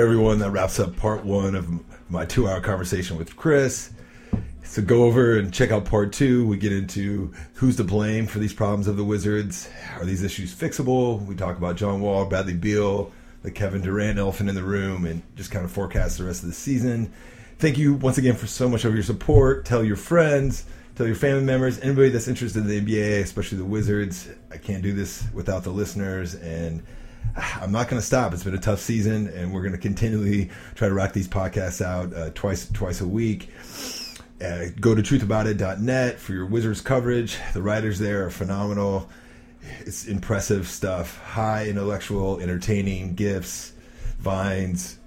Everyone, 0.00 0.38
that 0.38 0.50
wraps 0.50 0.80
up 0.80 0.96
part 0.96 1.24
one 1.24 1.54
of 1.54 1.68
my 2.10 2.24
two 2.24 2.48
hour 2.48 2.60
conversation 2.60 3.18
with 3.18 3.36
Chris. 3.36 3.90
So 4.64 4.80
go 4.80 5.04
over 5.04 5.38
and 5.38 5.52
check 5.52 5.70
out 5.70 5.84
part 5.84 6.12
two. 6.12 6.46
We 6.46 6.56
get 6.56 6.72
into 6.72 7.32
who's 7.54 7.76
to 7.76 7.84
blame 7.84 8.26
for 8.26 8.38
these 8.38 8.54
problems 8.54 8.88
of 8.88 8.96
the 8.96 9.04
Wizards. 9.04 9.68
Are 9.98 10.04
these 10.06 10.22
issues 10.22 10.54
fixable? 10.54 11.24
We 11.26 11.34
talk 11.34 11.58
about 11.58 11.76
John 11.76 12.00
Wall, 12.00 12.24
Bradley 12.24 12.54
Beal, 12.54 13.12
the 13.42 13.50
Kevin 13.50 13.82
Durant 13.82 14.18
elephant 14.18 14.48
in 14.48 14.54
the 14.54 14.62
room, 14.62 15.04
and 15.04 15.22
just 15.36 15.50
kind 15.50 15.64
of 15.64 15.70
forecast 15.70 16.16
the 16.16 16.24
rest 16.24 16.42
of 16.42 16.48
the 16.48 16.54
season. 16.54 17.12
Thank 17.58 17.76
you 17.76 17.94
once 17.94 18.16
again 18.16 18.34
for 18.34 18.46
so 18.46 18.70
much 18.70 18.86
of 18.86 18.94
your 18.94 19.02
support. 19.02 19.66
Tell 19.66 19.84
your 19.84 19.96
friends, 19.96 20.64
tell 20.94 21.06
your 21.06 21.16
family 21.16 21.44
members, 21.44 21.78
anybody 21.80 22.08
that's 22.08 22.28
interested 22.28 22.60
in 22.60 22.68
the 22.68 22.80
NBA, 22.80 23.20
especially 23.20 23.58
the 23.58 23.64
Wizards. 23.66 24.28
I 24.50 24.56
can't 24.56 24.82
do 24.82 24.94
this 24.94 25.24
without 25.34 25.64
the 25.64 25.70
listeners, 25.70 26.34
and 26.34 26.82
I'm 27.36 27.72
not 27.72 27.88
going 27.88 28.00
to 28.00 28.06
stop. 28.06 28.32
It's 28.32 28.44
been 28.44 28.54
a 28.54 28.58
tough 28.58 28.80
season, 28.80 29.28
and 29.28 29.52
we're 29.52 29.62
going 29.62 29.72
to 29.72 29.78
continually 29.78 30.50
try 30.74 30.88
to 30.88 30.94
rock 30.94 31.12
these 31.12 31.28
podcasts 31.28 31.84
out 31.84 32.14
uh, 32.14 32.30
twice 32.34 32.68
twice 32.70 33.00
a 33.00 33.06
week. 33.06 33.50
Uh, 34.44 34.66
go 34.80 34.94
to 34.94 35.02
truthaboutit.net 35.02 36.18
for 36.18 36.32
your 36.32 36.46
Wizards 36.46 36.80
coverage. 36.80 37.38
The 37.54 37.62
writers 37.62 37.98
there 37.98 38.26
are 38.26 38.30
phenomenal. 38.30 39.08
It's 39.80 40.06
impressive 40.06 40.66
stuff. 40.68 41.18
High 41.22 41.68
intellectual, 41.68 42.40
entertaining 42.40 43.14
gifs, 43.14 43.72
vines, 44.18 44.98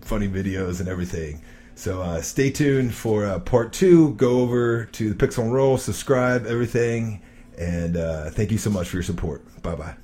funny 0.00 0.28
videos, 0.28 0.80
and 0.80 0.88
everything. 0.88 1.40
So 1.76 2.02
uh, 2.02 2.20
stay 2.20 2.50
tuned 2.50 2.94
for 2.94 3.24
uh, 3.24 3.38
part 3.38 3.72
two. 3.72 4.14
Go 4.14 4.40
over 4.40 4.84
to 4.86 5.12
the 5.12 5.26
Pixel 5.26 5.44
and 5.44 5.54
Roll, 5.54 5.78
subscribe, 5.78 6.44
everything. 6.46 7.22
And 7.58 7.96
uh, 7.96 8.30
thank 8.30 8.50
you 8.50 8.58
so 8.58 8.70
much 8.70 8.88
for 8.88 8.96
your 8.96 9.02
support. 9.02 9.62
Bye 9.62 9.76
bye. 9.76 9.94